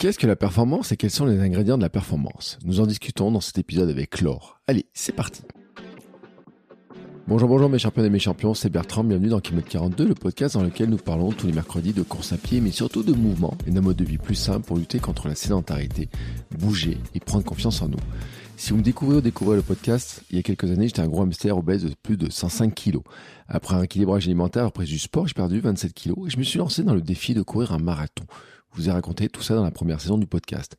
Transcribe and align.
Qu'est-ce 0.00 0.18
que 0.18 0.26
la 0.26 0.34
performance 0.34 0.92
et 0.92 0.96
quels 0.96 1.10
sont 1.10 1.26
les 1.26 1.40
ingrédients 1.40 1.76
de 1.76 1.82
la 1.82 1.90
performance? 1.90 2.58
Nous 2.64 2.80
en 2.80 2.86
discutons 2.86 3.30
dans 3.30 3.42
cet 3.42 3.58
épisode 3.58 3.90
avec 3.90 4.22
Laure. 4.22 4.58
Allez, 4.66 4.86
c'est 4.94 5.12
parti 5.12 5.42
Bonjour, 7.28 7.50
bonjour 7.50 7.68
mes 7.68 7.78
champions 7.78 8.02
et 8.02 8.08
mes 8.08 8.18
champions, 8.18 8.54
c'est 8.54 8.70
Bertrand, 8.70 9.04
bienvenue 9.04 9.28
dans 9.28 9.40
Kilomètre 9.40 9.68
42, 9.68 10.08
le 10.08 10.14
podcast 10.14 10.54
dans 10.54 10.62
lequel 10.62 10.88
nous 10.88 10.96
parlons 10.96 11.32
tous 11.32 11.48
les 11.48 11.52
mercredis 11.52 11.92
de 11.92 12.00
course 12.00 12.32
à 12.32 12.38
pied, 12.38 12.62
mais 12.62 12.70
surtout 12.70 13.02
de 13.02 13.12
mouvement 13.12 13.58
et 13.66 13.72
d'un 13.72 13.82
mode 13.82 13.98
de 13.98 14.04
vie 14.04 14.16
plus 14.16 14.36
simple 14.36 14.66
pour 14.66 14.78
lutter 14.78 15.00
contre 15.00 15.28
la 15.28 15.34
sédentarité, 15.34 16.08
bouger 16.58 16.96
et 17.14 17.20
prendre 17.20 17.44
confiance 17.44 17.82
en 17.82 17.88
nous. 17.88 18.00
Si 18.56 18.70
vous 18.70 18.78
me 18.78 18.82
découvrez 18.82 19.16
ou 19.16 19.20
découvrez 19.20 19.56
le 19.56 19.62
podcast, 19.62 20.22
il 20.30 20.36
y 20.36 20.38
a 20.38 20.42
quelques 20.42 20.70
années, 20.70 20.86
j'étais 20.86 21.02
un 21.02 21.08
gros 21.08 21.24
hamster 21.24 21.58
obèse 21.58 21.84
de 21.84 21.92
plus 22.02 22.16
de 22.16 22.30
105 22.30 22.74
kilos. 22.74 23.02
Après 23.48 23.74
un 23.74 23.82
équilibrage 23.82 24.24
alimentaire, 24.24 24.64
après 24.64 24.86
du 24.86 24.98
sport, 24.98 25.28
j'ai 25.28 25.34
perdu 25.34 25.60
27 25.60 25.92
kilos 25.92 26.26
et 26.26 26.30
je 26.30 26.38
me 26.38 26.42
suis 26.42 26.58
lancé 26.58 26.84
dans 26.84 26.94
le 26.94 27.02
défi 27.02 27.34
de 27.34 27.42
courir 27.42 27.72
un 27.72 27.78
marathon. 27.78 28.24
Je 28.72 28.82
vous 28.82 28.88
ai 28.88 28.92
raconté 28.92 29.28
tout 29.28 29.42
ça 29.42 29.56
dans 29.56 29.64
la 29.64 29.72
première 29.72 30.00
saison 30.00 30.16
du 30.16 30.26
podcast. 30.26 30.76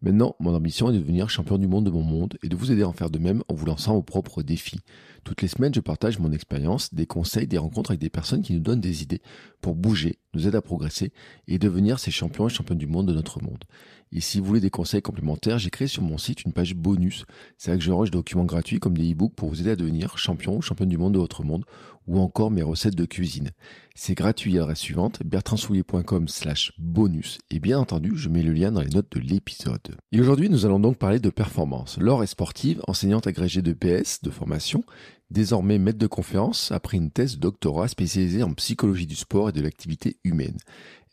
Maintenant, 0.00 0.34
mon 0.40 0.54
ambition 0.54 0.90
est 0.90 0.94
de 0.94 0.98
devenir 0.98 1.28
champion 1.30 1.58
du 1.58 1.66
monde 1.66 1.86
de 1.86 1.90
mon 1.90 2.02
monde 2.02 2.36
et 2.42 2.48
de 2.48 2.56
vous 2.56 2.72
aider 2.72 2.82
à 2.82 2.88
en 2.88 2.92
faire 2.92 3.10
de 3.10 3.18
même 3.18 3.42
en 3.48 3.54
vous 3.54 3.66
lançant 3.66 3.94
vos 3.94 4.02
propres 4.02 4.42
défis. 4.42 4.80
Toutes 5.24 5.40
les 5.40 5.48
semaines, 5.48 5.74
je 5.74 5.80
partage 5.80 6.18
mon 6.18 6.32
expérience, 6.32 6.92
des 6.92 7.06
conseils, 7.06 7.46
des 7.46 7.58
rencontres 7.58 7.90
avec 7.90 8.00
des 8.00 8.10
personnes 8.10 8.42
qui 8.42 8.54
nous 8.54 8.60
donnent 8.60 8.80
des 8.80 9.02
idées 9.02 9.22
pour 9.60 9.74
bouger, 9.74 10.18
nous 10.34 10.46
aider 10.46 10.56
à 10.56 10.62
progresser 10.62 11.12
et 11.48 11.58
devenir 11.58 11.98
ces 11.98 12.10
champions 12.10 12.48
et 12.48 12.50
championnes 12.50 12.78
du 12.78 12.86
monde 12.86 13.08
de 13.08 13.14
notre 13.14 13.42
monde. 13.42 13.64
Et 14.12 14.20
si 14.20 14.38
vous 14.38 14.44
voulez 14.44 14.60
des 14.60 14.70
conseils 14.70 15.02
complémentaires, 15.02 15.58
j'ai 15.58 15.70
créé 15.70 15.88
sur 15.88 16.02
mon 16.02 16.18
site 16.18 16.44
une 16.44 16.52
page 16.52 16.74
bonus. 16.74 17.24
C'est 17.56 17.70
là 17.70 17.76
que 17.76 17.82
j'enregistre 17.82 18.12
des 18.12 18.18
documents 18.18 18.44
gratuits 18.44 18.80
comme 18.80 18.96
des 18.96 19.12
e-books 19.12 19.34
pour 19.34 19.48
vous 19.48 19.60
aider 19.60 19.70
à 19.70 19.76
devenir 19.76 20.18
champion 20.18 20.56
ou 20.56 20.62
championne 20.62 20.88
du 20.88 20.98
monde 20.98 21.14
de 21.14 21.18
votre 21.18 21.42
monde 21.42 21.64
ou 22.06 22.18
encore 22.18 22.50
mes 22.50 22.62
recettes 22.62 22.94
de 22.94 23.04
cuisine. 23.04 23.50
C'est 23.94 24.14
gratuit 24.14 24.56
à 24.56 24.60
l'adresse 24.60 24.80
suivante, 24.80 25.20
bertrandsoulier.com 25.24 26.28
slash 26.28 26.72
bonus. 26.78 27.38
Et 27.50 27.60
bien 27.60 27.78
entendu, 27.78 28.12
je 28.14 28.28
mets 28.28 28.42
le 28.42 28.52
lien 28.52 28.72
dans 28.72 28.80
les 28.80 28.90
notes 28.90 29.12
de 29.12 29.20
l'épisode. 29.20 29.96
Et 30.12 30.20
aujourd'hui, 30.20 30.50
nous 30.50 30.66
allons 30.66 30.80
donc 30.80 30.98
parler 30.98 31.20
de 31.20 31.30
performance. 31.30 31.98
Laure 31.98 32.22
est 32.22 32.28
sportive, 32.28 32.82
enseignante 32.88 33.26
agrégée 33.26 33.62
de 33.62 33.72
PS, 33.72 34.22
de 34.22 34.30
formation, 34.30 34.84
désormais 35.30 35.78
maître 35.78 35.98
de 35.98 36.06
conférence 36.06 36.72
après 36.72 36.96
une 36.96 37.10
thèse 37.10 37.38
doctorat 37.38 37.88
spécialisée 37.88 38.42
en 38.42 38.52
psychologie 38.54 39.06
du 39.06 39.16
sport 39.16 39.48
et 39.48 39.52
de 39.52 39.60
l'activité 39.60 40.18
humaine. 40.24 40.58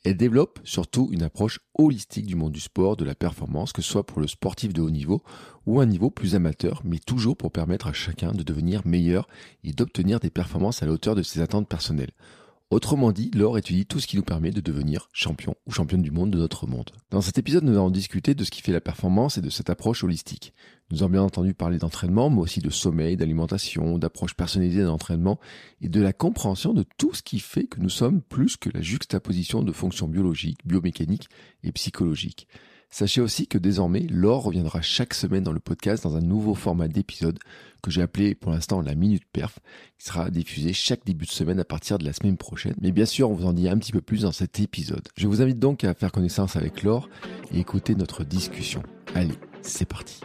Elle 0.03 0.17
développe 0.17 0.59
surtout 0.63 1.09
une 1.11 1.21
approche 1.21 1.59
holistique 1.77 2.25
du 2.25 2.35
monde 2.35 2.51
du 2.51 2.59
sport, 2.59 2.97
de 2.97 3.05
la 3.05 3.13
performance, 3.13 3.71
que 3.71 3.83
ce 3.83 3.91
soit 3.91 4.05
pour 4.05 4.19
le 4.19 4.27
sportif 4.27 4.73
de 4.73 4.81
haut 4.81 4.89
niveau 4.89 5.21
ou 5.67 5.79
un 5.79 5.85
niveau 5.85 6.09
plus 6.09 6.33
amateur, 6.33 6.81
mais 6.83 6.97
toujours 6.97 7.37
pour 7.37 7.51
permettre 7.51 7.85
à 7.85 7.93
chacun 7.93 8.31
de 8.31 8.41
devenir 8.41 8.81
meilleur 8.85 9.27
et 9.63 9.73
d'obtenir 9.73 10.19
des 10.19 10.31
performances 10.31 10.81
à 10.81 10.87
la 10.87 10.91
hauteur 10.91 11.13
de 11.13 11.21
ses 11.21 11.39
attentes 11.39 11.67
personnelles. 11.67 12.13
Autrement 12.71 13.11
dit, 13.11 13.29
Laure 13.35 13.57
étudie 13.57 13.85
tout 13.85 13.99
ce 13.99 14.07
qui 14.07 14.15
nous 14.15 14.23
permet 14.23 14.51
de 14.51 14.61
devenir 14.61 15.09
champion 15.11 15.55
ou 15.67 15.71
championne 15.71 16.01
du 16.01 16.09
monde 16.09 16.31
de 16.31 16.37
notre 16.37 16.67
monde. 16.67 16.89
Dans 17.11 17.21
cet 17.21 17.37
épisode, 17.37 17.65
nous 17.65 17.73
allons 17.73 17.89
discuter 17.91 18.33
de 18.33 18.43
ce 18.43 18.49
qui 18.49 18.61
fait 18.61 18.71
la 18.71 18.81
performance 18.81 19.37
et 19.37 19.41
de 19.41 19.49
cette 19.49 19.69
approche 19.69 20.03
holistique. 20.03 20.53
Nous 20.91 21.03
avons 21.03 21.11
bien 21.11 21.23
entendu 21.23 21.53
parler 21.53 21.77
d'entraînement, 21.77 22.29
mais 22.29 22.41
aussi 22.41 22.59
de 22.59 22.69
sommeil, 22.69 23.15
d'alimentation, 23.15 23.97
d'approche 23.97 24.33
personnalisée 24.33 24.83
d'entraînement 24.83 25.39
et 25.81 25.87
de 25.87 26.01
la 26.01 26.11
compréhension 26.11 26.73
de 26.73 26.83
tout 26.97 27.13
ce 27.13 27.21
qui 27.21 27.39
fait 27.39 27.63
que 27.63 27.79
nous 27.79 27.89
sommes 27.89 28.21
plus 28.21 28.57
que 28.57 28.69
la 28.69 28.81
juxtaposition 28.81 29.63
de 29.63 29.71
fonctions 29.71 30.07
biologiques, 30.07 30.59
biomécaniques 30.65 31.29
et 31.63 31.71
psychologiques. 31.71 32.47
Sachez 32.93 33.21
aussi 33.21 33.47
que 33.47 33.57
désormais, 33.57 34.05
Laure 34.09 34.43
reviendra 34.43 34.81
chaque 34.81 35.13
semaine 35.13 35.43
dans 35.43 35.53
le 35.53 35.61
podcast 35.61 36.03
dans 36.03 36.17
un 36.17 36.21
nouveau 36.21 36.55
format 36.55 36.89
d'épisode 36.89 37.39
que 37.81 37.89
j'ai 37.89 38.01
appelé 38.01 38.35
pour 38.35 38.51
l'instant 38.51 38.81
la 38.81 38.95
Minute 38.95 39.23
Perf, 39.31 39.59
qui 39.97 40.07
sera 40.07 40.29
diffusé 40.29 40.73
chaque 40.73 41.05
début 41.05 41.25
de 41.25 41.31
semaine 41.31 41.61
à 41.61 41.63
partir 41.63 41.99
de 41.99 42.03
la 42.03 42.11
semaine 42.11 42.35
prochaine. 42.35 42.75
Mais 42.81 42.91
bien 42.91 43.05
sûr, 43.05 43.31
on 43.31 43.33
vous 43.33 43.45
en 43.45 43.53
dit 43.53 43.69
un 43.69 43.77
petit 43.77 43.93
peu 43.93 44.01
plus 44.01 44.23
dans 44.23 44.33
cet 44.33 44.59
épisode. 44.59 45.07
Je 45.15 45.27
vous 45.27 45.41
invite 45.41 45.57
donc 45.57 45.85
à 45.85 45.93
faire 45.93 46.11
connaissance 46.11 46.57
avec 46.57 46.83
Laure 46.83 47.07
et 47.53 47.59
écouter 47.59 47.95
notre 47.95 48.25
discussion. 48.25 48.83
Allez, 49.15 49.39
c'est 49.61 49.87
parti. 49.87 50.19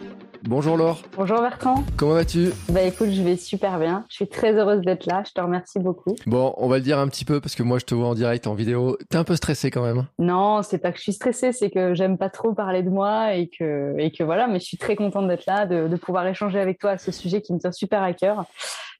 Bonjour 0.48 0.76
Laure. 0.76 1.02
Bonjour 1.16 1.40
Bertrand. 1.40 1.82
Comment 1.96 2.14
vas-tu? 2.14 2.50
Bah 2.68 2.82
écoute, 2.82 3.08
je 3.10 3.20
vais 3.20 3.36
super 3.36 3.80
bien. 3.80 4.04
Je 4.08 4.14
suis 4.14 4.28
très 4.28 4.52
heureuse 4.52 4.80
d'être 4.82 5.04
là. 5.06 5.24
Je 5.26 5.32
te 5.32 5.40
remercie 5.40 5.80
beaucoup. 5.80 6.14
Bon, 6.24 6.54
on 6.56 6.68
va 6.68 6.76
le 6.76 6.82
dire 6.82 7.00
un 7.00 7.08
petit 7.08 7.24
peu 7.24 7.40
parce 7.40 7.56
que 7.56 7.64
moi 7.64 7.80
je 7.80 7.84
te 7.84 7.96
vois 7.96 8.06
en 8.06 8.14
direct, 8.14 8.46
en 8.46 8.54
vidéo. 8.54 8.96
T'es 9.10 9.16
un 9.16 9.24
peu 9.24 9.34
stressée 9.34 9.72
quand 9.72 9.82
même 9.82 10.06
Non, 10.20 10.62
c'est 10.62 10.78
pas 10.78 10.92
que 10.92 10.98
je 10.98 11.02
suis 11.02 11.12
stressée, 11.14 11.50
c'est 11.50 11.68
que 11.68 11.94
j'aime 11.94 12.16
pas 12.16 12.30
trop 12.30 12.54
parler 12.54 12.84
de 12.84 12.90
moi 12.90 13.34
et 13.34 13.48
que, 13.48 13.96
et 13.98 14.12
que 14.12 14.22
voilà, 14.22 14.46
mais 14.46 14.60
je 14.60 14.66
suis 14.66 14.78
très 14.78 14.94
contente 14.94 15.26
d'être 15.26 15.46
là, 15.46 15.66
de, 15.66 15.88
de 15.88 15.96
pouvoir 15.96 16.24
échanger 16.28 16.60
avec 16.60 16.78
toi 16.78 16.92
à 16.92 16.98
ce 16.98 17.10
sujet 17.10 17.42
qui 17.42 17.52
me 17.52 17.58
tient 17.58 17.72
super 17.72 18.04
à 18.04 18.12
cœur. 18.12 18.44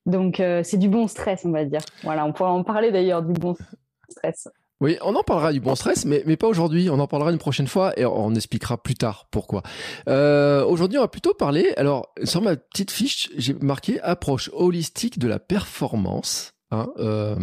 Donc 0.05 0.41
euh, 0.41 0.63
c'est 0.65 0.79
du 0.79 0.89
bon 0.89 1.07
stress, 1.07 1.45
on 1.45 1.53
va 1.53 1.65
dire. 1.65 1.83
Voilà, 2.03 2.25
on 2.27 2.33
pourra 2.33 2.51
en 2.51 2.65
parler 2.65 2.91
d'ailleurs 2.91 3.23
du 3.23 3.35
bon 3.35 3.55
stress. 4.09 4.49
Oui, 4.81 4.99
on 5.03 5.15
en 5.15 5.23
parlera 5.23 5.53
du 5.53 5.61
bon 5.61 5.75
stress, 5.75 6.05
mais, 6.05 6.23
mais 6.27 6.37
pas 6.37 6.49
aujourd'hui. 6.49 6.91
On 6.91 6.99
en 6.99 7.07
parlera 7.07 7.33
une 7.33 7.39
prochaine 7.39 7.67
fois 7.67 7.99
et 7.99 8.05
on 8.05 8.35
expliquera 8.35 8.77
plus 8.77 8.95
tard 8.95 9.27
pourquoi. 9.31 9.63
Euh, 10.09 10.65
aujourd'hui, 10.65 10.99
on 10.99 11.03
va 11.03 11.09
plutôt 11.09 11.33
parler. 11.33 11.73
Alors, 11.79 12.13
sur 12.25 12.43
ma 12.43 12.57
petite 12.57 12.91
fiche, 12.91 13.31
j'ai 13.37 13.55
marqué 13.55 14.01
approche 14.01 14.51
holistique 14.53 15.19
de 15.19 15.29
la 15.29 15.39
performance. 15.39 16.53
Hein, 16.73 16.89
euh, 16.99 17.37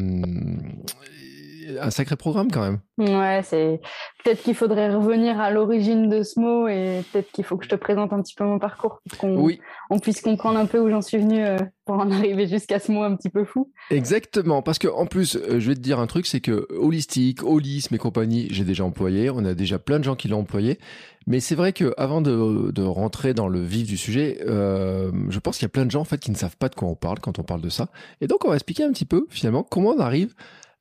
un 1.79 1.90
sacré 1.90 2.16
programme 2.16 2.51
quand 2.51 2.62
même. 2.62 2.79
Ouais, 2.97 3.41
c'est 3.44 3.81
peut-être 4.24 4.44
qu'il 4.44 4.53
faudrait 4.56 4.94
revenir 4.94 5.40
à 5.40 5.50
l'origine 5.50 6.09
de 6.09 6.22
ce 6.22 6.40
mot 6.40 6.68
et 6.68 7.01
peut-être 7.12 7.31
qu'il 7.31 7.44
faut 7.44 7.57
que 7.57 7.66
je 7.66 7.69
te 7.69 7.75
présente 7.75 8.13
un 8.13 8.22
petit 8.22 8.35
peu 8.35 8.44
mon 8.44 8.59
parcours 8.59 9.00
pour 9.09 9.18
qu'on 9.18 9.35
Oui, 9.38 9.59
on 9.90 9.97
puisse 10.00 10.22
comprendre 10.22 10.59
un 10.59 10.66
peu 10.68 10.79
où 10.79 10.90
j'en 10.90 11.02
suis 11.02 11.18
venue 11.18 11.44
euh, 11.44 11.57
pour 11.85 11.96
en 11.96 12.12
arriver 12.12 12.47
jusqu'à 12.47 12.79
ce 12.79 12.91
mot 12.91 13.02
un 13.03 13.16
petit 13.16 13.29
peu 13.29 13.46
fou. 13.46 13.72
exactement. 13.90 14.62
Parce 14.62 14.78
que 14.79 14.88
en 14.88 15.06
plus, 15.07 15.35
euh, 15.35 15.59
je 15.59 15.69
vais 15.69 15.75
te 15.75 15.79
dire 15.79 16.00
un 16.00 16.07
truc, 16.07 16.28
c'est 16.28 16.41
que 16.41 16.68
holistique, 16.78 17.44
holisme 17.44 17.96
et 17.96 17.97
compagnie, 17.97 18.47
j'ai 18.52 18.63
déjà 18.63 18.84
employé. 18.84 19.29
On 19.31 19.44
a 19.46 19.53
déjà 19.56 19.79
plein 19.79 19.97
de 20.00 20.03
gens 20.03 20.16
qui 20.16 20.28
l'ont 20.28 20.40
employé. 20.41 20.78
Mais 21.25 21.40
c'est 21.40 21.56
vrai 21.56 21.72
que 21.72 21.94
avant 21.97 22.19
de, 22.22 22.72
de 22.72 22.84
rentrer 22.84 23.34
dans 23.34 23.47
le 23.47 23.62
vif 23.62 23.88
du 23.88 23.96
sujet, 23.97 24.40
euh, 24.46 25.09
je 25.29 25.40
pense 25.40 25.57
qu'il 25.57 25.63
y 25.63 25.68
a 25.68 25.69
plein 25.69 25.85
de 25.85 25.91
gens 25.91 26.02
en 26.02 26.06
fait 26.06 26.18
qui 26.19 26.31
ne 26.31 26.35
savent 26.35 26.57
pas 26.57 26.68
de 26.68 26.75
quoi 26.75 26.90
on 26.90 26.96
parle 26.96 27.19
quand 27.19 27.40
on 27.40 27.44
parle 27.44 27.62
de 27.62 27.69
ça. 27.69 27.88
Et 28.22 28.28
donc, 28.28 28.44
on 28.46 28.50
va 28.50 28.56
expliquer 28.56 28.84
un 28.84 28.91
petit 28.91 29.06
peu 29.06 29.25
finalement 29.29 29.63
comment 29.63 29.91
on 29.91 30.00
arrive 30.00 30.34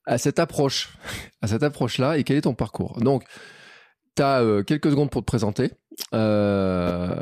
à 0.06 0.18
cette 0.18 0.38
approche, 0.38 0.96
à 1.42 1.46
cette 1.46 1.62
approche-là 1.62 2.18
et 2.18 2.24
quel 2.24 2.36
est 2.36 2.42
ton 2.42 2.54
parcours? 2.54 2.98
Donc, 3.00 3.24
tu 4.16 4.22
as 4.22 4.62
quelques 4.66 4.90
secondes 4.90 5.10
pour 5.10 5.22
te 5.22 5.26
présenter, 5.26 5.70
euh, 6.14 7.14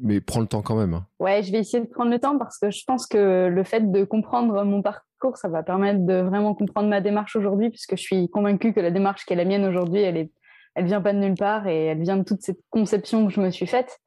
mais 0.00 0.20
prends 0.20 0.40
le 0.40 0.46
temps 0.46 0.62
quand 0.62 0.76
même. 0.76 0.94
hein. 0.94 1.06
Ouais, 1.18 1.42
je 1.42 1.52
vais 1.52 1.58
essayer 1.58 1.82
de 1.82 1.88
prendre 1.88 2.10
le 2.10 2.18
temps 2.18 2.38
parce 2.38 2.58
que 2.58 2.70
je 2.70 2.82
pense 2.86 3.06
que 3.06 3.48
le 3.48 3.64
fait 3.64 3.90
de 3.90 4.04
comprendre 4.04 4.64
mon 4.64 4.80
parcours, 4.80 5.36
ça 5.36 5.48
va 5.48 5.62
permettre 5.62 6.06
de 6.06 6.20
vraiment 6.20 6.54
comprendre 6.54 6.88
ma 6.88 7.00
démarche 7.00 7.36
aujourd'hui, 7.36 7.70
puisque 7.70 7.96
je 7.96 8.02
suis 8.02 8.28
convaincue 8.30 8.72
que 8.72 8.80
la 8.80 8.90
démarche 8.90 9.26
qui 9.26 9.32
est 9.32 9.36
la 9.36 9.44
mienne 9.44 9.66
aujourd'hui, 9.66 10.00
elle 10.00 10.16
est, 10.16 10.30
elle 10.74 10.86
vient 10.86 11.00
pas 11.00 11.12
de 11.12 11.18
nulle 11.18 11.34
part 11.34 11.66
et 11.66 11.86
elle 11.86 12.00
vient 12.00 12.16
de 12.16 12.22
toute 12.22 12.40
cette 12.40 12.60
conception 12.70 13.26
que 13.26 13.32
je 13.32 13.40
me 13.40 13.50
suis 13.50 13.66
faite. 13.66 13.98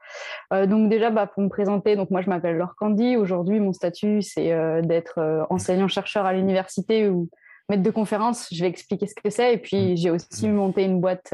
Euh, 0.53 0.65
donc 0.65 0.89
déjà, 0.89 1.09
bah, 1.11 1.27
pour 1.27 1.43
me 1.43 1.49
présenter, 1.49 1.95
donc 1.95 2.09
moi 2.09 2.21
je 2.21 2.29
m'appelle 2.29 2.55
Laure 2.55 2.75
Candy. 2.77 3.17
Aujourd'hui, 3.17 3.59
mon 3.59 3.73
statut 3.73 4.21
c'est 4.21 4.53
euh, 4.53 4.81
d'être 4.81 5.19
euh, 5.19 5.43
enseignant-chercheur 5.49 6.25
à 6.25 6.33
l'université 6.33 7.09
ou 7.09 7.29
maître 7.71 7.83
de 7.83 7.91
conférence. 7.91 8.47
Je 8.51 8.61
vais 8.61 8.69
expliquer 8.69 9.07
ce 9.07 9.15
que 9.15 9.29
c'est 9.29 9.53
et 9.53 9.57
puis 9.57 9.97
j'ai 9.97 10.11
aussi 10.11 10.47
monté 10.49 10.83
une 10.83 10.99
boîte 10.99 11.33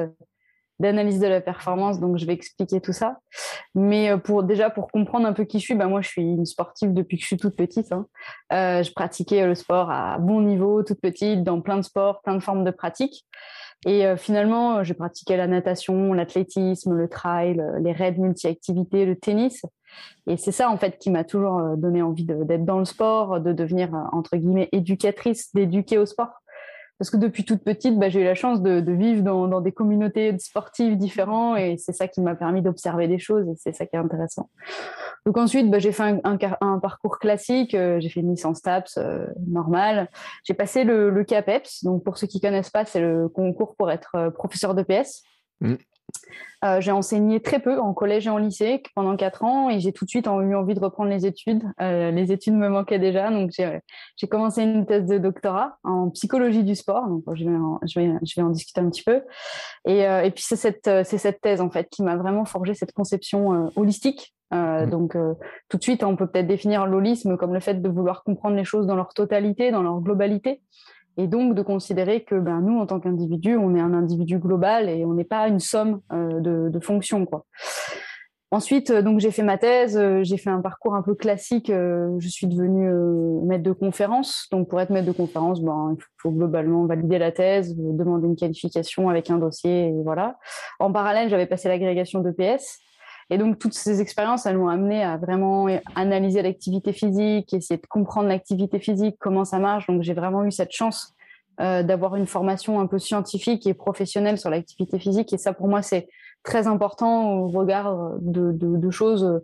d'analyse 0.79 1.19
de 1.19 1.25
la 1.25 1.41
performance, 1.41 2.00
donc 2.00 2.17
je 2.17 2.25
vais 2.27 2.33
expliquer 2.33 2.79
tout 2.79 2.94
ça. 2.94 3.17
Mais 3.73 4.11
euh, 4.11 4.17
pour 4.17 4.44
déjà 4.44 4.69
pour 4.69 4.91
comprendre 4.91 5.25
un 5.27 5.33
peu 5.33 5.44
qui 5.44 5.57
je 5.59 5.65
suis, 5.65 5.73
bah 5.73 5.88
moi 5.88 6.01
je 6.01 6.07
suis 6.07 6.21
une 6.21 6.45
sportive 6.45 6.94
depuis 6.94 7.17
que 7.17 7.23
je 7.23 7.27
suis 7.27 7.38
toute 7.38 7.56
petite. 7.56 7.91
hein. 7.91 8.06
Euh, 8.53 8.83
je 8.83 8.91
pratiquais 8.94 9.45
le 9.47 9.56
sport 9.56 9.89
à 9.89 10.19
bon 10.19 10.41
niveau, 10.41 10.83
toute 10.83 11.01
petite, 11.01 11.44
dans 11.44 11.61
plein 11.61 11.77
de 11.77 11.81
sports, 11.81 12.21
plein 12.21 12.35
de 12.35 12.44
formes 12.44 12.63
de 12.63 12.71
pratique. 12.71 13.25
Et 13.85 14.06
euh, 14.06 14.17
finalement, 14.17 14.77
euh, 14.77 14.83
j'ai 14.83 14.94
pratiqué 14.94 15.38
la 15.38 15.47
natation, 15.47 16.13
l'athlétisme, 16.13 16.94
le 16.94 17.07
trail, 17.07 17.59
euh, 17.59 17.79
les 17.79 17.91
raids 17.91 18.17
multi-activités, 18.17 19.06
le 19.06 19.15
tennis. 19.15 19.63
Et 20.27 20.37
c'est 20.37 20.51
ça 20.51 20.69
en 20.69 20.77
fait 20.77 20.97
qui 20.99 21.09
m'a 21.09 21.23
toujours 21.23 21.59
euh, 21.59 21.75
donné 21.75 22.01
envie 22.01 22.25
d'être 22.25 22.65
dans 22.65 22.79
le 22.79 22.85
sport, 22.85 23.39
de 23.39 23.53
devenir 23.53 23.93
euh, 23.95 23.99
entre 24.11 24.37
guillemets 24.37 24.69
éducatrice, 24.71 25.53
d'éduquer 25.53 25.97
au 25.97 26.05
sport. 26.05 26.41
parce 26.97 27.09
que 27.09 27.17
depuis 27.17 27.45
toute 27.45 27.63
petite, 27.63 27.97
bah, 27.97 28.09
j'ai 28.09 28.21
eu 28.21 28.25
la 28.25 28.35
chance 28.35 28.61
de, 28.61 28.91
vivre 28.91 29.23
dans, 29.23 29.61
des 29.61 29.71
communautés 29.71 30.37
sportives 30.39 30.97
différentes 30.97 31.59
et 31.59 31.77
c'est 31.77 31.93
ça 31.93 32.07
qui 32.07 32.21
m'a 32.21 32.35
permis 32.35 32.61
d'observer 32.61 33.07
des 33.07 33.19
choses 33.19 33.47
et 33.47 33.53
c'est 33.55 33.73
ça 33.73 33.85
qui 33.85 33.95
est 33.95 33.99
intéressant. 33.99 34.49
Donc 35.25 35.37
ensuite, 35.37 35.69
bah, 35.69 35.79
j'ai 35.79 35.91
fait 35.91 36.19
un, 36.23 36.79
parcours 36.79 37.19
classique, 37.19 37.73
euh, 37.73 37.99
j'ai 37.99 38.09
fait 38.09 38.21
une 38.21 38.31
licence 38.31 38.61
TAPS 38.61 38.97
euh, 38.97 39.27
normale. 39.45 40.09
J'ai 40.43 40.53
passé 40.53 40.83
le, 40.83 41.23
CAPEPS, 41.23 41.83
donc 41.83 42.03
pour 42.03 42.17
ceux 42.17 42.27
qui 42.27 42.39
connaissent 42.39 42.69
pas, 42.69 42.85
c'est 42.85 43.01
le 43.01 43.27
concours 43.27 43.75
pour 43.75 43.91
être 43.91 44.29
professeur 44.29 44.73
de 44.73 44.83
PS. 44.83 45.23
Mmh. 45.61 45.75
Euh, 46.65 46.81
j'ai 46.81 46.92
enseigné 46.92 47.39
très 47.39 47.59
peu 47.59 47.80
en 47.80 47.94
collège 47.94 48.25
et 48.25 48.31
en 48.31 48.38
lycée 48.38 48.81
pendant 48.95 49.15
quatre 49.15 49.44
ans 49.44 49.69
et 49.69 49.80
j'ai 49.80 49.94
tout 49.94 50.06
de 50.06 50.09
suite 50.09 50.25
eu 50.25 50.56
envie 50.56 50.74
de 50.74 50.80
reprendre 50.80 51.09
les 51.09 51.27
études. 51.27 51.63
Euh, 51.81 52.09
les 52.09 52.31
études 52.31 52.56
me 52.56 52.68
manquaient 52.68 52.98
déjà, 52.98 53.30
donc 53.30 53.51
j'ai 53.51 54.27
commencé 54.27 54.63
une 54.63 54.86
thèse 54.86 55.06
de 55.06 55.19
doctorat 55.19 55.77
en 55.83 56.09
psychologie 56.09 56.63
du 56.63 56.75
sport. 56.75 57.07
Donc 57.07 57.24
je 57.36 57.45
vais 57.45 57.56
en, 57.56 57.80
je 57.86 58.00
vais, 58.00 58.12
je 58.24 58.33
vais 58.36 58.42
en 58.42 58.50
discuter 58.50 58.81
un 58.81 58.89
petit 58.89 59.04
peu. 59.04 59.21
Et, 59.86 60.07
euh, 60.07 60.24
et 60.24 60.31
puis 60.31 60.44
c'est 60.44 60.56
cette, 60.56 60.89
c'est 61.06 61.19
cette 61.19 61.42
thèse 61.42 61.62
en 61.62 61.69
fait 61.69 61.89
qui 61.89 62.01
m'a 62.01 62.15
vraiment 62.15 62.45
forgé 62.45 62.74
cette 62.74 62.94
conception 62.94 63.71
holistique. 63.75 64.33
Mmh. 64.51 64.86
Donc 64.89 65.15
tout 65.69 65.77
de 65.77 65.83
suite, 65.83 66.04
on 66.04 66.15
peut 66.15 66.25
peut-être 66.25 66.48
définir 66.48 66.88
l'holisme 66.88 67.38
comme 67.38 67.54
le 67.54 67.59
fait 67.59 67.75
de 67.75 67.89
vouloir 67.89 68.24
comprendre 68.24 68.56
les 68.56 68.63
choses 68.63 68.88
dans 68.88 68.95
leur 68.95 69.13
totalité, 69.13 69.71
dans 69.71 69.83
leur 69.83 70.00
globalité 70.00 70.62
et 71.17 71.27
donc 71.27 71.55
de 71.55 71.61
considérer 71.61 72.23
que 72.23 72.35
ben, 72.35 72.61
nous, 72.61 72.79
en 72.79 72.85
tant 72.85 72.99
qu'individu, 72.99 73.57
on 73.57 73.75
est 73.75 73.81
un 73.81 73.93
individu 73.93 74.37
global 74.37 74.87
et 74.87 75.03
on 75.03 75.13
n'est 75.13 75.23
pas 75.23 75.47
une 75.47 75.59
somme 75.59 76.01
euh, 76.13 76.69
de, 76.69 76.79
fonctions. 76.79 77.25
Quoi. 77.25 77.45
Ensuite, 78.51 78.91
euh, 78.91 79.01
donc 79.01 79.19
j'ai 79.19 79.31
fait 79.31 79.41
ma 79.41 79.57
thèse, 79.57 79.97
euh, 79.97 80.23
j'ai 80.23 80.37
fait 80.37 80.51
un 80.51 80.61
parcours 80.61 80.93
un 80.93 81.01
peu 81.01 81.15
classique. 81.15 81.71
je 81.71 82.27
suis 82.27 82.45
devenue 82.45 82.89
maître 83.45 83.63
de 83.63 83.71
conférence. 83.71 84.47
Donc 84.51 84.69
pour 84.69 84.79
être 84.79 84.91
maître 84.91 85.07
de 85.07 85.11
conférence, 85.11 85.61
ben, 85.61 85.95
il 85.97 86.03
faut 86.17 86.31
globalement 86.31 86.85
valider 86.85 87.17
la 87.17 87.31
thèse, 87.31 87.75
demander 87.75 88.27
une 88.27 88.35
qualification 88.35 89.09
avec 89.09 89.31
un 89.31 89.39
dossier, 89.39 89.87
et 89.87 90.03
voilà. 90.03 90.37
En 90.79 90.91
parallèle, 90.91 91.29
j'avais 91.29 91.47
passé 91.47 91.67
l'agrégation 91.67 92.21
d'EPS. 92.21 92.79
Et 93.29 93.38
donc, 93.38 93.59
toutes 93.59 93.74
ces 93.74 94.00
expériences, 94.01 94.45
elles 94.45 94.57
m'ont 94.57 94.69
amené 94.69 95.03
à 95.03 95.18
vraiment 95.18 95.68
analyser 95.95 96.41
l'activité 96.41 96.94
physique, 96.94 97.53
essayer 97.53 97.79
de 97.79 97.88
comprendre 97.88 98.29
l'activité 98.29 98.79
physique, 98.79 99.18
comment 99.19 99.44
ça 99.44 99.59
marche. 99.59 99.88
Donc, 99.88 100.01
j'ai 100.01 100.13
vraiment 100.13 100.45
eu 100.45 100.51
cette 100.51 100.71
chance 100.71 101.13
euh, 101.59 101.83
d'avoir 101.83 102.15
une 102.15 102.27
formation 102.27 102.79
un 102.79 102.88
peu 102.88 103.00
scientifique 103.00 103.68
et 103.68 103.74
professionnelle 103.74 104.38
sur 104.38 104.50
l'activité 104.50 104.97
physique. 104.97 105.33
Et 105.33 105.38
ça, 105.38 105.53
pour 105.53 105.68
moi, 105.68 105.81
c'est 105.81 106.07
très 106.44 106.68
important 106.68 107.33
au 107.33 107.47
regard 107.47 108.13
de, 108.21 108.89
choses 108.91 109.41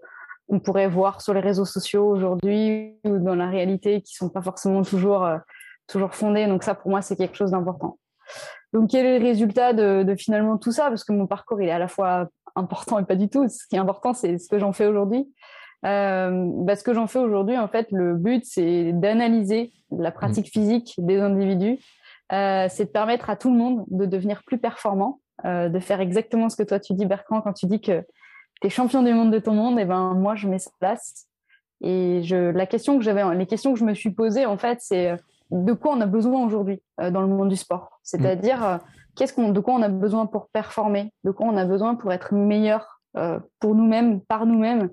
qu'on 0.47 0.59
pourrait 0.59 0.87
voir 0.87 1.21
sur 1.21 1.33
les 1.33 1.41
réseaux 1.41 1.65
sociaux 1.65 2.07
aujourd'hui 2.07 2.95
ou 3.03 3.17
dans 3.17 3.35
la 3.35 3.49
réalité 3.49 4.01
qui 4.01 4.13
sont 4.13 4.29
pas 4.29 4.41
forcément 4.41 4.83
toujours, 4.83 5.25
euh, 5.25 5.37
toujours 5.87 6.13
fondées. 6.13 6.47
Donc, 6.47 6.63
ça, 6.63 6.75
pour 6.75 6.89
moi, 6.89 7.01
c'est 7.01 7.17
quelque 7.17 7.35
chose 7.35 7.51
d'important. 7.51 7.97
Donc, 8.71 8.91
quel 8.91 9.05
est 9.05 9.19
le 9.19 9.25
résultat 9.25 9.73
de, 9.73 10.15
finalement 10.15 10.57
tout 10.57 10.71
ça? 10.71 10.89
Parce 10.89 11.03
que 11.03 11.11
mon 11.11 11.27
parcours, 11.27 11.61
il 11.61 11.67
est 11.67 11.71
à 11.71 11.79
la 11.79 11.87
fois 11.87 12.27
important 12.55 12.99
et 12.99 13.05
pas 13.05 13.15
du 13.15 13.29
tout. 13.29 13.47
Ce 13.47 13.67
qui 13.67 13.75
est 13.75 13.79
important, 13.79 14.13
c'est 14.13 14.37
ce 14.37 14.47
que 14.47 14.59
j'en 14.59 14.73
fais 14.73 14.87
aujourd'hui. 14.87 15.27
Euh, 15.85 16.49
bah, 16.63 16.75
ce 16.75 16.83
que 16.83 16.93
j'en 16.93 17.07
fais 17.07 17.19
aujourd'hui, 17.19 17.57
en 17.57 17.67
fait, 17.67 17.91
le 17.91 18.15
but, 18.15 18.45
c'est 18.45 18.93
d'analyser 18.93 19.73
la 19.91 20.11
pratique 20.11 20.47
mmh. 20.47 20.59
physique 20.59 20.95
des 20.97 21.19
individus. 21.19 21.79
Euh, 22.31 22.67
c'est 22.69 22.85
de 22.85 22.89
permettre 22.89 23.29
à 23.29 23.35
tout 23.35 23.51
le 23.51 23.57
monde 23.57 23.83
de 23.87 24.05
devenir 24.05 24.43
plus 24.43 24.57
performant, 24.57 25.19
euh, 25.45 25.69
de 25.69 25.79
faire 25.79 25.99
exactement 25.99 26.49
ce 26.49 26.55
que 26.55 26.63
toi 26.63 26.79
tu 26.79 26.93
dis, 26.93 27.05
Bertrand, 27.05 27.41
quand 27.41 27.53
tu 27.53 27.65
dis 27.65 27.81
que 27.81 28.01
tu 28.61 28.67
es 28.67 28.69
champion 28.69 29.03
du 29.03 29.13
monde 29.13 29.31
de 29.31 29.39
ton 29.39 29.53
monde. 29.53 29.77
Et 29.79 29.85
ben 29.85 30.13
moi, 30.13 30.35
je 30.35 30.47
mets 30.47 30.59
ça 30.59 30.71
place. 30.79 31.27
Et 31.81 32.21
je, 32.23 32.51
la 32.51 32.65
question 32.65 32.97
que 32.97 33.03
j'avais, 33.03 33.23
les 33.35 33.45
questions 33.45 33.73
que 33.73 33.79
je 33.79 33.83
me 33.85 33.93
suis 33.93 34.11
posées, 34.11 34.45
en 34.45 34.57
fait, 34.57 34.79
c'est 34.79 35.11
euh, 35.11 35.17
de 35.51 35.73
quoi 35.73 35.93
on 35.93 36.01
a 36.01 36.05
besoin 36.05 36.45
aujourd'hui 36.45 36.81
dans 36.97 37.21
le 37.21 37.27
monde 37.27 37.49
du 37.49 37.57
sport? 37.57 37.99
C'est-à-dire 38.01 38.59
mmh. 38.59 38.79
Euh, 39.13 39.15
qu'est-ce 39.15 39.33
qu'on, 39.33 39.49
de 39.49 39.59
quoi 39.59 39.73
on 39.73 39.81
a 39.81 39.89
besoin 39.89 40.25
pour 40.25 40.49
performer, 40.49 41.11
de 41.23 41.31
quoi 41.31 41.47
on 41.47 41.57
a 41.57 41.65
besoin 41.65 41.95
pour 41.95 42.11
être 42.11 42.33
meilleur 42.33 43.01
euh, 43.17 43.39
pour 43.59 43.75
nous-mêmes, 43.75 44.21
par 44.21 44.45
nous-mêmes, 44.45 44.89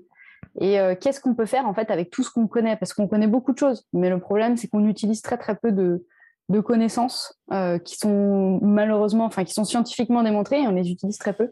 et 0.59 0.79
euh, 0.79 0.95
qu'est-ce 0.99 1.21
qu'on 1.21 1.33
peut 1.33 1.45
faire 1.45 1.67
en 1.67 1.73
fait 1.73 1.89
avec 1.91 2.09
tout 2.09 2.23
ce 2.23 2.31
qu'on 2.31 2.47
connaît, 2.47 2.75
parce 2.75 2.93
qu'on 2.93 3.07
connaît 3.07 3.27
beaucoup 3.27 3.53
de 3.53 3.57
choses, 3.57 3.87
mais 3.93 4.09
le 4.09 4.19
problème 4.19 4.57
c'est 4.57 4.67
qu'on 4.67 4.87
utilise 4.87 5.21
très 5.21 5.37
très 5.37 5.55
peu 5.55 5.71
de, 5.71 6.05
de 6.49 6.59
connaissances 6.59 7.39
euh, 7.53 7.79
qui 7.79 7.95
sont 7.97 8.59
malheureusement, 8.61 9.25
enfin 9.25 9.43
qui 9.43 9.53
sont 9.53 9.63
scientifiquement 9.63 10.23
démontrées, 10.23 10.61
et 10.61 10.67
on 10.67 10.71
les 10.71 10.91
utilise 10.91 11.17
très 11.17 11.33
peu. 11.33 11.51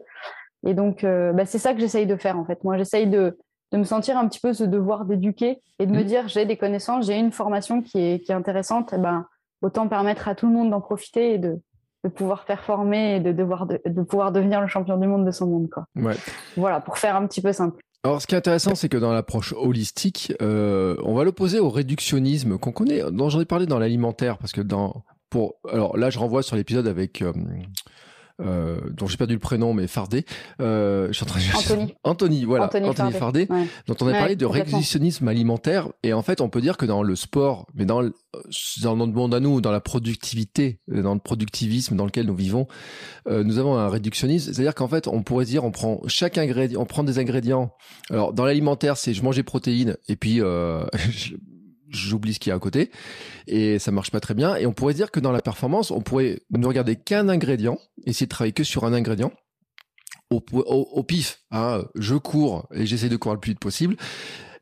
Et 0.66 0.74
donc 0.74 1.04
bah, 1.04 1.46
c'est 1.46 1.58
ça 1.58 1.72
que 1.72 1.80
j'essaye 1.80 2.06
de 2.06 2.16
faire 2.16 2.38
en 2.38 2.44
fait. 2.44 2.62
Moi 2.64 2.76
j'essaye 2.76 3.06
de 3.06 3.38
de 3.72 3.78
me 3.78 3.84
sentir 3.84 4.18
un 4.18 4.26
petit 4.28 4.40
peu 4.40 4.52
ce 4.52 4.64
devoir 4.64 5.04
d'éduquer 5.04 5.62
et 5.78 5.86
de 5.86 5.92
me 5.92 6.02
mmh. 6.02 6.04
dire 6.04 6.28
j'ai 6.28 6.44
des 6.44 6.56
connaissances, 6.56 7.06
j'ai 7.06 7.16
une 7.16 7.32
formation 7.32 7.82
qui 7.82 7.98
est, 8.00 8.18
qui 8.20 8.32
est 8.32 8.34
intéressante, 8.34 8.92
et 8.92 8.98
ben 8.98 9.26
autant 9.62 9.88
permettre 9.88 10.28
à 10.28 10.34
tout 10.34 10.46
le 10.46 10.52
monde 10.52 10.70
d'en 10.70 10.80
profiter 10.80 11.34
et 11.34 11.38
de, 11.38 11.60
de 12.04 12.08
pouvoir 12.08 12.44
performer 12.44 13.16
et 13.16 13.20
de, 13.20 13.32
devoir 13.32 13.66
de, 13.66 14.02
pouvoir 14.02 14.32
devenir 14.32 14.60
le 14.60 14.66
champion 14.66 14.96
du 14.96 15.06
monde 15.06 15.26
de 15.26 15.30
son 15.30 15.46
monde. 15.46 15.68
Quoi. 15.70 15.84
Ouais. 15.96 16.16
Voilà, 16.56 16.80
pour 16.80 16.98
faire 16.98 17.16
un 17.16 17.26
petit 17.26 17.42
peu 17.42 17.52
simple. 17.52 17.80
Alors, 18.02 18.22
ce 18.22 18.26
qui 18.26 18.34
est 18.34 18.38
intéressant, 18.38 18.74
c'est 18.74 18.88
que 18.88 18.96
dans 18.96 19.12
l'approche 19.12 19.52
holistique, 19.52 20.32
euh, 20.40 20.96
on 21.04 21.14
va 21.14 21.24
l'opposer 21.24 21.60
au 21.60 21.68
réductionnisme 21.68 22.56
qu'on 22.56 22.72
connaît, 22.72 23.02
dont 23.10 23.28
j'en 23.28 23.40
ai 23.40 23.44
parlé 23.44 23.66
dans 23.66 23.78
l'alimentaire, 23.78 24.38
parce 24.38 24.52
que 24.52 24.62
dans, 24.62 25.04
pour, 25.28 25.56
alors 25.70 25.98
là, 25.98 26.08
je 26.08 26.18
renvoie 26.18 26.42
sur 26.42 26.56
l'épisode 26.56 26.86
avec 26.86 27.20
euh, 27.20 27.32
euh, 28.40 28.80
dont 28.90 29.06
j'ai 29.06 29.16
perdu 29.16 29.34
le 29.34 29.40
prénom, 29.40 29.74
mais 29.74 29.86
Fardé. 29.86 30.24
Euh, 30.60 31.08
je 31.08 31.12
suis 31.12 31.24
en 31.24 31.26
train 31.26 31.40
de... 31.40 31.56
Anthony. 31.56 31.94
Anthony, 32.04 32.44
voilà. 32.44 32.66
Anthony, 32.66 33.12
Fardé, 33.12 33.46
dont 33.86 33.96
on 34.00 34.08
a 34.08 34.12
parlé 34.12 34.36
de 34.36 34.46
réquisitionnisme 34.46 35.28
alimentaire. 35.28 35.88
Et 36.02 36.12
en 36.12 36.22
fait, 36.22 36.40
on 36.40 36.48
peut 36.48 36.60
dire 36.60 36.76
que 36.76 36.86
dans 36.86 37.02
le 37.02 37.16
sport, 37.16 37.66
mais 37.74 37.84
dans, 37.84 38.00
le, 38.00 38.14
dans 38.82 38.96
notre 38.96 39.12
monde 39.12 39.34
à 39.34 39.40
nous, 39.40 39.60
dans 39.60 39.72
la 39.72 39.80
productivité, 39.80 40.80
dans 40.88 41.14
le 41.14 41.20
productivisme 41.20 41.96
dans 41.96 42.04
lequel 42.04 42.26
nous 42.26 42.34
vivons, 42.34 42.66
euh, 43.28 43.44
nous 43.44 43.58
avons 43.58 43.76
un 43.76 43.88
réductionnisme. 43.88 44.52
C'est-à-dire 44.52 44.74
qu'en 44.74 44.88
fait, 44.88 45.08
on 45.08 45.22
pourrait 45.22 45.44
dire, 45.44 45.64
on 45.64 45.70
prend 45.70 46.00
chaque 46.06 46.38
ingrédient, 46.38 46.80
on 46.80 46.86
prend 46.86 47.04
des 47.04 47.18
ingrédients. 47.18 47.72
Alors, 48.10 48.32
dans 48.32 48.44
l'alimentaire, 48.44 48.96
c'est 48.96 49.14
je 49.14 49.22
mange 49.22 49.36
des 49.36 49.42
protéines 49.42 49.96
et 50.08 50.16
puis 50.16 50.40
euh, 50.40 50.84
j'oublie 51.90 52.34
ce 52.34 52.40
qu'il 52.40 52.50
y 52.50 52.52
a 52.52 52.56
à 52.56 52.58
côté 52.58 52.90
et 53.46 53.78
ça 53.78 53.90
marche 53.90 54.10
pas 54.10 54.20
très 54.20 54.34
bien. 54.34 54.56
Et 54.56 54.66
on 54.66 54.72
pourrait 54.72 54.94
dire 54.94 55.10
que 55.10 55.20
dans 55.20 55.32
la 55.32 55.42
performance, 55.42 55.90
on 55.90 56.00
pourrait 56.00 56.40
ne 56.50 56.66
regarder 56.66 56.96
qu'un 56.96 57.28
ingrédient, 57.28 57.78
essayer 58.06 58.26
de 58.26 58.30
travailler 58.30 58.52
que 58.52 58.64
sur 58.64 58.84
un 58.84 58.92
ingrédient. 58.92 59.32
Au, 60.30 61.02
pif, 61.02 61.42
hein, 61.50 61.82
je 61.96 62.14
cours 62.14 62.68
et 62.72 62.86
j'essaie 62.86 63.08
de 63.08 63.16
courir 63.16 63.34
le 63.34 63.40
plus 63.40 63.50
vite 63.50 63.58
possible 63.58 63.96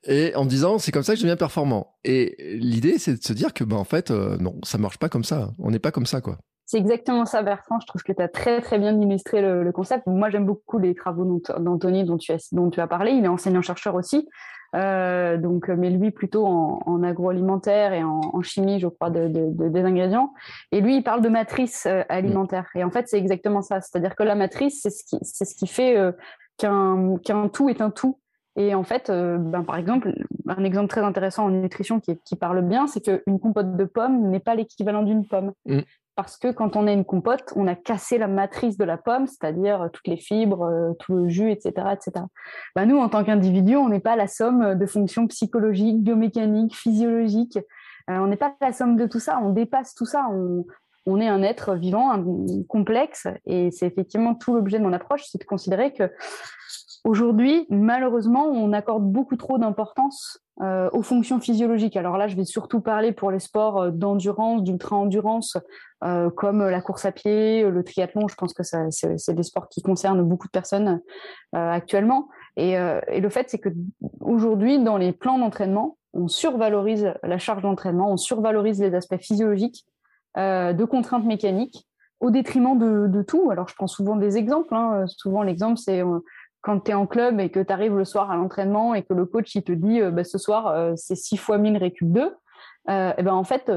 et 0.05 0.35
en 0.35 0.45
me 0.45 0.49
disant 0.49 0.79
c'est 0.79 0.93
comme 0.93 1.03
ça 1.03 1.13
que 1.13 1.19
je 1.19 1.25
deviens 1.25 1.37
performant. 1.37 1.99
Et 2.05 2.37
l'idée 2.59 2.99
c'est 2.99 3.19
de 3.19 3.23
se 3.23 3.35
dire 3.35 3.53
que 3.53 3.65
ben 3.65 3.77
en 3.77 3.85
fait 3.85 4.11
euh, 4.11 4.39
non, 4.39 4.59
ça 4.63 4.79
marche 4.79 4.97
pas 4.97 5.11
comme 5.11 5.25
ça. 5.25 5.51
On 5.59 5.71
n'est 5.71 5.79
pas 5.79 5.91
comme 5.91 6.07
ça 6.07 6.23
quoi. 6.23 6.39
C'est 6.71 6.77
exactement 6.77 7.25
ça, 7.25 7.43
Bertrand. 7.43 7.81
Je 7.81 7.87
trouve 7.87 8.03
que 8.03 8.13
tu 8.13 8.21
as 8.21 8.29
très, 8.29 8.61
très 8.61 8.79
bien 8.79 9.01
illustré 9.01 9.41
le, 9.41 9.73
concept. 9.73 10.07
Moi, 10.07 10.29
j'aime 10.29 10.45
beaucoup 10.45 10.79
les 10.79 10.95
travaux 10.95 11.41
d'Anthony 11.59 12.05
dont, 12.05 12.19
tu 12.19 12.31
as, 12.31 12.47
dont 12.53 12.69
tu 12.69 12.79
as 12.79 12.87
parlé. 12.87 13.13
Il 13.13 13.25
est 13.25 13.29
enseignant-chercheur 13.29 13.95
aussi. 13.95 14.29
Euh, 14.75 15.39
donc, 15.39 15.69
mais 15.69 15.91
lui 15.91 16.11
plutôt 16.11 16.47
en, 16.47 17.03
agroalimentaire 17.03 17.93
et 17.93 18.03
en, 18.03 18.43
chimie, 18.43 18.81
je 18.81 18.89
crois, 18.89 19.11
de, 19.11 19.29
des 19.29 19.81
ingrédients. 19.81 20.33
Et 20.73 20.81
lui, 20.81 20.97
il 20.97 21.03
parle 21.03 21.23
de 21.23 21.29
matrice 21.29 21.87
euh, 21.87 22.03
alimentaire. 22.09 22.67
Et 22.75 22.85
en 22.85 22.91
fait, 22.91 23.09
c'est 23.09 23.19
exactement 23.19 23.63
ça. 23.63 23.81
C'est-à-dire 23.81 24.15
que 24.15 24.23
la 24.23 24.35
matrice, 24.35 24.81
c'est 24.83 24.91
ce 24.91 25.05
qui, 25.05 25.19
c'est 25.23 25.45
ce 25.45 25.55
qui 25.55 25.67
fait 25.67 25.97
euh, 25.97 26.13
qu'un 26.59 27.17
qu'un 27.25 27.49
tout 27.49 27.69
est 27.69 27.81
un 27.81 27.91
tout. 27.91 28.19
Et 28.57 28.75
en 28.75 28.83
fait, 28.83 29.09
ben, 29.09 29.63
par 29.63 29.77
exemple, 29.77 30.13
un 30.49 30.65
exemple 30.65 30.89
très 30.89 31.03
intéressant 31.03 31.45
en 31.45 31.51
nutrition 31.51 32.01
qui, 32.01 32.19
qui 32.25 32.35
parle 32.35 32.61
bien, 32.63 32.89
c'est 32.89 33.01
qu'une 33.01 33.39
compote 33.39 33.77
de 33.77 33.85
pommes 33.85 34.31
n'est 34.31 34.41
pas 34.41 34.57
l'équivalent 34.57 35.05
d'une 35.05 35.25
pomme. 35.25 35.53
Mm 35.67 35.79
parce 36.19 36.37
que 36.37 36.51
quand 36.51 36.75
on 36.75 36.89
a 36.89 36.93
une 36.93 37.05
compote, 37.05 37.53
on 37.55 37.69
a 37.69 37.77
cassé 37.77 38.19
la 38.19 38.27
matrice 38.27 38.77
de 38.77 38.83
la 38.83 38.97
pomme, 38.99 39.29
c'est-à-dire 39.29 39.83
euh, 39.83 39.89
toutes 39.89 40.09
les 40.09 40.17
fibres, 40.17 40.65
euh, 40.65 40.93
tout 40.99 41.15
le 41.15 41.29
jus, 41.29 41.53
etc. 41.53 41.87
etc. 41.93 42.25
Bah, 42.75 42.87
nous, 42.87 42.99
en 42.99 43.09
tant 43.09 43.23
qu'individu, 43.23 43.77
on 43.77 43.89
n'est 43.89 44.01
pas 44.01 44.17
la 44.17 44.27
somme 44.27 44.75
de 44.75 44.87
fonctions 44.87 45.29
psychologiques, 45.29 46.03
biomécaniques, 46.03 46.75
physiologiques. 46.75 47.59
Euh, 48.11 48.19
on 48.19 48.27
n'est 48.27 48.37
pas 48.37 48.53
la 48.61 48.73
somme 48.73 48.97
de 48.97 49.07
tout 49.07 49.21
ça, 49.21 49.39
on 49.41 49.51
dépasse 49.51 49.95
tout 49.95 50.07
ça. 50.07 50.29
On, 51.07 51.21
est 51.21 51.29
un 51.29 51.45
être 51.45 51.77
vivant, 51.77 52.11
un, 52.11 52.25
complexe, 52.69 53.29
et 53.47 53.71
c'est 53.71 53.87
effectivement 53.87 54.35
tout 54.35 54.57
l'objet 54.57 54.79
de 54.79 54.83
mon 54.83 54.93
approche, 54.93 55.23
c'est 55.25 55.39
de 55.39 55.45
considérer 55.45 55.93
que 55.93 56.11
Aujourd'hui, 57.09 57.67
malheureusement, 57.71 58.45
on 58.49 58.75
accorde 58.75 59.03
beaucoup 59.03 59.37
trop 59.37 59.57
d'importance 59.57 60.45
aux 60.61 61.03
fonctions 61.03 61.41
physiologiques. 61.41 61.97
Alors 61.97 62.19
là, 62.19 62.29
je 62.29 62.37
vais 62.37 62.45
surtout 62.45 62.83
parler 62.83 63.13
pour 63.13 63.31
les 63.31 63.39
sports 63.39 63.91
d'endurance, 63.91 64.63
d'ultra-endurance, 64.63 65.57
euh, 66.05 66.29
comme 66.29 66.69
la 66.69 66.83
course 66.83 67.07
à 67.07 67.13
pied, 67.13 67.63
le 67.63 67.83
triathlon. 67.83 68.29
Je 68.29 68.35
pense 68.35 68.53
que 68.53 68.63
c'est 68.63 69.35
des 69.35 69.43
sports 69.43 69.71
qui 69.71 69.81
concernent 69.81 70.23
beaucoup 70.23 70.49
de 70.49 70.53
personnes 70.53 71.01
euh, 71.57 71.71
actuellement. 71.71 72.29
Et, 72.59 72.77
euh, 72.77 73.01
le 73.09 73.29
fait, 73.31 73.49
c'est 73.49 73.59
que 73.59 73.71
aujourd'hui, 74.21 74.79
dans 74.79 74.99
les 74.99 75.13
plans 75.13 75.39
d'entraînement, 75.39 75.97
on 76.13 76.29
survalorise 76.29 77.15
la 77.23 77.39
charge 77.39 77.63
d'entraînement, 77.63 78.13
on 78.13 78.19
survalorise 78.19 78.83
les 78.83 78.95
aspects 78.95 79.17
physiologiques 79.17 79.87
de 80.37 80.85
contraintes 80.85 81.25
mécaniques 81.25 81.89
au 82.21 82.31
détriment 82.31 82.79
de, 82.79 83.07
de, 83.09 83.23
tout. 83.23 83.51
Alors, 83.51 83.69
je 83.69 83.75
prends 83.75 83.87
souvent 83.87 84.17
des 84.17 84.37
exemples. 84.37 84.75
Hein. 84.75 85.07
Souvent, 85.07 85.43
l'exemple, 85.43 85.79
c'est 85.79 86.03
quand 86.61 86.81
tu 86.81 86.91
es 86.91 86.95
en 86.95 87.07
club 87.07 87.41
et 87.41 87.51
que 87.51 87.61
tu 87.61 87.73
arrives 87.73 87.97
le 87.97 88.05
soir 88.05 88.31
à 88.31 88.37
l'entraînement 88.37 88.95
et 88.95 89.03
que 89.03 89.15
le 89.15 89.27
coach 89.27 89.55
il 89.55 89.63
te 89.63 89.73
dit 89.73 90.01
bah, 90.13 90.25
ce 90.25 90.39
soir 90.39 90.93
c'est 90.97 91.17
6 91.17 91.37
fois 91.37 91.59
1000 91.59 91.77
récup 91.77 92.11
2, 92.11 92.23
et 92.89 93.23
ben 93.23 93.35
en 93.35 93.45
fait 93.45 93.71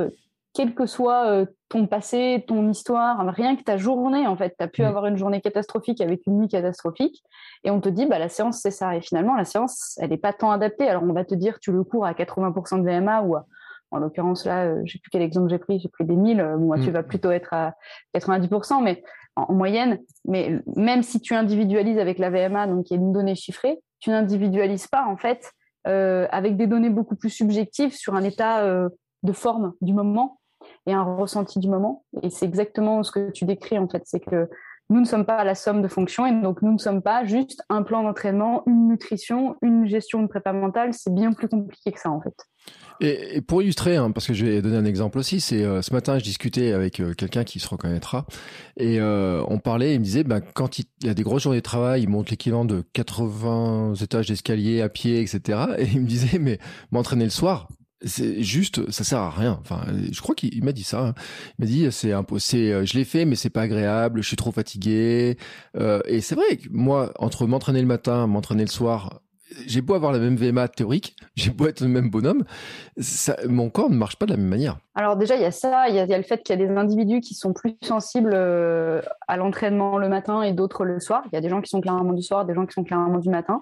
quel 0.54 0.76
que 0.76 0.86
soit 0.86 1.28
euh, 1.28 1.46
ton 1.70 1.88
passé, 1.88 2.44
ton 2.48 2.70
histoire, 2.70 3.26
rien 3.34 3.56
que 3.56 3.64
ta 3.64 3.78
journée, 3.78 4.28
en 4.28 4.36
fait, 4.36 4.56
tu 4.58 4.64
as 4.64 4.68
pu 4.68 4.82
mm. 4.82 4.86
avoir 4.86 5.06
une 5.06 5.18
journée 5.18 5.42
catastrophique 5.42 6.02
avec 6.02 6.28
une 6.28 6.40
nuit 6.40 6.48
catastrophique, 6.48 7.24
et 7.64 7.72
on 7.72 7.80
te 7.80 7.90
dit, 7.90 8.06
bah, 8.06 8.20
la 8.20 8.30
séance, 8.30 8.60
c'est 8.60 8.72
ça. 8.72 8.96
Et 8.96 9.02
finalement, 9.02 9.36
la 9.36 9.46
séance, 9.46 9.98
elle 10.02 10.10
n'est 10.10 10.18
pas 10.18 10.34
tant 10.34 10.52
adaptée. 10.52 10.88
Alors, 10.88 11.04
on 11.04 11.14
va 11.14 11.24
te 11.24 11.36
dire, 11.36 11.60
tu 11.60 11.72
le 11.72 11.84
cours 11.84 12.06
à 12.06 12.14
80% 12.14 12.84
de 12.84 12.90
VMA 12.90 13.22
ou 13.24 13.38
en 13.92 14.00
l'occurrence, 14.00 14.46
là, 14.46 14.66
euh, 14.66 14.82
je 14.86 14.94
sais 14.94 15.00
plus 15.00 15.10
quel 15.10 15.22
exemple 15.22 15.50
j'ai 15.50 15.58
pris, 15.58 15.80
j'ai 15.80 15.90
pris 15.90 16.06
des 16.06 16.16
1000, 16.16 16.40
euh, 16.40 16.58
moi, 16.58 16.80
tu 16.80 16.92
vas 16.92 17.04
plutôt 17.04 17.32
être 17.32 17.54
à 17.54 17.76
90%, 18.14 18.82
mais 18.82 19.04
en, 19.36 19.54
moyenne. 19.54 20.00
Mais 20.26 20.60
même 20.76 21.04
si 21.04 21.20
tu 21.20 21.34
individualises 21.34 21.98
avec 21.98 22.20
la 22.20 22.30
VMA, 22.30 22.68
donc 22.68 22.90
y 22.90 22.94
a 22.94 22.98
une 22.98 23.14
donnée 23.14 23.36
chiffrée, 23.36 23.80
tu 24.00 24.10
n'individualises 24.10 24.88
pas, 24.88 25.06
en 25.06 25.18
fait, 25.18 25.52
avec 25.86 26.58
des 26.58 26.68
données 26.68 26.90
beaucoup 26.90 27.16
plus 27.16 27.30
subjectives 27.30 27.94
sur 27.94 28.16
un 28.16 28.24
état 28.24 28.64
de 29.24 29.34
forme 29.34 29.74
du 29.82 29.94
moment 29.94 30.40
et 30.86 30.94
un 30.94 31.04
ressenti 31.04 31.60
du 31.60 31.70
moment. 31.70 32.04
Et 32.22 32.30
c'est 32.30 32.46
exactement 32.46 33.04
ce 33.04 33.12
que 33.12 33.32
tu 33.32 33.46
décris 33.46 33.78
en 33.78 33.88
fait, 33.88 34.04
c'est 34.06 34.20
que 34.20 34.50
nous 34.92 35.00
ne 35.00 35.06
sommes 35.06 35.26
pas 35.26 35.44
la 35.46 35.56
somme 35.56 35.82
de 35.82 35.88
fonctions 35.88 36.26
et 36.26 36.42
donc 36.42 36.62
nous 36.62 36.74
ne 36.74 36.78
sommes 36.78 37.02
pas 37.02 37.24
juste 37.24 37.64
un 37.70 37.82
plan 37.82 38.04
d'entraînement, 38.04 38.64
une 38.68 38.90
nutrition, 38.90 39.56
une 39.62 39.88
gestion 39.88 40.22
de 40.22 40.28
prépa 40.28 40.52
mentale. 40.52 40.94
C'est 40.94 41.14
bien 41.14 41.32
plus 41.32 41.48
compliqué 41.48 41.94
que 41.94 42.00
ça 42.00 42.12
en 42.12 42.20
fait. 42.20 42.36
Et, 43.00 43.42
pour 43.42 43.64
illustrer, 43.64 43.96
hein, 43.96 44.12
parce 44.12 44.28
que 44.28 44.34
je 44.34 44.46
vais 44.46 44.62
donner 44.62 44.76
un 44.78 44.86
exemple 44.86 45.18
aussi, 45.18 45.40
c'est 45.40 45.64
euh, 45.64 45.82
ce 45.82 45.92
matin 45.94 46.20
je 46.20 46.24
discutais 46.24 46.74
avec 46.74 47.00
euh, 47.00 47.14
quelqu'un 47.14 47.44
qui 47.44 47.60
se 47.60 47.68
reconnaîtra 47.68 48.28
et 48.78 49.00
euh, 49.00 49.44
on 49.48 49.58
parlait, 49.58 49.96
il 49.96 50.00
me 50.00 50.04
disait, 50.04 50.24
bah, 50.24 50.42
quand 50.42 50.78
il, 50.78 50.86
y 51.04 51.10
a 51.10 51.14
des 51.14 51.24
grosses 51.24 51.44
journées 51.44 51.60
de 51.60 51.64
travail, 51.64 52.04
il 52.04 52.10
monte 52.10 52.30
l'équivalent 52.30 52.66
de 52.66 52.84
80 52.94 53.96
étages 53.96 54.28
d'escalier 54.28 54.82
à 54.82 54.90
pied, 54.90 55.22
etc. 55.22 55.60
Et 55.80 55.86
il 55.86 56.02
me 56.02 56.08
disait, 56.08 56.38
mais 56.38 56.60
m'entraîner 56.92 57.24
le 57.24 57.32
soir, 57.32 57.70
c'est 58.04 58.42
juste 58.42 58.90
ça 58.92 59.04
sert 59.04 59.20
à 59.20 59.30
rien 59.30 59.60
enfin 59.62 59.82
je 60.12 60.22
crois 60.22 60.36
qu'il 60.36 60.64
m'a 60.64 60.72
dit 60.72 60.84
ça 60.84 61.08
hein. 61.08 61.14
il 61.60 61.66
m'a 61.66 61.66
dit 61.68 61.92
c'est 61.92 62.14
c'est 62.40 62.72
euh, 62.72 62.86
je 62.86 62.98
l'ai 62.98 63.06
fait 63.06 63.26
mais 63.26 63.36
c'est 63.36 63.50
pas 63.50 63.62
agréable 63.62 64.22
je 64.22 64.28
suis 64.28 64.38
trop 64.38 64.52
fatigué 64.52 65.38
euh, 65.78 66.02
et 66.06 66.22
c'est 66.22 66.36
vrai 66.36 66.58
que 66.58 66.68
moi 66.72 67.12
entre 67.20 67.46
m'entraîner 67.46 67.82
le 67.82 67.88
matin 67.88 68.28
m'entraîner 68.28 68.64
le 68.64 68.70
soir 68.70 69.22
j'ai 69.68 69.82
beau 69.82 69.96
avoir 69.96 70.12
la 70.12 70.20
même 70.20 70.36
VMA 70.36 70.68
théorique, 70.70 71.16
j'ai 71.36 71.52
beau 71.52 71.68
être 71.68 71.82
le 71.82 71.88
même 71.88 72.10
bonhomme, 72.10 72.44
mon 73.48 73.70
corps 73.70 73.90
ne 73.90 73.98
marche 73.98 74.16
pas 74.16 74.26
de 74.26 74.32
la 74.32 74.38
même 74.38 74.48
manière. 74.48 74.78
Alors 74.96 75.18
déjà, 75.18 75.36
il 75.36 75.42
y 75.42 75.46
a 75.46 75.52
ça, 75.52 75.90
il 75.90 75.96
y, 75.96 76.00
a 76.00 76.18
le 76.18 76.24
fait 76.24 76.42
qu'il 76.42 76.58
y 76.58 76.64
a 76.64 76.66
des 76.66 76.74
individus 76.74 77.20
qui 77.20 77.34
sont 77.34 77.54
plus 77.54 77.76
sensibles 77.82 78.32
euh, 78.34 79.02
à 79.28 79.38
l'entraînement 79.38 79.98
le 79.98 80.10
matin 80.10 80.42
et 80.42 80.54
d'autres 80.54 80.86
le 80.86 81.00
soir. 81.00 81.24
Il 81.32 81.36
y 81.36 81.38
a 81.38 81.42
des 81.42 81.50
gens 81.50 81.62
qui 81.62 81.70
sont 81.70 81.82
clairement 81.82 82.14
du 82.14 82.24
soir, 82.24 82.46
des 82.46 82.54
gens 82.54 82.66
qui 82.66 82.74
sont 82.74 82.84
clairement 82.84 83.18
du 83.18 83.30
matin. 83.30 83.62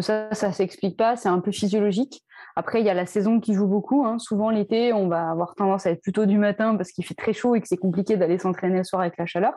ça, 0.00 0.28
ça 0.32 0.52
s'explique 0.52 0.96
pas, 0.96 1.16
c'est 1.16 1.28
un 1.28 1.40
peu 1.40 1.50
physiologique. 1.50 2.22
Après, 2.56 2.80
il 2.80 2.86
y 2.86 2.90
a 2.90 2.94
la 2.94 3.06
saison 3.06 3.40
qui 3.40 3.54
joue 3.54 3.66
beaucoup. 3.66 4.04
Hein. 4.04 4.18
Souvent, 4.18 4.50
l'été, 4.50 4.92
on 4.92 5.08
va 5.08 5.30
avoir 5.30 5.54
tendance 5.54 5.86
à 5.86 5.90
être 5.90 6.02
plutôt 6.02 6.26
du 6.26 6.38
matin 6.38 6.76
parce 6.76 6.90
qu'il 6.90 7.04
fait 7.04 7.14
très 7.14 7.32
chaud 7.32 7.54
et 7.54 7.60
que 7.60 7.68
c'est 7.68 7.76
compliqué 7.76 8.16
d'aller 8.16 8.38
s'entraîner 8.38 8.78
le 8.78 8.84
soir 8.84 9.02
avec 9.02 9.16
la 9.18 9.26
chaleur. 9.26 9.54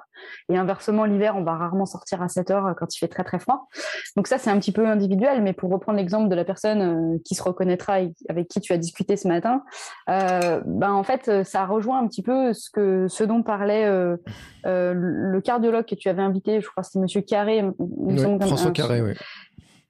Et 0.50 0.58
inversement, 0.58 1.06
l'hiver, 1.06 1.36
on 1.36 1.44
va 1.44 1.56
rarement 1.56 1.86
sortir 1.86 2.22
à 2.22 2.30
7 2.30 2.52
heures 2.52 2.76
quand 2.78 2.96
il 2.96 3.00
fait 3.00 3.08
très 3.08 3.24
très 3.24 3.40
froid. 3.40 3.68
Donc 4.16 4.28
ça, 4.28 4.38
c'est 4.38 4.50
un 4.50 4.60
petit 4.60 4.72
peu 4.72 4.88
individuel. 4.88 5.42
Mais 5.42 5.54
pour 5.54 5.72
reprendre 5.72 5.98
l'exemple 5.98 6.30
de 6.30 6.36
la 6.36 6.46
personne 6.46 6.82
euh, 6.82 7.18
qui 7.26 7.36
se 7.36 7.44
reconnaîtra 7.44 8.02
et 8.02 8.14
avec 8.30 8.48
qui 8.48 8.62
tu 8.62 8.74
as 8.74 8.78
discuté 8.78 9.18
ce 9.18 9.28
matin, 9.28 9.64
euh, 10.10 10.62
ben 10.66 10.92
en 10.92 11.04
fait, 11.04 11.44
ça 11.44 11.66
rejoint 11.66 12.00
un 12.00 12.08
petit 12.08 12.24
peu 12.24 12.54
ce 12.54 12.70
que 12.70 13.08
ce 13.08 13.24
dont 13.24 13.44
parlait 13.44 13.86
euh, 13.86 14.18
le 14.64 15.42
cardiologue 15.42 15.86
que 15.86 15.96
tu 15.96 16.10
avais 16.10 16.22
invité. 16.22 16.62
Je 16.62 16.68
crois 16.68 16.84
que 16.84 16.88
c'était 16.88 17.00
Monsieur 17.00 17.22
Carré. 17.22 17.64
François 18.42 18.72
Carré, 18.72 19.02
oui 19.02 19.14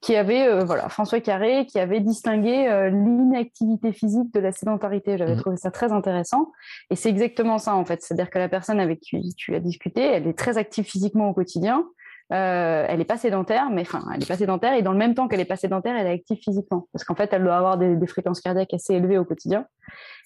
qui 0.05 0.15
avait, 0.15 0.47
euh, 0.47 0.63
voilà, 0.63 0.88
François 0.88 1.19
Carré, 1.19 1.65
qui 1.65 1.79
avait 1.79 2.00
distingué 2.00 2.67
euh, 2.67 2.91
l'inactivité 2.91 3.91
physique 3.91 4.31
de 4.35 4.39
la 4.39 4.51
sédentarité. 4.51 5.17
J'avais 5.17 5.33
mmh. 5.33 5.39
trouvé 5.39 5.57
ça 5.57 5.71
très 5.71 5.91
intéressant. 5.91 6.51
Et 6.91 6.95
c'est 6.95 7.09
exactement 7.09 7.57
ça, 7.57 7.75
en 7.75 7.85
fait. 7.85 8.03
C'est-à-dire 8.03 8.29
que 8.29 8.38
la 8.38 8.47
personne 8.47 8.79
avec 8.79 9.00
qui 9.00 9.33
tu 9.35 9.55
as 9.55 9.59
discuté, 9.59 10.03
elle 10.03 10.27
est 10.27 10.38
très 10.38 10.59
active 10.59 10.85
physiquement 10.85 11.29
au 11.29 11.33
quotidien. 11.33 11.85
Euh, 12.33 12.85
elle 12.88 13.00
n'est 13.00 13.05
pas 13.05 13.17
sédentaire, 13.17 13.71
mais 13.71 13.81
enfin, 13.81 14.03
elle 14.13 14.19
n'est 14.19 14.27
pas 14.27 14.38
sédentaire. 14.38 14.74
Et 14.74 14.83
dans 14.83 14.91
le 14.91 15.00
même 15.00 15.15
temps 15.15 15.27
qu'elle 15.27 15.39
n'est 15.39 15.45
pas 15.45 15.55
sédentaire, 15.55 15.95
elle 15.95 16.05
est 16.05 16.13
active 16.13 16.38
physiquement. 16.38 16.88
Parce 16.93 17.03
qu'en 17.03 17.15
fait, 17.15 17.33
elle 17.33 17.43
doit 17.43 17.57
avoir 17.57 17.79
des, 17.79 17.97
fréquences 18.05 18.41
cardiaques 18.41 18.75
assez 18.75 18.93
élevées 18.93 19.17
au 19.17 19.25
quotidien. 19.25 19.65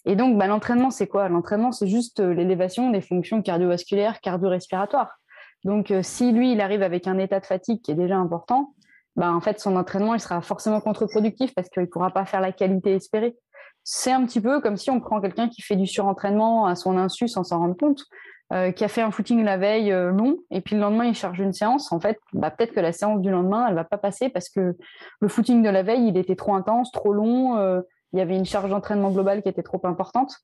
Et 0.05 0.17
donc, 0.17 0.37
bah, 0.37 0.47
l'entraînement, 0.47 0.91
c'est 0.91 1.07
quoi? 1.07 1.29
L'entraînement, 1.29 1.71
c'est 1.71 1.87
juste 1.87 2.19
l'élévation 2.19 2.89
des 2.89 2.99
fonctions 2.99 3.41
cardiovasculaires, 3.41 4.19
cardio-respiratoires. 4.19 5.19
Donc, 5.63 5.93
si 6.01 6.33
lui, 6.33 6.51
il 6.51 6.59
arrive 6.59 6.83
avec 6.83 7.07
un 7.07 7.17
état 7.17 7.39
de 7.39 7.45
fatigue 7.45 7.81
qui 7.81 7.91
est 7.91 7.95
déjà 7.95 8.17
important, 8.17 8.73
bah, 9.15 9.33
en 9.33 9.41
fait, 9.41 9.59
son 9.59 9.75
entraînement, 9.75 10.13
il 10.13 10.19
sera 10.19 10.41
forcément 10.41 10.79
contre-productif 10.81 11.53
parce 11.53 11.69
qu'il 11.69 11.83
ne 11.83 11.87
pourra 11.87 12.11
pas 12.11 12.25
faire 12.25 12.41
la 12.41 12.51
qualité 12.51 12.93
espérée. 12.95 13.35
C'est 13.83 14.11
un 14.11 14.25
petit 14.25 14.41
peu 14.41 14.61
comme 14.61 14.77
si 14.77 14.91
on 14.91 14.99
prend 14.99 15.19
quelqu'un 15.19 15.49
qui 15.49 15.61
fait 15.61 15.75
du 15.75 15.87
surentraînement 15.87 16.65
à 16.65 16.75
son 16.75 16.97
insu 16.97 17.27
sans 17.27 17.43
s'en 17.43 17.59
rendre 17.59 17.75
compte, 17.75 18.03
euh, 18.51 18.71
qui 18.71 18.83
a 18.83 18.87
fait 18.87 19.01
un 19.01 19.11
footing 19.11 19.43
la 19.43 19.57
veille 19.57 19.91
euh, 19.91 20.11
long, 20.11 20.37
et 20.49 20.61
puis 20.61 20.75
le 20.75 20.81
lendemain, 20.81 21.05
il 21.05 21.13
charge 21.15 21.39
une 21.39 21.53
séance. 21.53 21.91
En 21.91 21.99
fait, 21.99 22.19
bah, 22.33 22.49
peut-être 22.49 22.73
que 22.73 22.79
la 22.79 22.91
séance 22.91 23.21
du 23.21 23.29
lendemain, 23.29 23.67
elle 23.67 23.75
va 23.75 23.83
pas 23.83 23.97
passer 23.97 24.29
parce 24.29 24.49
que 24.49 24.75
le 25.19 25.27
footing 25.27 25.61
de 25.61 25.69
la 25.69 25.83
veille, 25.83 26.07
il 26.07 26.17
était 26.17 26.35
trop 26.35 26.55
intense, 26.55 26.91
trop 26.91 27.13
long. 27.13 27.57
Euh, 27.57 27.81
il 28.11 28.17
y 28.17 28.23
avait 28.23 28.35
une 28.35 28.45
charge 28.45 28.71
d'entraînement 28.71 29.11
globale 29.11 29.43
qui 29.43 29.49
était 29.49 29.61
trop 29.61 29.79
importante. 29.83 30.35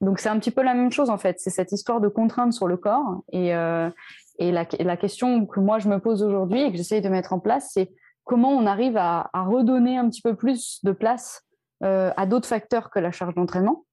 Donc 0.00 0.20
c'est 0.20 0.30
un 0.30 0.38
petit 0.38 0.50
peu 0.50 0.62
la 0.62 0.72
même 0.72 0.90
chose 0.90 1.10
en 1.10 1.18
fait. 1.18 1.38
C'est 1.38 1.50
cette 1.50 1.70
histoire 1.70 2.00
de 2.00 2.08
contrainte 2.08 2.54
sur 2.54 2.66
le 2.66 2.78
corps. 2.78 3.22
Et, 3.30 3.48
et 3.48 4.52
la, 4.52 4.66
la, 4.78 4.96
question 4.96 5.44
que 5.44 5.60
moi 5.60 5.78
je 5.78 5.88
me 5.90 5.98
pose 5.98 6.22
aujourd'hui 6.22 6.62
et 6.62 6.70
que 6.70 6.78
j'essaye 6.78 7.02
de 7.02 7.10
mettre 7.10 7.34
en 7.34 7.38
place, 7.38 7.72
c'est 7.74 7.92
comment 8.30 8.52
on 8.52 8.64
arrive 8.64 8.96
à, 8.96 9.28
redonner 9.34 9.98
un 9.98 10.08
petit 10.08 10.22
peu 10.22 10.36
plus 10.36 10.78
de 10.84 10.92
place 10.92 11.42
euh, 11.82 12.12
à 12.16 12.26
d'autres 12.26 12.46
facteurs 12.46 12.88
que 12.88 13.00
la 13.00 13.10
charge 13.10 13.34
d'entraînement. 13.34 13.84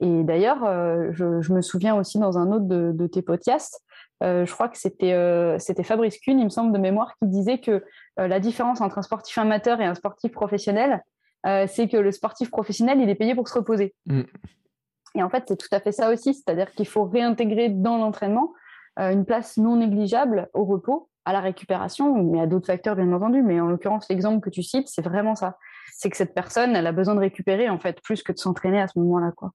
Et 0.00 0.24
d'ailleurs, 0.24 0.64
euh, 0.64 1.10
je, 1.12 1.52
me 1.52 1.62
souviens 1.62 1.94
aussi 1.94 2.18
dans 2.18 2.36
un 2.36 2.50
autre 2.50 2.64
de, 2.64 3.06
tes 3.06 3.22
podcasts, 3.22 3.80
euh, 4.24 4.44
je 4.44 4.52
crois 4.52 4.68
que 4.68 4.76
c'était 4.76 5.84
Fabrice 5.84 6.18
Kuhn, 6.18 6.36
il 6.36 6.44
me 6.46 6.50
semble 6.50 6.72
de 6.72 6.78
mémoire, 6.78 7.14
qui 7.22 7.28
disait 7.28 7.58
que 7.58 7.84
la 8.16 8.40
différence 8.40 8.80
entre 8.80 8.98
un 8.98 9.02
sportif 9.02 9.38
amateur 9.38 9.80
et 9.80 9.84
un 9.84 9.94
sportif 9.94 10.32
professionnel, 10.32 11.04
c'est 11.44 11.86
que 11.88 11.96
le 11.96 12.10
sportif 12.10 12.50
professionnel, 12.50 13.00
il 13.00 13.08
est 13.08 13.14
payé 13.14 13.36
pour 13.36 13.46
se 13.46 13.54
reposer. 13.54 13.94
Mm. 14.06 14.22
Et 15.14 15.22
en 15.22 15.30
fait, 15.30 15.44
c'est 15.46 15.56
tout 15.56 15.68
à 15.70 15.78
fait 15.78 15.92
ça 15.92 16.10
aussi, 16.10 16.34
c'est-à-dire 16.34 16.72
qu'il 16.72 16.88
faut 16.88 17.04
réintégrer 17.04 17.68
dans 17.68 17.98
l'entraînement 17.98 18.52
une 18.98 19.24
place 19.24 19.58
non 19.58 19.76
négligeable 19.76 20.48
au 20.54 20.64
repos 20.64 21.08
à 21.26 21.32
la 21.32 21.40
récupération, 21.40 22.22
mais 22.22 22.40
à 22.40 22.46
d'autres 22.46 22.66
facteurs, 22.66 22.94
bien 22.96 23.12
entendu. 23.12 23.42
Mais 23.42 23.60
en 23.60 23.66
l'occurrence, 23.66 24.06
l'exemple 24.08 24.40
que 24.40 24.48
tu 24.48 24.62
cites, 24.62 24.88
c'est 24.88 25.02
vraiment 25.02 25.34
ça. 25.34 25.58
C'est 25.92 26.08
que 26.08 26.16
cette 26.16 26.34
personne, 26.34 26.74
elle 26.76 26.86
a 26.86 26.92
besoin 26.92 27.14
de 27.14 27.20
récupérer, 27.20 27.68
en 27.68 27.78
fait, 27.78 28.00
plus 28.00 28.22
que 28.22 28.32
de 28.32 28.38
s'entraîner 28.38 28.80
à 28.80 28.86
ce 28.86 28.98
moment-là, 29.00 29.32
quoi. 29.36 29.50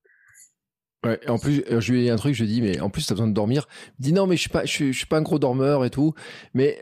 Ouais, 1.04 1.20
en 1.28 1.40
plus, 1.40 1.64
je 1.68 1.92
lui 1.92 2.02
ai 2.02 2.04
dit 2.04 2.10
un 2.12 2.18
truc, 2.18 2.36
je 2.36 2.44
lui 2.44 2.52
ai 2.52 2.54
dit, 2.54 2.62
mais 2.62 2.80
en 2.80 2.92
plus, 2.92 3.08
tu 3.08 3.14
as 3.14 3.16
besoin 3.16 3.28
de 3.28 3.34
dormir. 3.34 3.68
Il 3.98 4.04
dit, 4.04 4.14
non, 4.14 4.28
mais 4.28 4.36
je 4.36 4.42
suis 4.42 4.50
pas, 4.50 4.66
je 4.66 4.92
suis, 4.92 5.06
pas 5.08 5.18
un 5.18 5.24
gros 5.24 5.40
dormeur 5.40 5.84
et 5.84 5.90
tout. 5.90 6.14
Mais 6.54 6.78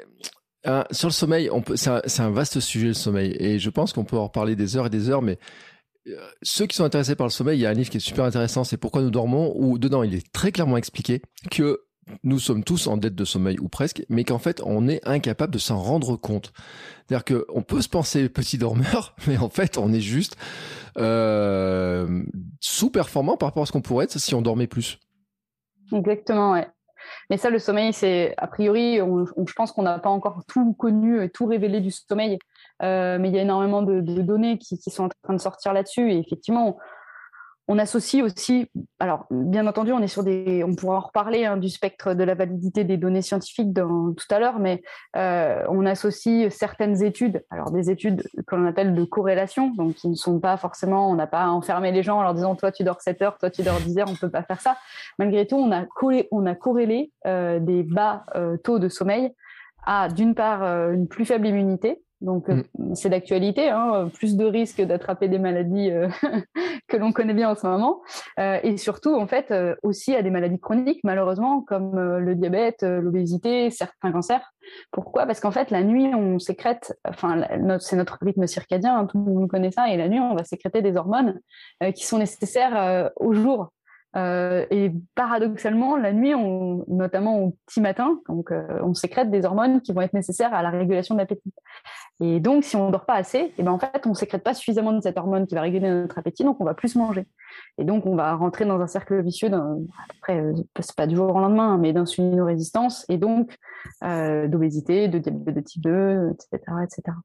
hein, 0.65 0.83
sur 0.91 1.07
le 1.07 1.13
sommeil, 1.13 1.49
c'est 1.75 1.89
un, 1.89 2.25
un, 2.25 2.31
vaste 2.31 2.59
sujet, 2.59 2.87
le 2.87 2.93
sommeil. 2.93 3.37
Et 3.39 3.59
je 3.59 3.69
pense 3.69 3.93
qu'on 3.93 4.03
peut 4.03 4.17
en 4.17 4.25
reparler 4.25 4.57
des 4.57 4.75
heures 4.75 4.87
et 4.87 4.89
des 4.89 5.09
heures, 5.09 5.21
mais 5.21 5.37
euh, 6.07 6.15
ceux 6.41 6.65
qui 6.65 6.75
sont 6.75 6.83
intéressés 6.83 7.15
par 7.15 7.27
le 7.27 7.31
sommeil, 7.31 7.59
il 7.59 7.61
y 7.61 7.65
a 7.65 7.69
un 7.69 7.73
livre 7.73 7.89
qui 7.89 7.97
est 7.97 8.01
super 8.01 8.25
intéressant, 8.25 8.63
c'est 8.63 8.77
Pourquoi 8.77 9.03
nous 9.03 9.11
dormons, 9.11 9.53
où 9.55 9.77
dedans, 9.77 10.03
il 10.03 10.15
est 10.15 10.31
très 10.33 10.51
clairement 10.51 10.77
expliqué 10.77 11.21
que 11.51 11.85
nous 12.23 12.39
sommes 12.39 12.63
tous 12.63 12.87
en 12.87 12.97
dette 12.97 13.15
de 13.15 13.25
sommeil 13.25 13.57
ou 13.59 13.67
presque, 13.67 14.03
mais 14.09 14.23
qu'en 14.23 14.39
fait 14.39 14.61
on 14.65 14.87
est 14.87 15.05
incapable 15.07 15.53
de 15.53 15.59
s'en 15.59 15.79
rendre 15.79 16.15
compte. 16.15 16.53
C'est-à-dire 17.07 17.45
qu'on 17.45 17.61
peut 17.61 17.81
se 17.81 17.89
penser 17.89 18.29
petit 18.29 18.57
dormeur, 18.57 19.15
mais 19.27 19.37
en 19.37 19.49
fait 19.49 19.77
on 19.77 19.91
est 19.93 20.01
juste 20.01 20.37
euh, 20.97 22.23
sous-performant 22.59 23.37
par 23.37 23.49
rapport 23.49 23.63
à 23.63 23.65
ce 23.65 23.71
qu'on 23.71 23.81
pourrait 23.81 24.05
être 24.05 24.19
si 24.19 24.35
on 24.35 24.41
dormait 24.41 24.67
plus. 24.67 24.99
Exactement, 25.91 26.51
ouais. 26.51 26.67
Mais 27.29 27.37
ça, 27.37 27.49
le 27.49 27.59
sommeil, 27.59 27.93
c'est 27.93 28.33
a 28.37 28.47
priori, 28.47 28.97
je 28.97 29.53
pense 29.53 29.71
qu'on 29.71 29.83
n'a 29.83 29.99
pas 29.99 30.09
encore 30.09 30.43
tout 30.47 30.73
connu 30.73 31.23
et 31.23 31.29
tout 31.29 31.45
révélé 31.45 31.79
du 31.79 31.91
sommeil, 31.91 32.37
euh, 32.83 33.17
mais 33.19 33.29
il 33.29 33.35
y 33.35 33.39
a 33.39 33.41
énormément 33.41 33.81
de, 33.81 34.01
données 34.01 34.57
qui, 34.57 34.77
qui, 34.77 34.89
sont 34.89 35.05
en 35.05 35.09
train 35.23 35.33
de 35.33 35.39
sortir 35.39 35.73
là-dessus. 35.73 36.11
Et 36.11 36.17
effectivement, 36.19 36.77
on 37.71 37.77
associe 37.77 38.23
aussi, 38.23 38.67
alors 38.99 39.27
bien 39.29 39.67
entendu, 39.67 39.91
on 39.91 39.99
est 39.99 40.07
sur 40.07 40.23
des, 40.23 40.63
on 40.63 40.73
pourra 40.73 40.97
en 40.97 41.01
reparler 41.01 41.45
hein, 41.45 41.55
du 41.55 41.69
spectre 41.69 42.15
de 42.15 42.23
la 42.23 42.33
validité 42.33 42.83
des 42.83 42.97
données 42.97 43.21
scientifiques 43.21 43.71
tout 43.75 44.25
à 44.31 44.39
l'heure, 44.39 44.57
mais 44.57 44.81
euh, 45.15 45.63
on 45.69 45.85
associe 45.85 46.51
certaines 46.51 47.03
études, 47.03 47.43
alors 47.51 47.69
des 47.69 47.91
études 47.91 48.27
qu'on 48.47 48.65
appelle 48.65 48.95
de 48.95 49.03
corrélation, 49.03 49.71
donc 49.75 49.93
qui 49.93 50.09
ne 50.09 50.15
sont 50.15 50.39
pas 50.39 50.57
forcément, 50.57 51.11
on 51.11 51.13
n'a 51.13 51.27
pas 51.27 51.47
enfermé 51.47 51.91
les 51.91 52.01
gens 52.01 52.17
en 52.17 52.23
leur 52.23 52.33
disant 52.33 52.55
toi 52.55 52.71
tu 52.71 52.83
dors 52.83 53.01
7 53.01 53.21
heures, 53.21 53.37
toi 53.37 53.51
tu 53.51 53.61
dors 53.61 53.79
10 53.79 53.99
heures, 53.99 54.09
on 54.09 54.15
peut 54.15 54.31
pas 54.31 54.41
faire 54.41 54.61
ça. 54.61 54.75
Malgré 55.19 55.45
tout, 55.45 55.57
on 55.57 55.71
a, 55.71 55.85
collé, 55.85 56.27
on 56.31 56.47
a 56.47 56.55
corrélé 56.55 57.11
euh, 57.27 57.59
des 57.59 57.83
bas 57.83 58.23
euh, 58.35 58.57
taux 58.57 58.79
de 58.79 58.89
sommeil 58.89 59.31
à 59.85 60.09
d'une 60.09 60.33
part 60.33 60.63
une 60.91 61.07
plus 61.07 61.23
faible 61.23 61.47
immunité, 61.47 62.01
donc, 62.21 62.49
euh, 62.49 62.63
mm. 62.77 62.95
c'est 62.95 63.09
d'actualité, 63.09 63.69
hein, 63.69 64.09
plus 64.13 64.35
de 64.35 64.45
risques 64.45 64.81
d'attraper 64.81 65.29
des 65.29 65.39
maladies 65.39 65.89
euh, 65.89 66.09
que 66.87 66.97
l'on 66.97 67.11
connaît 67.11 67.33
bien 67.33 67.49
en 67.49 67.55
ce 67.55 67.65
moment, 67.65 68.01
euh, 68.39 68.59
et 68.63 68.77
surtout, 68.77 69.15
en 69.15 69.27
fait, 69.27 69.53
aussi 69.83 70.15
à 70.15 70.21
des 70.21 70.29
maladies 70.29 70.59
chroniques, 70.59 71.01
malheureusement, 71.03 71.61
comme 71.61 71.97
le 71.97 72.35
diabète, 72.35 72.83
l'obésité, 72.83 73.69
certains 73.71 74.11
cancers. 74.11 74.53
Pourquoi? 74.91 75.25
Parce 75.25 75.39
qu'en 75.39 75.51
fait, 75.51 75.71
la 75.71 75.83
nuit, 75.83 76.13
on 76.13 76.39
sécrète, 76.39 76.97
enfin, 77.07 77.43
c'est 77.79 77.95
notre 77.95 78.17
rythme 78.21 78.45
circadien, 78.47 78.97
hein, 78.97 79.05
tout 79.05 79.17
le 79.17 79.33
monde 79.33 79.47
connaît 79.49 79.71
ça, 79.71 79.89
et 79.89 79.97
la 79.97 80.07
nuit, 80.07 80.19
on 80.19 80.35
va 80.35 80.43
sécréter 80.43 80.81
des 80.81 80.95
hormones 80.95 81.39
qui 81.95 82.05
sont 82.05 82.17
nécessaires 82.17 83.11
au 83.15 83.33
jour. 83.33 83.71
Euh, 84.15 84.65
et 84.71 84.91
paradoxalement, 85.13 85.95
la 85.95 86.13
nuit, 86.13 86.33
notamment 86.87 87.43
au 87.43 87.57
petit 87.67 87.79
matin, 87.79 88.19
donc, 88.27 88.51
euh, 88.51 88.79
on 88.81 88.93
sécrète 88.93 89.29
des 89.29 89.45
hormones 89.45 89.81
qui 89.81 89.93
vont 89.93 90.01
être 90.01 90.13
nécessaires 90.13 90.53
à 90.53 90.63
la 90.63 90.71
régulation 90.71 91.13
de 91.13 91.19
l'appétit. 91.19 91.53
Et 92.19 92.39
donc, 92.39 92.63
si 92.63 92.75
on 92.75 92.87
ne 92.87 92.91
dort 92.91 93.05
pas 93.05 93.13
assez, 93.13 93.37
et 93.37 93.53
eh 93.59 93.63
ben, 93.63 93.71
en 93.71 93.79
fait, 93.79 94.05
on 94.05 94.09
ne 94.09 94.15
sécrète 94.15 94.43
pas 94.43 94.53
suffisamment 94.55 94.93
de 94.93 95.01
cette 95.01 95.17
hormone 95.17 95.45
qui 95.45 95.53
va 95.53 95.61
réguler 95.61 95.89
notre 95.89 96.17
appétit, 96.17 96.43
donc 96.43 96.59
on 96.59 96.65
va 96.65 96.73
plus 96.73 96.95
manger. 96.95 97.27
Et 97.77 97.83
donc, 97.83 98.05
on 98.07 98.15
va 98.15 98.33
rentrer 98.35 98.65
dans 98.65 98.81
un 98.81 98.87
cercle 98.87 99.21
vicieux, 99.21 99.51
après, 100.17 100.41
euh, 100.41 100.53
c'est 100.79 100.95
pas 100.95 101.07
du 101.07 101.15
jour 101.15 101.33
au 101.35 101.39
lendemain, 101.39 101.77
mais 101.77 101.93
d'insulinorésistance, 101.93 103.05
et 103.09 103.17
donc 103.17 103.55
d'obésité, 104.01 105.07
de 105.07 105.19
diabète 105.19 105.55
de 105.55 105.61
type 105.61 105.83
2, 105.83 106.31
etc., 106.31 106.59
etc. 106.83 107.15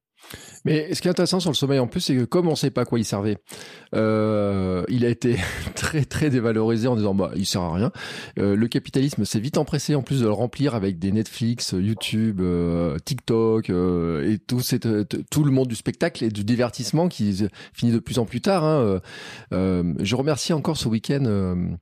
Mais 0.64 0.94
ce 0.94 1.02
qui 1.02 1.08
est 1.08 1.10
intéressant 1.10 1.40
sur 1.40 1.50
le 1.50 1.56
sommeil 1.56 1.78
en 1.78 1.86
plus, 1.86 2.00
c'est 2.00 2.16
que 2.16 2.24
comme 2.24 2.46
on 2.48 2.52
ne 2.52 2.56
sait 2.56 2.70
pas 2.70 2.82
à 2.82 2.84
quoi 2.84 2.98
il 2.98 3.04
servait, 3.04 3.36
euh, 3.94 4.82
il 4.88 5.04
a 5.04 5.08
été 5.10 5.36
très 5.74 6.04
très 6.04 6.30
dévalorisé 6.30 6.88
en 6.88 6.96
disant 6.96 7.14
bah 7.14 7.32
il 7.36 7.44
sert 7.44 7.60
à 7.60 7.74
rien. 7.74 7.92
Euh, 8.38 8.56
le 8.56 8.68
capitalisme 8.68 9.24
s'est 9.24 9.40
vite 9.40 9.58
empressé 9.58 9.94
en 9.94 10.02
plus 10.02 10.20
de 10.20 10.26
le 10.26 10.32
remplir 10.32 10.74
avec 10.74 10.98
des 10.98 11.12
Netflix, 11.12 11.74
YouTube, 11.78 12.40
euh, 12.40 12.96
TikTok 13.04 13.68
et 13.68 14.38
tout, 14.38 15.44
le 15.44 15.50
monde 15.50 15.68
du 15.68 15.74
spectacle 15.74 16.24
et 16.24 16.30
du 16.30 16.44
divertissement 16.44 17.08
qui 17.08 17.46
finit 17.74 17.92
de 17.92 17.98
plus 17.98 18.18
en 18.18 18.24
plus 18.24 18.40
tard. 18.40 18.64
Hein. 18.64 19.00
je 19.50 20.16
remercie 20.16 20.52
encore 20.52 20.76
ce 20.76 20.88
week-end 20.88 21.76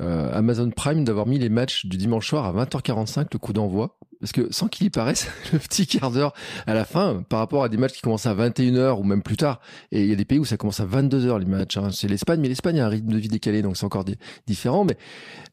Amazon 0.00 0.70
Prime 0.70 1.04
d'avoir 1.04 1.26
mis 1.26 1.38
les 1.38 1.48
matchs 1.48 1.86
du 1.86 1.96
dimanche 1.96 2.28
soir 2.28 2.44
à 2.46 2.64
20h45 2.64 3.28
le 3.32 3.38
coup 3.38 3.52
d'envoi 3.52 3.98
parce 4.24 4.32
que 4.32 4.50
sans 4.50 4.68
qu'il 4.68 4.86
y 4.86 4.90
paraisse, 4.90 5.28
le 5.52 5.58
petit 5.58 5.86
quart 5.86 6.10
d'heure 6.10 6.32
à 6.66 6.72
la 6.72 6.86
fin, 6.86 7.22
par 7.28 7.40
rapport 7.40 7.62
à 7.62 7.68
des 7.68 7.76
matchs 7.76 7.92
qui 7.92 8.00
commencent 8.00 8.24
à 8.24 8.34
21h 8.34 8.98
ou 8.98 9.02
même 9.02 9.22
plus 9.22 9.36
tard, 9.36 9.60
et 9.92 10.02
il 10.02 10.08
y 10.08 10.14
a 10.14 10.16
des 10.16 10.24
pays 10.24 10.38
où 10.38 10.46
ça 10.46 10.56
commence 10.56 10.80
à 10.80 10.86
22h 10.86 11.38
les 11.40 11.44
matchs, 11.44 11.76
hein. 11.76 11.90
c'est 11.92 12.08
l'Espagne, 12.08 12.40
mais 12.40 12.48
l'Espagne 12.48 12.80
a 12.80 12.86
un 12.86 12.88
rythme 12.88 13.12
de 13.12 13.18
vie 13.18 13.28
décalé, 13.28 13.60
donc 13.60 13.76
c'est 13.76 13.84
encore 13.84 14.06
différent, 14.46 14.86
mais 14.86 14.96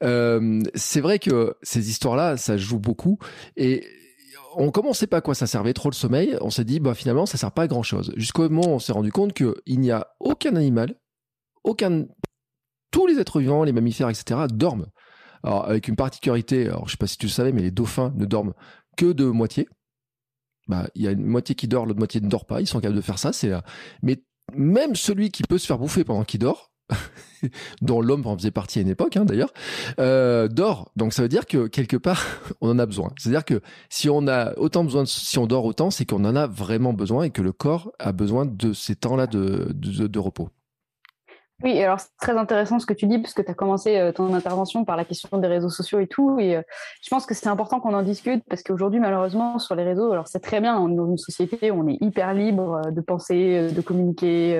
euh, 0.03 0.63
c'est 0.73 1.01
vrai 1.01 1.19
que 1.19 1.57
ces 1.61 1.89
histoires-là, 1.89 2.37
ça 2.37 2.55
joue 2.55 2.79
beaucoup, 2.79 3.19
et 3.57 3.83
on 4.55 4.71
commençait 4.71 5.07
pas 5.07 5.17
à 5.17 5.21
quoi 5.21 5.35
ça 5.35 5.47
servait 5.47 5.73
trop 5.73 5.89
le 5.89 5.95
sommeil, 5.95 6.37
on 6.39 6.49
s'est 6.49 6.63
dit, 6.63 6.79
bah 6.79 6.93
finalement, 6.93 7.25
ça 7.25 7.37
sert 7.37 7.51
pas 7.51 7.63
à 7.63 7.67
grand-chose. 7.67 8.13
Jusqu'au 8.15 8.47
moment 8.47 8.71
où 8.71 8.75
on 8.75 8.79
s'est 8.79 8.93
rendu 8.93 9.11
compte 9.11 9.33
qu'il 9.33 9.79
n'y 9.81 9.91
a 9.91 10.07
aucun 10.21 10.55
animal, 10.55 10.95
aucun... 11.65 12.05
Tous 12.89 13.05
les 13.05 13.19
êtres 13.19 13.41
vivants, 13.41 13.65
les 13.65 13.73
mammifères, 13.73 14.09
etc., 14.09 14.41
dorment. 14.49 14.87
Alors, 15.43 15.67
avec 15.67 15.87
une 15.87 15.95
particularité, 15.95 16.67
alors 16.67 16.87
je 16.87 16.91
sais 16.91 16.97
pas 16.97 17.07
si 17.07 17.17
tu 17.17 17.25
le 17.25 17.31
savais, 17.31 17.51
mais 17.51 17.61
les 17.61 17.71
dauphins 17.71 18.13
ne 18.15 18.25
dorment 18.25 18.53
que 18.97 19.11
de 19.11 19.25
moitié. 19.25 19.67
Bah, 20.67 20.87
il 20.95 21.01
y 21.01 21.07
a 21.07 21.11
une 21.11 21.25
moitié 21.25 21.55
qui 21.55 21.67
dort, 21.67 21.85
l'autre 21.85 21.99
moitié 21.99 22.21
ne 22.21 22.29
dort 22.29 22.45
pas. 22.45 22.61
Ils 22.61 22.67
sont 22.67 22.79
capables 22.79 22.95
de 22.95 23.01
faire 23.01 23.19
ça. 23.19 23.33
C'est, 23.33 23.51
mais 24.03 24.23
même 24.55 24.95
celui 24.95 25.31
qui 25.31 25.43
peut 25.43 25.57
se 25.57 25.65
faire 25.65 25.77
bouffer 25.77 26.03
pendant 26.03 26.23
qu'il 26.23 26.39
dort, 26.39 26.71
dont 27.81 28.01
l'homme 28.01 28.25
en 28.27 28.37
faisait 28.37 28.51
partie 28.51 28.79
à 28.79 28.81
une 28.81 28.89
époque 28.89 29.17
hein, 29.17 29.25
d'ailleurs, 29.25 29.53
euh, 29.99 30.47
dort. 30.47 30.91
Donc 30.95 31.13
ça 31.13 31.21
veut 31.21 31.29
dire 31.29 31.45
que 31.45 31.67
quelque 31.67 31.97
part, 31.97 32.23
on 32.61 32.69
en 32.69 32.79
a 32.79 32.85
besoin. 32.85 33.09
C'est-à-dire 33.17 33.45
que 33.45 33.61
si 33.89 34.09
on 34.09 34.27
a 34.27 34.57
autant 34.57 34.83
besoin, 34.83 35.05
si 35.05 35.37
on 35.37 35.47
dort 35.47 35.65
autant, 35.65 35.91
c'est 35.91 36.05
qu'on 36.05 36.25
en 36.25 36.35
a 36.35 36.47
vraiment 36.47 36.93
besoin 36.93 37.23
et 37.23 37.29
que 37.31 37.41
le 37.41 37.51
corps 37.51 37.91
a 37.99 38.11
besoin 38.11 38.45
de 38.45 38.73
ces 38.73 38.95
temps-là 38.95 39.27
de 39.27 40.19
repos. 40.19 40.49
Oui, 41.63 41.81
alors 41.83 41.99
c'est 41.99 42.09
très 42.19 42.37
intéressant 42.37 42.79
ce 42.79 42.87
que 42.87 42.93
tu 42.93 43.05
dis, 43.05 43.19
parce 43.19 43.33
que 43.33 43.41
tu 43.41 43.51
as 43.51 43.53
commencé 43.53 43.97
euh, 43.97 44.11
ton 44.11 44.33
intervention 44.33 44.83
par 44.83 44.95
la 44.95 45.05
question 45.05 45.37
des 45.37 45.47
réseaux 45.47 45.69
sociaux 45.69 45.99
et 45.99 46.07
tout. 46.07 46.39
Et 46.39 46.55
euh, 46.55 46.61
je 47.03 47.09
pense 47.09 47.27
que 47.27 47.35
c'est 47.35 47.49
important 47.49 47.79
qu'on 47.79 47.93
en 47.93 48.01
discute, 48.01 48.43
parce 48.49 48.63
qu'aujourd'hui, 48.63 48.99
malheureusement, 48.99 49.59
sur 49.59 49.75
les 49.75 49.83
réseaux, 49.83 50.11
alors 50.11 50.27
c'est 50.27 50.39
très 50.39 50.59
bien, 50.59 50.79
on 50.79 50.91
est 50.91 50.95
dans 50.95 51.07
une 51.07 51.19
société 51.19 51.69
où 51.69 51.81
on 51.81 51.87
est 51.87 51.97
hyper 52.01 52.33
libre 52.33 52.81
euh, 52.85 52.91
de 52.91 53.01
penser, 53.01 53.71
de 53.71 53.81
communiquer. 53.81 54.53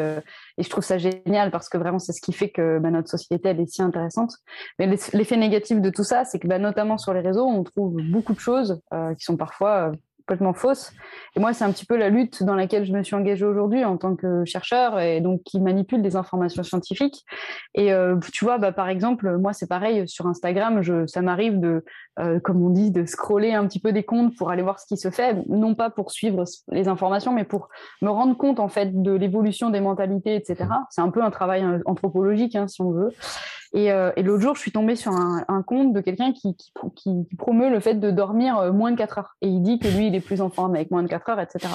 et 0.58 0.64
je 0.64 0.70
trouve 0.70 0.84
ça 0.84 0.98
génial, 0.98 1.50
parce 1.50 1.70
que 1.70 1.78
vraiment, 1.78 2.00
c'est 2.00 2.14
ce 2.14 2.22
qui 2.22 2.34
fait 2.34 2.50
que 2.50 2.78
bah, 2.78 2.92
notre 2.92 3.10
société, 3.10 3.50
elle 3.50 3.60
est 3.60 3.68
si 3.68 3.82
intéressante. 3.82 4.36
Mais 4.78 4.88
l'effet 5.14 5.38
négatif 5.38 5.82
de 5.82 5.90
tout 5.90 6.04
ça, 6.04 6.26
c'est 6.26 6.40
que 6.40 6.48
bah, 6.48 6.60
notamment 6.60 6.98
sur 6.98 7.14
les 7.14 7.22
réseaux, 7.22 7.46
on 7.46 7.64
trouve 7.64 7.96
beaucoup 8.12 8.34
de 8.34 8.40
choses 8.40 8.80
qui 9.18 9.24
sont 9.24 9.38
parfois 9.38 9.92
complètement 10.32 10.54
fausse. 10.54 10.94
Et 11.36 11.42
moi, 11.42 11.54
c'est 11.54 11.66
un 11.66 11.72
petit 11.72 11.86
peu 11.86 11.98
la 11.98 12.10
lutte 12.10 12.44
dans 12.44 12.56
laquelle 12.56 12.86
je 12.86 12.94
me 12.94 13.04
suis 13.04 13.16
engagée 13.16 13.46
aujourd'hui 13.46 13.84
en 13.84 13.98
tant 13.98 14.16
que 14.16 14.46
chercheur 14.46 14.98
et 14.98 15.20
donc 15.20 15.44
qui 15.44 15.60
manipule 15.60 16.02
des 16.02 16.16
informations 16.16 16.64
scientifiques. 16.64 17.26
Et 17.76 17.92
euh, 17.92 18.16
tu 18.32 18.46
vois, 18.46 18.58
bah, 18.58 18.72
par 18.72 18.88
exemple, 18.88 19.38
moi, 19.38 19.52
c'est 19.52 19.68
pareil 19.68 20.08
sur 20.08 20.28
Instagram, 20.28 20.82
je, 20.82 21.06
ça 21.06 21.22
m'arrive 21.22 21.60
de, 21.60 21.84
euh, 22.20 22.40
comme 22.40 22.64
on 22.64 22.70
dit, 22.70 22.92
de 22.92 23.06
scroller 23.06 23.52
un 23.52 23.68
petit 23.68 23.82
peu 23.82 23.92
des 23.92 24.04
comptes 24.04 24.36
pour 24.38 24.52
aller 24.52 24.62
voir 24.62 24.80
ce 24.80 24.86
qui 24.86 24.96
se 24.96 25.10
fait, 25.10 25.36
non 25.50 25.76
pas 25.76 25.90
pour 25.90 26.12
suivre 26.12 26.46
les 26.72 26.88
informations, 26.88 27.34
mais 27.34 27.44
pour 27.44 27.68
me 28.02 28.10
rendre 28.10 28.38
compte 28.38 28.62
en 28.62 28.70
fait 28.70 29.02
de 29.02 29.12
l'évolution 29.12 29.70
des 29.70 29.82
mentalités, 29.82 30.36
etc. 30.36 30.66
C'est 30.92 31.02
un 31.02 31.10
peu 31.10 31.22
un 31.22 31.32
travail 31.32 31.64
euh, 31.64 31.80
anthropologique, 31.86 32.56
hein, 32.56 32.70
si 32.70 32.82
on 32.82 32.92
veut. 32.92 33.12
Et, 33.74 33.92
euh, 33.92 34.12
et 34.16 34.24
l'autre 34.24 34.42
jour, 34.42 34.56
je 34.56 34.62
suis 34.62 34.72
tombée 34.72 34.96
sur 34.96 35.14
un, 35.14 35.64
compte 35.64 35.94
de 35.94 36.02
quelqu'un 36.02 36.34
qui, 36.34 36.56
promeut 37.38 37.70
le 37.70 37.80
fait 37.80 37.96
de 37.96 38.12
dormir 38.12 38.58
euh, 38.58 38.72
moins 38.72 38.92
de 38.92 38.98
4 38.98 39.18
heures. 39.20 39.36
Et 39.42 39.48
il 39.48 39.62
dit 39.62 39.80
que 39.80 39.88
lui, 39.88 40.08
il 40.08 40.16
est 40.16 40.22
plus 40.22 40.42
en 40.42 40.50
forme 40.50 40.76
avec 40.76 40.92
moins 40.92 41.04
de 41.04 41.08
4 41.08 41.30
heures, 41.30 41.40
etc. 41.40 41.68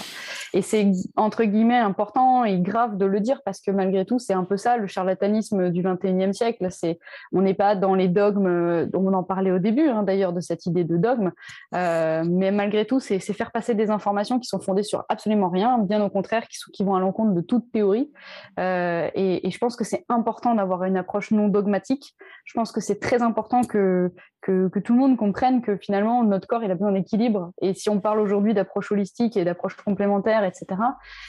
Et 0.52 0.62
c'est 0.62 0.90
entre 1.16 1.44
guillemets 1.44 1.78
important 1.78 2.44
et 2.44 2.58
grave 2.58 2.96
de 2.96 3.06
le 3.06 3.20
dire 3.20 3.40
parce 3.44 3.60
que 3.60 3.70
malgré 3.70 4.04
tout, 4.04 4.18
c'est 4.18 4.34
un 4.34 4.44
peu 4.44 4.56
ça 4.56 4.76
le 4.76 4.86
charlatanisme 4.86 5.70
du 5.70 5.82
21e 5.82 6.32
siècle. 6.32 6.66
C'est, 6.70 6.98
on 7.32 7.42
n'est 7.42 7.54
pas 7.54 7.74
dans 7.76 7.94
les 7.94 8.08
dogmes, 8.08 8.86
dont 8.86 9.06
on 9.06 9.14
en 9.14 9.22
parlait 9.22 9.50
au 9.50 9.58
début 9.58 9.88
hein, 9.88 10.02
d'ailleurs 10.02 10.32
de 10.32 10.40
cette 10.40 10.66
idée 10.66 10.84
de 10.84 10.96
dogme, 10.96 11.32
euh, 11.74 12.24
mais 12.26 12.50
malgré 12.50 12.84
tout, 12.84 13.00
c'est 13.00 13.18
faire 13.20 13.52
passer 13.52 13.74
des 13.74 13.90
informations 13.90 14.38
qui 14.38 14.48
sont 14.48 14.60
fondées 14.60 14.82
sur 14.82 15.04
absolument 15.08 15.48
rien, 15.48 15.78
bien 15.78 16.02
au 16.02 16.10
contraire, 16.10 16.46
qui, 16.48 16.84
vont 16.84 16.94
à 16.94 17.00
l'encontre 17.00 17.32
de 17.32 17.40
toute 17.40 17.70
théorie. 17.72 18.10
Euh, 18.60 19.08
et 19.14 19.50
je 19.50 19.58
pense 19.58 19.76
que 19.76 19.84
c'est 19.84 20.04
important 20.08 20.54
d'avoir 20.54 20.84
une 20.84 20.96
approche 20.96 21.30
non 21.30 21.48
dogmatique 21.48 21.85
je 22.44 22.52
pense 22.54 22.72
que 22.72 22.80
c'est 22.80 23.00
très 23.00 23.22
important 23.22 23.62
que, 23.62 24.12
tout 24.42 24.92
le 24.92 24.98
monde 24.98 25.16
comprenne 25.16 25.60
que 25.60 25.76
finalement, 25.76 26.22
notre 26.22 26.46
corps, 26.46 26.62
il 26.62 26.70
a 26.70 26.74
besoin 26.74 26.92
d'équilibre. 26.92 27.50
Et 27.60 27.74
si 27.74 27.90
on 27.90 28.00
parle 28.00 28.20
aujourd'hui 28.20 28.54
d'approche 28.54 28.92
holistique 28.92 29.36
et 29.36 29.44
d'approche 29.44 29.76
complémentaire, 29.76 30.44
etc., 30.44 30.66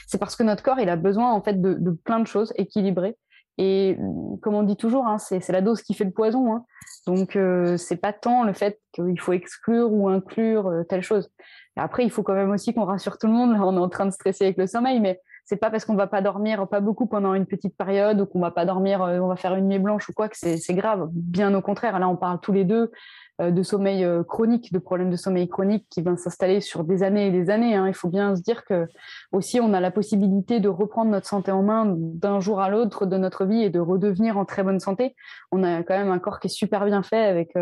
c'est 0.06 0.18
parce 0.18 0.36
que 0.36 0.42
notre 0.42 0.62
corps, 0.62 0.78
il 0.78 0.88
a 0.88 0.96
besoin 0.96 1.32
en 1.32 1.42
fait 1.42 1.60
de, 1.60 1.90
plein 2.04 2.20
de 2.20 2.26
choses 2.26 2.52
équilibrées. 2.56 3.16
Et 3.60 3.98
comme 4.40 4.54
on 4.54 4.62
dit 4.62 4.76
toujours, 4.76 5.08
hein, 5.08 5.18
c'est 5.18 5.48
la 5.48 5.60
dose 5.60 5.82
qui 5.82 5.94
fait 5.94 6.04
le 6.04 6.12
poison. 6.12 6.54
Hein. 6.54 6.64
Donc, 7.08 7.34
euh, 7.34 7.76
c'est 7.76 7.96
pas 7.96 8.12
tant 8.12 8.44
le 8.44 8.52
fait 8.52 8.80
qu'il 8.92 9.18
faut 9.18 9.32
exclure 9.32 9.92
ou 9.92 10.08
inclure 10.08 10.68
euh, 10.68 10.84
telle 10.84 11.02
chose. 11.02 11.32
après, 11.74 12.04
il 12.04 12.10
faut 12.10 12.22
quand 12.22 12.34
même 12.34 12.50
aussi 12.50 12.72
qu'on 12.72 12.84
rassure 12.84 13.18
tout 13.18 13.26
le 13.26 13.32
monde. 13.32 13.52
Là, 13.52 13.64
on 13.64 13.74
est 13.74 13.80
en 13.80 13.88
train 13.88 14.06
de 14.06 14.12
stresser 14.12 14.44
avec 14.44 14.58
le 14.58 14.68
sommeil, 14.68 15.00
mais 15.00 15.20
c'est 15.48 15.56
pas 15.56 15.70
parce 15.70 15.86
qu'on 15.86 15.94
va 15.94 16.06
pas 16.06 16.20
dormir 16.20 16.68
pas 16.68 16.80
beaucoup 16.80 17.06
pendant 17.06 17.32
une 17.32 17.46
petite 17.46 17.74
période 17.74 18.20
ou 18.20 18.26
qu'on 18.26 18.38
va 18.38 18.50
pas 18.50 18.66
dormir, 18.66 19.02
euh, 19.02 19.18
on 19.18 19.28
va 19.28 19.36
faire 19.36 19.54
une 19.54 19.66
nuit 19.66 19.78
blanche 19.78 20.06
ou 20.10 20.12
quoi 20.12 20.28
que 20.28 20.36
c'est 20.36 20.74
grave. 20.74 21.08
Bien 21.10 21.54
au 21.54 21.62
contraire, 21.62 21.98
là 21.98 22.06
on 22.06 22.16
parle 22.16 22.38
tous 22.40 22.52
les 22.52 22.64
deux 22.64 22.92
de 23.40 23.62
sommeil 23.62 24.04
euh, 24.04 24.22
chronique, 24.22 24.72
de 24.72 24.78
problèmes 24.78 25.10
de 25.10 25.16
sommeil 25.16 25.48
chronique 25.48 25.86
qui 25.90 26.02
vont 26.02 26.16
s'installer 26.16 26.60
sur 26.60 26.84
des 26.84 27.02
années 27.02 27.28
et 27.28 27.30
des 27.30 27.50
années. 27.50 27.74
Hein. 27.74 27.86
Il 27.88 27.94
faut 27.94 28.08
bien 28.08 28.36
se 28.36 28.42
dire 28.42 28.64
que 28.64 28.86
aussi 29.32 29.60
on 29.60 29.72
a 29.72 29.80
la 29.80 29.90
possibilité 29.90 30.60
de 30.60 30.68
reprendre 30.68 31.10
notre 31.10 31.26
santé 31.26 31.50
en 31.50 31.62
main 31.62 31.94
d'un 31.96 32.40
jour 32.40 32.60
à 32.60 32.68
l'autre 32.68 33.06
de 33.06 33.16
notre 33.16 33.44
vie 33.44 33.62
et 33.62 33.70
de 33.70 33.80
redevenir 33.80 34.38
en 34.38 34.44
très 34.44 34.62
bonne 34.62 34.80
santé. 34.80 35.14
On 35.52 35.62
a 35.62 35.82
quand 35.82 35.96
même 35.96 36.10
un 36.10 36.18
corps 36.18 36.40
qui 36.40 36.48
est 36.48 36.50
super 36.50 36.84
bien 36.84 37.02
fait 37.02 37.24
avec 37.24 37.54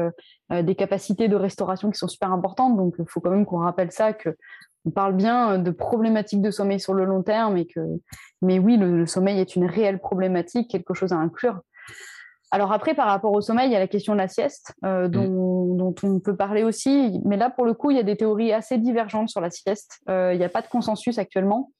des 0.50 0.74
capacités 0.74 1.28
de 1.28 1.36
restauration 1.36 1.90
qui 1.90 1.98
sont 1.98 2.08
super 2.08 2.32
importantes. 2.32 2.76
Donc 2.76 2.94
il 2.98 3.04
faut 3.08 3.20
quand 3.20 3.30
même 3.30 3.46
qu'on 3.46 3.58
rappelle 3.58 3.92
ça 3.92 4.12
que 4.12 4.36
on 4.86 4.90
parle 4.90 5.14
bien 5.14 5.52
euh, 5.52 5.58
de 5.58 5.70
problématiques 5.70 6.40
de 6.40 6.50
sommeil 6.50 6.80
sur 6.80 6.94
le 6.94 7.04
long 7.04 7.22
terme 7.22 7.56
et 7.56 7.66
que, 7.66 7.80
mais 8.40 8.58
oui, 8.58 8.76
le, 8.76 9.04
sommeil 9.06 9.40
est 9.40 9.56
une 9.56 9.66
réelle 9.66 9.98
problématique, 9.98 10.70
quelque 10.70 10.94
chose 10.94 11.12
à 11.12 11.16
inclure. 11.16 11.60
Alors 12.52 12.72
après, 12.72 12.94
par 12.94 13.08
rapport 13.08 13.32
au 13.32 13.40
sommeil, 13.40 13.68
il 13.68 13.72
y 13.72 13.76
a 13.76 13.80
la 13.80 13.88
question 13.88 14.12
de 14.12 14.18
la 14.18 14.28
sieste, 14.28 14.72
euh, 14.84 15.08
mm. 15.08 15.10
Dont, 15.76 15.94
on 16.02 16.20
peut 16.20 16.36
parler 16.36 16.62
aussi. 16.62 17.20
Mais 17.24 17.36
là, 17.36 17.50
pour 17.50 17.64
le 17.64 17.74
coup, 17.74 17.90
il 17.90 17.96
y 17.96 18.00
a 18.00 18.02
des 18.02 18.16
théories 18.16 18.52
assez 18.52 18.78
divergentes 18.78 19.28
sur 19.28 19.40
la 19.40 19.50
sieste. 19.50 20.00
Euh, 20.08 20.32
il 20.32 20.38
n'y 20.38 20.44
a 20.44 20.48
pas 20.48 20.62
de 20.62 20.66
consensus 20.68 21.18
actuellement. 21.18 21.70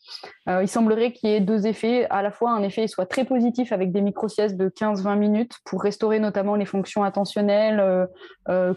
il 0.46 0.68
semblerait 0.68 1.12
qu'il 1.12 1.30
y 1.30 1.34
ait 1.34 1.40
deux 1.40 1.66
effets. 1.66 2.06
À 2.10 2.22
la 2.22 2.30
fois, 2.30 2.52
un 2.52 2.62
effet 2.62 2.86
soit 2.86 3.06
très 3.06 3.24
positif 3.24 3.72
avec 3.72 3.92
des 3.92 4.00
micro-siestes 4.00 4.56
de 4.56 4.68
15-20 4.68 5.18
minutes 5.18 5.54
pour 5.64 5.82
restaurer 5.82 6.20
notamment 6.20 6.54
les 6.54 6.66
fonctions 6.66 7.02
attentionnelles, 7.02 8.08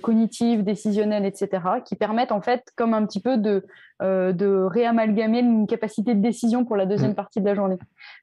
cognitives, 0.02 0.64
décisionnelles, 0.64 1.26
etc., 1.26 1.62
qui 1.86 1.96
permettent 1.96 2.32
en 2.32 2.42
fait 2.42 2.64
comme 2.76 2.94
un 2.94 3.06
petit 3.06 3.22
peu 3.22 3.38
de 3.38 3.66
euh, 4.02 4.32
de 4.32 4.48
réamalgamer 4.48 5.40
une 5.40 5.68
capacité 5.68 6.16
de 6.16 6.22
décision 6.22 6.64
pour 6.64 6.78
la 6.78 6.86
deuxième 6.86 7.12
mm. 7.12 7.16
partie 7.16 7.42
de 7.42 7.46
la 7.46 7.54
journée. 7.54 7.76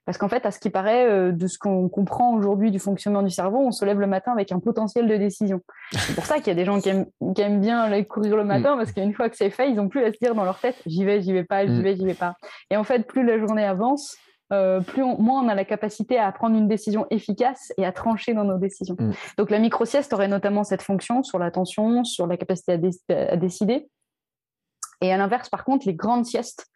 Parce 0.06 0.16
qu'en 0.16 0.28
fait, 0.28 0.46
à 0.46 0.50
ce 0.50 0.58
qui 0.58 0.70
paraît, 0.70 1.06
euh, 1.06 1.32
de 1.32 1.46
ce 1.46 1.58
qu'on 1.58 1.90
comprend 1.90 2.34
aujourd'hui 2.34 2.70
du 2.70 2.78
fonctionnement 2.78 3.22
du 3.22 3.28
cerveau, 3.28 3.58
on 3.58 3.72
se 3.72 3.84
lève 3.84 4.00
le 4.00 4.06
matin 4.06 4.32
avec 4.32 4.52
un 4.52 4.58
potentiel 4.58 5.06
de 5.06 5.16
décision. 5.16 5.60
C'est 5.92 6.14
pour 6.14 6.24
ça 6.24 6.36
qu'il 6.36 6.46
y 6.46 6.50
a 6.50 6.54
des 6.54 6.64
gens 6.64 6.80
qui 6.80 6.88
aiment, 6.88 7.60
bien 7.60 7.80
aller 7.80 8.06
courir 8.06 8.36
le 8.36 8.44
mm. 8.44 8.46
matin, 8.46 8.76
parce 8.78 8.92
qu'une 8.92 9.12
fois 9.12 9.28
que 9.28 9.36
c'est 9.36 9.50
fait, 9.50 9.68
ils 9.68 9.74
n'ont 9.74 9.88
plus 9.88 10.02
à 10.02 10.12
se 10.12 10.18
dire 10.18 10.34
dans 10.34 10.44
leur 10.44 10.58
tête, 10.58 10.76
j'y 10.86 11.04
vais, 11.04 11.20
j'y 11.20 11.34
vais 11.34 11.44
pas, 11.44 11.66
j'y 11.66 11.72
mm. 11.72 11.82
vais, 11.82 11.96
j'y 11.96 12.06
vais 12.06 12.14
pas. 12.14 12.36
Et 12.70 12.78
en 12.78 12.84
fait, 12.84 13.06
plus 13.06 13.22
la 13.22 13.38
journée 13.38 13.64
avance, 13.64 14.16
euh, 14.52 14.80
plus 14.80 15.02
moins 15.02 15.42
on 15.44 15.48
a 15.48 15.54
la 15.54 15.64
capacité 15.66 16.18
à 16.18 16.30
prendre 16.32 16.56
une 16.56 16.68
décision 16.68 17.06
efficace 17.10 17.72
et 17.76 17.84
à 17.84 17.92
trancher 17.92 18.32
dans 18.32 18.44
nos 18.44 18.58
décisions. 18.58 18.96
Donc 19.36 19.50
la 19.50 19.58
micro-sieste 19.58 20.12
aurait 20.12 20.28
notamment 20.28 20.62
cette 20.64 20.82
fonction 20.82 21.22
sur 21.22 21.38
l'attention, 21.38 22.04
sur 22.04 22.26
la 22.26 22.36
capacité 22.36 22.72
à 23.10 23.36
décider. 23.36 23.88
Et 25.00 25.12
à 25.12 25.16
l'inverse, 25.16 25.48
par 25.48 25.64
contre, 25.64 25.86
les 25.86 25.94
grandes 25.94 26.26
siestes 26.26 26.66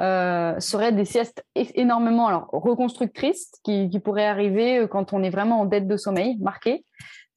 euh, 0.00 0.58
seraient 0.60 0.92
des 0.92 1.04
siestes 1.04 1.44
énormément 1.54 2.28
alors 2.28 2.48
reconstructrices 2.52 3.50
qui, 3.64 3.90
pourraient 3.98 4.26
arriver 4.26 4.78
euh, 4.78 4.86
quand 4.86 5.12
on 5.12 5.22
est 5.24 5.30
vraiment 5.30 5.60
en 5.60 5.64
dette 5.64 5.88
de 5.88 5.96
sommeil 5.96 6.38
marquée 6.38 6.84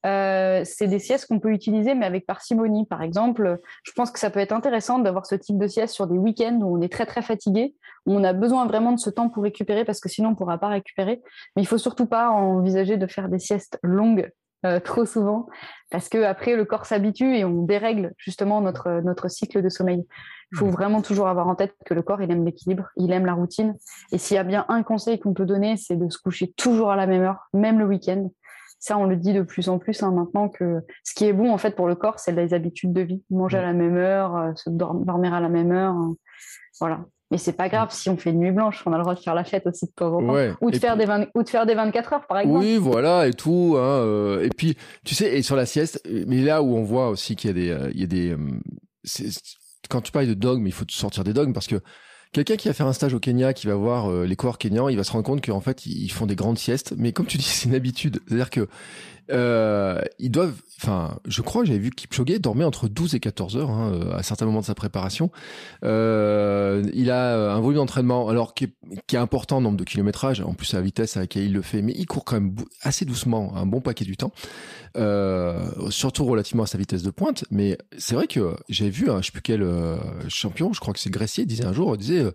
euh, 0.05 0.61
c'est 0.65 0.87
des 0.87 0.99
siestes 0.99 1.27
qu'on 1.27 1.39
peut 1.39 1.51
utiliser, 1.51 1.93
mais 1.93 2.05
avec 2.05 2.25
parcimonie. 2.25 2.85
Par 2.85 3.01
exemple, 3.01 3.59
je 3.83 3.91
pense 3.91 4.11
que 4.11 4.19
ça 4.19 4.29
peut 4.29 4.39
être 4.39 4.51
intéressant 4.51 4.99
d'avoir 4.99 5.25
ce 5.25 5.35
type 5.35 5.57
de 5.57 5.67
sieste 5.67 5.93
sur 5.93 6.07
des 6.07 6.17
week-ends 6.17 6.59
où 6.61 6.77
on 6.77 6.81
est 6.81 6.91
très 6.91 7.05
très 7.05 7.21
fatigué, 7.21 7.75
où 8.05 8.13
on 8.13 8.23
a 8.23 8.33
besoin 8.33 8.65
vraiment 8.65 8.91
de 8.91 8.99
ce 8.99 9.09
temps 9.09 9.29
pour 9.29 9.43
récupérer, 9.43 9.85
parce 9.85 9.99
que 9.99 10.09
sinon 10.09 10.29
on 10.29 10.31
ne 10.31 10.37
pourra 10.37 10.57
pas 10.57 10.69
récupérer. 10.69 11.21
Mais 11.55 11.61
il 11.61 11.67
faut 11.67 11.77
surtout 11.77 12.07
pas 12.07 12.29
envisager 12.29 12.97
de 12.97 13.07
faire 13.07 13.29
des 13.29 13.39
siestes 13.39 13.77
longues 13.83 14.31
euh, 14.65 14.79
trop 14.79 15.05
souvent, 15.05 15.47
parce 15.89 16.09
que 16.09 16.23
après 16.23 16.55
le 16.55 16.65
corps 16.65 16.85
s'habitue 16.85 17.35
et 17.35 17.45
on 17.45 17.63
dérègle 17.63 18.13
justement 18.17 18.61
notre 18.61 19.01
notre 19.03 19.27
cycle 19.29 19.61
de 19.61 19.69
sommeil. 19.69 20.05
Il 20.51 20.57
faut 20.57 20.67
mmh. 20.67 20.71
vraiment 20.71 21.01
toujours 21.01 21.27
avoir 21.27 21.47
en 21.47 21.55
tête 21.55 21.73
que 21.85 21.93
le 21.93 22.01
corps, 22.01 22.21
il 22.21 22.29
aime 22.29 22.45
l'équilibre, 22.45 22.89
il 22.97 23.11
aime 23.13 23.25
la 23.25 23.33
routine. 23.33 23.75
Et 24.11 24.17
s'il 24.17 24.35
y 24.35 24.37
a 24.37 24.43
bien 24.43 24.65
un 24.67 24.83
conseil 24.83 25.19
qu'on 25.19 25.33
peut 25.33 25.45
donner, 25.45 25.77
c'est 25.77 25.95
de 25.95 26.09
se 26.09 26.17
coucher 26.17 26.51
toujours 26.51 26.91
à 26.91 26.95
la 26.95 27.07
même 27.07 27.21
heure, 27.21 27.47
même 27.53 27.79
le 27.79 27.85
week-end. 27.85 28.29
Ça, 28.79 28.97
on 28.97 29.05
le 29.05 29.15
dit 29.15 29.33
de 29.33 29.43
plus 29.43 29.69
en 29.69 29.77
plus 29.77 30.01
hein, 30.03 30.11
maintenant 30.11 30.49
que 30.49 30.81
ce 31.03 31.13
qui 31.13 31.25
est 31.25 31.33
bon 31.33 31.53
en 31.53 31.57
fait 31.57 31.75
pour 31.75 31.87
le 31.87 31.95
corps, 31.95 32.19
c'est 32.19 32.31
les 32.31 32.53
habitudes 32.53 32.93
de 32.93 33.01
vie. 33.01 33.23
Manger 33.29 33.59
à 33.59 33.61
la 33.61 33.73
même 33.73 33.95
heure, 33.95 34.35
euh, 34.35 34.51
se 34.55 34.69
dormir 34.69 35.33
à 35.33 35.39
la 35.39 35.49
même 35.49 35.71
heure, 35.71 35.93
hein. 35.93 36.15
voilà. 36.79 37.05
Mais 37.31 37.37
c'est 37.37 37.53
pas 37.53 37.69
grave 37.69 37.89
si 37.91 38.09
on 38.09 38.17
fait 38.17 38.31
une 38.31 38.39
nuit 38.39 38.51
blanche, 38.51 38.83
on 38.85 38.93
a 38.93 38.97
le 38.97 39.03
droit 39.03 39.15
de 39.15 39.19
faire 39.19 39.33
la 39.33 39.43
fête 39.43 39.65
aussi 39.65 39.85
de 39.85 39.91
temps 39.91 40.13
en 40.13 40.19
temps. 40.19 40.55
Ou 40.61 40.69
de, 40.69 40.77
faire 40.77 40.97
des 40.97 41.05
ou 41.33 41.43
de 41.43 41.49
faire 41.49 41.65
des 41.65 41.75
24 41.75 42.13
heures, 42.13 42.27
par 42.27 42.39
exemple. 42.39 42.59
Oui, 42.59 42.77
voilà, 42.77 43.27
et 43.27 43.33
tout. 43.33 43.75
Hein, 43.77 43.81
euh, 43.81 44.43
et 44.43 44.49
puis, 44.49 44.75
tu 45.05 45.15
sais, 45.15 45.37
et 45.37 45.41
sur 45.41 45.55
la 45.55 45.65
sieste, 45.65 46.01
mais 46.27 46.41
là 46.41 46.61
où 46.61 46.75
on 46.75 46.83
voit 46.83 47.09
aussi 47.09 47.35
qu'il 47.35 47.49
y 47.49 47.51
a 47.51 47.53
des... 47.53 47.69
Euh, 47.69 47.91
il 47.93 48.01
y 48.01 48.03
a 48.03 48.07
des 48.07 48.35
quand 49.89 50.01
tu 50.01 50.11
parles 50.11 50.27
de 50.27 50.33
dogmes, 50.33 50.67
il 50.67 50.73
faut 50.73 50.85
sortir 50.89 51.23
des 51.23 51.33
dogmes 51.33 51.53
parce 51.53 51.67
que 51.67 51.81
Quelqu'un 52.33 52.55
qui 52.55 52.69
va 52.69 52.73
faire 52.73 52.87
un 52.87 52.93
stage 52.93 53.13
au 53.13 53.19
Kenya, 53.19 53.53
qui 53.53 53.67
va 53.67 53.75
voir 53.75 54.09
euh, 54.09 54.25
les 54.25 54.37
coureurs 54.37 54.57
kenyans, 54.57 54.87
il 54.87 54.95
va 54.95 55.03
se 55.03 55.11
rendre 55.11 55.25
compte 55.25 55.45
qu'en 55.45 55.59
fait, 55.59 55.85
ils 55.85 56.09
font 56.09 56.25
des 56.25 56.37
grandes 56.37 56.57
siestes. 56.57 56.93
Mais 56.97 57.11
comme 57.11 57.25
tu 57.25 57.37
dis, 57.37 57.43
c'est 57.43 57.67
une 57.67 57.75
habitude. 57.75 58.21
C'est-à-dire 58.25 58.49
que 58.49 58.69
euh, 59.31 60.01
ils 60.19 60.31
doivent, 60.31 60.55
enfin, 60.81 61.17
je 61.25 61.41
crois 61.41 61.63
j'avais 61.63 61.79
vu 61.79 61.91
Kipchoge 61.91 62.39
dormait 62.39 62.65
entre 62.65 62.87
12 62.87 63.15
et 63.15 63.19
14 63.19 63.57
heures 63.57 63.69
hein, 63.69 63.93
euh, 63.93 64.15
à 64.15 64.23
certains 64.23 64.45
moments 64.45 64.61
de 64.61 64.65
sa 64.65 64.75
préparation. 64.75 65.31
Euh, 65.83 66.83
il 66.93 67.11
a 67.11 67.53
un 67.53 67.59
volume 67.59 67.77
d'entraînement, 67.77 68.29
alors 68.29 68.53
qui 68.53 68.65
est, 68.65 68.73
qui 69.07 69.15
est, 69.15 69.19
important 69.19 69.57
en 69.57 69.61
nombre 69.61 69.77
de 69.77 69.83
kilométrage, 69.83 70.41
en 70.41 70.53
plus 70.53 70.73
à 70.73 70.77
la 70.77 70.83
vitesse 70.83 71.17
à 71.17 71.21
laquelle 71.21 71.43
il 71.43 71.53
le 71.53 71.61
fait, 71.61 71.81
mais 71.81 71.93
il 71.95 72.05
court 72.05 72.25
quand 72.25 72.35
même 72.35 72.55
assez 72.81 73.05
doucement, 73.05 73.55
un 73.55 73.65
bon 73.65 73.81
paquet 73.81 74.05
du 74.05 74.17
temps, 74.17 74.31
euh, 74.97 75.89
surtout 75.89 76.25
relativement 76.25 76.63
à 76.63 76.67
sa 76.67 76.77
vitesse 76.77 77.03
de 77.03 77.11
pointe. 77.11 77.45
Mais 77.51 77.77
c'est 77.97 78.15
vrai 78.15 78.27
que 78.27 78.55
j'avais 78.69 78.89
vu, 78.89 79.09
hein, 79.09 79.19
je 79.21 79.27
sais 79.27 79.31
plus 79.31 79.41
quel 79.41 79.63
euh, 79.63 79.97
champion, 80.27 80.73
je 80.73 80.79
crois 80.79 80.93
que 80.93 80.99
c'est 80.99 81.09
Gressier, 81.09 81.45
disait 81.45 81.65
un 81.65 81.73
jour, 81.73 81.95
disait 81.97 82.25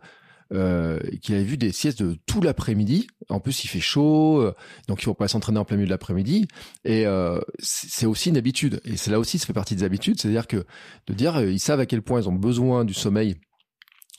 euh, 0.52 1.00
qu'il 1.22 1.34
avait 1.34 1.44
vu 1.44 1.56
des 1.56 1.72
siestes 1.72 2.02
de 2.02 2.16
tout 2.26 2.40
l'après-midi. 2.40 3.08
En 3.28 3.40
plus, 3.40 3.64
il 3.64 3.68
fait 3.68 3.80
chaud, 3.80 4.40
euh, 4.40 4.54
donc 4.88 5.02
il 5.02 5.04
faut 5.04 5.14
pas 5.14 5.28
s'entraîner 5.28 5.58
en 5.58 5.64
plein 5.64 5.76
milieu 5.76 5.86
de 5.86 5.90
l'après-midi. 5.90 6.46
Et 6.84 7.06
euh, 7.06 7.40
c'est 7.58 8.06
aussi 8.06 8.28
une 8.28 8.36
habitude. 8.36 8.80
Et 8.84 8.96
c'est 8.96 9.10
là 9.10 9.18
aussi, 9.18 9.38
ça 9.38 9.46
fait 9.46 9.52
partie 9.52 9.74
des 9.74 9.82
habitudes. 9.82 10.20
C'est-à-dire 10.20 10.46
que 10.46 10.64
de 11.06 11.14
dire, 11.14 11.40
ils 11.40 11.60
savent 11.60 11.80
à 11.80 11.86
quel 11.86 12.02
point 12.02 12.20
ils 12.20 12.28
ont 12.28 12.34
besoin 12.34 12.84
du 12.84 12.94
sommeil 12.94 13.36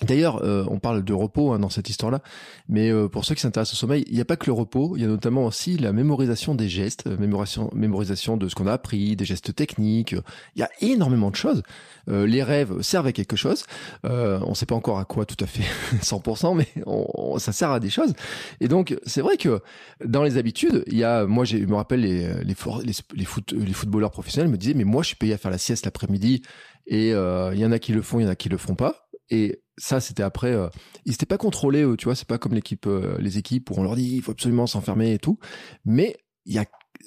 D'ailleurs, 0.03 0.43
euh, 0.43 0.63
on 0.69 0.77
parle 0.77 1.03
de 1.03 1.13
repos 1.13 1.53
hein, 1.53 1.59
dans 1.59 1.69
cette 1.69 1.89
histoire-là, 1.89 2.21
mais 2.69 2.91
euh, 2.91 3.07
pour 3.07 3.25
ceux 3.25 3.33
qui 3.33 3.41
s'intéressent 3.41 3.73
au 3.73 3.77
sommeil, 3.77 4.03
il 4.07 4.13
n'y 4.13 4.21
a 4.21 4.25
pas 4.25 4.35
que 4.35 4.45
le 4.45 4.51
repos, 4.51 4.95
il 4.95 5.01
y 5.01 5.05
a 5.05 5.07
notamment 5.07 5.45
aussi 5.45 5.75
la 5.75 5.91
mémorisation 5.91 6.53
des 6.53 6.69
gestes, 6.69 7.07
euh, 7.07 7.17
mémorisation, 7.17 7.71
mémorisation 7.73 8.37
de 8.37 8.47
ce 8.47 8.53
qu'on 8.53 8.67
a 8.67 8.73
appris, 8.73 9.15
des 9.15 9.25
gestes 9.25 9.55
techniques. 9.55 10.15
Il 10.55 10.59
y 10.59 10.61
a 10.61 10.69
énormément 10.81 11.31
de 11.31 11.35
choses. 11.35 11.63
les 12.07 12.43
rêves 12.43 12.81
servent 12.81 13.07
à 13.07 13.11
quelque 13.11 13.35
chose. 13.35 13.65
on 14.03 14.49
ne 14.49 14.53
sait 14.53 14.67
pas 14.67 14.75
encore 14.75 14.99
à 14.99 15.05
quoi 15.05 15.25
tout 15.25 15.43
à 15.43 15.47
fait 15.47 15.63
100%, 16.03 16.55
mais 16.55 16.67
on, 16.85 17.39
ça 17.39 17.51
sert 17.51 17.71
à 17.71 17.79
des 17.79 17.89
choses. 17.89 18.13
Et 18.61 18.67
donc, 18.67 18.95
c'est 19.05 19.21
vrai 19.21 19.37
que 19.37 19.61
dans 20.05 20.23
les 20.23 20.37
habitudes, 20.37 20.83
il 20.87 20.97
y 20.97 21.03
a, 21.03 21.25
moi, 21.25 21.43
je 21.43 21.57
me 21.57 21.75
rappelle 21.75 22.01
les 22.01 22.27
les, 22.43 22.55
les, 22.83 22.93
les, 23.15 23.25
foot, 23.25 23.51
les 23.51 23.73
footballeurs 23.73 24.11
professionnels 24.11 24.51
me 24.51 24.57
disaient, 24.57 24.75
mais 24.75 24.83
moi, 24.83 25.01
je 25.01 25.07
suis 25.07 25.15
payé 25.15 25.33
à 25.33 25.37
faire 25.37 25.51
la 25.51 25.57
sieste 25.57 25.85
l'après-midi, 25.85 26.43
et 26.85 27.09
il 27.09 27.59
y 27.59 27.65
en 27.65 27.71
a 27.71 27.79
qui 27.79 27.93
le 27.93 28.03
font, 28.03 28.19
il 28.19 28.23
y 28.23 28.27
en 28.27 28.29
a 28.31 28.35
qui 28.35 28.49
le 28.49 28.57
font 28.57 28.75
pas. 28.75 29.07
Et 29.29 29.59
ça, 29.77 29.99
c'était 29.99 30.23
après. 30.23 30.53
Euh, 30.53 30.69
ils 31.05 31.11
n'étaient 31.11 31.25
pas 31.25 31.37
contrôlés, 31.37 31.85
tu 31.97 32.05
vois. 32.05 32.15
C'est 32.15 32.27
pas 32.27 32.37
comme 32.37 32.53
l'équipe, 32.53 32.87
euh, 32.87 33.17
les 33.19 33.37
équipes 33.37 33.69
où 33.69 33.75
on 33.77 33.83
leur 33.83 33.95
dit 33.95 34.15
il 34.15 34.21
faut 34.21 34.31
absolument 34.31 34.67
s'enfermer 34.67 35.13
et 35.13 35.19
tout. 35.19 35.39
Mais 35.85 36.17
il 36.45 36.53
y 36.55 36.59
a, 36.59 36.65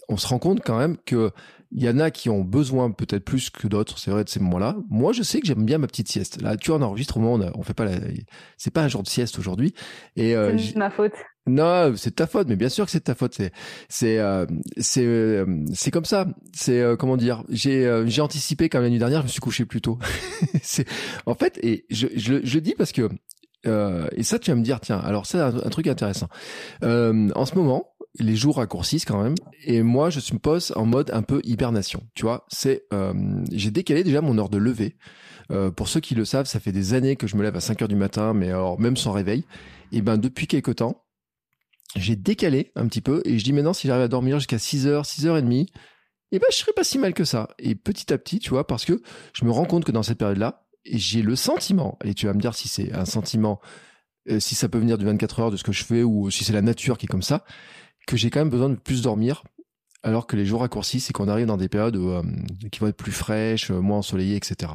on 0.09 0.17
se 0.17 0.27
rend 0.27 0.39
compte 0.39 0.61
quand 0.65 0.79
même 0.79 0.97
que 1.05 1.31
il 1.73 1.85
y 1.85 1.89
en 1.89 2.01
a 2.01 2.11
qui 2.11 2.29
ont 2.31 2.43
besoin 2.43 2.91
peut-être 2.91 3.25
plus 3.25 3.49
que 3.49 3.69
d'autres, 3.69 3.99
c'est 3.99 4.11
vrai, 4.11 4.25
de 4.25 4.29
ces 4.29 4.41
moments-là. 4.41 4.77
Moi, 4.89 5.13
je 5.13 5.23
sais 5.23 5.41
que 5.41 5.47
j'aime 5.47 5.65
bien 5.65 5.79
ma 5.79 5.87
petite 5.87 6.09
sieste. 6.09 6.43
Là, 6.43 6.57
tu 6.57 6.71
vois, 6.71 6.81
on 6.81 6.83
enregistre 6.83 7.17
au 7.17 7.21
moment, 7.21 7.45
on, 7.55 7.61
on 7.61 7.63
fait 7.63 7.75
pas 7.75 7.85
la, 7.85 7.93
c'est 8.57 8.73
pas 8.73 8.83
un 8.83 8.89
jour 8.89 9.05
de 9.05 9.09
sieste 9.09 9.39
aujourd'hui. 9.39 9.73
Et 10.17 10.35
euh, 10.35 10.59
c'est 10.59 10.77
ma 10.77 10.91
faute. 10.91 11.13
Non, 11.51 11.95
c'est 11.97 12.17
ta 12.17 12.27
faute, 12.27 12.49
mais 12.49 12.57
bien 12.57 12.69
sûr 12.69 12.85
que 12.85 12.91
c'est 12.91 13.01
ta 13.01 13.15
faute. 13.15 13.35
C'est 13.35 13.53
c'est 13.89 14.19
euh, 14.19 14.47
euh, 14.99 15.65
c'est 15.75 15.91
comme 15.91 16.05
ça. 16.05 16.27
C'est 16.53 16.81
euh, 16.81 16.97
comment 16.97 17.17
dire. 17.17 17.43
J'ai 17.49 18.03
j'ai 18.07 18.23
anticipé 18.23 18.69
comme 18.69 18.83
la 18.83 18.91
nuit 18.91 18.99
dernière, 18.99 19.21
je 19.21 19.27
me 19.27 19.31
suis 19.31 19.41
couché 19.41 19.65
plus 19.65 19.81
tôt. 19.81 19.99
en 21.27 21.35
fait 21.35 21.59
et 21.63 21.87
je 21.91 22.07
je 22.15 22.41
je 22.43 22.59
dis 22.59 22.75
parce 22.77 22.93
que 22.93 23.09
et 23.65 24.23
ça 24.23 24.39
tu 24.39 24.51
vas 24.51 24.57
me 24.57 24.63
dire 24.63 24.81
tiens 24.81 24.99
alors 24.99 25.27
c'est 25.27 25.39
un, 25.39 25.53
truc 25.53 25.87
intéressant. 25.87 26.29
en 26.83 27.47
ce 27.47 27.55
moment 27.55 27.95
les 28.19 28.35
jours 28.35 28.57
raccourcissent 28.57 29.05
quand 29.05 29.23
même 29.23 29.35
et 29.65 29.83
moi 29.83 30.11
je 30.11 30.19
me 30.33 30.39
pose 30.39 30.73
en 30.77 30.87
mode 30.87 31.11
un 31.13 31.23
peu 31.23 31.41
hibernation. 31.45 32.03
Tu 32.15 32.23
vois 32.23 32.47
c'est 32.49 32.85
j'ai 33.51 33.71
décalé 33.71 34.05
déjà 34.05 34.21
mon 34.21 34.39
heure 34.39 34.51
de 34.51 34.59
lever. 34.59 34.97
pour 35.77 35.89
ceux 35.89 36.01
qui 36.01 36.15
le 36.15 36.25
savent, 36.25 36.47
ça 36.47 36.61
fait 36.61 36.73
des 36.73 36.95
années 36.95 37.17
que 37.17 37.27
je 37.27 37.37
me 37.37 37.43
lève 37.43 37.57
à 37.57 37.61
5 37.61 37.83
heures 37.83 37.89
du 37.89 37.97
matin, 37.97 38.35
mais 38.35 38.49
alors 38.49 38.79
même 38.81 38.97
sans 38.97 39.13
réveil. 39.13 39.45
Et 39.93 40.03
ben 40.03 40.17
depuis 40.17 40.47
quelque 40.47 40.71
temps, 40.71 41.03
j'ai 41.96 42.16
décalé 42.16 42.72
un 42.76 42.87
petit 42.87 43.00
peu 43.00 43.22
et 43.24 43.38
je 43.38 43.44
dis 43.44 43.53
maintenant 43.53 43.72
si 43.72 43.87
j'arrive 43.87 44.05
à 44.05 44.09
dormir 44.09 44.38
jusqu'à 44.38 44.59
6h, 44.59 45.05
6h30, 45.05 45.68
eh 46.33 46.38
ben 46.38 46.46
je 46.50 46.57
serais 46.57 46.72
pas 46.72 46.85
si 46.85 46.98
mal 46.98 47.14
que 47.14 47.24
ça. 47.24 47.48
Et 47.59 47.74
petit 47.74 48.12
à 48.12 48.18
petit, 48.18 48.38
tu 48.38 48.50
vois, 48.50 48.66
parce 48.66 48.85
que 48.85 49.03
je 49.33 49.44
me 49.44 49.50
rends 49.50 49.64
compte 49.64 49.85
que 49.85 49.92
dans 49.92 50.03
cette 50.03 50.18
période-là, 50.18 50.66
j'ai 50.85 51.22
le 51.22 51.37
sentiment, 51.37 51.98
et 52.05 52.14
tu 52.14 52.26
vas 52.26 52.33
me 52.33 52.40
dire 52.40 52.55
si 52.55 52.68
c'est 52.68 52.92
un 52.92 53.05
sentiment, 53.05 53.61
euh, 54.31 54.40
si 54.40 54.55
ça 54.55 54.68
peut 54.68 54.79
venir 54.79 54.98
du 54.98 55.05
24 55.05 55.40
heures 55.40 55.50
de 55.50 55.57
ce 55.57 55.64
que 55.64 55.72
je 55.72 55.85
fais 55.85 56.03
ou 56.03 56.31
si 56.31 56.44
c'est 56.44 56.53
la 56.53 56.62
nature 56.62 56.98
qui 56.98 57.07
est 57.07 57.09
comme 57.09 57.22
ça, 57.22 57.44
que 58.07 58.16
j'ai 58.16 58.31
quand 58.31 58.40
même 58.40 58.50
besoin 58.50 58.70
de 58.70 58.76
plus 58.76 59.03
dormir 59.03 59.42
alors 60.03 60.26
que 60.26 60.37
les 60.37 60.46
jours 60.46 60.61
raccourcissent 60.61 61.11
et 61.11 61.12
qu'on 61.12 61.29
arrive 61.29 61.46
dans 61.46 61.59
des 61.59 61.68
périodes 61.68 61.96
euh, 61.96 62.22
qui 62.72 62.81
vont 62.81 62.87
être 62.87 62.96
plus 62.96 63.12
fraîches, 63.12 63.70
moins 63.70 63.98
ensoleillées, 63.98 64.37
etc. 64.37 64.72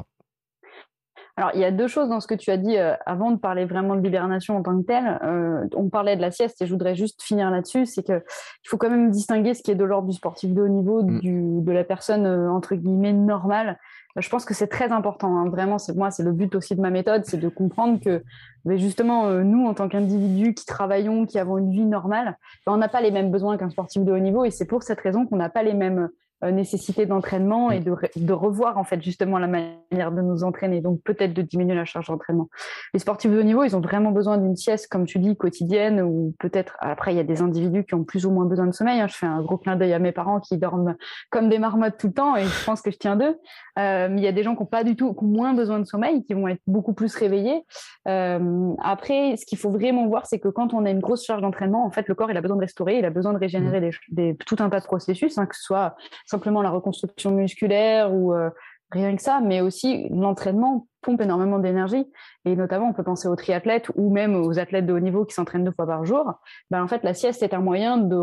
Alors, 1.38 1.50
il 1.52 1.60
y 1.60 1.64
a 1.64 1.70
deux 1.70 1.86
choses 1.86 2.08
dans 2.08 2.20
ce 2.20 2.26
que 2.26 2.34
tu 2.34 2.50
as 2.50 2.56
dit 2.56 2.78
euh, 2.78 2.94
avant 3.04 3.30
de 3.30 3.36
parler 3.36 3.66
vraiment 3.66 3.94
de 3.94 4.00
l'hibernation 4.00 4.56
en 4.56 4.62
tant 4.62 4.80
que 4.80 4.86
telle. 4.86 5.20
Euh, 5.22 5.66
on 5.74 5.90
parlait 5.90 6.16
de 6.16 6.22
la 6.22 6.30
sieste 6.30 6.62
et 6.62 6.66
je 6.66 6.72
voudrais 6.72 6.94
juste 6.94 7.22
finir 7.22 7.50
là-dessus. 7.50 7.84
C'est 7.84 8.02
qu'il 8.02 8.22
faut 8.66 8.78
quand 8.78 8.88
même 8.88 9.10
distinguer 9.10 9.52
ce 9.52 9.62
qui 9.62 9.70
est 9.70 9.74
de 9.74 9.84
l'ordre 9.84 10.08
du 10.08 10.14
sportif 10.14 10.54
de 10.54 10.62
haut 10.62 10.68
niveau 10.68 11.02
mm. 11.02 11.20
du, 11.20 11.60
de 11.60 11.72
la 11.72 11.84
personne, 11.84 12.24
euh, 12.24 12.50
entre 12.50 12.74
guillemets, 12.74 13.12
normale. 13.12 13.78
Je 14.16 14.30
pense 14.30 14.46
que 14.46 14.54
c'est 14.54 14.68
très 14.68 14.92
important. 14.92 15.36
Hein. 15.36 15.50
Vraiment, 15.50 15.76
c'est 15.76 15.94
moi, 15.94 16.10
c'est 16.10 16.22
le 16.22 16.32
but 16.32 16.54
aussi 16.54 16.74
de 16.74 16.80
ma 16.80 16.88
méthode, 16.88 17.26
c'est 17.26 17.36
de 17.36 17.50
comprendre 17.50 18.00
que 18.00 18.22
mais 18.64 18.78
justement, 18.78 19.30
nous, 19.30 19.66
en 19.66 19.74
tant 19.74 19.88
qu'individus 19.88 20.54
qui 20.54 20.64
travaillons, 20.64 21.26
qui 21.26 21.38
avons 21.38 21.58
une 21.58 21.70
vie 21.70 21.84
normale, 21.84 22.36
ben, 22.66 22.72
on 22.72 22.78
n'a 22.78 22.88
pas 22.88 23.00
les 23.00 23.12
mêmes 23.12 23.30
besoins 23.30 23.58
qu'un 23.58 23.68
sportif 23.68 24.02
de 24.02 24.10
haut 24.10 24.18
niveau 24.18 24.44
et 24.44 24.50
c'est 24.50 24.64
pour 24.64 24.82
cette 24.82 25.00
raison 25.00 25.26
qu'on 25.26 25.36
n'a 25.36 25.50
pas 25.50 25.62
les 25.62 25.74
mêmes 25.74 26.08
euh, 26.44 26.50
nécessité 26.50 27.06
d'entraînement 27.06 27.70
et 27.70 27.80
mm. 27.80 27.84
de, 27.84 27.96
de, 28.16 28.32
revoir 28.32 28.76
en 28.76 28.84
fait 28.84 29.02
justement 29.02 29.38
la 29.38 29.46
manière 29.46 30.12
de 30.12 30.20
nous 30.20 30.44
entraîner, 30.44 30.82
donc 30.82 31.00
peut-être 31.02 31.32
de 31.32 31.40
diminuer 31.40 31.74
la 31.74 31.86
charge 31.86 32.08
d'entraînement. 32.08 32.48
Les 32.92 33.00
sportifs 33.00 33.30
de 33.30 33.38
haut 33.38 33.42
niveau, 33.42 33.64
ils 33.64 33.74
ont 33.74 33.80
vraiment 33.80 34.10
besoin 34.10 34.36
d'une 34.36 34.54
sieste, 34.54 34.88
comme 34.88 35.06
tu 35.06 35.18
dis, 35.18 35.36
quotidienne, 35.36 36.02
ou 36.02 36.34
peut-être 36.38 36.76
après 36.80 37.14
il 37.14 37.16
y 37.16 37.20
a 37.20 37.24
des 37.24 37.40
individus 37.40 37.84
qui 37.84 37.94
ont 37.94 38.04
plus 38.04 38.26
ou 38.26 38.30
moins 38.30 38.44
besoin 38.44 38.66
de 38.66 38.72
sommeil. 38.72 39.00
Hein. 39.00 39.06
Je 39.06 39.16
fais 39.16 39.26
un 39.26 39.40
gros 39.40 39.56
clin 39.56 39.76
d'œil 39.76 39.94
à 39.94 39.98
mes 39.98 40.12
parents 40.12 40.40
qui 40.40 40.58
dorment 40.58 40.96
comme 41.30 41.48
des 41.48 41.58
marmottes 41.58 41.96
tout 41.98 42.08
le 42.08 42.12
temps 42.12 42.36
et 42.36 42.44
je 42.44 42.64
pense 42.64 42.82
que 42.82 42.90
je 42.90 42.98
tiens 42.98 43.16
d'eux. 43.16 43.38
Euh, 43.78 44.08
mais 44.10 44.20
il 44.20 44.24
y 44.24 44.28
a 44.28 44.32
des 44.32 44.42
gens 44.42 44.56
qui 44.56 44.62
ont 44.62 44.66
pas 44.66 44.84
du 44.84 44.96
tout, 44.96 45.14
qui 45.14 45.24
ont 45.24 45.28
moins 45.28 45.54
besoin 45.54 45.78
de 45.78 45.84
sommeil, 45.84 46.24
qui 46.24 46.34
vont 46.34 46.48
être 46.48 46.62
beaucoup 46.66 46.94
plus 46.94 47.14
réveillés. 47.14 47.62
Euh, 48.08 48.72
après, 48.82 49.36
ce 49.36 49.44
qu'il 49.44 49.58
faut 49.58 49.70
vraiment 49.70 50.06
voir, 50.06 50.26
c'est 50.26 50.38
que 50.38 50.48
quand 50.48 50.74
on 50.74 50.84
a 50.84 50.90
une 50.90 51.00
grosse 51.00 51.24
charge 51.24 51.42
d'entraînement, 51.42 51.84
en 51.84 51.90
fait, 51.90 52.08
le 52.08 52.14
corps 52.14 52.30
il 52.30 52.36
a 52.36 52.40
besoin 52.40 52.56
de 52.56 52.62
restaurer, 52.62 52.98
il 52.98 53.04
a 53.04 53.10
besoin 53.10 53.32
de 53.32 53.38
régénérer 53.38 53.80
mm. 53.80 53.92
des, 54.08 54.36
tout 54.46 54.56
un 54.60 54.70
tas 54.70 54.80
de 54.80 54.86
processus, 54.86 55.38
hein, 55.38 55.46
que 55.46 55.56
ce 55.56 55.62
soit 55.62 55.96
simplement 56.26 56.62
la 56.62 56.70
reconstruction 56.70 57.30
musculaire 57.30 58.12
ou 58.12 58.34
euh, 58.34 58.50
rien 58.90 59.16
que 59.16 59.22
ça, 59.22 59.40
mais 59.42 59.60
aussi 59.60 60.08
l'entraînement 60.10 60.86
pompe 61.02 61.20
énormément 61.20 61.58
d'énergie. 61.58 62.04
Et 62.44 62.56
notamment, 62.56 62.88
on 62.88 62.92
peut 62.92 63.02
penser 63.02 63.28
aux 63.28 63.36
triathlètes 63.36 63.90
ou 63.94 64.12
même 64.12 64.34
aux 64.34 64.58
athlètes 64.58 64.86
de 64.86 64.92
haut 64.92 65.00
niveau 65.00 65.24
qui 65.24 65.34
s'entraînent 65.34 65.64
deux 65.64 65.72
fois 65.72 65.86
par 65.86 66.04
jour. 66.04 66.34
Ben, 66.70 66.82
en 66.82 66.88
fait, 66.88 67.02
la 67.02 67.14
sieste 67.14 67.42
est 67.42 67.54
un 67.54 67.60
moyen 67.60 67.96
de 67.96 68.16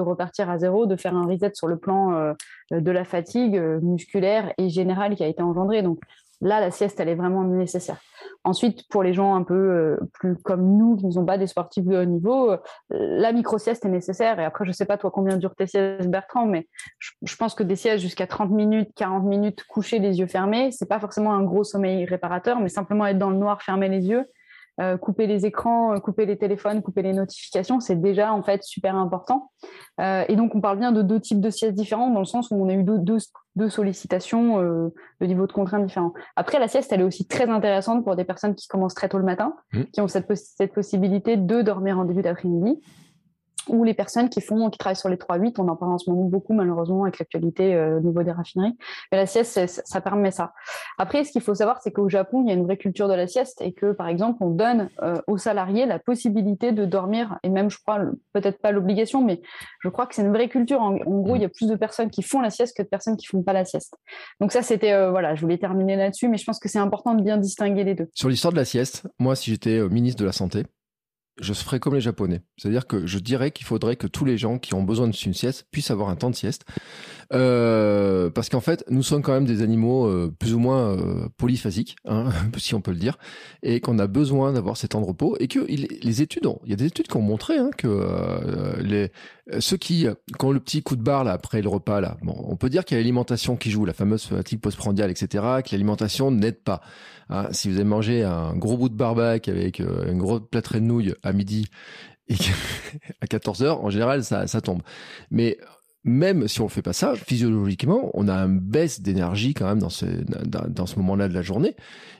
repartir 0.00 0.50
à 0.50 0.58
zéro, 0.58 0.86
de 0.86 0.96
faire 0.96 1.14
un 1.14 1.26
reset 1.26 1.52
sur 1.54 1.68
le 1.68 1.78
plan 1.78 2.12
euh, 2.12 2.32
de 2.70 2.90
la 2.90 3.04
fatigue 3.04 3.56
euh, 3.56 3.80
musculaire 3.80 4.52
et 4.58 4.68
générale 4.68 5.14
qui 5.14 5.22
a 5.22 5.26
été 5.26 5.42
engendrée. 5.42 5.82
Là, 6.44 6.60
la 6.60 6.70
sieste, 6.70 7.00
elle 7.00 7.08
est 7.08 7.14
vraiment 7.14 7.42
nécessaire. 7.42 7.96
Ensuite, 8.44 8.86
pour 8.88 9.02
les 9.02 9.14
gens 9.14 9.34
un 9.34 9.42
peu 9.42 9.54
euh, 9.54 9.96
plus 10.12 10.36
comme 10.36 10.76
nous, 10.76 10.96
qui 10.96 11.06
ne 11.06 11.10
sont 11.10 11.24
pas 11.24 11.38
des 11.38 11.46
sportifs 11.46 11.84
de 11.84 11.96
haut 11.96 12.04
niveau, 12.04 12.52
euh, 12.52 12.58
la 12.90 13.32
micro-sieste 13.32 13.84
est 13.86 13.88
nécessaire. 13.88 14.38
Et 14.38 14.44
après, 14.44 14.64
je 14.64 14.70
ne 14.70 14.74
sais 14.74 14.84
pas 14.84 14.98
toi 14.98 15.10
combien 15.10 15.38
durent 15.38 15.54
tes 15.54 15.66
siestes, 15.66 16.08
Bertrand, 16.08 16.46
mais 16.46 16.68
je, 16.98 17.36
pense 17.36 17.54
que 17.54 17.62
des 17.62 17.76
siestes 17.76 18.02
jusqu'à 18.02 18.26
30 18.26 18.50
minutes, 18.50 18.90
40 18.94 19.24
minutes, 19.24 19.64
coucher 19.64 19.98
les 19.98 20.18
yeux 20.18 20.26
fermés, 20.26 20.70
c'est 20.70 20.88
pas 20.88 21.00
forcément 21.00 21.32
un 21.32 21.42
gros 21.42 21.64
sommeil 21.64 22.04
réparateur, 22.04 22.60
mais 22.60 22.68
simplement 22.68 23.06
être 23.06 23.18
dans 23.18 23.30
le 23.30 23.38
noir, 23.38 23.62
fermer 23.62 23.88
les 23.88 24.06
yeux, 24.06 24.24
euh, 24.80 24.96
couper 24.96 25.26
les 25.26 25.46
écrans, 25.46 25.98
couper 26.00 26.26
les 26.26 26.36
téléphones, 26.36 26.82
couper 26.82 27.02
les 27.02 27.12
notifications, 27.12 27.80
c'est 27.80 28.00
déjà 28.00 28.32
en 28.32 28.42
fait 28.42 28.62
super 28.62 28.96
important. 28.96 29.50
et 30.00 30.34
donc 30.36 30.54
on 30.54 30.60
parle 30.60 30.78
bien 30.78 30.92
de 30.92 31.02
deux 31.02 31.20
types 31.20 31.40
de 31.40 31.50
siestes 31.50 31.74
différents 31.74 32.10
dans 32.10 32.18
le 32.18 32.24
sens 32.24 32.50
où 32.50 32.56
on 32.56 32.68
a 32.68 32.74
eu 32.74 32.84
deux, 32.84 33.68
sollicitations 33.68 34.60
de 34.60 35.26
niveau 35.26 35.46
de 35.46 35.52
contraintes 35.52 35.86
différents. 35.86 36.12
Après, 36.36 36.58
la 36.58 36.68
sieste, 36.68 36.92
elle 36.92 37.00
est 37.00 37.04
aussi 37.04 37.26
très 37.26 37.48
intéressante 37.48 38.04
pour 38.04 38.16
des 38.16 38.24
personnes 38.24 38.54
qui 38.54 38.66
commencent 38.66 38.94
très 38.94 39.08
tôt 39.08 39.18
le 39.18 39.24
matin, 39.24 39.54
mmh. 39.72 39.82
qui 39.92 40.00
ont 40.00 40.08
cette, 40.08 40.26
cette 40.34 40.72
possibilité 40.72 41.36
de 41.36 41.62
dormir 41.62 41.98
en 41.98 42.04
début 42.04 42.22
d'après-midi 42.22 42.80
ou 43.68 43.84
les 43.84 43.94
personnes 43.94 44.28
qui 44.28 44.40
font, 44.40 44.70
qui 44.70 44.78
travaillent 44.78 44.96
sur 44.96 45.08
les 45.08 45.16
3-8, 45.16 45.54
on 45.58 45.68
en 45.68 45.76
parle 45.76 45.92
en 45.92 45.98
ce 45.98 46.10
moment 46.10 46.24
beaucoup 46.24 46.52
malheureusement 46.52 47.04
avec 47.04 47.18
l'actualité 47.18 47.74
euh, 47.74 47.98
au 47.98 48.00
niveau 48.00 48.22
des 48.22 48.32
raffineries. 48.32 48.76
Mais 49.10 49.18
la 49.18 49.26
sieste, 49.26 49.58
ça, 49.66 50.00
permet 50.00 50.30
ça. 50.30 50.52
Après, 50.98 51.24
ce 51.24 51.32
qu'il 51.32 51.40
faut 51.40 51.54
savoir, 51.54 51.80
c'est 51.82 51.92
qu'au 51.92 52.08
Japon, 52.08 52.42
il 52.42 52.48
y 52.48 52.50
a 52.50 52.54
une 52.54 52.64
vraie 52.64 52.76
culture 52.76 53.08
de 53.08 53.14
la 53.14 53.26
sieste 53.26 53.60
et 53.60 53.72
que, 53.72 53.92
par 53.92 54.08
exemple, 54.08 54.42
on 54.42 54.50
donne 54.50 54.88
euh, 55.02 55.20
aux 55.26 55.38
salariés 55.38 55.86
la 55.86 55.98
possibilité 55.98 56.72
de 56.72 56.84
dormir 56.84 57.38
et 57.42 57.48
même, 57.48 57.70
je 57.70 57.78
crois, 57.78 58.00
peut-être 58.32 58.60
pas 58.60 58.72
l'obligation, 58.72 59.22
mais 59.22 59.40
je 59.80 59.88
crois 59.88 60.06
que 60.06 60.14
c'est 60.14 60.22
une 60.22 60.32
vraie 60.32 60.48
culture. 60.48 60.80
En, 60.80 60.94
gros, 60.94 61.36
il 61.36 61.42
y 61.42 61.46
a 61.46 61.48
plus 61.48 61.68
de 61.68 61.76
personnes 61.76 62.10
qui 62.10 62.22
font 62.22 62.40
la 62.40 62.50
sieste 62.50 62.76
que 62.76 62.82
de 62.82 62.88
personnes 62.88 63.16
qui 63.16 63.26
font 63.26 63.42
pas 63.42 63.52
la 63.52 63.64
sieste. 63.64 63.94
Donc 64.40 64.52
ça, 64.52 64.62
c'était, 64.62 64.92
euh, 64.92 65.10
voilà, 65.10 65.34
je 65.34 65.40
voulais 65.40 65.58
terminer 65.58 65.96
là-dessus, 65.96 66.28
mais 66.28 66.36
je 66.36 66.44
pense 66.44 66.58
que 66.58 66.68
c'est 66.68 66.78
important 66.78 67.14
de 67.14 67.22
bien 67.22 67.38
distinguer 67.38 67.84
les 67.84 67.94
deux. 67.94 68.08
Sur 68.14 68.28
l'histoire 68.28 68.52
de 68.52 68.58
la 68.58 68.64
sieste, 68.64 69.06
moi, 69.18 69.36
si 69.36 69.50
j'étais 69.50 69.80
ministre 69.88 70.20
de 70.20 70.26
la 70.26 70.32
Santé, 70.32 70.64
je 71.40 71.52
ferais 71.52 71.80
comme 71.80 71.94
les 71.94 72.00
Japonais. 72.00 72.42
C'est-à-dire 72.56 72.86
que 72.86 73.06
je 73.06 73.18
dirais 73.18 73.50
qu'il 73.50 73.66
faudrait 73.66 73.96
que 73.96 74.06
tous 74.06 74.24
les 74.24 74.38
gens 74.38 74.58
qui 74.58 74.74
ont 74.74 74.82
besoin 74.82 75.08
de 75.08 75.14
une 75.24 75.34
sieste 75.34 75.66
puissent 75.70 75.90
avoir 75.90 76.08
un 76.08 76.16
temps 76.16 76.30
de 76.30 76.36
sieste. 76.36 76.64
Euh, 77.32 78.30
parce 78.30 78.48
qu'en 78.48 78.60
fait, 78.60 78.84
nous 78.90 79.02
sommes 79.02 79.22
quand 79.22 79.32
même 79.32 79.46
des 79.46 79.62
animaux 79.62 80.06
euh, 80.06 80.32
plus 80.38 80.54
ou 80.54 80.58
moins 80.58 80.96
euh, 80.96 81.28
polyphasiques, 81.36 81.96
hein, 82.04 82.28
si 82.58 82.74
on 82.74 82.80
peut 82.80 82.92
le 82.92 82.98
dire, 82.98 83.18
et 83.62 83.80
qu'on 83.80 83.98
a 83.98 84.06
besoin 84.06 84.52
d'avoir 84.52 84.76
ces 84.76 84.88
temps 84.88 85.00
de 85.00 85.06
repos. 85.06 85.36
Et 85.40 85.48
que 85.48 85.60
les 85.60 86.22
études, 86.22 86.46
ont, 86.46 86.60
il 86.64 86.70
y 86.70 86.72
a 86.72 86.76
des 86.76 86.86
études 86.86 87.08
qui 87.08 87.16
ont 87.16 87.22
montré 87.22 87.56
hein, 87.56 87.70
que 87.76 87.88
euh, 87.88 88.80
les, 88.80 89.10
ceux 89.60 89.76
qui, 89.76 90.06
ont 90.40 90.52
le 90.52 90.60
petit 90.60 90.82
coup 90.82 90.96
de 90.96 91.02
barre 91.02 91.24
là, 91.24 91.32
après 91.32 91.62
le 91.62 91.68
repas, 91.68 92.00
là, 92.00 92.16
bon, 92.22 92.34
on 92.46 92.56
peut 92.56 92.70
dire 92.70 92.84
qu'il 92.84 92.96
y 92.96 92.98
a 92.98 93.00
l'alimentation 93.00 93.56
qui 93.56 93.70
joue, 93.70 93.84
la 93.84 93.92
fameuse 93.92 94.24
fatigue 94.24 94.60
postprandiale, 94.60 95.10
etc., 95.10 95.44
que 95.64 95.70
l'alimentation 95.72 96.30
n'aide 96.30 96.60
pas. 96.62 96.80
Hein, 97.30 97.48
si 97.52 97.70
vous 97.70 97.76
avez 97.76 97.84
mangé 97.84 98.22
un 98.22 98.54
gros 98.54 98.76
bout 98.76 98.90
de 98.90 98.94
barbac 98.94 99.48
avec 99.48 99.78
une 99.78 100.18
grosse 100.18 100.42
plâtrée 100.50 100.80
de 100.80 100.84
nouilles 100.84 101.14
à 101.24 101.32
midi 101.32 101.66
et 102.28 102.36
à 103.20 103.26
14 103.26 103.62
heures, 103.62 103.84
en 103.84 103.90
général, 103.90 104.24
ça, 104.24 104.60
tombe. 104.60 104.82
Mais 105.30 105.58
même 106.04 106.48
si 106.48 106.60
on 106.60 106.64
ne 106.64 106.70
fait 106.70 106.82
pas 106.82 106.92
ça, 106.92 107.14
physiologiquement, 107.14 108.10
on 108.14 108.28
a 108.28 108.34
une 108.34 108.58
baisse 108.58 109.00
d'énergie 109.00 109.54
quand 109.54 109.66
même 109.66 109.78
dans 109.78 109.90
ce, 109.90 110.04
dans, 110.04 110.86
ce 110.86 110.96
moment-là 110.96 111.28
de 111.28 111.34
la 111.34 111.42
journée. 111.42 111.76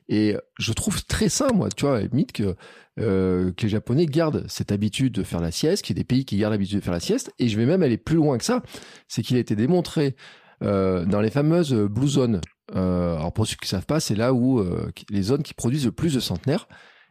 Et 0.08 0.36
je 0.58 0.72
trouve 0.72 1.04
très 1.04 1.28
sain, 1.28 1.48
moi, 1.54 1.68
tu 1.70 1.86
vois, 1.86 2.00
mythe 2.12 2.32
que, 2.32 2.56
euh, 3.00 3.52
que 3.52 3.62
les 3.62 3.68
Japonais 3.68 4.06
gardent 4.06 4.44
cette 4.48 4.72
habitude 4.72 5.12
de 5.12 5.22
faire 5.22 5.40
la 5.40 5.50
sieste, 5.50 5.84
qu'il 5.84 5.96
y 5.96 5.98
a 5.98 6.02
des 6.02 6.06
pays 6.06 6.24
qui 6.24 6.36
gardent 6.36 6.52
l'habitude 6.52 6.78
de 6.78 6.84
faire 6.84 6.92
la 6.92 7.00
sieste. 7.00 7.32
Et 7.38 7.48
je 7.48 7.56
vais 7.56 7.66
même 7.66 7.82
aller 7.82 7.98
plus 7.98 8.16
loin 8.16 8.38
que 8.38 8.44
ça. 8.44 8.62
C'est 9.08 9.22
qu'il 9.22 9.36
a 9.36 9.40
été 9.40 9.56
démontré 9.56 10.16
euh, 10.62 11.04
dans 11.04 11.20
les 11.20 11.30
fameuses 11.30 11.74
blue 11.74 12.08
zones. 12.08 12.40
Euh, 12.74 13.16
alors 13.16 13.32
pour 13.32 13.46
ceux 13.46 13.56
qui 13.56 13.66
ne 13.66 13.68
savent 13.68 13.86
pas, 13.86 14.00
c'est 14.00 14.14
là 14.14 14.32
où 14.32 14.62
les 15.10 15.22
zones 15.22 15.42
qui 15.42 15.54
produisent 15.54 15.86
le 15.86 15.92
plus 15.92 16.14
de 16.14 16.20
centenaires. 16.20 16.68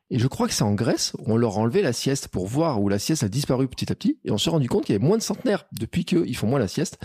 Et 0.09 0.19
je 0.19 0.27
crois 0.27 0.47
que 0.47 0.53
c'est 0.53 0.63
en 0.63 0.73
Grèce 0.73 1.13
où 1.17 1.33
on 1.33 1.37
leur 1.37 1.57
a 1.57 1.61
enlevé 1.61 1.81
la 1.81 1.93
sieste 1.93 2.27
pour 2.27 2.45
voir 2.45 2.81
où 2.81 2.89
la 2.89 2.99
sieste 2.99 3.23
a 3.23 3.29
disparu 3.29 3.67
petit 3.67 3.91
à 3.91 3.95
petit. 3.95 4.19
Et 4.25 4.31
on 4.31 4.37
s'est 4.37 4.49
rendu 4.49 4.69
compte 4.69 4.85
qu'il 4.85 4.93
y 4.93 4.95
avait 4.95 5.05
moins 5.05 5.17
de 5.17 5.23
centenaires 5.23 5.65
depuis 5.71 6.05
qu'ils 6.05 6.35
font 6.35 6.47
moins 6.47 6.59
la 6.59 6.67
sieste. 6.67 6.99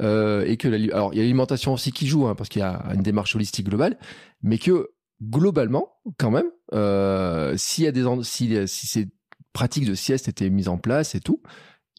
Euh, 0.00 0.44
et 0.46 0.56
que 0.56 0.68
alors 0.92 1.12
il 1.12 1.16
y 1.16 1.20
a 1.20 1.22
l'alimentation 1.22 1.72
aussi 1.72 1.92
qui 1.92 2.06
joue, 2.06 2.26
hein, 2.26 2.34
parce 2.34 2.48
qu'il 2.48 2.60
y 2.60 2.64
a 2.64 2.84
une 2.94 3.02
démarche 3.02 3.34
holistique 3.34 3.68
globale, 3.68 3.98
mais 4.42 4.58
que 4.58 4.90
globalement, 5.22 5.92
quand 6.18 6.30
même, 6.30 6.50
euh, 6.72 7.54
s'il 7.56 7.84
y 7.84 7.86
a 7.86 7.92
des 7.92 8.04
si, 8.22 8.68
si 8.68 8.86
ces 8.86 9.08
pratiques 9.52 9.86
de 9.86 9.94
sieste 9.94 10.28
étaient 10.28 10.50
mises 10.50 10.68
en 10.68 10.78
place 10.78 11.14
et 11.14 11.20
tout, 11.20 11.42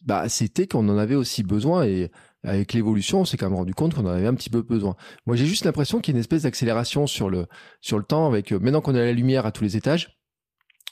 bah 0.04 0.28
c'était 0.28 0.66
qu'on 0.66 0.88
en 0.88 0.98
avait 0.98 1.14
aussi 1.14 1.42
besoin 1.42 1.84
et 1.84 2.10
avec 2.42 2.74
l'évolution, 2.74 3.20
on 3.20 3.24
s'est 3.24 3.38
quand 3.38 3.46
même 3.46 3.56
rendu 3.56 3.74
compte 3.74 3.94
qu'on 3.94 4.04
en 4.04 4.10
avait 4.10 4.26
un 4.26 4.34
petit 4.34 4.50
peu 4.50 4.60
besoin. 4.60 4.96
Moi, 5.26 5.34
j'ai 5.34 5.46
juste 5.46 5.64
l'impression 5.64 6.00
qu'il 6.00 6.12
y 6.12 6.14
a 6.14 6.18
une 6.18 6.20
espèce 6.20 6.42
d'accélération 6.42 7.06
sur 7.06 7.30
le 7.30 7.46
sur 7.80 7.98
le 7.98 8.04
temps 8.04 8.26
avec 8.26 8.52
euh, 8.52 8.58
maintenant 8.58 8.82
qu'on 8.82 8.94
a 8.94 8.98
la 8.98 9.12
lumière 9.12 9.46
à 9.46 9.52
tous 9.52 9.64
les 9.64 9.76
étages 9.76 10.18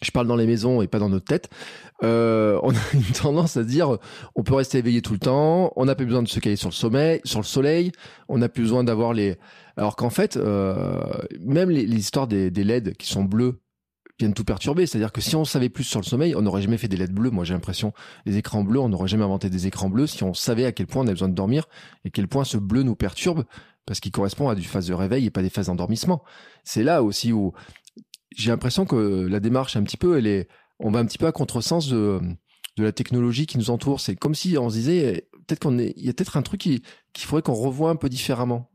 je 0.03 0.11
parle 0.11 0.27
dans 0.27 0.37
les 0.37 0.47
maisons 0.47 0.83
et 0.83 0.89
pas 0.89 0.99
dans 0.99 1.09
notre 1.09 1.25
tête, 1.25 1.49
euh, 2.03 2.59
on 2.63 2.71
a 2.75 2.79
une 2.95 3.03
tendance 3.03 3.57
à 3.57 3.65
dire 3.65 3.99
on 4.35 4.43
peut 4.43 4.55
rester 4.55 4.79
éveillé 4.79 5.03
tout 5.03 5.13
le 5.13 5.19
temps, 5.19 5.73
on 5.77 5.87
n'a 5.87 5.95
plus 5.95 6.07
besoin 6.07 6.23
de 6.23 6.29
se 6.29 6.41
caler 6.41 6.57
sur 6.57 6.69
le 6.69 6.75
sommeil, 6.75 7.21
sur 7.25 7.41
le 7.41 7.45
soleil, 7.45 7.93
on 8.29 8.39
n'a 8.39 8.49
plus 8.49 8.63
besoin 8.63 8.85
d'avoir 8.85 9.13
les. 9.13 9.37
Alors 9.77 9.97
qu'en 9.97 10.11
fait, 10.11 10.37
euh, 10.37 11.01
même 11.41 11.71
les, 11.71 11.85
histoires 11.85 12.27
des, 12.27 12.51
des 12.51 12.65
LED 12.65 12.97
qui 12.97 13.07
sont 13.07 13.25
bleus 13.25 13.63
viennent 14.19 14.35
tout 14.35 14.45
perturber. 14.45 14.87
C'est-à-dire 14.87 15.13
que 15.13 15.21
si 15.21 15.35
on 15.37 15.45
savait 15.45 15.71
plus 15.71 15.85
sur 15.85 16.01
le 16.01 16.05
sommeil, 16.05 16.35
on 16.37 16.43
n'aurait 16.43 16.63
jamais 16.63 16.77
fait 16.77 16.89
des 16.89 16.97
LED 16.97 17.13
bleus. 17.13 17.31
Moi, 17.31 17.45
j'ai 17.45 17.55
l'impression, 17.55 17.93
les 18.27 18.37
écrans 18.37 18.63
bleus, 18.63 18.81
on 18.81 18.89
n'aurait 18.89 19.09
jamais 19.09 19.25
inventé 19.25 19.49
des 19.49 19.67
écrans 19.67 19.89
bleus 19.89 20.07
si 20.07 20.23
on 20.23 20.35
savait 20.35 20.67
à 20.67 20.73
quel 20.73 20.87
point 20.87 21.03
on 21.03 21.09
a 21.09 21.13
besoin 21.13 21.29
de 21.29 21.35
dormir 21.35 21.65
et 22.05 22.11
quel 22.11 22.29
point 22.29 22.45
ce 22.45 22.59
bleu 22.59 22.83
nous 22.83 22.95
perturbe 22.95 23.45
parce 23.87 24.01
qu'il 24.01 24.13
correspond 24.13 24.49
à 24.49 24.55
des 24.55 24.63
phases 24.63 24.87
de 24.87 24.95
réveil 24.95 25.27
et 25.27 25.31
pas 25.31 25.43
des 25.43 25.51
phases 25.51 25.67
d'endormissement. 25.67 26.23
C'est 26.63 26.85
là 26.85 27.03
aussi 27.03 27.33
où 27.33 27.53
j'ai 28.37 28.51
l'impression 28.51 28.85
que 28.85 29.27
la 29.27 29.41
démarche 29.41 29.77
un 29.77 29.83
petit 29.83 29.97
peu, 29.97 30.19
elle 30.19 30.27
est, 30.27 30.49
on 30.79 30.91
va 30.91 31.01
un 31.01 31.07
petit 31.07 31.19
peu 31.19 31.27
à 31.27 31.33
contresens 31.33 31.89
de, 31.89 32.21
de 32.77 32.85
la 32.85 32.93
technologie 32.93 33.47
qui 33.47 33.59
nous 33.59 33.71
entoure. 33.71 34.01
C'est 34.01 34.17
comme 34.17 34.35
si 34.35 34.57
on 34.59 34.69
se 34.69 34.75
disait, 34.75 35.29
peut-être 35.47 35.61
qu'on 35.61 35.79
est, 35.79 35.95
il 35.97 36.07
y 36.07 36.09
a 36.09 36.13
peut-être 36.13 36.37
un 36.37 36.43
truc 36.43 36.61
qui, 36.61 36.83
qu'il 37.13 37.27
faudrait 37.27 37.43
qu'on 37.43 37.55
revoie 37.55 37.91
un 37.91 37.97
peu 37.97 38.09
différemment. 38.09 38.69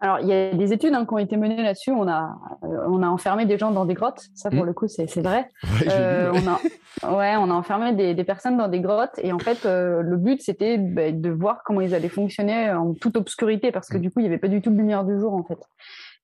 Alors, 0.00 0.20
il 0.20 0.28
y 0.28 0.32
a 0.32 0.54
des 0.54 0.72
études 0.72 0.94
hein, 0.94 1.04
qui 1.04 1.12
ont 1.12 1.18
été 1.18 1.36
menées 1.36 1.60
là-dessus. 1.60 1.90
On 1.90 2.06
a, 2.06 2.38
euh, 2.62 2.86
on 2.88 3.02
a 3.02 3.08
enfermé 3.08 3.46
des 3.46 3.58
gens 3.58 3.72
dans 3.72 3.84
des 3.84 3.94
grottes. 3.94 4.22
Ça, 4.34 4.48
pour 4.48 4.62
mmh. 4.62 4.66
le 4.66 4.72
coup, 4.72 4.86
c'est, 4.86 5.20
vrai. 5.20 5.48
Ouais, 5.64 5.88
euh, 5.90 6.32
On 7.02 7.08
a, 7.08 7.16
ouais, 7.16 7.36
on 7.36 7.50
a 7.50 7.54
enfermé 7.54 7.92
des, 7.94 8.14
des, 8.14 8.24
personnes 8.24 8.56
dans 8.56 8.68
des 8.68 8.78
grottes. 8.78 9.18
Et 9.20 9.32
en 9.32 9.40
fait, 9.40 9.66
euh, 9.66 10.00
le 10.02 10.16
but, 10.16 10.40
c'était 10.40 10.78
bah, 10.78 11.10
de 11.10 11.30
voir 11.30 11.62
comment 11.64 11.80
ils 11.80 11.96
allaient 11.96 12.08
fonctionner 12.08 12.70
en 12.70 12.94
toute 12.94 13.16
obscurité, 13.16 13.72
parce 13.72 13.88
que 13.88 13.98
mmh. 13.98 14.00
du 14.00 14.10
coup, 14.12 14.20
il 14.20 14.22
n'y 14.22 14.28
avait 14.28 14.38
pas 14.38 14.46
du 14.46 14.62
tout 14.62 14.70
de 14.70 14.76
lumière 14.76 15.04
du 15.04 15.18
jour, 15.18 15.34
en 15.34 15.42
fait. 15.42 15.58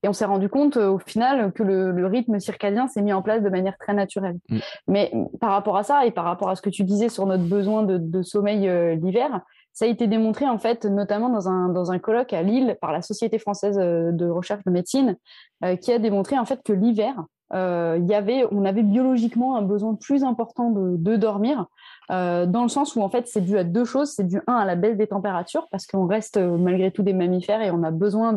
Et 0.04 0.08
on 0.08 0.12
s'est 0.12 0.26
rendu 0.26 0.50
compte 0.50 0.76
euh, 0.76 0.90
au 0.90 0.98
final 0.98 1.50
que 1.52 1.62
le, 1.62 2.06
rythme 2.06 2.38
circadien 2.38 2.86
s'est 2.88 3.00
mis 3.00 3.14
en 3.14 3.22
place 3.22 3.42
de 3.42 3.48
manière 3.48 3.76
très 3.78 3.94
naturelle. 3.94 4.36
Mm. 4.50 4.58
Mais 4.86 5.12
par 5.40 5.50
rapport 5.50 5.78
à 5.78 5.82
ça 5.82 6.04
et 6.04 6.10
par 6.10 6.24
rapport 6.24 6.50
à 6.50 6.56
ce 6.56 6.62
que 6.62 6.68
tu 6.68 6.84
disais 6.84 7.08
sur 7.08 7.24
notre 7.24 7.44
besoin 7.44 7.82
de, 7.82 8.22
sommeil 8.22 8.68
euh, 8.68 8.94
l'hiver, 8.96 9.40
ça 9.72 9.86
a 9.86 9.88
été 9.88 10.06
démontré 10.06 10.46
en 10.46 10.58
fait 10.58 10.84
notamment 10.84 11.30
dans 11.30 11.48
un, 11.48 11.70
dans 11.70 11.90
un 11.90 11.98
colloque 11.98 12.34
à 12.34 12.42
Lille 12.42 12.76
par 12.82 12.92
la 12.92 13.00
Société 13.00 13.38
française 13.38 13.78
euh, 13.80 14.12
de 14.12 14.28
recherche 14.28 14.62
de 14.64 14.70
médecine 14.70 15.16
qui 15.80 15.92
a 15.92 15.98
démontré 15.98 16.38
en 16.38 16.44
fait 16.44 16.60
que 16.62 16.74
l'hiver, 16.74 17.14
il 17.52 18.06
y 18.08 18.46
on 18.50 18.64
avait 18.64 18.82
biologiquement 18.82 19.56
un 19.56 19.62
besoin 19.62 19.94
plus 19.94 20.24
important 20.24 20.70
de, 20.70 21.16
dormir 21.16 21.66
euh, 22.10 22.44
dans 22.44 22.62
le 22.62 22.68
sens 22.68 22.96
où 22.96 23.02
en 23.02 23.08
fait 23.08 23.26
c'est 23.26 23.40
dû 23.40 23.56
à 23.56 23.64
deux 23.64 23.84
choses. 23.84 24.10
C'est 24.10 24.26
dû 24.26 24.40
un 24.46 24.54
à 24.54 24.64
la 24.64 24.76
baisse 24.76 24.96
des 24.96 25.06
températures 25.06 25.66
parce 25.70 25.86
qu'on 25.86 26.06
reste 26.06 26.36
euh, 26.36 26.56
malgré 26.58 26.90
tout 26.90 27.02
des 27.02 27.14
mammifères 27.14 27.62
et 27.62 27.70
on 27.70 27.82
a 27.82 27.90
besoin 27.90 28.36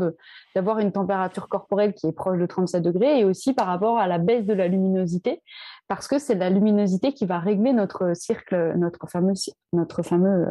d'avoir 0.55 0.79
une 0.79 0.91
température 0.91 1.49
corporelle 1.49 1.93
qui 1.93 2.07
est 2.07 2.11
proche 2.13 2.39
de 2.39 2.45
37 2.45 2.81
degrés 2.81 3.19
et 3.19 3.25
aussi 3.25 3.53
par 3.53 3.67
rapport 3.67 3.97
à 3.97 4.07
la 4.07 4.19
baisse 4.19 4.45
de 4.45 4.53
la 4.53 4.67
luminosité 4.67 5.41
parce 5.87 6.07
que 6.07 6.19
c'est 6.19 6.35
la 6.35 6.49
luminosité 6.49 7.13
qui 7.13 7.25
va 7.25 7.39
régler 7.39 7.73
notre 7.73 8.13
cercle, 8.13 8.73
notre 8.77 9.07
fameux, 9.07 9.33
notre 9.73 10.03
fameux 10.03 10.47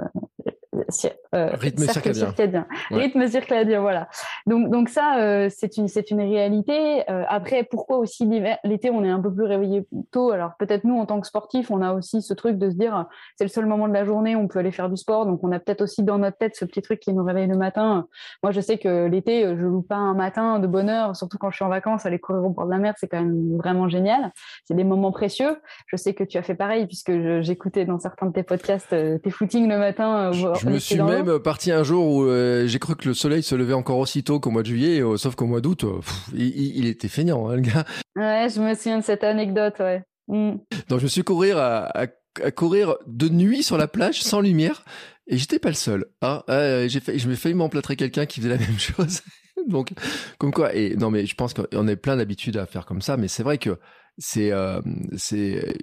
euh, 1.35 1.51
rythme 1.55 1.83
circadien. 1.85 2.67
Rythme 2.91 3.27
circadien, 3.27 3.81
voilà. 3.81 4.09
Donc, 4.47 4.71
donc 4.71 4.89
ça, 4.89 5.19
euh, 5.19 5.49
c'est 5.51 5.77
une, 5.77 5.89
c'est 5.89 6.11
une 6.11 6.21
réalité. 6.21 7.09
Euh, 7.11 7.25
après, 7.29 7.65
pourquoi 7.65 7.99
aussi 7.99 8.27
l'été, 8.65 8.91
on 8.91 9.05
est 9.05 9.11
un 9.11 9.21
peu 9.21 9.33
plus 9.33 9.45
réveillé 9.45 9.87
tôt? 10.11 10.31
Alors 10.31 10.53
peut-être 10.59 10.85
nous, 10.85 10.99
en 10.99 11.07
tant 11.07 11.21
que 11.21 11.27
sportifs, 11.27 11.71
on 11.71 11.83
a 11.83 11.93
aussi 11.93 12.23
ce 12.23 12.35
truc 12.35 12.59
de 12.59 12.71
se 12.71 12.77
dire, 12.77 13.07
c'est 13.37 13.45
le 13.45 13.51
seul 13.51 13.67
moment 13.67 13.89
de 13.89 13.93
la 13.93 14.05
journée, 14.05 14.37
on 14.37 14.49
peut 14.49 14.59
aller 14.59 14.73
faire 14.73 14.89
du 14.89 14.97
sport. 14.97 15.27
Donc 15.27 15.41
on 15.43 15.53
a 15.53 15.59
peut-être 15.59 15.83
aussi 15.83 16.03
dans 16.03 16.19
notre 16.19 16.39
tête 16.39 16.57
ce 16.57 16.65
petit 16.65 16.83
truc 16.83 17.01
qui 17.01 17.13
nous 17.13 17.25
réveille 17.25 17.49
le 17.49 17.57
matin. 17.57 18.07
Moi, 18.43 18.53
je 18.53 18.61
sais 18.61 18.79
que 18.79 19.07
l'été, 19.07 19.43
je 19.43 19.65
loue 19.65 19.83
pas 19.83 19.97
un 19.97 20.15
matin 20.15 20.59
de 20.59 20.67
bonne 20.67 20.89
heure, 20.89 21.17
surtout 21.17 21.39
quand 21.39 21.51
je 21.51 21.57
suis 21.57 21.65
en 21.65 21.69
vacances, 21.69 22.07
aller 22.07 22.19
courir 22.19 22.45
au 22.45 22.51
bord 22.51 22.67
de 22.67 22.71
la 22.71 22.79
mer, 22.79 22.95
c'est 22.99 23.09
quand 23.09 23.21
même 23.21 23.57
vraiment 23.57 23.89
génial. 23.89 24.33
C'est 24.65 24.75
des 24.75 24.85
moments 24.85 25.13
précieux. 25.13 25.57
Je 25.87 25.97
sais 25.97 26.15
que 26.15 26.25
tu 26.25 26.39
as 26.39 26.43
fait 26.43 26.55
pareil 26.55 26.87
puisque 26.87 27.13
j'écoutais 27.41 27.85
dans 27.85 27.99
certains 27.99 28.27
de 28.27 28.33
tes 28.33 28.43
podcasts 28.43 28.91
tes 28.91 29.31
footings 29.31 29.69
le 29.69 29.79
matin. 29.79 30.33
Je, 30.33 30.66
me 30.71 30.79
suis 30.79 31.01
même 31.01 31.39
parti 31.39 31.73
un 31.73 31.83
jour 31.83 32.07
où 32.07 32.25
euh, 32.25 32.67
j'ai 32.67 32.79
cru 32.79 32.97
que 32.97 33.09
le 33.09 33.15
soleil 33.15 33.43
se 33.43 33.55
levait 33.55 33.75
encore 33.75 33.99
aussitôt 33.99 34.41
qu'au 34.41 34.51
mois 34.51 34.63
de 34.63 34.69
juillet, 34.69 35.01
euh, 35.01 35.17
sauf 35.17 35.35
qu'au 35.35 35.47
mois 35.47 35.61
d'août, 35.61 35.85
euh, 35.85 36.01
il, 36.35 36.87
était 36.87 37.09
feignant, 37.09 37.49
hein, 37.49 37.57
le 37.57 37.63
gars. 37.63 37.85
Ouais, 38.17 38.49
je 38.55 38.61
me 38.61 38.75
souviens 38.75 38.99
de 38.99 39.05
cette 39.05 39.25
anecdote, 39.25 39.75
ouais. 39.81 40.03
Mm. 40.29 40.57
Donc 40.89 40.99
je 40.99 41.05
me 41.05 41.09
suis 41.09 41.23
courir 41.23 41.59
à, 41.59 42.07
courir 42.55 42.97
de 43.07 43.29
nuit 43.29 43.63
sur 43.63 43.79
la 43.79 43.89
plage 43.89 44.23
sans 44.23 44.41
lumière 44.41 44.85
et 45.27 45.39
j'étais 45.39 45.59
pas 45.59 45.69
le 45.69 45.75
seul. 45.75 46.07
Hein. 46.21 46.43
j'ai 46.49 47.01
fait, 47.01 47.19
je 47.19 47.29
m'ai 47.29 47.37
failli 47.37 47.55
m'emplâtrer 47.55 47.97
quelqu'un 47.97 48.27
qui 48.27 48.41
faisait 48.41 48.51
la 48.51 48.59
même 48.67 48.79
chose. 48.79 49.23
Donc 49.67 49.93
comme 50.39 50.53
quoi 50.53 50.75
et 50.75 50.97
non 50.97 51.11
mais 51.11 51.25
je 51.25 51.35
pense 51.35 51.55
qu'on 51.55 51.89
a 51.89 51.97
plein 51.97 52.17
d'habitudes 52.17 52.57
à 52.57 52.67
faire 52.67 52.85
comme 52.85 53.01
ça, 53.01 53.17
mais 53.17 53.27
c'est 53.27 53.43
vrai 53.43 53.59
que 53.59 53.79
c'est 54.19 54.53
euh, 54.53 54.81
c'est 55.17 55.75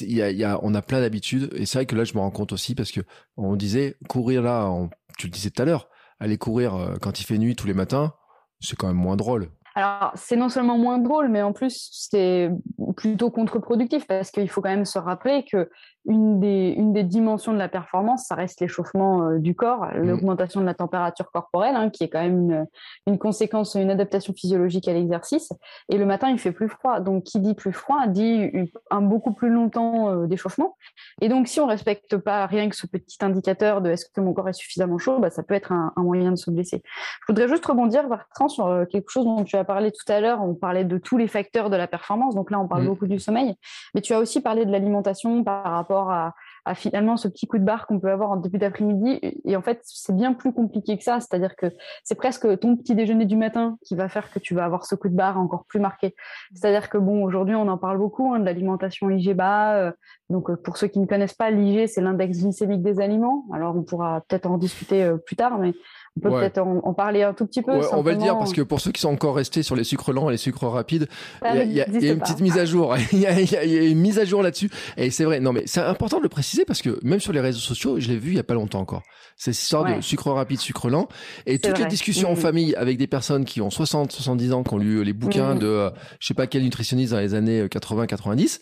il 0.00 0.12
y 0.12 0.44
a, 0.44 0.58
on 0.62 0.74
a 0.74 0.82
plein 0.82 1.00
d'habitudes. 1.00 1.50
Et 1.54 1.66
c'est 1.66 1.78
vrai 1.78 1.86
que 1.86 1.96
là 1.96 2.04
je 2.04 2.14
me 2.14 2.20
rends 2.20 2.30
compte 2.30 2.52
aussi 2.52 2.74
parce 2.74 2.92
que 2.92 3.00
on 3.36 3.56
disait 3.56 3.96
courir 4.08 4.42
là 4.42 4.70
tu 5.16 5.26
le 5.26 5.32
disais 5.32 5.50
tout 5.50 5.62
à 5.62 5.64
l'heure 5.64 5.88
aller 6.20 6.38
courir 6.38 6.74
euh, 6.74 6.96
quand 7.00 7.20
il 7.20 7.24
fait 7.24 7.38
nuit 7.38 7.56
tous 7.56 7.66
les 7.66 7.74
matins 7.74 8.12
c'est 8.60 8.76
quand 8.76 8.88
même 8.88 8.96
moins 8.96 9.16
drôle. 9.16 9.50
Alors, 9.74 10.10
c'est 10.16 10.34
non 10.34 10.48
seulement 10.48 10.76
moins 10.76 10.98
drôle, 10.98 11.28
mais 11.28 11.40
en 11.40 11.52
plus, 11.52 11.88
c'est 11.92 12.50
plutôt 12.96 13.30
contre-productif 13.30 14.08
parce 14.08 14.32
qu'il 14.32 14.50
faut 14.50 14.60
quand 14.60 14.70
même 14.70 14.84
se 14.84 14.98
rappeler 14.98 15.44
que 15.50 15.70
une 16.06 16.40
des, 16.40 16.74
une 16.76 16.92
des 16.92 17.04
dimensions 17.04 17.52
de 17.52 17.58
la 17.58 17.68
performance, 17.68 18.26
ça 18.26 18.34
reste 18.34 18.60
l'échauffement 18.60 19.28
euh, 19.28 19.38
du 19.38 19.54
corps, 19.54 19.86
mmh. 19.86 19.98
l'augmentation 19.98 20.60
de 20.60 20.66
la 20.66 20.74
température 20.74 21.30
corporelle, 21.30 21.76
hein, 21.76 21.90
qui 21.90 22.04
est 22.04 22.08
quand 22.08 22.22
même 22.22 22.50
une, 22.50 22.66
une, 23.06 23.18
conséquence, 23.18 23.74
une 23.74 23.90
adaptation 23.90 24.32
physiologique 24.32 24.88
à 24.88 24.92
l'exercice. 24.92 25.50
Et 25.88 25.98
le 25.98 26.06
matin, 26.06 26.30
il 26.30 26.38
fait 26.38 26.52
plus 26.52 26.68
froid. 26.68 27.00
Donc, 27.00 27.24
qui 27.24 27.40
dit 27.40 27.54
plus 27.54 27.72
froid 27.72 28.06
dit 28.06 28.50
un 28.90 29.02
beaucoup 29.02 29.32
plus 29.32 29.50
longtemps 29.50 30.08
euh, 30.10 30.26
d'échauffement. 30.26 30.76
Et 31.20 31.28
donc, 31.28 31.48
si 31.48 31.60
on 31.60 31.66
respecte 31.66 32.16
pas 32.16 32.46
rien 32.46 32.68
que 32.68 32.76
ce 32.76 32.86
petit 32.86 33.18
indicateur 33.20 33.82
de 33.82 33.90
est-ce 33.90 34.06
que 34.06 34.20
mon 34.20 34.32
corps 34.32 34.48
est 34.48 34.54
suffisamment 34.54 34.98
chaud, 34.98 35.18
bah, 35.18 35.30
ça 35.30 35.42
peut 35.42 35.54
être 35.54 35.72
un, 35.72 35.92
un, 35.96 36.02
moyen 36.02 36.30
de 36.30 36.36
se 36.36 36.50
blesser. 36.50 36.82
Je 36.84 37.32
voudrais 37.32 37.48
juste 37.48 37.66
rebondir, 37.66 38.08
Bertrand, 38.08 38.48
sur 38.48 38.66
euh, 38.66 38.84
quelque 38.86 39.10
chose 39.10 39.24
dont 39.24 39.44
tu 39.44 39.56
as 39.56 39.64
parlé 39.64 39.90
tout 39.90 40.10
à 40.10 40.20
l'heure. 40.20 40.42
On 40.42 40.54
parlait 40.54 40.84
de 40.84 40.96
tous 40.96 41.18
les 41.18 41.28
facteurs 41.28 41.70
de 41.70 41.76
la 41.76 41.86
performance. 41.86 42.34
Donc 42.34 42.50
là, 42.50 42.58
on 42.60 42.68
parle 42.68 42.84
mmh. 42.84 42.88
beaucoup 42.88 43.06
du 43.06 43.18
sommeil. 43.18 43.56
Mais 43.94 44.00
tu 44.00 44.14
as 44.14 44.18
aussi 44.18 44.40
parlé 44.40 44.64
de 44.64 44.70
l'alimentation 44.70 45.44
par 45.44 45.64
rapport 45.64 45.87
à, 45.92 46.34
finalement 46.74 47.16
ce 47.16 47.28
petit 47.28 47.46
coup 47.46 47.56
de 47.56 47.64
barre 47.64 47.86
qu'on 47.86 47.98
peut 47.98 48.10
avoir 48.10 48.30
en 48.30 48.36
début 48.36 48.58
d'après-midi. 48.58 49.20
Et 49.44 49.56
en 49.56 49.62
fait, 49.62 49.80
c'est 49.84 50.14
bien 50.14 50.34
plus 50.34 50.52
compliqué 50.52 50.98
que 50.98 51.02
ça. 51.02 51.18
C'est-à-dire 51.20 51.56
que 51.56 51.66
c'est 52.04 52.14
presque 52.14 52.58
ton 52.60 52.76
petit 52.76 52.94
déjeuner 52.94 53.24
du 53.24 53.36
matin 53.36 53.78
qui 53.84 53.94
va 53.94 54.08
faire 54.08 54.30
que 54.30 54.38
tu 54.38 54.54
vas 54.54 54.64
avoir 54.64 54.84
ce 54.84 54.94
coup 54.94 55.08
de 55.08 55.14
barre 55.14 55.38
encore 55.38 55.64
plus 55.64 55.80
marqué. 55.80 56.14
C'est-à-dire 56.54 56.90
que 56.90 56.98
bon, 56.98 57.24
aujourd'hui, 57.24 57.54
on 57.54 57.68
en 57.68 57.78
parle 57.78 57.96
beaucoup 57.96 58.34
hein, 58.34 58.40
de 58.40 58.44
l'alimentation 58.44 59.08
IGBA. 59.08 59.76
Euh, 59.76 59.92
donc, 60.28 60.50
euh, 60.50 60.56
pour 60.56 60.76
ceux 60.76 60.88
qui 60.88 60.98
ne 60.98 61.06
connaissent 61.06 61.34
pas, 61.34 61.50
l'IG, 61.50 61.86
c'est 61.86 62.02
l'index 62.02 62.38
glycémique 62.38 62.82
des 62.82 63.00
aliments. 63.00 63.46
Alors, 63.52 63.74
on 63.74 63.82
pourra 63.82 64.22
peut-être 64.28 64.46
en 64.46 64.58
discuter 64.58 65.04
euh, 65.04 65.16
plus 65.16 65.36
tard, 65.36 65.58
mais 65.58 65.72
on 66.18 66.30
peut 66.30 66.30
peut-être 66.30 66.58
en, 66.58 66.94
parler 66.94 67.22
un 67.22 67.32
tout 67.32 67.46
petit 67.46 67.62
peu. 67.62 67.80
on 67.92 68.02
va 68.02 68.12
le 68.12 68.18
dire 68.18 68.38
parce 68.38 68.52
que 68.52 68.62
pour 68.62 68.80
ceux 68.80 68.92
qui 68.92 69.00
sont 69.00 69.10
encore 69.10 69.36
restés 69.36 69.62
sur 69.62 69.76
les 69.76 69.84
sucres 69.84 70.12
lents 70.12 70.28
et 70.28 70.32
les 70.32 70.38
sucres 70.38 70.66
rapides, 70.66 71.08
il 71.44 71.72
y, 71.72 71.80
a 71.80 71.86
une 71.86 72.20
petite 72.20 72.40
mise 72.40 72.58
à 72.58 72.64
jour. 72.64 72.94
Il 73.12 73.20
y, 73.20 73.26
a 73.26 73.84
une 73.84 73.98
mise 73.98 74.18
à 74.18 74.24
jour 74.24 74.42
là-dessus. 74.42 74.70
Et 74.96 75.10
c'est 75.10 75.24
vrai. 75.24 75.40
Non, 75.40 75.52
mais 75.52 75.62
c'est 75.66 75.80
important 75.80 76.18
de 76.18 76.22
le 76.22 76.28
préciser 76.28 76.64
parce 76.64 76.82
que 76.82 76.98
même 77.02 77.20
sur 77.20 77.32
les 77.32 77.40
réseaux 77.40 77.58
sociaux, 77.58 77.98
je 77.98 78.08
l'ai 78.08 78.16
vu 78.16 78.30
il 78.30 78.36
y 78.36 78.40
a 78.40 78.44
pas 78.44 78.54
longtemps 78.54 78.80
encore. 78.80 79.02
C'est 79.36 79.52
cette 79.52 79.62
histoire 79.62 79.84
de 79.84 80.00
sucre 80.00 80.30
rapide, 80.30 80.60
sucre 80.60 80.90
lent. 80.90 81.08
Et 81.46 81.58
toutes 81.58 81.78
les 81.78 81.86
discussions 81.86 82.30
en 82.30 82.36
famille 82.36 82.74
avec 82.74 82.98
des 82.98 83.06
personnes 83.06 83.44
qui 83.44 83.60
ont 83.60 83.70
60, 83.70 84.12
70 84.12 84.52
ans, 84.52 84.62
qui 84.62 84.74
ont 84.74 84.78
lu 84.78 85.04
les 85.04 85.12
bouquins 85.12 85.54
mmh. 85.54 85.58
de, 85.58 85.66
euh, 85.66 85.90
je 86.20 86.26
sais 86.26 86.34
pas 86.34 86.46
quel 86.46 86.62
nutritionniste 86.62 87.12
dans 87.12 87.20
les 87.20 87.34
années 87.34 87.68
80, 87.68 88.06
90 88.06 88.60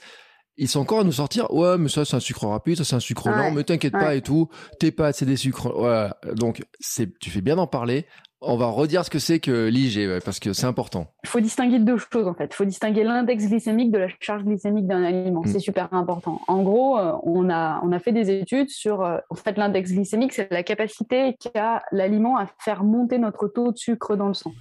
ils 0.59 0.69
sont 0.69 0.81
encore 0.81 1.01
à 1.01 1.05
nous 1.05 1.12
sortir. 1.12 1.53
Ouais 1.53 1.77
mais 1.79 1.88
ça 1.88 2.05
c'est 2.05 2.16
un 2.16 2.21
sucre 2.21 2.47
rapide 2.47 2.77
ça 2.77 2.85
c'est 2.85 2.97
un 2.97 3.01
sucre 3.01 3.29
lent 3.29 3.51
mais 3.51 3.64
t'inquiète 3.64 3.92
pas 3.92 4.14
et 4.14 4.23
tout. 4.23 4.49
T'es 4.79 4.90
pas 4.90 5.12
c'est 5.12 5.27
des 5.27 5.37
sucres. 5.37 5.77
Ouais. 5.77 6.09
donc 6.35 6.64
c'est 6.81 7.19
tu 7.19 7.31
fais 7.31 7.40
bien 7.40 7.57
d'en 7.57 7.66
parler 7.66 8.07
on 8.42 8.57
va 8.57 8.66
redire 8.66 9.05
ce 9.05 9.11
que 9.11 9.18
c'est 9.18 9.40
que 9.40 9.68
l'IG, 9.68 10.20
parce 10.25 10.40
que 10.40 10.53
c'est 10.53 10.66
important. 10.66 11.07
Il 11.25 11.29
faut 11.29 11.40
distinguer 11.40 11.79
deux 11.79 11.96
choses 11.96 12.29
en 12.29 12.35
fait. 12.35 12.46
Il 12.51 12.55
faut 12.55 12.64
distinguer 12.64 13.03
l'index 13.03 13.49
glycémique 13.49 13.90
de 13.90 13.99
la 13.99 14.09
charge 14.20 14.44
glycémique 14.44 14.87
d'un 14.87 15.03
aliment. 15.03 15.40
Mm. 15.40 15.46
C'est 15.46 15.59
super 15.59 15.92
important. 15.92 16.40
En 16.46 16.62
gros, 16.62 16.99
euh, 16.99 17.12
on 17.22 17.49
a, 17.49 17.81
on 17.83 17.92
a 17.92 17.99
fait 17.99 18.12
des 18.12 18.31
études 18.31 18.68
sur, 18.68 19.03
euh, 19.03 19.18
en 19.31 19.35
fait, 19.35 19.57
l'index 19.57 19.92
glycémique, 19.92 20.35
c'est 20.35 20.51
la 20.51 20.62
capacité 20.62 21.35
qu'a 21.35 21.83
l'aliment 21.92 22.37
à 22.37 22.46
faire 22.59 22.85
monter 22.85 23.18
notre 23.18 23.49
taux 23.49 23.72
de 23.72 23.77
sucre 23.79 24.16
dans 24.16 24.29
le 24.29 24.35
sang. 24.35 24.53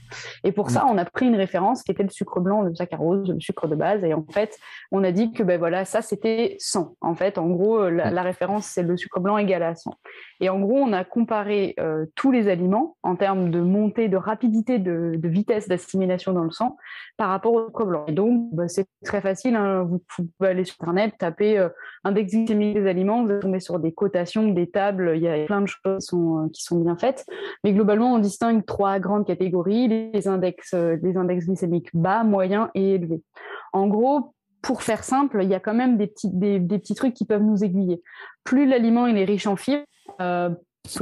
Et 0.43 0.53
pour 0.53 0.69
ça, 0.69 0.85
mm. 0.85 0.89
on 0.91 0.97
a 0.97 1.05
pris 1.05 1.27
une 1.27 1.35
référence 1.35 1.83
qui 1.83 1.91
était 1.91 2.03
le 2.03 2.09
sucre 2.09 2.39
blanc, 2.39 2.61
le 2.61 2.73
saccharose, 2.73 3.29
le 3.29 3.39
sucre 3.41 3.67
de 3.67 3.75
base. 3.75 4.03
Et 4.05 4.13
en 4.13 4.25
fait, 4.31 4.57
on 4.91 5.03
a 5.03 5.11
dit 5.11 5.33
que 5.33 5.43
ben 5.43 5.59
voilà, 5.59 5.83
ça 5.83 6.01
c'était 6.01 6.55
100. 6.59 6.95
En 7.01 7.15
fait, 7.15 7.37
en 7.37 7.47
gros, 7.47 7.89
la, 7.89 8.11
mm. 8.11 8.17
référence 8.19 8.67
c'est 8.67 8.83
le 8.83 8.95
sucre 8.95 9.19
blanc 9.19 9.37
égal 9.37 9.63
à 9.63 9.75
100. 9.75 9.91
Et 10.41 10.49
en 10.49 10.59
gros, 10.59 10.77
on 10.77 10.93
a 10.93 11.03
comparé 11.03 11.75
euh, 11.79 12.05
tous 12.15 12.31
les 12.31 12.47
aliments 12.47 12.97
en 13.03 13.15
termes 13.15 13.51
de 13.51 13.59
montée 13.59 14.07
de 14.07 14.17
rapidité, 14.17 14.79
de, 14.79 15.19
vitesse 15.23 15.67
d'assimilation 15.67 16.33
dans 16.33 16.43
le 16.43 16.51
sang 16.51 16.77
par 17.17 17.29
rapport 17.29 17.53
au 17.53 17.85
blanc. 17.85 18.05
Et 18.07 18.11
donc, 18.11 18.49
bah, 18.53 18.67
c'est 18.67 18.87
très 19.03 19.21
facile. 19.21 19.55
Hein. 19.55 19.83
Vous, 19.83 20.01
pouvez 20.37 20.49
aller 20.49 20.65
sur 20.65 20.75
Internet, 20.81 21.15
taper 21.17 21.57
euh, 21.57 21.69
index 22.03 22.33
glycémique 22.33 22.75
des 22.75 22.87
aliments, 22.87 23.23
vous 23.23 23.31
allez 23.31 23.39
tomber 23.39 23.59
sur 23.59 23.79
des 23.79 23.91
cotations, 23.91 24.47
des 24.49 24.69
tables. 24.69 25.13
Il 25.15 25.21
y 25.21 25.27
a 25.27 25.45
plein 25.45 25.61
de 25.61 25.67
choses 25.67 26.05
qui 26.51 26.63
sont, 26.63 26.77
euh, 26.77 26.83
bien 26.83 26.97
faites. 26.97 27.25
Mais 27.63 27.73
globalement, 27.73 28.13
on 28.13 28.19
distingue 28.19 28.65
trois 28.65 28.99
grandes 28.99 29.25
catégories 29.25 29.87
les 29.87 30.27
index, 30.27 30.73
les 30.73 31.17
index 31.17 31.45
glycémiques 31.45 31.89
bas, 31.93 32.23
moyens 32.23 32.69
et 32.75 32.95
élevés. 32.95 33.21
En 33.73 33.87
gros, 33.87 34.33
pour 34.65 34.81
faire 34.81 35.03
simple, 35.03 35.41
il 35.43 35.49
y 35.49 35.53
a 35.53 35.59
quand 35.59 35.75
même 35.75 35.95
des 35.95 36.07
petits, 36.07 36.95
trucs 36.95 37.13
qui 37.13 37.25
peuvent 37.25 37.43
nous 37.43 37.63
aiguiller. 37.63 38.01
Plus 38.43 38.65
l'aliment 38.65 39.05
est 39.05 39.23
riche 39.23 39.45
en 39.45 39.55
fibres, 39.55 39.85
euh, 40.21 40.49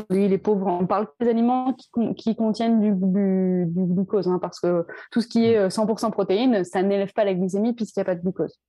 les 0.10 0.38
pauvres, 0.38 0.68
on 0.68 0.88
parle 0.88 1.08
des 1.20 1.30
aliments 1.30 1.76
qui, 2.18 2.36
contiennent 2.36 2.80
du, 2.80 2.94
glucose, 2.94 4.28
hein, 4.28 4.40
parce 4.42 4.60
que 4.60 4.86
tout 5.12 5.22
ce 5.22 5.28
qui 5.28 5.46
est 5.46 5.68
100% 5.68 6.06
euh, 6.06 6.10
protéines, 6.10 6.64
ça 6.64 6.82
n'élève 6.82 7.14
pas 7.14 7.26
la 7.26 7.34
glycémie 7.34 7.74
puisqu'il 7.74 8.00
n'y 8.00 8.04
a 8.04 8.06
pas 8.06 8.16
de 8.16 8.22
glucose. 8.22 8.60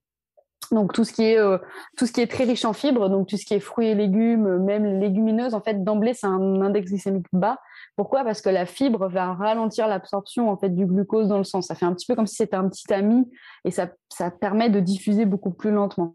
Donc 0.71 0.93
tout 0.93 1.05
ce 1.05 1.13
qui 1.13 1.23
est 1.23 1.39
euh, 1.39 1.59
tout 1.97 2.07
ce 2.07 2.13
qui 2.13 2.21
est 2.21 2.27
très 2.27 2.45
riche 2.45 2.65
en 2.65 2.73
fibres, 2.73 3.09
donc 3.09 3.29
tout 3.29 3.37
ce 3.37 3.45
qui 3.45 3.55
est 3.55 3.61
fruits 3.61 3.89
et 3.89 3.95
légumes, 3.95 4.59
même 4.59 4.99
légumineuses, 4.99 5.55
en 5.55 5.61
fait 5.61 5.85
d'emblée 5.85 6.15
c'est 6.15 6.27
un 6.27 6.61
index 6.63 6.91
glycémique 6.91 7.27
bas. 7.33 7.59
Pourquoi? 7.97 8.25
Parce 8.25 8.41
que 8.41 8.49
la 8.49 8.67
fibre 8.67 9.09
va 9.09 9.35
ralentir 9.35 9.87
l'absorption 9.89 10.51
en 10.51 10.57
fait 10.57 10.71
du 10.71 10.87
glucose 10.87 11.29
dans 11.29 11.39
le 11.39 11.45
sang. 11.45 11.61
Ça 11.63 11.75
fait 11.75 11.85
un 11.85 11.93
petit 11.93 12.07
peu 12.07 12.15
comme 12.15 12.27
si 12.27 12.37
c'était 12.37 12.57
un 12.57 12.69
petit 12.69 12.93
ami 12.93 13.31
et 13.65 13.71
ça, 13.71 13.89
ça 14.09 14.31
permet 14.31 14.71
de 14.71 14.81
diffuser 14.81 15.27
beaucoup 15.27 15.51
plus 15.51 15.71
lentement. 15.71 16.15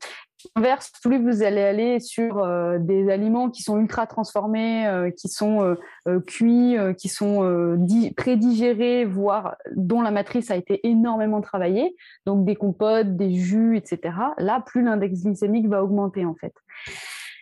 Inverse, 0.56 0.92
plus 1.02 1.22
vous 1.22 1.44
allez 1.44 1.62
aller 1.62 2.00
sur 2.00 2.40
euh, 2.40 2.78
des 2.80 3.10
aliments 3.10 3.50
qui 3.50 3.62
sont 3.62 3.78
ultra 3.78 4.08
transformés, 4.08 4.88
euh, 4.88 5.12
qui 5.12 5.28
sont 5.28 5.76
euh, 6.08 6.20
cuits, 6.22 6.78
qui 6.98 7.10
sont 7.10 7.78
prédigérés, 8.16 9.06
voire 9.06 9.56
dont 9.76 10.02
la 10.02 10.12
matrice 10.12 10.50
a 10.50 10.56
été 10.56 10.88
énormément 10.88 11.42
travaillée, 11.42 11.96
donc 12.26 12.46
des 12.46 12.56
compotes, 12.56 13.18
des 13.18 13.34
jus, 13.34 13.76
etc. 13.76 14.16
Là, 14.38 14.64
plus 14.66 14.84
l'index 14.84 15.24
glycémique 15.24 15.68
va 15.68 15.84
augmenter 15.84 16.26
en 16.26 16.36
fait. 16.36 16.54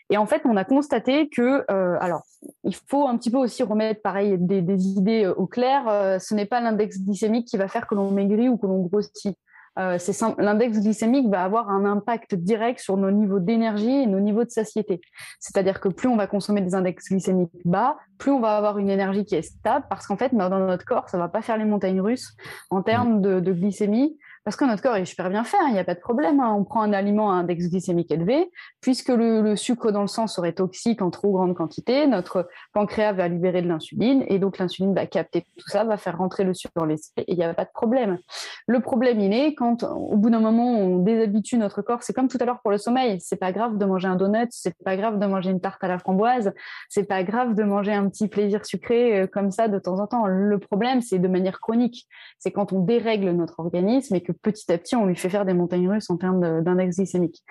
Et 0.10 0.18
en 0.18 0.26
fait, 0.26 0.42
on 0.46 0.56
a 0.56 0.64
constaté 0.64 1.28
que, 1.28 1.70
alors, 2.02 2.22
il 2.64 2.76
faut 2.76 3.08
un 3.08 3.18
petit 3.18 3.30
peu 3.30 3.38
aussi 3.38 3.62
remettre 3.62 4.02
pareil 4.02 4.38
des 4.40 4.88
idées 4.88 5.28
au 5.28 5.48
clair. 5.48 6.20
ce 6.22 6.34
n'est 6.34 6.46
pas 6.46 6.62
l'index 6.62 7.00
glycémique 7.02 7.48
qui 7.48 7.58
va 7.58 7.68
faire 7.68 7.88
que 7.88 7.96
l'on 7.96 8.12
maigrit 8.12 8.48
ou 8.48 8.58
que 8.58 8.68
l'on 8.68 8.84
grossit. 8.84 9.38
Euh, 9.78 9.98
l'index 10.40 10.80
glycémique 10.80 11.30
va 11.30 11.44
avoir 11.44 11.70
un 11.70 11.86
impact 11.86 12.36
direct 12.36 12.80
sur 12.80 12.98
nos 12.98 13.12
niveaux 13.12 13.40
d'énergie 13.40 14.04
et 14.04 14.08
nos 14.08 14.20
niveaux 14.20 14.44
de 14.44 14.50
satiété. 14.50 15.02
C'est-à-dire 15.40 15.80
que 15.80 15.90
plus 15.90 16.08
on 16.08 16.16
va 16.16 16.28
consommer 16.28 16.62
des 16.62 16.74
index 16.74 17.10
glycémiques 17.10 17.52
bas, 17.66 17.98
plus 18.18 18.32
on 18.32 18.40
va 18.40 18.58
avoir 18.58 18.80
une 18.80 18.90
énergie 18.90 19.26
qui 19.26 19.36
est 19.36 19.44
stable, 19.44 19.86
parce 19.90 20.08
qu'en 20.08 20.18
fait, 20.18 20.34
dans 20.34 20.50
notre 20.50 20.86
corps, 20.86 21.10
ça 21.10 21.18
va 21.18 21.28
pas 21.28 21.42
faire 21.42 21.58
les 21.58 21.66
montagnes 21.66 22.02
russes 22.02 22.36
en 22.70 22.82
termes 22.82 23.22
de 23.22 23.52
glycémie 23.52 24.18
parce 24.48 24.56
que 24.56 24.64
notre 24.64 24.82
corps 24.82 24.96
est 24.96 25.04
super 25.04 25.30
bien 25.30 25.44
fait, 25.44 25.58
il 25.68 25.74
n'y 25.74 25.80
a 25.80 25.84
pas 25.84 25.94
de 25.94 26.00
problème. 26.00 26.40
Hein. 26.40 26.56
On 26.58 26.64
prend 26.64 26.82
un 26.82 26.94
aliment 26.94 27.32
à 27.32 27.34
index 27.34 27.68
glycémique 27.68 28.10
élevé, 28.14 28.50
puisque 28.80 29.10
le, 29.10 29.58
sucre 29.58 29.92
dans 29.92 30.00
le 30.00 30.08
sang 30.08 30.26
serait 30.26 30.54
toxique 30.54 31.02
en 31.02 31.10
trop 31.10 31.34
grande 31.34 31.54
quantité, 31.54 32.08
notre 32.08 32.48
pancréas 32.72 33.12
va 33.12 33.28
libérer 33.28 33.62
de 33.62 33.68
l'insuline, 33.68 34.24
et 34.30 34.40
donc 34.40 34.58
l'insuline 34.58 34.96
va 34.96 35.06
capter 35.06 35.42
tout 35.42 35.68
ça, 35.68 35.84
va 35.84 35.98
faire 35.98 36.18
rentrer 36.18 36.46
le 36.46 36.54
sucre 36.54 36.72
dans 36.78 36.86
les 36.86 36.96
et 37.18 37.26
il 37.28 37.36
n'y 37.36 37.44
a 37.44 37.54
pas 37.54 37.66
de 37.66 37.72
problème. 37.74 38.20
Le 38.68 38.80
problème, 38.80 39.20
il 39.20 39.34
est 39.34 39.54
quand, 39.54 39.84
au 39.84 40.16
bout 40.16 40.30
d'un 40.30 40.40
moment, 40.40 40.80
on 40.80 41.00
déshabitue 41.00 41.58
notre 41.58 41.82
corps. 41.82 42.04
C'est 42.04 42.14
comme 42.14 42.30
tout 42.30 42.38
à 42.40 42.46
l'heure 42.46 42.62
pour 42.62 42.72
le 42.72 42.78
sommeil. 42.78 43.20
C'est 43.20 43.36
pas 43.36 43.52
grave 43.52 43.78
de 43.78 43.84
manger 43.84 44.08
un 44.08 44.16
donut, 44.16 44.48
c'est 44.52 44.82
pas 44.82 44.96
grave 44.96 45.20
de 45.20 45.26
manger 45.26 45.50
une 45.50 45.60
tarte 45.60 45.84
à 45.84 45.90
la 45.90 46.00
framboise, 46.00 46.54
c'est 46.88 47.04
pas 47.04 47.24
grave 47.24 47.54
de 47.54 47.64
manger 47.64 47.92
un 47.92 48.08
petit 48.08 48.30
plaisir 48.30 48.66
sucré 48.66 49.24
euh, 49.24 49.28
comme 49.28 49.52
ça 49.52 49.68
de 49.68 49.78
temps 49.78 50.00
en 50.00 50.08
temps. 50.08 50.26
Le 50.26 50.58
problème, 50.58 51.02
c'est 51.02 51.20
de 51.20 51.28
manière 51.28 51.60
chronique. 51.60 52.08
C'est 52.40 52.52
quand 52.52 52.72
on 52.72 52.80
dérègle 52.80 53.32
notre 53.32 53.60
organisme 53.60 54.16
et 54.16 54.22
que 54.22 54.37
petit 54.42 54.72
à 54.72 54.78
petit, 54.78 54.96
on 54.96 55.06
lui 55.06 55.16
fait 55.16 55.30
faire 55.30 55.46
des 55.46 55.54
montagnes 55.54 55.90
russes 55.90 56.10
en 56.10 56.18
termes 56.18 56.62
d'index 56.62 56.98
glycémique. 56.98 57.44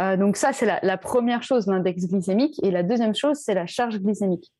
Euh, 0.00 0.16
donc 0.16 0.36
ça, 0.36 0.52
c'est 0.52 0.66
la, 0.82 0.98
première 0.98 1.42
chose, 1.42 1.66
l'index 1.66 2.06
glycémique. 2.06 2.58
Et 2.62 2.70
la 2.70 2.82
deuxième 2.82 3.14
chose, 3.14 3.38
c'est 3.38 3.54
la 3.54 3.66
charge 3.66 3.98
glycémique. 4.00 4.52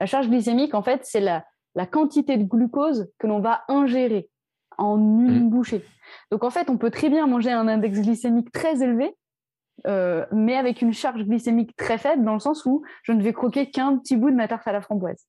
La 0.00 0.06
charge 0.06 0.28
glycémique, 0.28 0.74
en 0.74 0.82
fait, 0.82 1.00
c'est 1.04 1.20
la, 1.20 1.44
quantité 1.90 2.36
de 2.36 2.44
glucose 2.44 3.10
que 3.18 3.26
l'on 3.26 3.40
va 3.40 3.62
ingérer 3.68 4.28
en 4.76 4.98
une 4.98 5.46
mmh. 5.46 5.50
bouchée. 5.50 5.84
Donc 6.30 6.44
en 6.44 6.50
fait, 6.50 6.68
on 6.68 6.76
peut 6.76 6.90
très 6.90 7.08
bien 7.08 7.26
manger 7.26 7.52
un 7.52 7.68
index 7.68 8.00
glycémique 8.00 8.52
très 8.52 8.82
élevé, 8.82 9.14
euh, 9.86 10.26
mais 10.32 10.56
avec 10.56 10.82
une 10.82 10.92
charge 10.92 11.24
glycémique 11.24 11.74
très 11.76 11.96
faible, 11.96 12.24
dans 12.24 12.34
le 12.34 12.40
sens 12.40 12.66
où 12.66 12.82
je 13.02 13.12
ne 13.12 13.22
vais 13.22 13.32
croquer 13.32 13.70
qu'un 13.70 13.96
petit 13.96 14.16
bout 14.16 14.30
de 14.30 14.36
ma 14.36 14.48
tarte 14.48 14.66
à 14.66 14.72
la 14.72 14.82
framboise. 14.82 15.26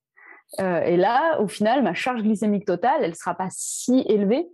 Euh, 0.60 0.82
et 0.82 0.96
là, 0.96 1.40
au 1.40 1.48
final, 1.48 1.82
ma 1.82 1.94
charge 1.94 2.22
glycémique 2.22 2.66
totale, 2.66 3.00
elle 3.00 3.10
ne 3.10 3.16
sera 3.16 3.34
pas 3.34 3.48
si 3.50 4.04
élevée 4.06 4.46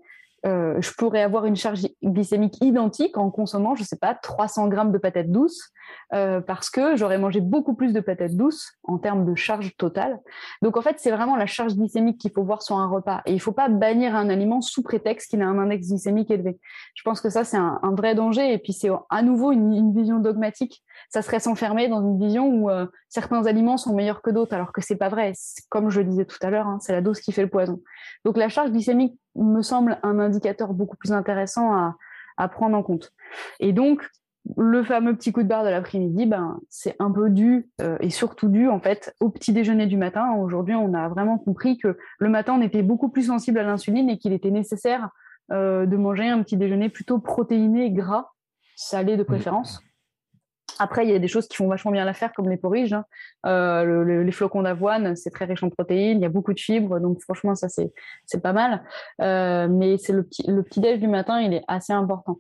euh, 0.47 0.81
je 0.81 0.93
pourrais 0.93 1.23
avoir 1.23 1.47
une 1.47 1.57
charge 1.57 1.87
glycémique 2.03 2.59
identique 2.61 3.17
en 3.19 3.31
consommant, 3.31 3.75
je 3.75 3.83
ne 3.83 3.87
sais 3.87 3.97
pas, 3.97 4.15
300 4.15 4.69
grammes 4.69 4.93
de 4.93 4.99
patates 4.99 5.31
douces, 5.31 5.73
euh, 6.15 6.41
parce 6.41 6.71
que 6.71 6.97
j'aurais 6.97 7.19
mangé 7.19 7.41
beaucoup 7.41 7.75
plus 7.75 7.93
de 7.93 8.01
patates 8.01 8.37
douces 8.37 8.73
en 8.85 8.99
termes 8.99 9.25
de 9.25 9.35
charge 9.35 9.77
totale. 9.77 10.21
Donc 10.63 10.77
en 10.77 10.81
fait, 10.81 10.97
c'est 10.99 11.11
vraiment 11.11 11.37
la 11.37 11.47
charge 11.47 11.75
glycémique 11.75 12.19
qu'il 12.19 12.31
faut 12.31 12.45
voir 12.45 12.63
sur 12.63 12.77
un 12.77 12.89
repas. 12.89 13.21
Et 13.27 13.33
il 13.33 13.37
ne 13.37 13.41
faut 13.41 13.53
pas 13.53 13.69
bannir 13.69 14.15
un 14.15 14.29
aliment 14.29 14.61
sous 14.61 14.83
prétexte 14.83 15.31
qu'il 15.31 15.43
a 15.43 15.49
un 15.49 15.59
index 15.59 15.89
glycémique 15.89 16.31
élevé. 16.31 16.59
Je 16.95 17.03
pense 17.03 17.21
que 17.21 17.31
ça, 17.31 17.45
c'est 17.45 17.57
un, 17.57 17.81
vrai 17.97 18.15
danger. 18.15 18.53
Et 18.53 18.59
puis 18.59 18.73
c'est 18.73 18.91
à 19.11 19.23
nouveau 19.23 19.53
une, 19.53 19.93
vision 19.93 20.19
dogmatique. 20.19 20.85
Ça 21.11 21.23
serait 21.23 21.41
s'enfermer 21.41 21.89
dans 21.89 22.01
une 22.01 22.19
vision 22.19 22.49
où 22.49 22.71
euh, 22.71 22.87
certains 23.09 23.47
aliments 23.47 23.77
sont 23.77 23.95
meilleurs 23.95 24.23
que 24.23 24.31
d'autres, 24.31 24.55
alors 24.55 24.73
que 24.73 24.81
c'est 24.81 24.97
pas 24.97 25.09
vrai. 25.09 25.33
Comme 25.69 25.91
je 25.91 26.01
le 26.01 26.07
disais 26.07 26.25
tout 26.25 26.39
à 26.43 26.51
l'heure, 26.51 26.67
hein, 26.67 26.79
c'est 26.81 26.93
la 26.93 27.01
dose 27.01 27.21
qui 27.21 27.33
fait 27.33 27.43
le 27.43 27.49
poison. 27.49 27.81
Donc 28.25 28.37
la 28.37 28.49
charge 28.49 28.71
glycémique 28.71 29.19
me 29.35 29.63
semble 29.63 29.99
un 30.03 30.19
indicateur 30.19 30.75
beaucoup 30.75 30.97
plus 30.97 31.13
intéressant 31.13 31.73
à, 31.73 31.97
à 32.37 32.49
prendre 32.49 32.77
en 32.77 32.83
compte. 32.83 33.13
Et 33.61 33.73
donc, 33.73 34.09
le 34.57 34.83
fameux 34.83 35.15
petit 35.15 35.33
coup 35.33 35.43
de 35.43 35.49
barre 35.49 35.65
de 35.65 35.69
l'après-midi, 35.69 36.27
ben, 36.27 36.61
c'est 36.71 36.97
un 36.99 37.11
peu 37.11 37.29
dû 37.29 37.69
euh, 37.81 37.99
et 38.01 38.11
surtout 38.11 38.49
dû 38.49 38.69
en 38.69 38.81
fait 38.81 39.15
au 39.21 39.29
petit 39.29 39.53
déjeuner 39.53 39.87
du 39.87 39.97
matin. 39.97 40.33
Aujourd'hui, 40.35 40.75
on 40.75 40.95
a 40.95 41.09
vraiment 41.09 41.39
compris 41.39 41.77
que 41.77 41.99
le 42.19 42.29
matin, 42.29 42.55
on 42.59 42.63
était 42.63 42.83
beaucoup 42.83 43.11
plus 43.11 43.25
sensible 43.25 43.59
à 43.59 43.63
l'insuline 43.63 44.09
et 44.09 44.19
qu'il 44.19 44.33
était 44.33 44.51
nécessaire 44.51 45.11
euh, 45.53 45.87
de 45.87 45.97
manger 45.97 46.29
un 46.29 46.43
petit 46.43 46.57
déjeuner 46.57 46.89
plutôt 46.89 47.19
protéiné, 47.19 47.91
gras, 47.91 48.31
salé 48.77 49.17
de 49.17 49.23
préférence. 49.23 49.83
Après, 50.79 51.05
il 51.05 51.11
y 51.11 51.15
a 51.15 51.19
des 51.19 51.29
choses 51.29 51.49
qui 51.49 51.57
font 51.57 51.69
vachement 51.69 51.91
bien 51.91 52.05
l'affaire, 52.05 52.33
comme 52.33 52.49
les 52.49 52.57
porridges. 52.57 52.93
Hein. 52.93 53.05
Euh, 53.47 54.23
les 54.23 54.33
flocons 54.33 54.63
d'avoine, 54.63 55.17
c'est 55.17 55.31
très 55.31 55.45
riche 55.45 55.63
en 55.63 55.71
protéines, 55.71 56.19
il 56.19 56.23
y 56.23 56.27
a 56.27 56.31
beaucoup 56.31 56.53
de 56.53 56.61
fibres, 56.61 57.01
donc 57.01 57.21
franchement, 57.21 57.55
ça 57.55 57.69
c'est 57.69 58.43
pas 58.43 58.53
mal. 58.53 58.83
mais 59.19 59.99
c'est 59.99 60.13
le 60.13 60.23
petit 60.23 60.45
le 60.47 60.63
petit 60.63 60.81
déj 60.81 61.01
du 61.01 61.09
matin, 61.09 61.41
il 61.41 61.53
est 61.55 61.65
assez 61.69 61.93
important. 61.93 62.39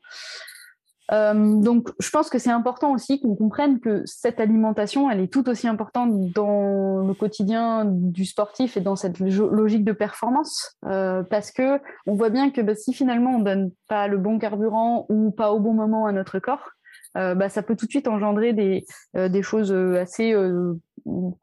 Euh, 1.12 1.61
donc, 1.61 1.89
je 1.99 2.11
pense 2.11 2.28
que 2.28 2.39
c'est 2.39 2.51
important 2.51 2.93
aussi 2.93 3.20
qu'on 3.20 3.34
comprenne 3.34 3.80
que 3.80 4.03
cette 4.05 4.41
alimentation, 4.41 5.11
elle 5.11 5.20
est 5.20 5.32
tout 5.32 5.49
aussi 5.49 5.66
importante 5.66 6.32
dans 6.32 6.99
le 6.99 7.14
quotidien 7.14 7.84
du 7.86 8.26
sportif 8.26 8.76
et 8.76 8.80
dans 8.80 8.97
cette 8.97 9.18
logique 9.18 9.84
de 9.84 9.93
performance, 9.93 10.76
euh, 10.86 11.22
parce 11.22 11.51
que 11.51 11.80
on 12.07 12.14
voit 12.14 12.30
bien 12.30 12.51
que 12.51 12.61
bah, 12.61 12.74
si 12.74 12.93
finalement 12.93 13.36
on 13.36 13.41
donne 13.41 13.70
pas 13.89 14.07
le 14.07 14.18
bon 14.18 14.39
carburant 14.39 15.07
ou 15.09 15.30
pas 15.30 15.53
au 15.53 15.61
bon 15.61 15.72
moment 15.72 16.07
à 16.07 16.12
notre 16.12 16.39
corps, 16.41 16.61
euh, 16.61 16.78
bah, 17.15 17.49
ça 17.49 17.63
peut 17.63 17.77
tout 17.77 17.87
de 17.87 17.91
suite 17.91 18.09
engendrer 18.09 18.53
des, 18.53 18.85
euh, 19.17 19.29
des 19.29 19.43
choses 19.43 19.73
assez 19.73 20.33
euh, 20.33 20.75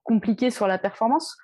compliquées 0.03 0.51
sur 0.51 0.68
la 0.68 0.78
performance. 0.78 1.38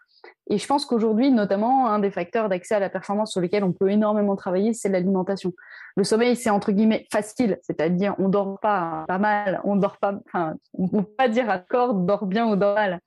Et 0.49 0.57
je 0.57 0.67
pense 0.67 0.85
qu'aujourd'hui, 0.85 1.31
notamment, 1.31 1.87
un 1.87 1.99
des 1.99 2.11
facteurs 2.11 2.49
d'accès 2.49 2.75
à 2.75 2.79
la 2.79 2.89
performance 2.89 3.31
sur 3.31 3.41
lesquels 3.41 3.63
on 3.63 3.71
peut 3.71 3.89
énormément 3.89 4.35
travailler, 4.35 4.73
c'est 4.73 4.89
l'alimentation. 4.89 5.53
Le 5.95 6.03
sommeil, 6.03 6.35
c'est 6.35 6.49
entre 6.49 6.71
guillemets 6.71 7.07
facile, 7.11 7.57
c'est-à-dire 7.61 8.15
on 8.17 8.27
dort 8.27 8.59
pas 8.59 9.05
pas 9.07 9.17
mal, 9.17 9.61
on 9.63 9.77
dort 9.77 9.97
pas, 9.97 10.19
enfin, 10.25 10.55
on 10.73 10.89
peut 10.89 11.03
pas 11.03 11.29
dire 11.29 11.49
à 11.49 11.59
corps 11.59 11.93
dort 11.93 12.25
bien 12.25 12.47
ou 12.47 12.55
dort 12.55 12.75
mal. 12.75 12.99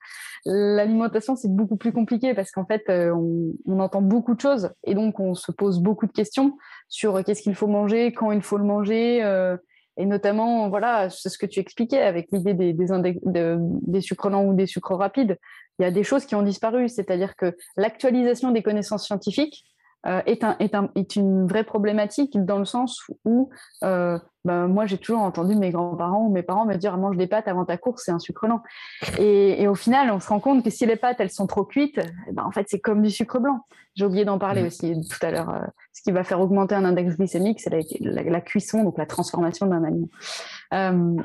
L'alimentation, 0.45 1.35
c'est 1.35 1.53
beaucoup 1.53 1.77
plus 1.77 1.91
compliqué 1.91 2.33
parce 2.33 2.51
qu'en 2.51 2.65
fait, 2.65 2.83
euh, 2.89 3.13
on, 3.13 3.79
entend 3.79 4.01
beaucoup 4.01 4.33
de 4.33 4.41
choses 4.41 4.71
et 4.83 4.95
donc 4.95 5.19
on 5.19 5.35
se 5.35 5.51
pose 5.51 5.79
beaucoup 5.79 6.07
de 6.07 6.13
questions 6.13 6.57
sur 6.87 7.23
qu'est-ce 7.23 7.43
qu'il 7.43 7.55
faut 7.55 7.67
manger, 7.67 8.11
quand 8.11 8.31
il 8.31 8.41
faut 8.41 8.57
le 8.57 8.63
manger. 8.63 9.23
Euh, 9.23 9.57
et 9.97 10.05
notamment, 10.05 10.69
voilà, 10.69 11.09
c'est 11.09 11.29
ce 11.29 11.37
que 11.37 11.45
tu 11.45 11.59
expliquais 11.59 12.01
avec 12.01 12.27
l'idée 12.31 12.53
des, 12.53 12.73
des, 12.73 14.01
sucres 14.01 14.29
lents 14.29 14.45
ou 14.45 14.53
des 14.53 14.65
sucres 14.65 14.95
rapides 14.95 15.37
il 15.79 15.83
y 15.83 15.85
a 15.85 15.91
des 15.91 16.03
choses 16.03 16.25
qui 16.25 16.35
ont 16.35 16.41
disparu. 16.41 16.87
C'est-à-dire 16.89 17.35
que 17.35 17.55
l'actualisation 17.77 18.51
des 18.51 18.63
connaissances 18.63 19.05
scientifiques 19.05 19.65
euh, 20.07 20.21
est, 20.25 20.43
un, 20.43 20.55
est, 20.59 20.75
un, 20.75 20.89
est, 20.95 21.15
une 21.15 21.47
vraie 21.47 21.63
problématique 21.63 22.37
dans 22.43 22.59
le 22.59 22.65
sens 22.65 23.01
où 23.23 23.49
euh, 23.83 24.19
ben, 24.43 24.67
moi 24.67 24.85
j'ai 24.85 24.99
toujours 24.99 25.21
entendu 25.21 25.55
mes 25.55 25.71
grands-parents 25.71 26.27
ou 26.27 26.31
mes 26.31 26.43
parents 26.43 26.65
me 26.65 26.75
dire 26.75 26.95
mange 26.97 27.17
des 27.17 27.25
pâtes 27.25 27.47
avant 27.47 27.65
ta 27.65 27.77
course, 27.77 28.03
c'est 28.05 28.11
un 28.11 28.19
sucre 28.19 28.45
lent. 28.45 28.61
Et, 29.17 29.63
et, 29.63 29.67
au 29.67 29.73
final, 29.73 30.11
on 30.11 30.19
se 30.19 30.29
rend 30.29 30.39
compte 30.39 30.63
que 30.63 30.69
si 30.69 30.85
les 30.85 30.95
pâtes 30.95 31.17
elles 31.19 31.31
sont 31.31 31.47
trop 31.47 31.63
cuites, 31.63 31.99
eh 32.27 32.31
ben, 32.31 32.43
en 32.43 32.51
fait 32.51 32.65
c'est 32.69 32.79
comme 32.79 33.01
du 33.01 33.09
sucre 33.09 33.39
blanc. 33.39 33.61
J'ai 33.95 34.05
oublié 34.05 34.25
d'en 34.25 34.37
parler 34.37 34.61
mmh. 34.61 34.67
aussi 34.67 34.93
tout 35.09 35.25
à 35.25 35.31
l'heure. 35.31 35.49
Euh, 35.49 35.61
ce 35.93 36.03
qui 36.03 36.11
va 36.11 36.23
faire 36.23 36.39
augmenter 36.39 36.75
un 36.75 36.85
index 36.85 37.15
glycémique, 37.17 37.59
c'est 37.61 37.69
la, 37.71 37.79
la, 38.01 38.23
la, 38.23 38.41
cuisson, 38.41 38.83
donc 38.83 38.97
la 38.97 39.05
transformation 39.05 39.65
d'un 39.65 39.83
aliment. 39.83 40.09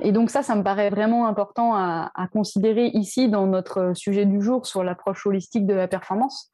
Et 0.01 0.13
donc 0.13 0.31
ça, 0.31 0.43
ça 0.43 0.55
me 0.55 0.63
paraît 0.63 0.91
vraiment 0.91 1.27
important 1.27 1.75
à, 1.75 2.13
à, 2.15 2.29
considérer 2.29 2.87
ici 2.87 3.29
dans 3.29 3.47
notre 3.47 3.93
sujet 3.95 4.25
du 4.25 4.41
jour 4.41 4.65
sur 4.65 4.85
l'approche 4.85 5.27
holistique 5.27 5.67
de 5.67 5.75
la 5.75 5.89
performance. 5.89 6.53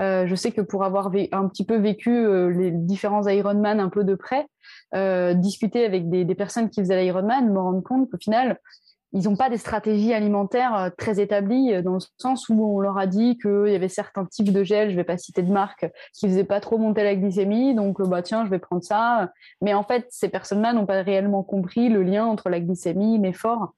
Euh, 0.00 0.26
je 0.26 0.34
sais 0.34 0.52
que 0.52 0.60
pour 0.60 0.84
avoir 0.84 1.10
un 1.32 1.48
petit 1.48 1.64
peu 1.64 1.76
vécu 1.76 2.10
euh, 2.10 2.50
les 2.50 2.70
différents 2.70 3.26
Ironman 3.26 3.80
un 3.80 3.88
peu 3.88 4.04
de 4.04 4.14
près, 4.14 4.46
euh, 4.94 5.34
discuter 5.34 5.84
avec 5.84 6.08
des, 6.08 6.24
des, 6.24 6.34
personnes 6.34 6.70
qui 6.70 6.80
faisaient 6.80 7.02
l'Ironman, 7.02 7.52
me 7.52 7.58
rendre 7.58 7.82
compte 7.82 8.10
qu'au 8.10 8.18
final, 8.18 8.58
ils 9.12 9.24
n'ont 9.24 9.36
pas 9.36 9.48
des 9.48 9.56
stratégies 9.56 10.12
alimentaires 10.12 10.76
euh, 10.76 10.90
très 10.96 11.20
établies 11.20 11.72
euh, 11.72 11.82
dans 11.82 11.94
le 11.94 12.00
sens 12.18 12.48
où 12.48 12.76
on 12.76 12.80
leur 12.80 12.98
a 12.98 13.06
dit 13.06 13.38
qu'il 13.38 13.68
y 13.68 13.74
avait 13.74 13.88
certains 13.88 14.26
types 14.26 14.52
de 14.52 14.62
gel, 14.62 14.90
je 14.90 14.96
vais 14.96 15.04
pas 15.04 15.16
citer 15.16 15.42
de 15.42 15.50
marque, 15.50 15.90
qui 16.12 16.28
faisaient 16.28 16.44
pas 16.44 16.60
trop 16.60 16.78
monter 16.78 17.02
la 17.04 17.16
glycémie, 17.16 17.74
donc 17.74 18.02
bah 18.02 18.22
tiens, 18.22 18.44
je 18.44 18.50
vais 18.50 18.58
prendre 18.58 18.82
ça. 18.82 19.30
Mais 19.62 19.74
en 19.74 19.82
fait, 19.82 20.06
ces 20.10 20.28
personnes-là 20.28 20.72
n'ont 20.72 20.86
pas 20.86 21.02
réellement 21.02 21.42
compris 21.42 21.88
le 21.88 22.02
lien 22.02 22.26
entre 22.26 22.50
la 22.50 22.60
glycémie, 22.60 23.18
l'effort, 23.18 23.72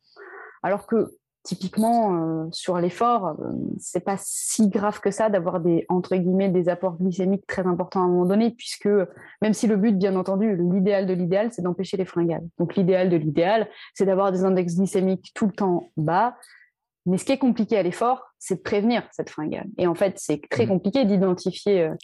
alors 0.63 0.87
que 0.87 1.11
typiquement 1.43 2.15
euh, 2.15 2.49
sur 2.53 2.79
l'effort, 2.79 3.37
euh, 3.41 3.53
c'est 3.79 4.05
pas 4.05 4.17
si 4.19 4.69
grave 4.69 5.01
que 5.01 5.11
ça 5.11 5.31
d'avoir 5.31 5.61
des 5.61 5.87
entre 5.89 6.17
guillemets 6.17 6.49
des 6.49 6.69
apports 6.69 6.97
glycémiques 6.99 7.47
très 7.47 7.67
importants 7.67 8.03
à 8.03 8.05
un 8.05 8.09
moment 8.09 8.27
donné, 8.27 8.51
puisque 8.51 8.89
même 9.41 9.53
si 9.53 9.67
le 9.67 9.77
but, 9.77 9.97
bien 9.97 10.17
entendu, 10.17 10.57
l'idéal 10.57 11.07
de 11.07 11.15
l'idéal, 11.15 11.51
c'est 11.53 11.63
d'empêcher 11.63 11.97
les 11.97 12.05
fringales. 12.05 12.47
Donc 12.59 12.77
l'idéal 12.77 13.09
de 13.09 13.17
l'idéal, 13.17 13.69
c'est 13.95 14.07
d'avoir 14.07 14.33
des 14.33 14.45
index 14.45 14.77
glycémiques 14.77 15.33
tout 15.35 15.47
le 15.47 15.53
temps 15.53 15.91
bas, 15.97 16.37
mais 17.07 17.17
ce 17.17 17.25
qui 17.25 17.33
est 17.33 17.39
compliqué 17.39 17.79
à 17.79 17.83
l'effort, 17.83 18.27
c'est 18.39 18.57
de 18.57 18.61
prévenir 18.61 19.03
cette 19.11 19.31
fringale. 19.31 19.67
Et 19.79 19.87
en 19.87 19.95
fait, 19.95 20.15
c'est 20.19 20.41
très 20.51 20.67
mmh. 20.67 20.69
compliqué 20.69 21.05
d'identifier. 21.05 21.83
Euh, 21.83 21.95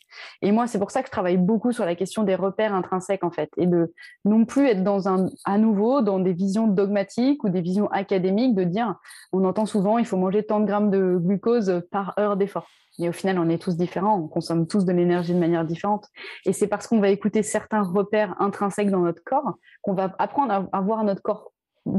et 0.42 0.52
moi, 0.52 0.66
c'est 0.66 0.78
pour 0.78 0.90
ça 0.90 1.02
que 1.02 1.08
je 1.08 1.12
travaille 1.12 1.36
beaucoup 1.36 1.72
sur 1.72 1.84
la 1.84 1.94
question 1.94 2.22
des 2.22 2.34
repères 2.34 2.74
intrinsèques, 2.74 3.24
en 3.24 3.30
fait, 3.30 3.50
et 3.56 3.66
de 3.66 3.92
non 4.24 4.44
plus 4.44 4.66
être 4.66 4.82
dans 4.82 5.08
un, 5.08 5.26
à 5.44 5.58
nouveau, 5.58 6.00
dans 6.00 6.18
des 6.18 6.32
visions 6.32 6.66
dogmatiques 6.66 7.44
ou 7.44 7.50
des 7.50 7.60
visions 7.60 7.90
académiques 7.90 8.54
de 8.54 8.64
dire, 8.64 8.94
on 9.32 9.44
entend 9.44 9.66
souvent, 9.66 9.98
il 9.98 10.06
faut 10.06 10.16
manger 10.16 10.44
tant 10.44 10.60
de 10.60 10.66
grammes 10.66 10.90
de 10.90 11.18
glucose 11.18 11.82
par 11.90 12.18
heure 12.18 12.36
d'effort. 12.36 12.66
Et 12.98 13.10
au 13.10 13.12
final, 13.12 13.38
on 13.38 13.50
est 13.50 13.60
tous 13.60 13.76
différents, 13.76 14.18
on 14.18 14.28
consomme 14.28 14.66
tous 14.66 14.86
de 14.86 14.92
l'énergie 14.92 15.34
de 15.34 15.38
manière 15.38 15.66
différente. 15.66 16.06
Et 16.46 16.54
c'est 16.54 16.66
parce 16.66 16.86
qu'on 16.86 17.00
va 17.00 17.10
écouter 17.10 17.42
certains 17.42 17.82
repères 17.82 18.34
intrinsèques 18.40 18.90
dans 18.90 19.00
notre 19.00 19.22
corps 19.22 19.56
qu'on 19.82 19.92
va 19.92 20.14
apprendre 20.18 20.68
à 20.72 20.80
voir 20.80 21.04
notre 21.04 21.20
corps 21.20 21.52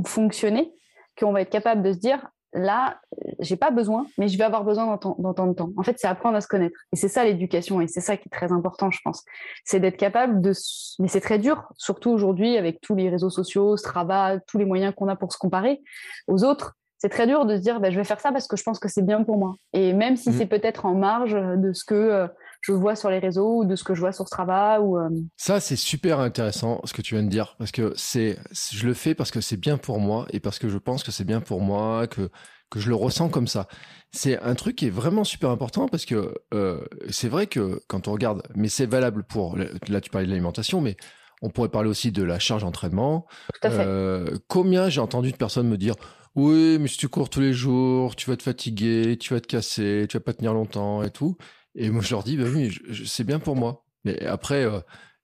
fonctionner 0.06 0.74
qu'on 1.20 1.32
va 1.32 1.42
être 1.42 1.50
capable 1.50 1.82
de 1.82 1.94
se 1.94 1.98
dire 1.98 2.28
là, 2.54 3.00
j'ai 3.40 3.56
pas 3.56 3.72
besoin, 3.72 4.06
mais 4.18 4.28
je 4.28 4.38
vais 4.38 4.44
avoir 4.44 4.64
besoin 4.64 4.86
dans 4.86 4.98
tant 5.34 5.48
de 5.48 5.54
temps. 5.54 5.70
En 5.78 5.84
fait, 5.84 5.96
c'est 5.98 6.08
apprendre 6.08 6.38
à 6.38 6.42
se 6.42 6.48
connaître. 6.48 6.78
Et 6.92 6.96
c'est 6.96 7.08
ça 7.08 7.24
l'éducation, 7.24 7.82
et 7.82 7.88
c'est 7.88 8.02
ça 8.02 8.18
qui 8.18 8.28
est 8.28 8.36
très 8.36 8.52
important, 8.52 8.90
je 8.92 9.00
pense. 9.04 9.24
C'est 9.64 9.80
d'être 9.80 9.98
capable 9.98 10.42
de... 10.42 10.54
Mais 11.00 11.08
c'est 11.08 11.22
très 11.22 11.40
dur, 11.40 11.68
surtout 11.78 12.12
aujourd'hui 12.12 12.58
avec 12.58 12.82
tous 12.82 12.96
les 12.96 13.10
réseaux 13.10 13.30
sociaux, 13.30 13.78
Strava, 13.78 14.40
tous 14.48 14.58
les 14.58 14.66
moyens 14.66 14.94
qu'on 14.96 15.08
a 15.08 15.16
pour 15.16 15.32
se 15.34 15.38
comparer 15.38 15.82
aux 16.28 16.44
autres. 16.44 16.74
C'est 17.00 17.10
très 17.10 17.28
dur 17.28 17.46
de 17.46 17.58
se 17.58 17.62
dire, 17.62 17.80
bah, 17.80 17.92
je 17.92 17.98
vais 17.98 18.04
faire 18.04 18.20
ça 18.20 18.32
parce 18.32 18.48
que 18.48 18.58
je 18.58 18.64
pense 18.64 18.80
que 18.80 18.90
c'est 18.90 19.06
bien 19.06 19.24
pour 19.24 19.38
moi. 19.38 19.56
Et 19.74 19.94
même 19.94 20.18
si 20.18 20.30
mmh. 20.30 20.34
c'est 20.34 20.48
peut-être 20.48 20.86
en 20.86 20.96
marge 20.96 21.34
de 21.34 21.72
ce 21.74 21.86
que 21.86 21.94
euh, 21.94 22.28
je 22.68 22.74
vois 22.74 22.96
sur 22.96 23.10
les 23.10 23.20
réseaux 23.20 23.60
ou 23.60 23.66
de 23.66 23.76
ce 23.76 23.84
que 23.84 23.96
je 23.96 24.02
vois 24.02 24.12
sur 24.12 24.28
Strava 24.28 24.82
ou 24.82 24.98
euh, 24.98 25.10
ça 25.38 25.60
c'est 25.62 25.78
super 25.78 26.20
intéressant 26.20 26.82
ce 26.84 26.92
que 26.92 27.02
tu 27.02 27.16
viens 27.16 27.24
de 27.24 27.30
dire 27.30 27.56
parce 27.58 27.72
que 27.72 27.94
c'est 27.96 28.38
je 28.72 28.86
le 28.86 28.94
fais 28.94 29.16
parce 29.16 29.32
que 29.32 29.40
c'est 29.40 29.58
bien 29.58 29.78
pour 29.78 30.00
moi 30.00 30.26
et 30.32 30.42
parce 30.42 30.60
que 30.60 30.68
je 30.68 30.78
pense 30.78 31.04
que 31.04 31.12
c'est 31.12 31.24
bien 31.24 31.40
pour 31.40 31.62
moi 31.62 32.08
que 32.08 32.30
que 32.70 32.82
je 32.82 32.90
le 32.90 32.96
ressens 32.96 33.30
comme 33.30 33.48
ça. 33.48 33.68
C'est 34.12 34.38
un 34.42 34.54
truc 34.54 34.76
qui 34.76 34.88
est 34.88 34.92
vraiment 34.92 35.24
super 35.24 35.50
important 35.50 35.88
parce 35.88 36.06
que 36.06 36.34
euh, 36.54 36.84
c'est 37.10 37.30
vrai 37.30 37.48
que 37.48 37.80
quand 37.88 38.10
on 38.10 38.12
regarde, 38.12 38.44
mais 38.56 38.68
c'est 38.68 38.86
valable 38.86 39.24
pour, 39.24 39.58
là 39.88 40.02
tu 40.02 40.10
parlais 40.10 40.26
de 40.26 40.32
l'alimentation, 40.32 40.82
mais 40.82 40.98
on 41.42 41.50
pourrait 41.50 41.70
parler 41.70 41.90
aussi 41.90 42.12
de 42.12 42.24
la 42.24 42.40
charge 42.40 42.64
d'entraînement. 42.64 43.26
Euh, 43.64 44.38
combien 44.50 44.90
j'ai 44.90 45.00
entendu 45.00 45.32
de 45.32 45.38
personnes 45.38 45.70
me 45.70 45.78
dire 45.78 45.96
oui, 46.36 46.78
mais 46.80 46.88
si 46.88 46.98
tu 46.98 47.08
cours 47.08 47.30
tous 47.30 47.40
les 47.40 47.54
jours, 47.54 48.16
tu 48.16 48.30
vas 48.30 48.38
te 48.38 48.44
fatiguer, 48.44 49.18
tu 49.18 49.34
vas 49.34 49.40
te 49.40 49.48
casser, 49.48 50.06
tu 50.10 50.18
vas 50.18 50.24
pas 50.24 50.34
tenir 50.34 50.54
longtemps 50.54 51.02
et 51.02 51.10
tout. 51.10 51.38
Et 51.78 51.90
moi, 51.92 52.02
je 52.02 52.10
leur 52.10 52.24
dis, 52.24 52.36
bah 52.38 52.46
oui, 52.52 52.76
c'est 53.06 53.24
bien 53.24 53.40
pour 53.40 53.56
moi. 53.56 53.86
Mais 54.04 54.26
après, 54.26 54.66
euh, 54.66 54.80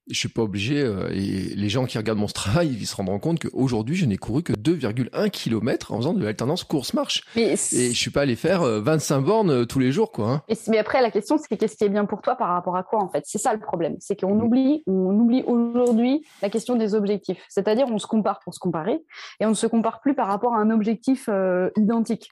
je 0.09 0.17
suis 0.17 0.29
pas 0.29 0.41
obligé. 0.41 0.81
Euh, 0.81 1.09
et 1.11 1.55
les 1.55 1.69
gens 1.69 1.85
qui 1.85 1.97
regardent 1.97 2.19
mon 2.19 2.27
travail, 2.27 2.69
ils 2.69 2.85
se 2.85 2.95
rendront 2.95 3.19
compte 3.19 3.39
qu'aujourd'hui, 3.39 3.95
je 3.95 4.05
n'ai 4.05 4.17
couru 4.17 4.43
que 4.43 4.53
2,1 4.53 5.29
km 5.29 5.93
en 5.93 5.97
faisant 5.97 6.13
de 6.13 6.23
l'alternance 6.23 6.63
course-marche. 6.63 7.23
Et 7.35 7.55
je 7.55 7.91
suis 7.91 8.11
pas 8.11 8.21
allé 8.21 8.35
faire 8.35 8.63
25 8.63 9.15
euh, 9.15 9.21
bornes 9.21 9.65
tous 9.65 9.79
les 9.79 9.91
jours, 9.91 10.11
quoi. 10.11 10.29
Hein. 10.29 10.41
Et, 10.49 10.55
mais 10.67 10.77
après, 10.77 11.01
la 11.01 11.11
question, 11.11 11.37
c'est 11.37 11.57
qu'est-ce 11.57 11.77
qui 11.77 11.83
est 11.83 11.89
bien 11.89 12.05
pour 12.05 12.21
toi 12.21 12.35
par 12.35 12.49
rapport 12.49 12.75
à 12.75 12.83
quoi, 12.83 13.01
en 13.03 13.09
fait? 13.09 13.23
C'est 13.25 13.37
ça 13.37 13.53
le 13.53 13.59
problème. 13.59 13.95
C'est 13.99 14.19
qu'on 14.19 14.39
oublie, 14.39 14.83
on 14.87 15.17
oublie 15.19 15.43
aujourd'hui 15.45 16.25
la 16.41 16.49
question 16.49 16.75
des 16.75 16.95
objectifs. 16.95 17.43
C'est-à-dire, 17.49 17.87
on 17.89 17.99
se 17.99 18.07
compare 18.07 18.39
pour 18.43 18.53
se 18.53 18.59
comparer 18.59 19.01
et 19.39 19.45
on 19.45 19.49
ne 19.49 19.55
se 19.55 19.67
compare 19.67 20.01
plus 20.01 20.15
par 20.15 20.27
rapport 20.27 20.53
à 20.53 20.57
un 20.57 20.69
objectif 20.69 21.29
identique. 21.77 22.29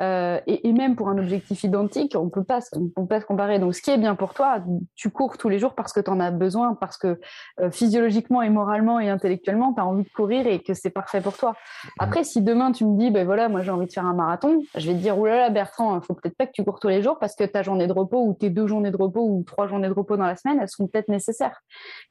Euh, 0.00 0.40
et, 0.46 0.68
et, 0.68 0.72
même 0.72 0.96
pour 0.96 1.08
un 1.08 1.18
objectif 1.18 1.62
identique, 1.64 2.16
on 2.16 2.28
peut 2.28 2.44
pas, 2.44 2.60
on 2.74 2.88
peut 2.88 3.06
pas 3.06 3.20
se 3.20 3.26
comparer. 3.26 3.58
Donc, 3.58 3.74
ce 3.74 3.82
qui 3.82 3.90
est 3.90 3.98
bien 3.98 4.14
pour 4.14 4.34
toi, 4.34 4.62
tu 4.94 5.10
cours 5.10 5.38
tous 5.38 5.48
les 5.48 5.58
jours 5.58 5.74
parce 5.74 5.92
que 5.92 6.00
tu 6.00 6.10
en 6.10 6.20
as 6.20 6.30
besoin, 6.30 6.74
parce 6.74 6.96
que 6.96 7.13
euh, 7.60 7.70
physiologiquement 7.70 8.42
et 8.42 8.50
moralement 8.50 9.00
et 9.00 9.08
intellectuellement, 9.08 9.72
tu 9.72 9.80
as 9.80 9.86
envie 9.86 10.04
de 10.04 10.08
courir 10.10 10.46
et 10.46 10.60
que 10.60 10.74
c'est 10.74 10.90
parfait 10.90 11.20
pour 11.20 11.36
toi. 11.36 11.54
Après, 11.98 12.24
si 12.24 12.42
demain 12.42 12.72
tu 12.72 12.84
me 12.84 12.98
dis, 12.98 13.10
ben 13.10 13.24
voilà, 13.24 13.48
moi 13.48 13.62
j'ai 13.62 13.70
envie 13.70 13.86
de 13.86 13.92
faire 13.92 14.06
un 14.06 14.14
marathon, 14.14 14.62
je 14.76 14.86
vais 14.86 14.94
te 14.94 15.00
dire, 15.00 15.18
oulala, 15.18 15.50
Bertrand, 15.50 15.98
il 15.98 16.04
faut 16.04 16.14
peut-être 16.14 16.36
pas 16.36 16.46
que 16.46 16.52
tu 16.52 16.64
cours 16.64 16.80
tous 16.80 16.88
les 16.88 17.02
jours 17.02 17.18
parce 17.18 17.34
que 17.34 17.44
ta 17.44 17.62
journée 17.62 17.86
de 17.86 17.92
repos 17.92 18.24
ou 18.24 18.34
tes 18.34 18.50
deux 18.50 18.66
journées 18.66 18.90
de 18.90 18.96
repos 18.96 19.26
ou 19.26 19.42
trois 19.46 19.66
journées 19.66 19.88
de 19.88 19.94
repos 19.94 20.16
dans 20.16 20.26
la 20.26 20.36
semaine, 20.36 20.58
elles 20.60 20.68
sont 20.68 20.86
peut-être 20.86 21.08
nécessaires. 21.08 21.60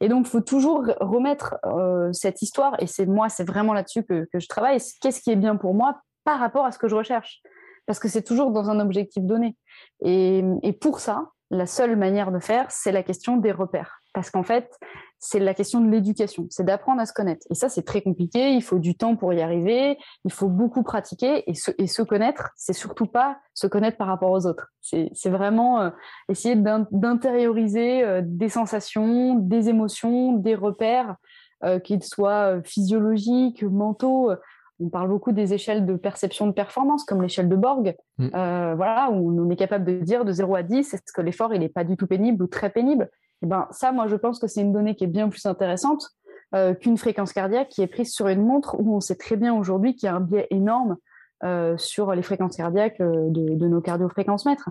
Et 0.01 0.10
donc, 0.10 0.26
faut 0.26 0.41
toujours 0.41 0.86
remettre 0.99 1.56
euh, 1.66 2.12
cette 2.12 2.41
histoire, 2.41 2.76
et 2.80 2.88
c'est 2.88 3.06
moi, 3.06 3.30
c'est 3.30 3.47
vraiment 3.47 3.74
là-dessus 3.74 4.04
que, 4.04 4.28
que 4.32 4.39
je 4.39 4.47
travaille. 4.47 4.78
Qu'est-ce 5.01 5.22
qui 5.22 5.32
est 5.32 5.36
bien 5.36 5.56
pour 5.56 5.74
moi 5.74 5.97
par 6.24 6.39
rapport 6.39 6.66
à 6.66 6.72
ce 6.72 6.78
que 6.78 6.88
je 6.88 6.95
recherche. 6.95 7.41
Parce 7.86 7.99
que 7.99 8.08
c'est 8.08 8.24
toujours 8.24 8.51
dans 8.51 8.70
un 8.70 8.80
objectif 8.80 9.24
donné. 9.24 9.58
Et, 10.01 10.43
et 10.62 10.74
pour 10.74 10.99
ça, 10.99 11.30
la 11.49 11.66
seule 11.66 11.95
manière 11.95 12.32
de 12.32 12.39
faire, 12.39 12.72
c'est 12.72 12.91
la 12.91 13.04
question 13.04 13.38
des 13.38 13.51
repères. 13.51 13.99
Parce 14.14 14.30
qu'en 14.30 14.43
fait, 14.43 14.70
c'est 15.18 15.39
la 15.39 15.53
question 15.53 15.82
de 15.82 15.89
l'éducation, 15.89 16.45
c'est 16.49 16.66
d'apprendre 16.66 17.01
à 17.01 17.05
se 17.05 17.14
connaître. 17.14 17.45
Et 17.49 17.55
ça, 17.55 17.68
c'est 17.68 17.84
très 17.84 18.01
compliqué, 18.01 18.53
il 18.53 18.61
faut 18.61 18.78
du 18.78 18.95
temps 18.95 19.16
pour 19.16 19.34
y 19.34 19.41
arriver, 19.41 19.97
il 20.26 20.32
faut 20.32 20.49
beaucoup 20.49 20.84
pratiquer. 20.84 21.49
Et 21.49 21.55
se, 21.55 21.72
et 21.78 21.88
se 21.88 22.01
connaître, 22.01 22.51
c'est 22.55 22.74
surtout 22.74 23.07
pas 23.07 23.39
se 23.53 23.66
connaître 23.66 23.97
par 23.97 24.07
rapport 24.07 24.32
aux 24.32 24.45
autres. 24.45 24.72
C'est 24.82 25.30
vraiment 25.30 25.82
euh, 25.82 25.89
essayer 26.30 26.55
d'intérioriser 26.55 28.03
euh, 28.03 28.22
des 28.24 28.49
sensations, 28.49 29.36
des 29.36 29.70
émotions, 29.70 30.34
des 30.34 30.55
repères, 30.55 31.16
euh, 31.64 31.80
qu'ils 31.80 32.03
soient 32.03 32.61
physiologiques, 32.64 33.64
mentaux. 33.64 34.32
On 34.80 34.89
parle 34.89 35.07
beaucoup 35.07 35.32
des 35.32 35.53
échelles 35.53 35.86
de 35.86 35.95
perception 35.95 36.47
de 36.47 36.51
performance, 36.51 37.05
comme 37.05 37.22
l'échelle 37.22 37.47
de 37.47 37.55
Borg, 37.55 37.95
mm. 38.18 38.28
voilà, 38.76 39.09
où 39.11 39.41
on 39.41 39.49
est 39.49 39.55
capable 39.55 39.86
de 39.86 40.03
dire 40.03 40.26
de 40.26 40.32
0 40.34 40.55
à 40.55 40.64
10, 40.64 40.93
est-ce 40.93 41.14
que 41.14 41.22
l'effort 41.22 41.53
il 41.53 41.61
n'est 41.61 41.70
pas 41.70 41.86
du 41.86 41.95
tout 41.95 42.07
pénible 42.07 42.43
ou 42.43 42.47
très 42.47 42.70
pénible? 42.70 43.09
Eh 43.44 43.46
ben, 43.46 43.68
ça, 43.72 43.91
moi, 43.91 44.08
je 44.08 44.16
pense 44.16 44.39
que 44.39 44.48
c'est 44.48 44.62
une 44.62 44.72
donnée 44.72 44.96
qui 44.96 45.04
est 45.04 45.08
bien 45.08 45.28
plus 45.28 45.46
intéressante 45.46 46.08
euh, 46.56 46.74
qu'une 46.74 46.98
fréquence 46.98 47.34
cardiaque 47.34 47.68
qui 47.70 47.82
est 47.82 47.88
prise 47.88 48.14
sur 48.14 48.28
une 48.30 48.46
montre 48.46 48.76
où 48.80 48.96
on 48.96 49.02
sait 49.02 49.16
très 49.16 49.36
bien 49.36 49.54
aujourd'hui 49.54 49.96
qu'il 49.96 50.08
y 50.08 50.10
a 50.10 50.16
un 50.16 50.22
biais 50.22 50.48
énorme 50.50 50.98
euh, 51.44 51.78
sur 51.78 52.16
les 52.16 52.22
fréquences 52.22 52.56
cardiaques 52.56 53.02
euh, 53.02 53.28
de, 53.30 53.68
nos 53.68 53.82
cardiofréquences 53.82 54.46
mètres. 54.46 54.70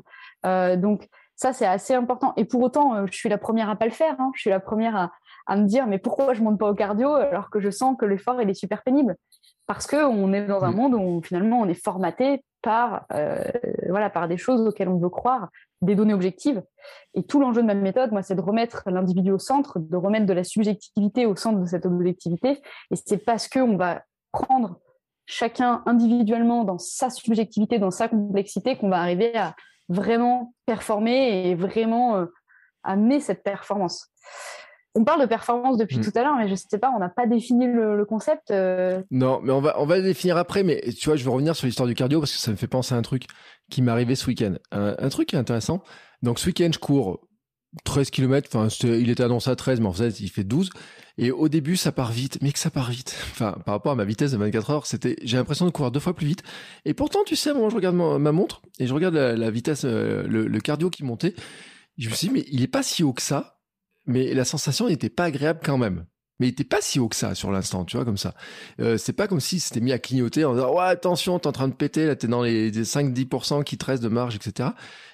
donc, 0.79 1.09
ça, 1.35 1.53
c'est 1.53 1.67
assez 1.67 1.93
important. 1.93 2.35
Et 2.37 2.45
pour 2.45 2.63
autant, 2.63 3.07
je 3.07 3.13
suis 3.13 3.29
la 3.29 3.39
première 3.39 3.69
à 3.69 3.75
pas 3.75 3.87
le 3.87 3.91
faire. 3.91 4.15
Hein. 4.21 4.31
Je 4.35 4.43
suis 4.43 4.51
la 4.51 4.61
première 4.61 4.95
à, 4.97 5.13
à, 5.47 5.57
me 5.57 5.67
dire, 5.67 5.87
mais 5.87 5.99
pourquoi 5.99 6.35
je 6.35 6.43
monte 6.43 6.59
pas 6.59 6.71
au 6.71 6.75
cardio 6.75 7.15
alors 7.15 7.51
que 7.51 7.59
je 7.59 7.71
sens 7.71 7.97
que 7.99 8.05
l'effort, 8.05 8.41
il 8.41 8.49
est 8.49 8.55
super 8.55 8.83
pénible? 8.83 9.17
Parce 9.67 9.87
qu'on 9.87 10.33
est 10.33 10.47
dans 10.47 10.63
un 10.63 10.71
mmh. 10.71 10.77
monde 10.77 10.95
où 10.95 11.21
finalement, 11.23 11.61
on 11.61 11.69
est 11.69 11.83
formaté 11.83 12.45
par, 12.63 13.07
voilà, 13.89 14.09
par 14.11 14.29
des 14.29 14.37
choses 14.37 14.61
auxquelles 14.67 14.89
on 14.89 14.99
veut 14.99 15.11
croire 15.11 15.49
des 15.83 15.95
données 15.95 16.15
objectives. 16.15 16.63
Et 17.15 17.25
tout 17.25 17.41
l'enjeu 17.41 17.61
de 17.61 17.67
ma 17.67 17.75
méthode, 17.75 18.13
moi, 18.13 18.23
c'est 18.23 18.35
de 18.35 18.41
remettre 18.41 18.85
l'individu 18.87 19.33
au 19.33 19.39
centre, 19.39 19.79
de 19.79 19.97
remettre 19.97 20.27
de 20.27 20.33
la 20.33 20.45
subjectivité 20.45 21.27
au 21.27 21.37
centre 21.37 21.59
de 21.59 21.67
cette 21.67 21.85
objectivité. 21.85 22.63
Et 22.91 22.97
c'est 22.97 23.19
parce 23.19 23.49
qu'on 23.49 23.77
va 23.77 24.03
prendre 24.31 24.79
chacun 25.27 25.83
individuellement 25.87 26.65
dans 26.65 26.79
sa 26.79 27.11
subjectivité, 27.11 27.79
dans 27.79 27.91
sa 27.91 28.09
complexité, 28.09 28.77
qu'on 28.77 28.89
va 28.89 29.01
arriver 29.01 29.37
à 29.37 29.55
vraiment 29.89 30.55
performer 30.67 31.49
et 31.49 31.55
vraiment 31.55 32.17
euh, 32.17 32.27
amener 32.83 33.21
cette 33.21 33.43
performance. 33.43 34.09
On 34.95 35.05
parle 35.05 35.23
de 35.23 35.27
performance 35.27 35.79
depuis 35.79 35.99
hmm. 35.99 36.03
tout 36.03 36.13
à 36.15 36.23
l'heure, 36.23 36.37
mais 36.37 36.47
je 36.47 36.53
ne 36.53 36.57
sais 36.57 36.79
pas, 36.79 36.93
on 36.95 36.99
n'a 36.99 37.09
pas 37.09 37.27
défini 37.27 37.67
le, 37.67 38.05
concept. 38.05 38.51
Euh. 38.51 39.03
Non, 39.11 39.41
mais 39.43 39.53
on 39.53 39.61
va, 39.61 39.81
on 39.81 39.87
va 39.87 39.97
le 39.97 40.03
définir 40.03 40.37
après. 40.37 40.63
Mais 40.63 40.83
tu 40.99 41.07
vois, 41.07 41.17
je 41.17 41.25
veux 41.25 41.31
revenir 41.31 41.57
sur 41.57 41.67
l'histoire 41.67 41.89
du 41.89 41.95
cardio 41.95 42.21
parce 42.21 42.33
que 42.33 42.39
ça 42.39 42.51
me 42.51 42.57
fait 42.57 42.67
penser 42.67 42.95
à 42.95 42.99
un 42.99 43.03
truc 43.03 43.25
qui 43.71 43.81
m'est 43.81 43.91
arrivé 43.91 44.15
ce 44.15 44.27
week-end. 44.27 44.55
Un, 44.71 45.09
truc 45.09 45.29
qui 45.29 45.37
est 45.37 45.39
intéressant. 45.39 45.83
Donc, 46.23 46.39
ce 46.39 46.47
week-end, 46.47 46.69
je 46.73 46.79
cours 46.79 47.27
13 47.85 48.11
km. 48.11 48.51
Enfin, 48.53 48.69
il 48.83 49.09
était 49.09 49.23
annoncé 49.23 49.49
à 49.49 49.57
13, 49.57 49.81
mais 49.81 49.87
en 49.87 49.93
fait, 49.95 50.21
il 50.21 50.29
fait 50.29 50.45
12. 50.45 50.69
Et 51.17 51.31
au 51.31 51.49
début, 51.49 51.77
ça 51.77 51.91
part 51.91 52.13
vite. 52.13 52.39
Mais 52.43 52.53
que 52.53 52.59
ça 52.59 52.71
part 52.71 52.91
vite. 52.91 53.17
Enfin, 53.33 53.57
par 53.65 53.75
rapport 53.75 53.93
à 53.93 53.95
ma 53.95 54.05
vitesse 54.05 54.33
de 54.33 54.37
24 54.37 54.71
heures, 54.71 54.87
c'était, 54.87 55.17
j'ai 55.23 55.39
l'impression 55.39 55.65
de 55.65 55.71
courir 55.71 55.91
deux 55.91 56.01
fois 56.01 56.15
plus 56.15 56.27
vite. 56.27 56.43
Et 56.85 56.93
pourtant, 56.93 57.21
tu 57.25 57.35
sais, 57.35 57.55
moi, 57.55 57.71
je 57.71 57.77
regarde 57.77 57.97
ma, 57.97 58.33
montre 58.33 58.61
et 58.79 58.87
je 58.87 58.93
regarde 58.93 59.15
la, 59.15 59.51
vitesse, 59.51 59.87
euh, 59.87 60.25
le, 60.27 60.47
le, 60.47 60.61
cardio 60.61 60.91
qui 60.91 61.03
montait. 61.03 61.35
Je 61.97 62.11
me 62.11 62.15
suis 62.15 62.29
dit, 62.29 62.35
mais 62.35 62.45
il 62.51 62.63
est 62.63 62.69
pas 62.69 62.83
si 62.83 63.03
haut 63.03 63.15
que 63.15 63.23
ça 63.23 63.62
mais 64.07 64.35
la 64.35 64.45
sensation 64.45 64.89
n'était 64.89 65.11
pas 65.11 65.25
agréable 65.25 65.61
quand 65.65 65.79
même. 65.79 66.07
Mais 66.41 66.49
il 66.49 66.51
n'était 66.51 66.65
pas 66.65 66.81
si 66.81 66.99
haut 66.99 67.09
que 67.09 67.17
ça 67.17 67.35
sur 67.35 67.53
l'instant, 67.53 67.85
tu 67.85 67.97
vois, 67.97 68.05
comme 68.05 68.17
ça. 68.17 68.35
Euh, 68.81 68.97
c'est 68.97 69.13
pas 69.13 69.29
comme 69.29 69.41
si 69.41 69.61
c'était 69.61 69.81
mis 69.81 69.93
à 69.93 69.99
clignoter 69.99 70.45
en 70.45 70.55
disant, 70.55 70.75
ouais, 70.75 70.85
attention, 70.85 71.39
t'es 71.39 71.47
en 71.47 71.53
train 71.53 71.69
de 71.69 71.75
péter, 71.75 72.07
là, 72.07 72.17
t'es 72.17 72.27
dans 72.27 72.43
les 72.43 72.73
5-10% 72.73 73.63
qui 73.63 73.79
te 73.79 73.97
de 73.97 74.09
marge, 74.09 74.35
etc. 74.35 74.71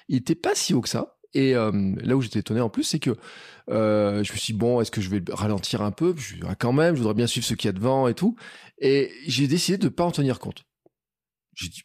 Il 0.07 0.17
était 0.17 0.35
pas 0.35 0.55
si 0.55 0.73
haut 0.73 0.81
que 0.81 0.89
ça. 0.89 1.17
Et 1.33 1.55
euh, 1.55 1.71
là 2.01 2.15
où 2.15 2.21
j'étais 2.21 2.39
étonné 2.39 2.61
en 2.61 2.69
plus, 2.69 2.83
c'est 2.83 2.99
que 2.99 3.15
euh, 3.69 4.23
je 4.23 4.31
me 4.31 4.37
suis 4.37 4.53
dit, 4.53 4.59
bon, 4.59 4.81
est-ce 4.81 4.89
que 4.89 5.01
je 5.01 5.09
vais 5.09 5.21
ralentir 5.31 5.81
un 5.81 5.91
peu? 5.91 6.15
Je, 6.17 6.37
Quand 6.57 6.73
même, 6.73 6.95
je 6.95 6.99
voudrais 6.99 7.13
bien 7.13 7.27
suivre 7.27 7.45
ce 7.45 7.53
qu'il 7.53 7.67
y 7.67 7.69
a 7.69 7.73
devant 7.73 8.07
et 8.07 8.15
tout. 8.15 8.35
Et 8.79 9.11
j'ai 9.27 9.47
décidé 9.47 9.77
de 9.77 9.89
pas 9.89 10.05
en 10.05 10.11
tenir 10.11 10.39
compte. 10.39 10.63
J'ai 11.59 11.67
dit, 11.67 11.83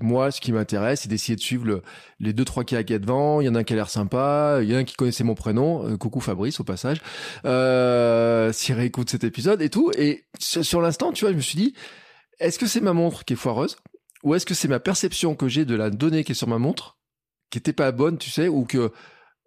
moi, 0.00 0.30
ce 0.30 0.40
qui 0.40 0.52
m'intéresse, 0.52 1.02
c'est 1.02 1.08
d'essayer 1.08 1.36
de 1.36 1.40
suivre 1.40 1.82
les 2.18 2.32
deux 2.32 2.44
trois 2.44 2.64
qui 2.64 2.76
a 2.76 2.82
devant. 2.82 3.40
Il 3.40 3.46
y 3.46 3.48
en 3.48 3.54
a 3.54 3.60
un 3.60 3.64
qui 3.64 3.72
a 3.72 3.76
l'air 3.76 3.90
sympa, 3.90 4.58
il 4.62 4.68
y 4.68 4.74
en 4.74 4.78
a 4.78 4.80
un 4.80 4.84
qui 4.84 4.96
connaissait 4.96 5.24
mon 5.24 5.34
prénom. 5.34 5.86
Euh, 5.86 5.96
coucou 5.96 6.20
Fabrice 6.20 6.58
au 6.60 6.64
passage. 6.64 7.00
Euh, 7.44 8.52
si 8.52 8.72
réécoute 8.72 9.10
cet 9.10 9.24
épisode 9.24 9.62
et 9.62 9.70
tout. 9.70 9.92
Et 9.96 10.24
sur, 10.40 10.80
l'instant, 10.80 11.12
tu 11.12 11.24
vois, 11.24 11.32
je 11.32 11.36
me 11.36 11.42
suis 11.42 11.56
dit, 11.56 11.74
est-ce 12.40 12.58
que 12.58 12.66
c'est 12.66 12.80
ma 12.80 12.92
montre 12.92 13.24
qui 13.24 13.34
est 13.34 13.36
foireuse 13.36 13.76
ou 14.24 14.34
est-ce 14.34 14.46
que 14.46 14.54
c'est 14.54 14.68
ma 14.68 14.80
perception 14.80 15.36
que 15.36 15.46
j'ai 15.46 15.64
de 15.64 15.76
la 15.76 15.90
donnée 15.90 16.24
qui 16.24 16.32
est 16.32 16.34
sur 16.34 16.48
ma 16.48 16.58
montre 16.58 16.98
qui 17.50 17.58
était 17.58 17.72
pas 17.72 17.92
bonne, 17.92 18.18
tu 18.18 18.30
sais, 18.30 18.48
ou 18.48 18.64
que 18.64 18.92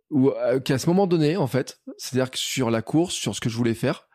ou 0.10 0.30
euh, 0.30 0.60
qu'à 0.60 0.78
ce 0.78 0.88
moment 0.88 1.08
donné, 1.08 1.38
en 1.38 1.48
fait, 1.48 1.80
c'est-à-dire 1.98 2.32
que 2.32 2.38
sur 2.38 2.70
la 2.70 2.82
course, 2.82 3.14
sur 3.14 3.36
ce 3.36 3.42
que 3.42 3.50
je 3.50 3.56
voulais 3.56 3.74
faire, 3.74 4.08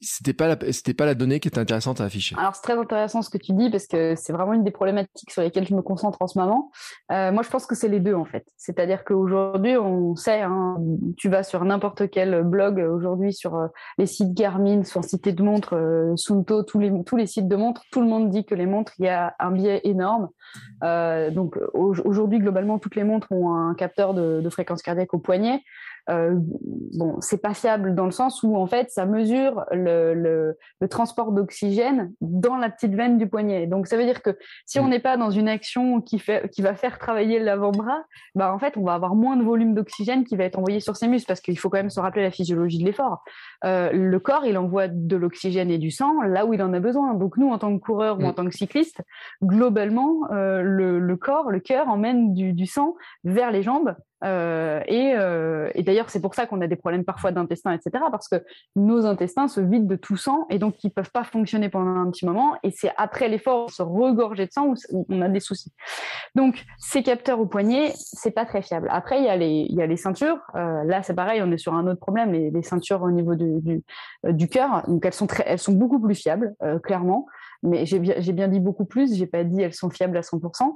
c'était 0.00 0.34
pas 0.34 0.48
la, 0.48 0.72
c'était 0.72 0.94
pas 0.94 1.06
la 1.06 1.14
donnée 1.14 1.40
qui 1.40 1.48
était 1.48 1.58
intéressante 1.58 2.00
à 2.00 2.04
afficher. 2.04 2.36
Alors 2.38 2.54
c'est 2.54 2.62
très 2.62 2.78
intéressant 2.78 3.22
ce 3.22 3.30
que 3.30 3.38
tu 3.38 3.52
dis 3.52 3.70
parce 3.70 3.86
que 3.86 4.14
c'est 4.16 4.32
vraiment 4.32 4.52
une 4.52 4.64
des 4.64 4.70
problématiques 4.70 5.30
sur 5.30 5.42
lesquelles 5.42 5.66
je 5.66 5.74
me 5.74 5.82
concentre 5.82 6.18
en 6.20 6.26
ce 6.26 6.38
moment. 6.38 6.70
Euh, 7.12 7.32
moi 7.32 7.42
je 7.42 7.50
pense 7.50 7.66
que 7.66 7.74
c'est 7.74 7.88
les 7.88 8.00
deux 8.00 8.14
en 8.14 8.24
fait. 8.24 8.46
C'est-à-dire 8.56 9.04
qu'aujourd'hui 9.04 9.76
on 9.76 10.14
sait, 10.16 10.42
hein, 10.42 10.76
tu 11.16 11.28
vas 11.28 11.42
sur 11.42 11.64
n'importe 11.64 12.10
quel 12.10 12.42
blog 12.42 12.78
aujourd'hui 12.78 13.32
sur 13.32 13.56
euh, 13.56 13.68
les 13.98 14.06
sites 14.06 14.34
Garmin, 14.34 14.84
sur 14.84 15.04
cité 15.04 15.32
de 15.32 15.42
montres, 15.42 15.74
euh, 15.74 16.14
tous 16.66 16.78
les 16.78 16.92
tous 17.04 17.16
les 17.16 17.26
sites 17.26 17.48
de 17.48 17.56
montres, 17.56 17.82
tout 17.90 18.00
le 18.00 18.08
monde 18.08 18.30
dit 18.30 18.44
que 18.44 18.54
les 18.54 18.66
montres 18.66 18.92
il 18.98 19.06
y 19.06 19.08
a 19.08 19.34
un 19.38 19.50
biais 19.50 19.80
énorme. 19.84 20.28
Euh, 20.82 21.30
donc 21.30 21.58
aujourd'hui 21.72 22.38
globalement 22.38 22.78
toutes 22.78 22.96
les 22.96 23.04
montres 23.04 23.30
ont 23.32 23.54
un 23.54 23.74
capteur 23.74 24.14
de, 24.14 24.40
de 24.40 24.50
fréquence 24.50 24.82
cardiaque 24.82 25.14
au 25.14 25.18
poignet. 25.18 25.62
Euh, 26.10 26.34
bon, 26.36 27.16
c'est 27.20 27.40
pas 27.40 27.54
fiable 27.54 27.94
dans 27.94 28.04
le 28.04 28.10
sens 28.10 28.42
où 28.42 28.56
en 28.56 28.66
fait 28.66 28.90
ça 28.90 29.06
mesure 29.06 29.64
le, 29.72 30.12
le, 30.12 30.58
le 30.80 30.88
transport 30.88 31.32
d'oxygène 31.32 32.12
dans 32.20 32.56
la 32.56 32.68
petite 32.68 32.94
veine 32.94 33.16
du 33.16 33.26
poignet. 33.26 33.66
Donc 33.66 33.86
ça 33.86 33.96
veut 33.96 34.04
dire 34.04 34.22
que 34.22 34.36
si 34.66 34.78
on 34.78 34.84
mm. 34.84 34.90
n'est 34.90 35.00
pas 35.00 35.16
dans 35.16 35.30
une 35.30 35.48
action 35.48 36.02
qui 36.02 36.18
fait 36.18 36.50
qui 36.50 36.60
va 36.60 36.74
faire 36.74 36.98
travailler 36.98 37.38
l'avant-bras, 37.38 38.04
bah 38.34 38.52
en 38.52 38.58
fait 38.58 38.76
on 38.76 38.82
va 38.82 38.94
avoir 38.94 39.14
moins 39.14 39.36
de 39.36 39.42
volume 39.42 39.74
d'oxygène 39.74 40.24
qui 40.24 40.36
va 40.36 40.44
être 40.44 40.58
envoyé 40.58 40.80
sur 40.80 40.96
ces 40.96 41.08
muscles 41.08 41.28
parce 41.28 41.40
qu'il 41.40 41.58
faut 41.58 41.70
quand 41.70 41.78
même 41.78 41.90
se 41.90 42.00
rappeler 42.00 42.22
la 42.22 42.30
physiologie 42.30 42.78
de 42.78 42.84
l'effort. 42.84 43.24
Euh, 43.64 43.90
le 43.92 44.18
corps 44.18 44.44
il 44.44 44.58
envoie 44.58 44.88
de 44.88 45.16
l'oxygène 45.16 45.70
et 45.70 45.78
du 45.78 45.90
sang 45.90 46.20
là 46.22 46.44
où 46.44 46.52
il 46.52 46.62
en 46.62 46.72
a 46.74 46.80
besoin. 46.80 47.14
Donc 47.14 47.38
nous 47.38 47.48
en 47.48 47.58
tant 47.58 47.74
que 47.74 47.82
coureur 47.82 48.18
ou 48.18 48.24
en 48.24 48.30
mm. 48.30 48.34
tant 48.34 48.44
que 48.44 48.54
cycliste, 48.54 49.00
globalement 49.42 50.30
euh, 50.32 50.60
le, 50.60 50.98
le 50.98 51.16
corps, 51.16 51.50
le 51.50 51.60
cœur 51.60 51.88
emmène 51.88 52.34
du, 52.34 52.52
du 52.52 52.66
sang 52.66 52.94
vers 53.24 53.50
les 53.50 53.62
jambes 53.62 53.94
euh, 54.24 54.80
et, 54.86 55.14
euh, 55.16 55.70
et 55.74 55.82
d'ailleurs, 55.82 56.10
c'est 56.10 56.20
pour 56.20 56.34
ça 56.34 56.46
qu'on 56.46 56.60
a 56.60 56.66
des 56.66 56.76
problèmes 56.76 57.04
parfois 57.04 57.30
d'intestin, 57.30 57.72
etc. 57.72 58.04
Parce 58.10 58.28
que 58.28 58.36
nos 58.76 59.06
intestins 59.06 59.48
se 59.48 59.60
vident 59.60 59.86
de 59.86 59.96
tout 59.96 60.16
sang 60.16 60.46
et 60.50 60.58
donc 60.58 60.82
ils 60.82 60.90
peuvent 60.90 61.10
pas 61.10 61.24
fonctionner 61.24 61.68
pendant 61.68 61.96
un 61.96 62.10
petit 62.10 62.26
moment. 62.26 62.54
Et 62.62 62.70
c'est 62.70 62.92
après 62.96 63.28
l'effort, 63.28 63.70
se 63.70 63.82
regorger 63.82 64.46
de 64.46 64.52
sang 64.52 64.74
où 64.90 65.06
on 65.08 65.20
a 65.20 65.28
des 65.28 65.40
soucis. 65.40 65.72
Donc 66.34 66.64
ces 66.78 67.02
capteurs 67.02 67.40
au 67.40 67.46
poignet, 67.46 67.92
c'est 67.94 68.30
pas 68.30 68.46
très 68.46 68.62
fiable. 68.62 68.88
Après, 68.90 69.18
il 69.18 69.24
y 69.24 69.28
a 69.28 69.36
les, 69.36 69.66
y 69.68 69.82
a 69.82 69.86
les 69.86 69.96
ceintures. 69.96 70.38
Euh, 70.54 70.84
là, 70.84 71.02
c'est 71.02 71.14
pareil, 71.14 71.42
on 71.42 71.50
est 71.52 71.58
sur 71.58 71.74
un 71.74 71.86
autre 71.86 72.00
problème. 72.00 72.32
Les, 72.32 72.50
les 72.50 72.62
ceintures 72.62 73.02
au 73.02 73.10
niveau 73.10 73.34
du, 73.34 73.82
du, 74.24 74.48
cœur, 74.48 74.84
donc 74.88 75.04
elles 75.04 75.12
sont 75.12 75.26
très, 75.26 75.44
elles 75.46 75.58
sont 75.58 75.72
beaucoup 75.72 76.00
plus 76.00 76.14
fiables, 76.14 76.54
clairement. 76.82 77.26
Mais 77.62 77.86
j'ai 77.86 77.98
bien, 77.98 78.14
bien 78.20 78.48
dit 78.48 78.60
beaucoup 78.60 78.84
plus. 78.84 79.14
J'ai 79.14 79.26
pas 79.26 79.44
dit 79.44 79.62
elles 79.62 79.74
sont 79.74 79.90
fiables 79.90 80.16
à 80.16 80.20
100%. 80.20 80.74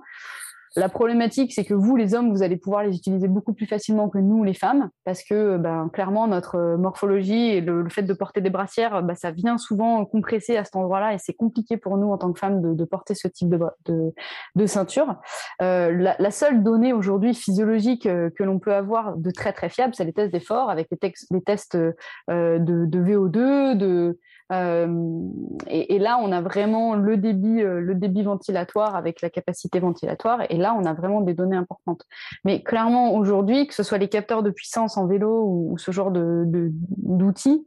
La 0.76 0.88
problématique, 0.88 1.52
c'est 1.52 1.64
que 1.64 1.74
vous, 1.74 1.96
les 1.96 2.14
hommes, 2.14 2.30
vous 2.30 2.42
allez 2.42 2.56
pouvoir 2.56 2.82
les 2.82 2.96
utiliser 2.96 3.28
beaucoup 3.28 3.52
plus 3.52 3.66
facilement 3.66 4.08
que 4.08 4.18
nous, 4.18 4.44
les 4.44 4.54
femmes, 4.54 4.90
parce 5.04 5.22
que 5.22 5.56
ben, 5.56 5.88
clairement, 5.92 6.26
notre 6.26 6.56
euh, 6.56 6.76
morphologie 6.76 7.50
et 7.50 7.60
le, 7.60 7.88
fait 7.88 8.02
de 8.02 8.12
porter 8.12 8.40
des 8.40 8.50
brassières, 8.50 9.02
ben, 9.02 9.14
ça 9.14 9.30
vient 9.30 9.58
souvent 9.58 10.04
compresser 10.04 10.56
à 10.56 10.64
cet 10.64 10.76
endroit-là, 10.76 11.14
et 11.14 11.18
c'est 11.18 11.34
compliqué 11.34 11.76
pour 11.76 11.96
nous, 11.96 12.10
en 12.10 12.18
tant 12.18 12.32
que 12.32 12.38
femmes, 12.38 12.74
de, 12.76 12.84
porter 12.84 13.14
ce 13.14 13.28
type 13.28 13.54
de, 13.86 14.66
ceinture. 14.66 15.16
Euh, 15.62 16.14
la, 16.18 16.30
seule 16.30 16.62
donnée 16.62 16.92
aujourd'hui 16.92 17.34
physiologique 17.34 18.06
euh, 18.06 18.30
que 18.30 18.42
l'on 18.42 18.58
peut 18.58 18.74
avoir 18.74 19.16
de 19.16 19.30
très 19.30 19.52
très 19.52 19.68
fiable, 19.68 19.94
c'est 19.94 20.04
les 20.04 20.12
tests 20.12 20.32
d'effort, 20.32 20.70
avec 20.70 20.88
les, 20.90 21.42
tests 21.42 21.76
de, 21.76 21.94
de 22.28 23.02
VO2, 23.02 23.76
de 23.76 23.86
euh, 23.88 24.18
et, 24.50 25.94
et, 25.94 25.98
là, 25.98 26.18
on 26.22 26.32
a 26.32 26.40
vraiment 26.40 26.94
le 26.94 27.16
débit, 27.16 27.62
euh, 27.62 27.80
le 27.80 27.94
débit 27.94 28.22
ventilatoire 28.22 28.96
avec 28.96 29.20
la 29.20 29.28
capacité 29.28 29.78
ventilatoire. 29.78 30.42
Et 30.48 30.56
là, 30.56 30.74
on 30.78 30.84
a 30.84 30.94
vraiment 30.94 31.20
des 31.20 31.34
données 31.34 31.56
importantes. 31.56 32.02
Mais 32.44 32.62
clairement, 32.62 33.14
aujourd'hui, 33.14 33.66
que 33.66 33.74
ce 33.74 33.82
soit 33.82 33.98
les 33.98 34.08
capteurs 34.08 34.42
de 34.42 34.50
puissance 34.50 34.96
en 34.96 35.06
vélo 35.06 35.44
ou, 35.44 35.78
ce 35.78 35.90
genre 35.90 36.10
de, 36.10 36.44
d'outils, 36.46 37.66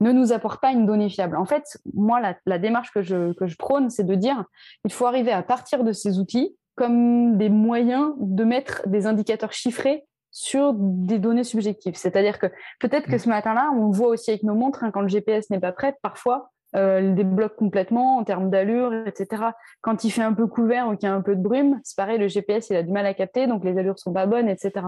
ne 0.00 0.12
nous 0.12 0.32
apportent 0.32 0.60
pas 0.60 0.72
une 0.72 0.86
donnée 0.86 1.08
fiable. 1.08 1.36
En 1.36 1.46
fait, 1.46 1.78
moi, 1.94 2.20
la, 2.20 2.36
la 2.46 2.58
démarche 2.58 2.92
que 2.92 3.02
je, 3.02 3.32
que 3.32 3.46
je 3.46 3.56
prône, 3.56 3.90
c'est 3.90 4.04
de 4.04 4.14
dire, 4.14 4.44
il 4.84 4.92
faut 4.92 5.06
arriver 5.06 5.32
à 5.32 5.42
partir 5.42 5.82
de 5.84 5.92
ces 5.92 6.18
outils 6.18 6.54
comme 6.76 7.36
des 7.36 7.48
moyens 7.48 8.12
de 8.18 8.44
mettre 8.44 8.88
des 8.88 9.06
indicateurs 9.06 9.52
chiffrés 9.52 10.04
sur 10.30 10.74
des 10.74 11.18
données 11.18 11.44
subjectives. 11.44 11.96
C'est-à-dire 11.96 12.38
que 12.38 12.46
peut-être 12.78 13.06
que 13.06 13.16
mm. 13.16 13.20
ce 13.20 13.28
matin-là, 13.28 13.70
on 13.76 13.90
voit 13.90 14.08
aussi 14.08 14.30
avec 14.30 14.42
nos 14.42 14.54
montres, 14.54 14.84
hein, 14.84 14.90
quand 14.90 15.00
le 15.00 15.08
GPS 15.08 15.50
n'est 15.50 15.60
pas 15.60 15.72
prêt, 15.72 15.96
parfois, 16.02 16.50
euh, 16.76 17.00
le 17.00 17.14
débloque 17.14 17.56
complètement 17.56 18.18
en 18.18 18.24
termes 18.24 18.48
d'allure, 18.48 18.94
etc. 19.06 19.42
Quand 19.80 20.04
il 20.04 20.10
fait 20.10 20.22
un 20.22 20.32
peu 20.32 20.46
couvert 20.46 20.88
ou 20.88 20.94
qu'il 20.94 21.08
y 21.08 21.10
a 21.10 21.14
un 21.14 21.20
peu 21.20 21.34
de 21.34 21.42
brume, 21.42 21.80
c'est 21.82 21.96
pareil, 21.96 22.18
le 22.18 22.28
GPS 22.28 22.70
il 22.70 22.76
a 22.76 22.84
du 22.84 22.92
mal 22.92 23.06
à 23.06 23.14
capter, 23.14 23.48
donc 23.48 23.64
les 23.64 23.76
allures 23.76 23.98
sont 23.98 24.12
pas 24.12 24.26
bonnes, 24.26 24.48
etc. 24.48 24.86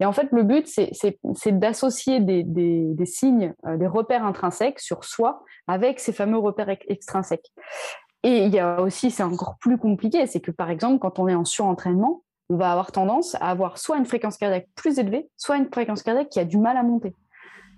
Et 0.00 0.04
en 0.04 0.12
fait, 0.12 0.28
le 0.32 0.42
but 0.42 0.66
c'est 0.66 1.58
d'associer 1.58 2.18
des, 2.18 2.42
des, 2.42 2.86
des, 2.92 3.06
signes, 3.06 3.54
euh, 3.66 3.76
des 3.76 3.86
repères 3.86 4.24
intrinsèques 4.24 4.80
sur 4.80 5.04
soi 5.04 5.44
avec 5.68 6.00
ces 6.00 6.12
fameux 6.12 6.38
repères 6.38 6.70
extrinsèques. 6.88 7.52
Et 8.24 8.44
il 8.44 8.52
y 8.52 8.58
a 8.58 8.80
aussi, 8.80 9.12
c'est 9.12 9.22
encore 9.22 9.56
plus 9.60 9.78
compliqué, 9.78 10.26
c'est 10.26 10.40
que 10.40 10.50
par 10.50 10.70
exemple, 10.70 10.98
quand 10.98 11.20
on 11.20 11.28
est 11.28 11.34
en 11.34 11.44
surentraînement, 11.44 12.22
on 12.52 12.56
va 12.56 12.70
avoir 12.70 12.92
tendance 12.92 13.34
à 13.36 13.50
avoir 13.50 13.78
soit 13.78 13.96
une 13.96 14.04
fréquence 14.04 14.36
cardiaque 14.36 14.68
plus 14.74 14.98
élevée, 14.98 15.28
soit 15.36 15.56
une 15.56 15.68
fréquence 15.72 16.02
cardiaque 16.02 16.28
qui 16.28 16.40
a 16.40 16.44
du 16.44 16.58
mal 16.58 16.76
à 16.76 16.82
monter. 16.82 17.14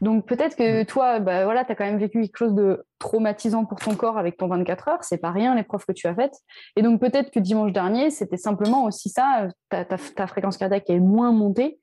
Donc 0.01 0.27
peut-être 0.27 0.57
que 0.57 0.83
mm. 0.83 0.87
toi, 0.87 1.21
bah, 1.21 1.45
voilà, 1.45 1.65
tu 1.65 1.73
as 1.73 1.75
quand 1.75 1.85
même 1.85 1.99
vécu 1.99 2.21
quelque 2.21 2.37
chose 2.37 2.55
de 2.55 2.85
traumatisant 2.99 3.65
pour 3.65 3.79
ton 3.79 3.95
corps 3.95 4.19
avec 4.19 4.37
ton 4.37 4.49
24 4.49 4.89
heures, 4.89 5.05
c'est 5.05 5.19
pas 5.19 5.31
rien 5.31 5.55
l'épreuve 5.55 5.85
que 5.87 5.93
tu 5.93 6.07
as 6.07 6.15
faite. 6.15 6.35
Et 6.77 6.83
donc 6.83 7.01
peut-être 7.01 7.31
que 7.31 7.39
dimanche 7.39 7.73
dernier, 7.73 8.11
c'était 8.11 8.37
simplement 8.37 8.85
aussi 8.85 9.09
ça, 9.09 9.49
ta, 9.71 9.85
ta, 9.85 10.27
fréquence 10.27 10.57
cardiaque 10.57 10.91
est 10.91 11.01
moins 11.01 11.33
montée 11.33 11.79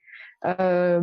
euh, 0.45 1.01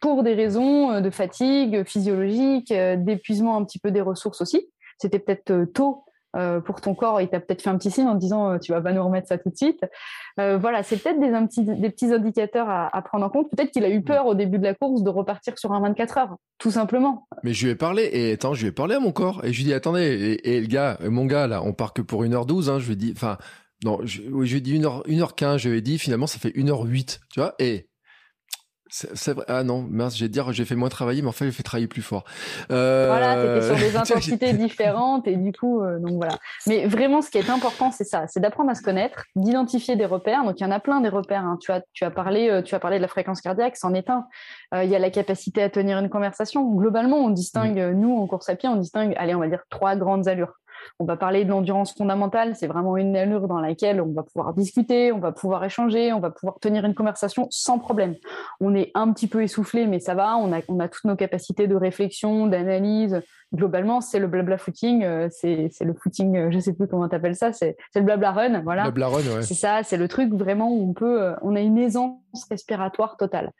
pour 0.00 0.22
des 0.22 0.34
raisons 0.34 0.92
euh, 0.92 1.00
de 1.00 1.10
fatigue 1.10 1.84
physiologique, 1.84 2.72
euh, 2.72 2.96
d'épuisement 2.96 3.56
un 3.56 3.64
petit 3.64 3.78
peu 3.78 3.90
des 3.90 4.00
ressources 4.00 4.40
aussi. 4.40 4.68
C'était 4.98 5.20
peut-être 5.20 5.64
tôt 5.72 6.04
euh, 6.36 6.60
pour 6.60 6.80
ton 6.80 6.94
corps, 6.94 7.20
il 7.20 7.28
t'a 7.28 7.40
peut-être 7.40 7.62
fait 7.62 7.70
un 7.70 7.78
petit 7.78 7.90
signe 7.90 8.06
en 8.06 8.14
disant 8.14 8.52
euh, 8.52 8.58
tu 8.58 8.72
vas 8.72 8.80
pas 8.80 8.92
nous 8.92 9.02
remettre 9.02 9.28
ça 9.28 9.38
tout 9.38 9.48
de 9.48 9.56
suite. 9.56 9.80
Euh, 10.38 10.58
voilà, 10.58 10.82
c'est 10.82 10.96
peut-être 10.96 11.18
des, 11.20 11.30
petits, 11.46 11.64
des 11.64 11.90
petits 11.90 12.12
indicateurs 12.12 12.68
à, 12.68 12.94
à 12.94 13.02
prendre 13.02 13.24
en 13.24 13.30
compte. 13.30 13.50
Peut-être 13.50 13.70
qu'il 13.70 13.84
a 13.84 13.90
eu 13.90 14.02
peur 14.02 14.26
au 14.26 14.34
début 14.34 14.58
de 14.58 14.64
la 14.64 14.74
course 14.74 15.02
de 15.02 15.10
repartir 15.10 15.58
sur 15.58 15.72
un 15.72 15.80
24 15.80 16.18
heures, 16.18 16.36
tout 16.58 16.70
simplement. 16.70 17.26
Mais 17.44 17.54
je 17.54 17.64
lui 17.64 17.72
ai 17.72 17.76
parlé 17.76 18.08
et 18.12 18.32
attends, 18.32 18.54
je 18.54 18.62
lui 18.62 18.68
ai 18.68 18.72
parlé 18.72 18.94
à 18.94 19.00
mon 19.00 19.12
corps 19.12 19.44
et 19.44 19.52
je 19.52 19.58
lui 19.58 19.62
ai 19.62 19.66
dit 19.66 19.74
attendez 19.74 20.38
et, 20.44 20.60
le 20.60 20.66
gars, 20.66 20.98
mon 21.02 21.24
gars 21.24 21.46
là, 21.46 21.62
on 21.62 21.72
part 21.72 21.92
que 21.92 22.02
pour 22.02 22.24
1h12. 22.24 22.70
Hein, 22.70 22.78
je 22.78 22.86
lui 22.86 22.92
ai 22.92 22.96
dit, 22.96 23.12
enfin 23.16 23.38
non, 23.84 24.00
je, 24.02 24.22
je 24.22 24.28
lui 24.28 24.56
ai 24.56 24.60
dit 24.60 24.78
1h, 24.78 25.06
1h15. 25.06 25.58
Je 25.58 25.70
lui 25.70 25.78
ai 25.78 25.80
dit 25.80 25.98
finalement 25.98 26.26
ça 26.26 26.38
fait 26.38 26.50
1h08, 26.50 27.20
tu 27.32 27.40
vois. 27.40 27.54
Et 27.58 27.88
c'est 28.90 29.32
vrai. 29.32 29.44
Ah 29.48 29.62
non, 29.64 29.86
mince, 29.88 30.16
j'ai 30.16 30.28
dire 30.28 30.52
j'ai 30.52 30.64
fait 30.64 30.74
moins 30.74 30.88
travailler, 30.88 31.22
mais 31.22 31.28
en 31.28 31.32
fait 31.32 31.44
j'ai 31.44 31.52
fait 31.52 31.62
travailler 31.62 31.88
plus 31.88 32.02
fort. 32.02 32.24
Euh... 32.70 33.06
Voilà, 33.08 33.60
c'était 33.60 33.66
sur 33.66 33.90
des 33.90 33.96
intensités 33.98 34.52
différentes 34.52 35.26
et 35.26 35.36
du 35.36 35.52
coup, 35.52 35.82
euh, 35.82 35.98
donc 35.98 36.16
voilà. 36.16 36.38
Mais 36.66 36.86
vraiment, 36.86 37.22
ce 37.22 37.30
qui 37.30 37.38
est 37.38 37.50
important, 37.50 37.90
c'est 37.90 38.04
ça, 38.04 38.26
c'est 38.28 38.40
d'apprendre 38.40 38.70
à 38.70 38.74
se 38.74 38.82
connaître, 38.82 39.24
d'identifier 39.36 39.96
des 39.96 40.06
repères. 40.06 40.44
Donc 40.44 40.60
il 40.60 40.62
y 40.62 40.66
en 40.66 40.70
a 40.70 40.80
plein 40.80 41.00
des 41.00 41.08
repères. 41.08 41.44
Hein. 41.44 41.58
Tu 41.60 41.70
as, 41.70 41.82
tu 41.92 42.04
as 42.04 42.10
parlé, 42.10 42.48
euh, 42.48 42.62
tu 42.62 42.74
as 42.74 42.80
parlé 42.80 42.96
de 42.96 43.02
la 43.02 43.08
fréquence 43.08 43.40
cardiaque, 43.40 43.76
c'en 43.76 43.94
est 43.94 44.10
un. 44.10 44.26
Euh, 44.74 44.84
il 44.84 44.90
y 44.90 44.96
a 44.96 44.98
la 44.98 45.10
capacité 45.10 45.62
à 45.62 45.70
tenir 45.70 45.98
une 45.98 46.08
conversation. 46.08 46.64
Globalement, 46.74 47.18
on 47.18 47.30
distingue, 47.30 47.78
nous 47.94 48.16
en 48.16 48.26
course 48.26 48.48
à 48.48 48.56
pied, 48.56 48.68
on 48.68 48.76
distingue, 48.76 49.14
allez, 49.16 49.34
on 49.34 49.40
va 49.40 49.48
dire 49.48 49.62
trois 49.70 49.96
grandes 49.96 50.28
allures. 50.28 50.54
On 50.98 51.04
va 51.04 51.16
parler 51.16 51.44
de 51.44 51.50
l'endurance 51.50 51.94
fondamentale, 51.94 52.56
c'est 52.56 52.66
vraiment 52.66 52.96
une 52.96 53.16
allure 53.16 53.48
dans 53.48 53.60
laquelle 53.60 54.00
on 54.00 54.12
va 54.12 54.22
pouvoir 54.22 54.54
discuter, 54.54 55.12
on 55.12 55.18
va 55.18 55.32
pouvoir 55.32 55.64
échanger, 55.64 56.12
on 56.12 56.20
va 56.20 56.30
pouvoir 56.30 56.58
tenir 56.60 56.84
une 56.84 56.94
conversation 56.94 57.46
sans 57.50 57.78
problème. 57.78 58.14
On 58.60 58.74
est 58.74 58.90
un 58.94 59.12
petit 59.12 59.26
peu 59.26 59.42
essoufflé, 59.42 59.86
mais 59.86 60.00
ça 60.00 60.14
va, 60.14 60.36
on 60.36 60.52
a, 60.52 60.60
on 60.68 60.80
a 60.80 60.88
toutes 60.88 61.04
nos 61.04 61.16
capacités 61.16 61.66
de 61.66 61.76
réflexion, 61.76 62.46
d'analyse. 62.46 63.20
Globalement, 63.54 64.02
c'est 64.02 64.18
le 64.18 64.26
blabla 64.26 64.58
footing, 64.58 65.04
euh, 65.04 65.28
c'est 65.30 65.70
le 65.80 65.94
footing, 65.94 66.36
euh, 66.36 66.50
je 66.50 66.58
sais 66.58 66.74
plus 66.74 66.86
comment 66.86 67.08
tu 67.08 67.16
appelles 67.16 67.34
ça, 67.34 67.52
c'est 67.54 67.78
le 67.94 68.02
blabla 68.02 68.32
run, 68.32 68.60
voilà. 68.60 68.82
Blabla 68.82 69.08
run, 69.08 69.36
ouais. 69.36 69.42
C'est 69.42 69.54
ça, 69.54 69.82
c'est 69.82 69.96
le 69.96 70.06
truc 70.06 70.34
vraiment 70.34 70.70
où 70.70 70.90
on 70.90 70.92
peut, 70.92 71.22
euh, 71.22 71.34
on 71.40 71.56
a 71.56 71.60
une 71.60 71.78
aisance 71.78 72.18
respiratoire 72.50 73.16
totale 73.16 73.52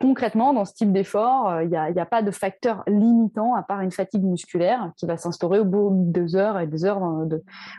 concrètement, 0.00 0.52
dans 0.52 0.64
ce 0.64 0.74
type 0.74 0.92
d'effort, 0.92 1.48
euh, 1.48 1.64
il 1.64 1.70
n'y 1.70 1.76
a, 1.76 2.06
pas 2.06 2.22
de 2.22 2.30
facteur 2.30 2.82
limitant 2.86 3.54
à 3.54 3.62
part 3.62 3.80
une 3.80 3.90
fatigue 3.90 4.22
musculaire 4.22 4.92
qui 4.96 5.06
va 5.06 5.16
s'instaurer 5.16 5.60
au 5.60 5.64
bout 5.64 5.90
de 5.90 6.20
deux 6.20 6.36
heures 6.36 6.58
et 6.58 6.66
des 6.66 6.84
heures. 6.84 7.00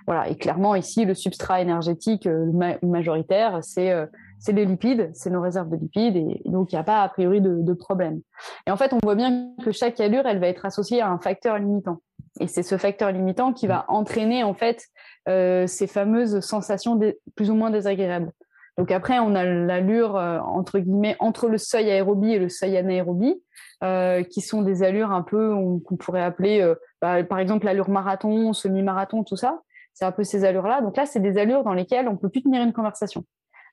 Voilà. 0.07 0.27
Et 0.29 0.35
clairement, 0.35 0.75
ici, 0.75 1.05
le 1.05 1.13
substrat 1.13 1.61
énergétique 1.61 2.27
euh, 2.27 2.51
majoritaire, 2.81 3.61
euh, 3.77 4.05
c'est 4.39 4.51
les 4.51 4.65
lipides, 4.65 5.11
c'est 5.13 5.29
nos 5.29 5.41
réserves 5.41 5.69
de 5.69 5.75
lipides, 5.75 6.17
et, 6.17 6.41
donc 6.45 6.71
il 6.71 6.75
n'y 6.75 6.79
a 6.79 6.83
pas 6.83 7.03
a 7.03 7.09
priori 7.09 7.41
de, 7.41 7.73
problème. 7.73 8.21
Et 8.67 8.71
en 8.71 8.77
fait, 8.77 8.93
on 8.93 8.99
voit 9.03 9.15
bien 9.15 9.49
que 9.63 9.71
chaque 9.71 9.99
allure, 9.99 10.25
elle 10.25 10.39
va 10.39 10.47
être 10.47 10.65
associée 10.65 11.01
à 11.01 11.09
un 11.09 11.19
facteur 11.19 11.57
limitant. 11.57 12.01
Et 12.39 12.47
c'est 12.47 12.63
ce 12.63 12.77
facteur 12.77 13.11
limitant 13.11 13.53
qui 13.53 13.67
va 13.67 13.85
entraîner 13.87 14.43
en 14.43 14.53
fait 14.53 14.87
ces 15.27 15.87
fameuses 15.87 16.39
sensations 16.41 16.99
plus 17.35 17.49
ou 17.49 17.55
moins 17.55 17.71
désagréables. 17.71 18.31
Donc 18.77 18.91
après, 18.91 19.19
on 19.19 19.35
a 19.35 19.45
l'allure 19.45 20.17
euh, 20.17 20.39
entre 20.39 20.79
guillemets 20.79 21.15
entre 21.19 21.47
le 21.47 21.57
seuil 21.57 21.91
aérobie 21.91 22.33
et 22.33 22.39
le 22.39 22.49
seuil 22.49 22.75
anaérobie, 22.77 23.41
euh, 23.83 24.23
qui 24.23 24.41
sont 24.41 24.61
des 24.61 24.83
allures 24.83 25.11
un 25.11 25.21
peu 25.21 25.53
qu'on 25.85 25.95
pourrait 25.95 26.23
appeler, 26.23 26.61
euh, 26.61 26.75
bah, 27.01 27.23
par 27.23 27.39
exemple, 27.39 27.65
l'allure 27.65 27.89
marathon, 27.89 28.53
semi-marathon, 28.53 29.23
tout 29.23 29.35
ça. 29.35 29.61
C'est 29.93 30.05
un 30.05 30.11
peu 30.11 30.23
ces 30.23 30.43
allures-là. 30.43 30.81
Donc 30.81 30.97
là, 30.97 31.05
c'est 31.05 31.19
des 31.19 31.37
allures 31.37 31.63
dans 31.63 31.73
lesquelles 31.73 32.07
on 32.07 32.17
peut 32.17 32.29
plus 32.29 32.41
tenir 32.41 32.63
une 32.63 32.73
conversation. 32.73 33.25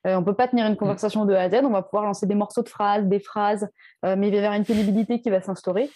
Euh, 0.07 0.17
on 0.17 0.25
peut 0.25 0.35
pas 0.35 0.49
tenir 0.49 0.67
une 0.67 0.77
conversation 0.77 1.25
de 1.25 1.35
A 1.35 1.43
à 1.43 1.51
Z. 1.51 1.63
On 1.65 1.71
va 1.71 1.83
pouvoir 1.83 2.05
lancer 2.05 2.27
des 2.27 2.35
morceaux 2.35 2.63
de 2.63 2.69
phrases, 2.69 3.05
des 3.07 3.21
phrases, 3.21 3.69
euh, 4.05 4.17
mais 4.17 4.29
il 4.29 4.31
va 4.31 4.37
y 4.37 4.41
avoir 4.41 4.55
une 4.55 4.65
pénibilité 4.65 5.21
qui 5.21 5.31
va 5.31 5.41
s'instaurer. 5.41 5.91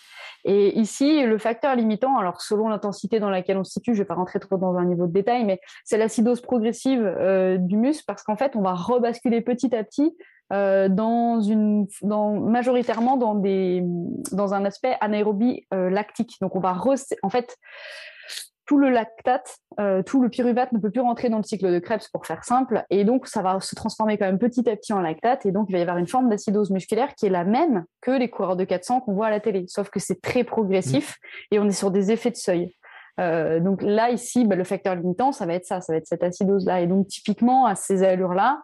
Et 0.45 0.79
ici, 0.79 1.23
le 1.25 1.39
facteur 1.39 1.75
limitant, 1.75 2.19
alors 2.19 2.43
selon 2.43 2.69
l'intensité 2.69 3.19
dans 3.19 3.31
laquelle 3.31 3.57
on 3.57 3.65
se 3.65 3.73
situe, 3.73 3.95
je 3.95 4.01
vais 4.01 4.05
pas 4.05 4.15
rentrer 4.15 4.41
trop 4.41 4.59
dans 4.59 4.77
un 4.77 4.85
niveau 4.85 5.07
de 5.07 5.13
détail, 5.13 5.45
mais 5.45 5.59
c'est 5.85 5.97
l'acidose 5.97 6.43
progressive 6.43 7.03
euh, 7.03 7.57
du 7.57 7.79
muscle 7.79 8.05
parce 8.07 8.23
qu'en 8.23 8.37
fait, 8.37 8.55
on 8.55 8.61
va 8.61 8.75
rebasculer 8.75 9.41
petit 9.41 9.75
à 9.75 9.83
petit 9.85 10.15
euh, 10.53 10.91
dans 10.91 11.41
une, 11.41 11.87
dans, 12.03 12.33
majoritairement 12.33 13.17
dans 13.17 13.35
des, 13.35 13.83
dans 14.33 14.53
un 14.53 14.67
aspect 14.67 14.97
anaérobie 15.01 15.67
lactique. 15.73 16.37
Donc, 16.43 16.57
on 16.57 16.61
va 16.61 16.77
en 17.23 17.31
fait, 17.31 17.57
tout 18.67 18.79
le 18.79 18.91
lactate, 18.91 19.59
euh, 19.81 20.03
tout 20.03 20.23
le 20.23 20.29
pyruvate 20.29 20.73
ne 20.73 20.79
peut 20.79 20.91
plus 20.91 21.01
rentrer 21.01 21.29
dans 21.29 21.37
le 21.37 21.43
cycle 21.43 21.71
de 21.71 21.79
Krebs 21.79 22.09
pour 22.13 22.27
faire 22.27 22.45
simple, 22.45 22.85
et 22.91 23.05
donc 23.05 23.27
ça 23.27 23.43
va 23.43 23.61
se 23.61 23.75
transformer 23.75 24.19
quand 24.19 24.27
même 24.27 24.39
petit 24.39 24.69
à 24.69 24.77
petit 24.77 24.93
en 24.93 25.01
lactate, 25.01 25.47
et 25.47 25.53
donc 25.53 25.67
il 25.69 25.73
va 25.73 25.79
y 25.79 25.83
avoir 25.83 25.99
une 25.99 26.07
forme 26.07 26.29
d'acidose 26.29 26.71
musculaire 26.71 27.15
qui 27.15 27.27
est 27.27 27.31
la 27.31 27.45
même 27.45 27.85
que 28.01 28.11
les 28.11 28.31
coureurs 28.31 28.57
de 28.57 28.65
400 28.65 29.01
qu'on 29.01 29.15
voit 29.15 29.27
à 29.27 29.31
la 29.31 29.41
télé, 29.41 29.65
sauf 29.69 29.91
que 29.91 30.01
c'est 30.01 30.21
très 30.21 30.45
progressif 30.45 31.17
mmh. 31.17 31.55
et 31.55 31.59
on 31.59 31.67
est 31.67 31.73
sur 31.73 31.91
des 31.91 32.11
effets 32.11 32.31
de 32.31 32.37
seuil. 32.37 32.75
Euh, 33.21 33.61
donc 33.61 33.83
là, 33.83 34.11
ici, 34.11 34.45
bah, 34.45 34.57
le 34.57 34.65
facteur 34.65 34.95
limitant, 34.97 35.33
ça 35.33 35.47
va 35.47 35.55
être 35.55 35.67
ça, 35.67 35.81
ça 35.81 35.93
va 35.93 35.99
être 35.99 36.07
cette 36.07 36.23
acidose-là. 36.23 36.81
Et 36.81 36.87
donc, 36.87 37.07
typiquement, 37.07 37.67
à 37.67 37.75
ces 37.75 38.03
allures-là, 38.03 38.63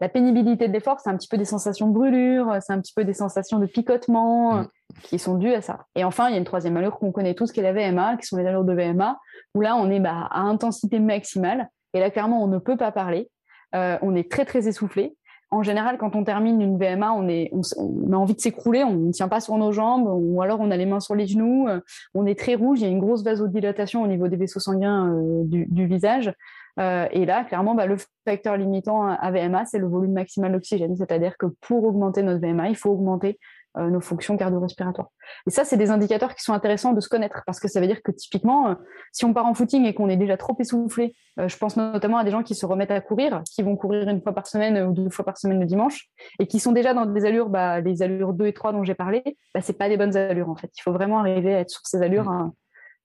la 0.00 0.08
pénibilité 0.08 0.68
de 0.68 0.72
l'effort, 0.72 1.00
c'est 1.00 1.10
un 1.10 1.16
petit 1.16 1.28
peu 1.28 1.36
des 1.36 1.44
sensations 1.44 1.88
de 1.88 1.92
brûlure, 1.92 2.56
c'est 2.60 2.72
un 2.72 2.80
petit 2.80 2.92
peu 2.94 3.04
des 3.04 3.14
sensations 3.14 3.58
de 3.58 3.66
picotement 3.66 4.54
mm. 4.54 4.68
qui 5.02 5.18
sont 5.18 5.36
dues 5.36 5.54
à 5.54 5.62
ça. 5.62 5.86
Et 5.94 6.04
enfin, 6.04 6.28
il 6.28 6.32
y 6.32 6.34
a 6.34 6.38
une 6.38 6.44
troisième 6.44 6.76
allure 6.76 6.98
qu'on 6.98 7.12
connaît 7.12 7.34
tous, 7.34 7.52
qui 7.52 7.60
est 7.60 7.62
la 7.62 7.72
VMA, 7.72 8.16
qui 8.16 8.26
sont 8.26 8.36
les 8.36 8.46
allures 8.46 8.64
de 8.64 8.74
VMA, 8.74 9.18
où 9.54 9.60
là, 9.60 9.76
on 9.76 9.90
est 9.90 10.00
bah, 10.00 10.28
à 10.30 10.40
intensité 10.40 10.98
maximale. 10.98 11.68
Et 11.94 12.00
là, 12.00 12.10
clairement, 12.10 12.42
on 12.42 12.48
ne 12.48 12.58
peut 12.58 12.76
pas 12.76 12.90
parler. 12.90 13.30
Euh, 13.74 13.98
on 14.02 14.14
est 14.14 14.30
très, 14.30 14.44
très 14.44 14.68
essoufflé 14.68 15.16
en 15.52 15.62
général, 15.62 15.98
quand 15.98 16.16
on 16.16 16.24
termine 16.24 16.62
une 16.62 16.78
VMA, 16.78 17.12
on, 17.12 17.28
a 17.28 18.16
envie 18.16 18.34
de 18.34 18.40
s'écrouler, 18.40 18.82
on 18.84 18.94
ne 18.94 19.12
tient 19.12 19.28
pas 19.28 19.40
sur 19.40 19.56
nos 19.58 19.70
jambes, 19.70 20.08
ou 20.08 20.40
alors 20.40 20.60
on 20.60 20.70
a 20.70 20.76
les 20.78 20.86
mains 20.86 20.98
sur 20.98 21.14
les 21.14 21.26
genoux, 21.26 21.68
euh, 21.68 21.78
on 22.14 22.24
est 22.24 22.38
très 22.38 22.54
rouge, 22.54 22.80
il 22.80 22.84
y 22.84 22.86
a 22.86 22.88
une 22.88 23.00
grosse 23.00 23.22
vasodilatation 23.22 24.02
au 24.02 24.06
niveau 24.06 24.28
des 24.28 24.36
vaisseaux 24.36 24.60
sanguins 24.60 25.12
euh, 25.12 25.42
du, 25.44 25.86
visage. 25.86 26.32
Euh, 26.80 27.06
et 27.10 27.26
là, 27.26 27.44
clairement, 27.44 27.74
bah, 27.74 27.84
le 27.84 27.96
facteur 28.24 28.56
limitant 28.56 29.06
à 29.06 29.30
VMA, 29.30 29.66
c'est 29.66 29.78
le 29.78 29.86
volume 29.86 30.12
maximal 30.12 30.52
d'oxygène. 30.52 30.96
C'est-à-dire 30.96 31.36
que 31.36 31.46
pour 31.60 31.84
augmenter 31.84 32.22
notre 32.22 32.40
VMA, 32.40 32.70
il 32.70 32.76
faut 32.76 32.90
augmenter 32.90 33.38
euh, 33.78 33.88
nos 33.88 34.02
fonctions 34.02 34.36
cardio-respiratoires. 34.36 35.08
Et 35.46 35.50
ça, 35.50 35.64
c'est 35.64 35.78
des 35.78 35.90
indicateurs 35.90 36.34
qui 36.34 36.42
sont 36.42 36.52
intéressants 36.52 36.92
de 36.92 37.00
se 37.00 37.08
connaître 37.08 37.42
parce 37.46 37.58
que 37.58 37.68
ça 37.68 37.80
veut 37.80 37.86
dire 37.86 38.02
que 38.02 38.10
typiquement, 38.10 38.68
euh, 38.68 38.74
si 39.12 39.24
on 39.24 39.32
part 39.32 39.46
en 39.46 39.54
footing 39.54 39.86
et 39.86 39.94
qu'on 39.94 40.10
est 40.10 40.18
déjà 40.18 40.36
trop 40.36 40.54
essoufflé, 40.58 41.14
euh, 41.40 41.48
je 41.48 41.56
pense 41.56 41.78
notamment 41.78 42.18
à 42.18 42.24
des 42.24 42.30
gens 42.30 42.42
qui 42.42 42.54
se 42.54 42.66
remettent 42.66 42.90
à 42.90 43.00
courir, 43.00 43.42
qui 43.50 43.62
vont 43.62 43.76
courir 43.76 44.06
une 44.10 44.20
fois 44.20 44.34
par 44.34 44.46
semaine 44.46 44.78
ou 44.86 44.92
deux 44.92 45.08
fois 45.08 45.24
par 45.24 45.38
semaine 45.38 45.58
le 45.58 45.64
dimanche 45.64 46.08
et 46.38 46.46
qui 46.46 46.60
sont 46.60 46.72
déjà 46.72 46.92
dans 46.92 47.06
des 47.06 47.24
allures, 47.24 47.48
bah, 47.48 47.80
les 47.80 48.02
allures 48.02 48.34
2 48.34 48.44
et 48.44 48.52
3 48.52 48.72
dont 48.72 48.84
j'ai 48.84 48.94
parlé, 48.94 49.22
bah, 49.54 49.62
c'est 49.62 49.78
pas 49.78 49.88
des 49.88 49.96
bonnes 49.96 50.18
allures 50.18 50.50
en 50.50 50.56
fait. 50.56 50.70
Il 50.76 50.82
faut 50.82 50.92
vraiment 50.92 51.20
arriver 51.20 51.54
à 51.54 51.60
être 51.60 51.70
sur 51.70 51.80
ces 51.84 52.02
allures. 52.02 52.24
Mmh. 52.24 52.36
Hein. 52.36 52.54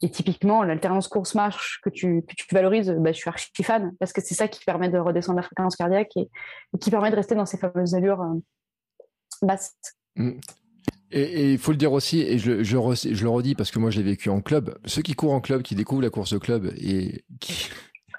Et 0.01 0.11
typiquement, 0.11 0.63
l'alternance 0.63 1.07
course-marche 1.07 1.79
que 1.81 1.89
tu, 1.89 2.23
que 2.27 2.35
tu 2.35 2.53
valorises, 2.53 2.91
bah, 2.91 3.13
je 3.13 3.17
suis 3.17 3.29
archi 3.29 3.49
fan 3.63 3.93
parce 4.01 4.11
que 4.11 4.19
c'est 4.19 4.35
ça 4.35 4.49
qui 4.49 4.65
permet 4.65 4.89
de 4.89 4.99
redescendre 4.99 5.37
la 5.37 5.43
fréquence 5.43 5.77
cardiaque 5.77 6.11
et, 6.17 6.29
qui 6.81 6.91
permet 6.91 7.09
de 7.09 7.15
rester 7.15 7.35
dans 7.35 7.45
ces 7.45 7.57
fameuses 7.57 7.95
allures 7.95 8.21
basses. 9.41 9.75
Mm. 10.17 10.31
Et 11.11 11.53
il 11.53 11.57
faut 11.57 11.71
le 11.71 11.77
dire 11.77 11.93
aussi, 11.93 12.19
et 12.19 12.37
je, 12.37 12.51
le 12.51 13.29
redis 13.29 13.55
parce 13.55 13.71
que 13.71 13.79
moi 13.79 13.91
je 13.91 13.97
l'ai 13.97 14.03
vécu 14.03 14.29
en 14.29 14.41
club, 14.41 14.77
ceux 14.83 15.01
qui 15.01 15.13
courent 15.13 15.31
en 15.31 15.39
club, 15.39 15.61
qui 15.61 15.73
découvrent 15.73 16.01
la 16.01 16.09
course 16.09 16.33
au 16.33 16.39
club 16.39 16.73
et 16.77 17.23
qui, 17.39 17.69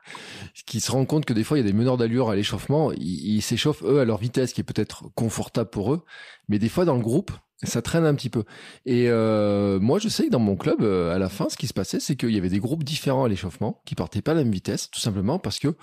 qui 0.66 0.80
se 0.80 0.90
rendent 0.90 1.06
compte 1.06 1.26
que 1.26 1.34
des 1.34 1.44
fois 1.44 1.58
il 1.58 1.60
y 1.60 1.64
a 1.64 1.70
des 1.70 1.76
meneurs 1.76 1.98
d'allure 1.98 2.30
à 2.30 2.36
l'échauffement, 2.36 2.90
ils 2.92 3.42
s'échauffent 3.42 3.82
eux 3.84 4.00
à 4.00 4.06
leur 4.06 4.16
vitesse 4.16 4.54
qui 4.54 4.62
est 4.62 4.64
peut-être 4.64 5.04
confortable 5.14 5.68
pour 5.68 5.92
eux, 5.92 6.02
mais 6.48 6.58
des 6.58 6.70
fois 6.70 6.86
dans 6.86 6.96
le 6.96 7.02
groupe, 7.02 7.30
ça 7.62 7.82
traîne 7.82 8.06
un 8.06 8.14
petit 8.14 8.30
peu. 8.30 8.44
Et 8.86 9.08
euh, 9.08 9.80
moi, 9.80 9.98
je 9.98 10.08
sais 10.08 10.26
que 10.26 10.30
dans 10.30 10.38
mon 10.38 10.56
club, 10.56 10.82
euh, 10.82 11.14
à 11.14 11.18
la 11.18 11.28
fin, 11.28 11.48
ce 11.48 11.56
qui 11.56 11.66
se 11.66 11.74
passait, 11.74 12.00
c'est 12.00 12.16
qu'il 12.16 12.30
y 12.30 12.38
avait 12.38 12.48
des 12.48 12.60
groupes 12.60 12.84
différents 12.84 13.24
à 13.24 13.28
l'échauffement 13.28 13.82
qui 13.84 13.94
partaient 13.96 14.22
pas 14.22 14.30
à 14.30 14.34
la 14.34 14.44
même 14.44 14.52
vitesse, 14.52 14.90
tout 14.90 15.00
simplement 15.00 15.38
parce 15.38 15.58
que 15.58 15.74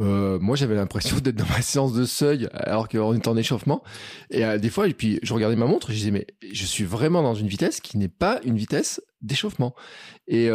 euh, 0.00 0.38
moi 0.40 0.56
j'avais 0.56 0.74
l'impression 0.74 1.18
d'être 1.18 1.36
dans 1.36 1.46
ma 1.46 1.62
séance 1.62 1.92
de 1.92 2.04
seuil 2.04 2.48
alors 2.52 2.88
qu'on 2.88 3.14
était 3.14 3.28
en 3.28 3.36
échauffement. 3.36 3.82
Et 4.30 4.42
des 4.58 4.70
fois, 4.70 4.88
et 4.88 4.94
puis 4.94 5.18
je 5.22 5.34
regardais 5.34 5.56
ma 5.56 5.66
montre, 5.66 5.90
je 5.90 5.96
disais 5.96 6.10
mais 6.10 6.26
je 6.52 6.64
suis 6.64 6.84
vraiment 6.84 7.22
dans 7.22 7.34
une 7.34 7.48
vitesse 7.48 7.80
qui 7.80 7.98
n'est 7.98 8.08
pas 8.08 8.40
une 8.44 8.56
vitesse 8.56 9.00
d'échauffement. 9.20 9.74
Et 10.28 10.48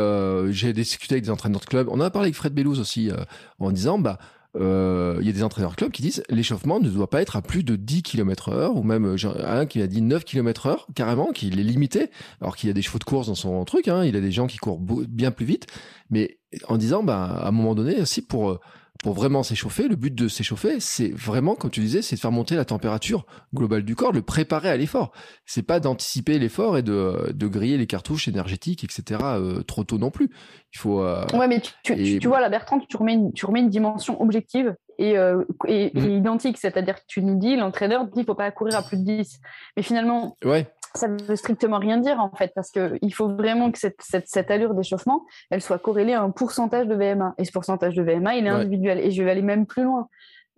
j'ai 0.49 0.73
discuté 0.73 1.15
avec 1.15 1.23
des 1.23 1.29
entraîneurs 1.29 1.61
de 1.61 1.65
club. 1.65 1.87
On 1.89 1.95
en 1.95 2.01
a 2.01 2.09
parlé 2.09 2.27
avec 2.27 2.35
Fred 2.35 2.53
Bellouz 2.53 2.79
aussi 2.79 3.11
en 3.59 3.71
disant 3.71 3.99
bah 3.99 4.19
euh, 4.59 5.17
il 5.19 5.27
y 5.27 5.29
a 5.29 5.33
des 5.33 5.43
entraîneurs 5.43 5.75
club 5.75 5.91
qui 5.91 6.01
disent 6.01 6.23
l'échauffement 6.29 6.79
ne 6.79 6.89
doit 6.89 7.09
pas 7.09 7.21
être 7.21 7.35
à 7.35 7.41
plus 7.41 7.63
de 7.63 7.75
10 7.75 8.01
km 8.01 8.49
heure 8.49 8.75
ou 8.75 8.81
même 8.81 9.15
un 9.45 9.65
qui 9.65 9.81
a 9.81 9.87
dit 9.87 10.01
9 10.01 10.23
km 10.23 10.67
heure 10.67 10.87
carrément 10.95 11.31
qu'il 11.31 11.59
est 11.59 11.63
limité 11.63 12.09
alors 12.41 12.55
qu'il 12.55 12.67
y 12.67 12.71
a 12.71 12.73
des 12.73 12.81
chevaux 12.81 12.97
de 12.97 13.03
course 13.03 13.27
dans 13.27 13.35
son 13.35 13.63
truc 13.65 13.87
hein, 13.87 14.03
il 14.03 14.15
a 14.15 14.21
des 14.21 14.31
gens 14.31 14.47
qui 14.47 14.57
courent 14.57 14.79
bien 14.79 15.31
plus 15.31 15.45
vite 15.45 15.67
mais 16.09 16.39
en 16.67 16.77
disant 16.77 17.03
bah 17.03 17.23
à 17.25 17.49
un 17.49 17.51
moment 17.51 17.75
donné 17.75 18.01
aussi 18.01 18.21
pour 18.21 18.49
euh, 18.49 18.59
pour 19.03 19.13
vraiment 19.13 19.43
s'échauffer, 19.43 19.87
le 19.87 19.95
but 19.95 20.13
de 20.13 20.27
s'échauffer, 20.27 20.79
c'est 20.79 21.09
vraiment, 21.09 21.55
comme 21.55 21.71
tu 21.71 21.81
disais, 21.81 22.01
c'est 22.01 22.15
de 22.15 22.19
faire 22.19 22.31
monter 22.31 22.55
la 22.55 22.65
température 22.65 23.25
globale 23.53 23.83
du 23.83 23.95
corps, 23.95 24.11
de 24.11 24.17
le 24.17 24.23
préparer 24.23 24.69
à 24.69 24.77
l'effort. 24.77 25.11
C'est 25.45 25.63
pas 25.63 25.79
d'anticiper 25.79 26.39
l'effort 26.39 26.77
et 26.77 26.83
de, 26.83 27.31
de 27.33 27.47
griller 27.47 27.77
les 27.77 27.87
cartouches 27.87 28.27
énergétiques, 28.27 28.83
etc. 28.83 29.19
Euh, 29.23 29.63
trop 29.63 29.83
tôt 29.83 29.97
non 29.97 30.11
plus. 30.11 30.29
Il 30.73 30.77
faut. 30.79 31.03
Euh, 31.03 31.25
ouais, 31.33 31.47
mais 31.47 31.61
tu, 31.83 32.19
tu, 32.19 32.27
vois 32.27 32.41
là, 32.41 32.49
Bertrand, 32.49 32.79
tu 32.79 32.97
remets 32.97 33.13
une, 33.13 33.33
tu 33.33 33.45
remets 33.45 33.61
une 33.61 33.69
dimension 33.69 34.21
objective 34.21 34.75
et, 34.99 35.17
euh, 35.17 35.43
et, 35.67 35.97
et 35.97 36.01
mmh. 36.01 36.17
identique, 36.17 36.57
c'est-à-dire 36.57 36.95
que 36.95 37.05
tu 37.07 37.21
nous 37.21 37.37
dis, 37.37 37.55
l'entraîneur 37.55 38.05
dit, 38.05 38.21
il 38.21 38.25
faut 38.25 38.35
pas 38.35 38.49
courir 38.51 38.75
à 38.77 38.83
plus 38.83 38.97
de 38.97 39.03
10. 39.03 39.39
Mais 39.75 39.83
finalement, 39.83 40.37
ouais 40.43 40.67
ça 40.97 41.07
veut 41.07 41.35
strictement 41.35 41.79
rien 41.79 41.97
dire 41.97 42.19
en 42.19 42.31
fait, 42.31 42.51
parce 42.53 42.71
qu'il 42.71 43.13
faut 43.13 43.29
vraiment 43.29 43.71
que 43.71 43.79
cette, 43.79 44.01
cette, 44.01 44.51
allure 44.51 44.73
d'échauffement, 44.73 45.25
elle 45.49 45.61
soit 45.61 45.79
corrélée 45.79 46.13
à 46.13 46.21
un 46.21 46.31
pourcentage 46.31 46.87
de 46.87 46.95
VMA. 46.95 47.35
Et 47.37 47.45
ce 47.45 47.51
pourcentage 47.51 47.95
de 47.95 48.03
VMA, 48.03 48.35
il 48.35 48.45
est 48.45 48.49
individuel. 48.49 48.99
Et 48.99 49.11
je 49.11 49.23
vais 49.23 49.31
aller 49.31 49.41
même 49.41 49.65
plus 49.65 49.83
loin. 49.83 50.09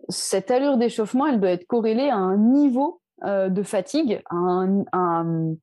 Cette 0.08 0.50
allure 0.50 0.78
d'échauffement, 0.78 1.26
elle 1.26 1.40
doit 1.40 1.50
être 1.50 1.66
corrélée 1.66 2.08
à 2.08 2.16
un 2.16 2.36
niveau 2.36 3.00
euh, 3.24 3.48
de 3.48 3.62
fatigue, 3.62 4.22
à 4.30 4.36
un, 4.92 5.54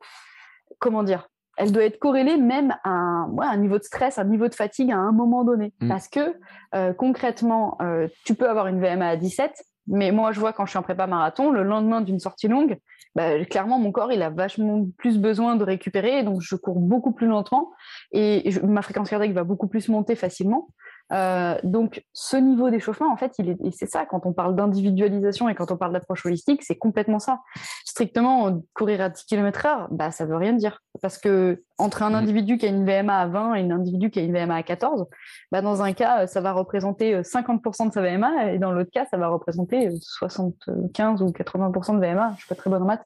comment 0.80 1.04
dire? 1.04 1.28
Elle 1.58 1.72
doit 1.72 1.86
être 1.86 1.98
corrélée 1.98 2.38
même 2.38 2.76
à 2.84 2.90
un, 2.90 3.36
un, 3.40 3.58
niveau 3.58 3.80
de 3.80 3.84
stress, 3.84 4.20
un 4.20 4.26
niveau 4.26 4.48
de 4.48 4.54
fatigue 4.54 4.92
à 4.92 4.98
un 4.98 5.12
moment 5.12 5.44
donné. 5.44 5.74
Mm. 5.82 5.88
Parce 5.88 6.08
que 6.08 6.36
euh, 6.76 6.94
concrètement, 6.94 7.78
euh, 7.82 8.08
tu 8.26 8.36
peux 8.36 8.48
avoir 8.48 8.68
une 8.68 8.80
VMA 8.80 9.08
à 9.08 9.16
17, 9.16 9.64
mais 9.88 10.12
moi 10.12 10.32
je 10.34 10.40
vois 10.40 10.54
quand 10.54 10.66
je 10.66 10.72
suis 10.72 10.78
en 10.78 10.84
prépa 10.84 11.08
marathon, 11.08 11.50
le 11.50 11.64
lendemain 11.64 12.02
d'une 12.02 12.20
sortie 12.20 12.48
longue, 12.48 12.78
bah, 13.16 13.44
clairement, 13.46 13.80
mon 13.80 13.92
corps, 13.92 14.12
il 14.12 14.22
a 14.22 14.30
vachement 14.30 14.88
plus 14.98 15.18
besoin 15.18 15.56
de 15.56 15.64
récupérer, 15.64 16.24
donc 16.24 16.42
je 16.42 16.56
cours 16.56 16.80
beaucoup 16.80 17.12
plus 17.12 17.28
lentement 17.28 17.72
et 18.12 18.50
ma 18.64 18.82
fréquence 18.82 19.10
cardiaque 19.10 19.34
va 19.34 19.44
beaucoup 19.44 19.68
plus 19.68 19.90
monter 19.90 20.16
facilement. 20.16 20.70
Euh, 21.14 21.56
donc, 21.64 22.04
ce 22.14 22.38
niveau 22.38 22.70
d'échauffement, 22.70 23.12
en 23.12 23.18
fait, 23.18 23.34
il 23.40 23.50
est, 23.50 23.72
c'est 23.72 23.90
ça, 23.90 24.06
quand 24.06 24.26
on 24.26 24.34
parle 24.34 24.56
d'individualisation 24.56 25.48
et 25.48 25.56
quand 25.56 25.72
on 25.72 25.78
parle 25.78 25.94
d'approche 25.94 26.26
holistique, 26.26 26.64
c'est 26.64 26.76
complètement 26.76 27.20
ça. 27.20 27.42
Strictement, 27.86 28.62
courir 28.74 29.02
à 29.02 29.10
10 29.10 29.24
km 29.26 29.66
heure, 29.66 29.88
bah, 29.92 30.12
ça 30.12 30.26
veut 30.26 30.36
rien 30.36 30.54
dire. 30.54 30.82
Parce 31.02 31.18
que 31.18 31.64
entre 31.78 32.04
un 32.04 32.10
mmh. 32.10 32.16
individu 32.16 32.58
qui 32.58 32.66
a 32.66 32.70
une 32.70 32.86
VMA 32.86 33.18
à 33.18 33.28
20 33.28 33.54
et 33.56 33.62
un 33.62 33.72
individu 33.72 34.10
qui 34.10 34.20
a 34.20 34.24
une 34.24 34.34
VMA 34.34 34.56
à 34.56 34.64
14, 34.64 35.06
bah, 35.52 35.62
dans 35.62 35.82
un 35.82 35.94
cas, 35.94 36.28
ça 36.28 36.42
va 36.42 36.52
représenter 36.52 37.22
50% 37.22 37.84
euh, 37.84 37.88
de 37.88 37.94
sa 37.94 38.02
VMA 38.02 38.52
et 38.52 38.60
dans 38.60 38.72
l'autre 38.72 38.92
cas, 38.92 39.06
ça 39.10 39.18
va 39.18 39.28
représenter 39.28 39.90
75 40.02 41.22
euh, 41.22 41.26
ou 41.26 41.30
80% 41.30 41.96
de 41.96 42.06
VMA. 42.06 42.34
Je 42.34 42.40
suis 42.40 42.48
pas 42.50 42.56
très 42.56 42.70
bonne 42.70 42.84
en 42.84 42.86
maths. 42.86 43.06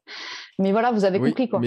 Mais 0.58 0.72
voilà, 0.72 0.92
vous 0.92 1.06
avez 1.06 1.20
compris, 1.20 1.50
quoi. 1.50 1.60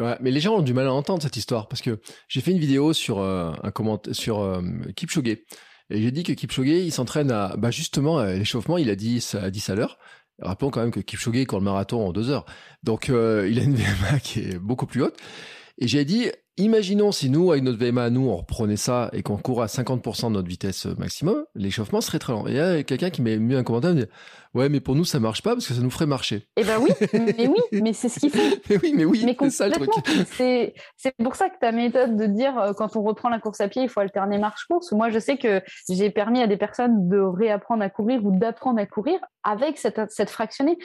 Ouais, 0.00 0.16
mais 0.20 0.30
les 0.30 0.40
gens 0.40 0.56
ont 0.56 0.62
du 0.62 0.72
mal 0.72 0.86
à 0.86 0.92
entendre 0.92 1.22
cette 1.22 1.36
histoire 1.36 1.68
parce 1.68 1.82
que 1.82 2.00
j'ai 2.26 2.40
fait 2.40 2.52
une 2.52 2.58
vidéo 2.58 2.94
sur 2.94 3.18
euh, 3.18 3.52
un 3.62 3.70
comment 3.70 4.00
sur 4.12 4.40
euh, 4.40 4.62
Kipchoge 4.96 5.28
et 5.28 5.44
j'ai 5.90 6.10
dit 6.10 6.22
que 6.22 6.32
Kipchoge 6.32 6.68
il 6.68 6.90
s'entraîne 6.90 7.30
à 7.30 7.54
bah 7.58 7.70
justement 7.70 8.22
l'échauffement 8.22 8.78
il 8.78 8.88
a 8.88 8.96
10 8.96 9.34
à 9.34 9.50
10 9.50 9.70
à 9.70 9.74
l'heure. 9.74 9.98
Rappelons 10.40 10.70
quand 10.70 10.80
même 10.80 10.90
que 10.90 11.00
Kipchoge 11.00 11.44
court 11.44 11.58
le 11.58 11.66
marathon 11.66 12.06
en 12.06 12.12
deux 12.12 12.30
heures, 12.30 12.46
donc 12.82 13.10
euh, 13.10 13.46
il 13.50 13.58
a 13.58 13.62
une 13.62 13.74
VMA 13.76 14.20
qui 14.20 14.40
est 14.40 14.58
beaucoup 14.58 14.86
plus 14.86 15.02
haute. 15.02 15.18
Et 15.76 15.86
j'ai 15.86 16.04
dit 16.06 16.30
Imaginons 16.60 17.10
si 17.10 17.30
nous, 17.30 17.52
avec 17.52 17.64
notre 17.64 17.78
VMA, 17.78 18.10
nous, 18.10 18.28
on 18.28 18.36
reprenait 18.36 18.76
ça 18.76 19.08
et 19.14 19.22
qu'on 19.22 19.38
court 19.38 19.62
à 19.62 19.66
50% 19.66 20.26
de 20.26 20.32
notre 20.32 20.46
vitesse 20.46 20.84
maximum, 20.84 21.46
l'échauffement 21.54 22.02
serait 22.02 22.18
très 22.18 22.34
lent. 22.34 22.46
Et 22.46 22.50
il 22.50 22.56
y 22.56 22.60
a 22.60 22.82
quelqu'un 22.82 23.08
qui 23.08 23.22
m'a 23.22 23.34
mis 23.36 23.54
un 23.54 23.62
commentaire, 23.62 23.94
me 23.94 24.02
dit, 24.02 24.06
ouais, 24.52 24.68
mais 24.68 24.80
pour 24.80 24.94
nous, 24.94 25.06
ça 25.06 25.20
marche 25.20 25.42
pas 25.42 25.54
parce 25.54 25.66
que 25.66 25.72
ça 25.72 25.80
nous 25.80 25.88
ferait 25.88 26.04
marcher. 26.04 26.46
Eh 26.58 26.64
ben 26.64 26.76
oui, 26.78 26.90
mais 27.14 27.48
oui, 27.48 27.80
mais 27.80 27.94
c'est 27.94 28.10
ce 28.10 28.20
qu'il 28.20 28.28
faut. 28.28 28.38
mais 28.68 28.76
oui, 28.76 28.92
mais 28.94 29.06
oui, 29.06 29.26
c'est 29.38 29.50
ça 29.50 29.68
le 29.68 29.72
truc. 29.72 29.90
C'est, 30.32 30.74
c'est 30.98 31.14
pour 31.16 31.34
ça 31.34 31.48
que 31.48 31.58
ta 31.58 31.72
méthode 31.72 32.14
de 32.16 32.26
dire, 32.26 32.58
euh, 32.58 32.74
quand 32.74 32.94
on 32.94 33.02
reprend 33.04 33.30
la 33.30 33.40
course 33.40 33.62
à 33.62 33.68
pied, 33.68 33.84
il 33.84 33.88
faut 33.88 34.00
alterner 34.00 34.36
marche-course. 34.36 34.92
Moi, 34.92 35.08
je 35.08 35.18
sais 35.18 35.38
que 35.38 35.62
j'ai 35.88 36.10
permis 36.10 36.42
à 36.42 36.46
des 36.46 36.58
personnes 36.58 37.08
de 37.08 37.20
réapprendre 37.20 37.82
à 37.82 37.88
courir 37.88 38.22
ou 38.22 38.38
d'apprendre 38.38 38.80
à 38.80 38.84
courir 38.84 39.18
avec 39.44 39.78
cette, 39.78 39.98
cette 40.10 40.28
fractionnée. 40.28 40.76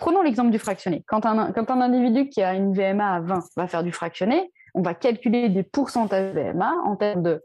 Prenons 0.00 0.22
l'exemple 0.22 0.50
du 0.50 0.58
fractionné. 0.58 1.04
Quand 1.06 1.26
un, 1.26 1.52
quand 1.52 1.70
un 1.70 1.82
individu 1.82 2.30
qui 2.30 2.40
a 2.40 2.54
une 2.54 2.72
VMA 2.72 3.16
à 3.16 3.20
20 3.20 3.40
va 3.54 3.66
faire 3.66 3.84
du 3.84 3.92
fractionné, 3.92 4.50
on 4.74 4.82
va 4.82 4.94
calculer 4.94 5.48
des 5.48 5.62
pourcentages 5.62 6.34
de 6.34 6.40
VMA 6.40 6.72
en 6.84 6.96
termes 6.96 7.22
de 7.22 7.42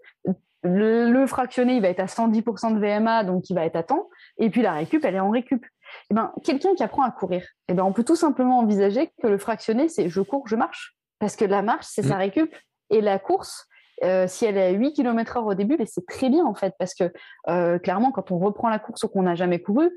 le, 0.64 1.26
fractionné, 1.26 1.76
il 1.76 1.82
va 1.82 1.88
être 1.88 2.02
à 2.02 2.06
110% 2.06 2.74
de 2.74 2.80
VMA, 2.80 3.24
donc 3.24 3.50
il 3.50 3.54
va 3.54 3.66
être 3.66 3.78
à 3.78 3.84
temps, 3.84 4.10
et 4.38 4.50
puis 4.50 4.62
la 4.62 4.74
récup, 4.74 5.04
elle 5.06 5.16
est 5.16 5.20
en 5.20 5.30
récup. 5.30 5.66
Eh 6.12 6.14
ben, 6.14 6.34
quelqu'un 6.44 6.76
qui 6.76 6.84
apprend 6.84 7.04
à 7.04 7.12
courir, 7.12 7.46
eh 7.68 7.74
ben, 7.74 7.84
on 7.84 7.94
peut 7.94 8.04
tout 8.04 8.16
simplement 8.16 8.60
envisager 8.60 9.12
que 9.22 9.28
le 9.28 9.38
fractionné, 9.38 9.88
c'est 9.88 10.10
je 10.10 10.22
cours, 10.22 10.48
je 10.48 10.56
marche. 10.56 10.96
Parce 11.20 11.36
que 11.36 11.46
la 11.46 11.62
marche, 11.62 11.86
c'est 11.88 12.04
sa 12.04 12.16
mm. 12.16 12.20
récup, 12.20 12.56
et 12.90 13.02
la 13.02 13.20
course, 13.20 13.68
euh, 14.04 14.28
si 14.28 14.46
elle 14.46 14.58
est 14.58 14.68
à 14.68 14.72
8 14.72 14.94
km 14.94 15.38
heure 15.38 15.46
au 15.46 15.54
début, 15.54 15.78
c'est 15.86 16.06
très 16.06 16.30
bien 16.30 16.46
en 16.46 16.56
fait, 16.56 16.74
parce 16.78 16.94
que 16.94 17.12
euh, 17.50 17.80
clairement, 17.80 18.12
quand 18.12 18.32
on 18.32 18.40
reprend 18.40 18.70
la 18.70 18.80
course 18.80 19.04
ou 19.04 19.08
qu'on 19.08 19.24
n'a 19.24 19.36
jamais 19.36 19.62
couru, 19.62 19.90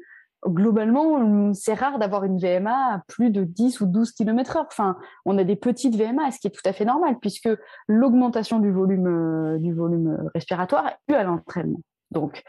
globalement, 0.47 1.53
c'est 1.55 1.74
rare 1.74 1.99
d'avoir 1.99 2.24
une 2.24 2.38
VMA 2.38 2.95
à 2.95 3.03
plus 3.07 3.30
de 3.30 3.45
10 3.45 3.80
ou 3.80 3.86
12 3.86 4.12
km 4.12 4.57
heure. 4.57 4.66
Enfin, 4.66 4.97
on 5.24 5.38
a 5.38 5.45
des 5.45 5.57
petites 5.57 5.97
VMA, 5.97 6.30
ce 6.30 6.40
qui 6.40 6.49
est 6.49 6.51
tout 6.51 6.66
à 6.68 6.72
fait 6.72 6.84
normal, 6.84 7.16
puisque 7.20 7.49
l'augmentation 7.86 8.59
du 8.59 8.70
volume, 8.70 9.07
euh, 9.07 9.59
du 9.59 9.72
volume 9.72 10.30
respiratoire 10.34 10.88
est 10.88 10.97
due 11.09 11.14
à 11.14 11.22
l'entraînement. 11.22 11.80
Donc, 12.11 12.43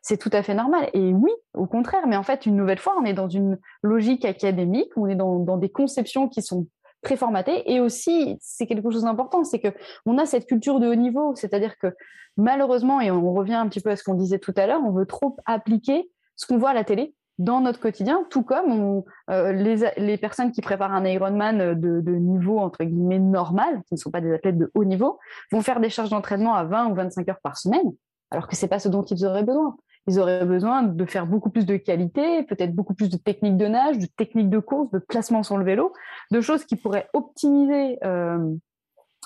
c'est 0.00 0.16
tout 0.16 0.30
à 0.32 0.42
fait 0.42 0.54
normal. 0.54 0.90
Et 0.94 1.12
oui, 1.12 1.32
au 1.54 1.66
contraire, 1.66 2.06
mais 2.06 2.16
en 2.16 2.22
fait, 2.22 2.46
une 2.46 2.56
nouvelle 2.56 2.78
fois, 2.78 2.94
on 3.00 3.04
est 3.04 3.14
dans 3.14 3.28
une 3.28 3.58
logique 3.82 4.24
académique, 4.24 4.90
on 4.96 5.06
est 5.06 5.16
dans, 5.16 5.56
des 5.56 5.68
conceptions 5.68 6.28
qui 6.28 6.40
sont 6.40 6.66
préformatées. 7.02 7.70
Et 7.72 7.80
aussi, 7.80 8.36
c'est 8.40 8.66
quelque 8.66 8.90
chose 8.90 9.02
d'important, 9.02 9.42
c'est 9.42 9.58
que 9.58 9.68
on 10.06 10.18
a 10.18 10.26
cette 10.26 10.46
culture 10.46 10.78
de 10.78 10.86
haut 10.86 10.94
niveau, 10.94 11.34
c'est-à-dire 11.34 11.76
que 11.78 11.88
malheureusement, 12.36 13.00
et 13.00 13.10
on 13.10 13.32
revient 13.32 13.54
un 13.54 13.68
petit 13.68 13.80
peu 13.80 13.90
à 13.90 13.96
ce 13.96 14.04
qu'on 14.04 14.14
disait 14.14 14.38
tout 14.38 14.54
à 14.56 14.66
l'heure, 14.66 14.82
on 14.84 14.92
veut 14.92 15.06
trop 15.06 15.36
appliquer 15.46 16.10
ce 16.36 16.46
qu'on 16.46 16.58
voit 16.58 16.70
à 16.70 16.74
la 16.74 16.84
télé, 16.84 17.14
dans 17.38 17.60
notre 17.60 17.78
quotidien, 17.78 18.24
tout 18.30 18.42
comme 18.42 19.02
euh, 19.30 19.52
les, 19.52 20.16
personnes 20.18 20.50
qui 20.50 20.60
préparent 20.60 20.92
un 20.92 21.04
Ironman 21.04 21.74
de, 21.74 22.00
de, 22.00 22.12
niveau 22.12 22.58
entre 22.58 22.84
guillemets 22.84 23.20
normal, 23.20 23.82
qui 23.86 23.94
ne 23.94 23.98
sont 23.98 24.10
pas 24.10 24.20
des 24.20 24.32
athlètes 24.32 24.58
de 24.58 24.70
haut 24.74 24.84
niveau, 24.84 25.18
vont 25.52 25.62
faire 25.62 25.80
des 25.80 25.88
charges 25.88 26.10
d'entraînement 26.10 26.54
à 26.54 26.64
20 26.64 26.90
ou 26.90 26.94
25 26.94 27.28
heures 27.28 27.40
par 27.42 27.56
semaine, 27.56 27.92
alors 28.30 28.48
que 28.48 28.56
c'est 28.56 28.68
pas 28.68 28.80
ce 28.80 28.88
dont 28.88 29.04
ils 29.04 29.24
auraient 29.24 29.44
besoin. 29.44 29.76
Ils 30.08 30.18
auraient 30.18 30.46
besoin 30.46 30.82
de 30.82 31.04
faire 31.04 31.26
beaucoup 31.26 31.50
plus 31.50 31.66
de 31.66 31.76
qualité, 31.76 32.42
peut-être 32.44 32.74
beaucoup 32.74 32.94
plus 32.94 33.10
de 33.10 33.18
techniques 33.18 33.58
de 33.58 33.66
nage, 33.66 33.98
de 33.98 34.06
techniques 34.06 34.48
de 34.48 34.58
course, 34.58 34.90
de 34.90 34.98
placement 34.98 35.42
sur 35.42 35.58
le 35.58 35.64
vélo, 35.64 35.92
de 36.30 36.40
choses 36.40 36.64
qui 36.64 36.76
pourraient 36.76 37.08
optimiser 37.12 37.98
euh, 38.04 38.38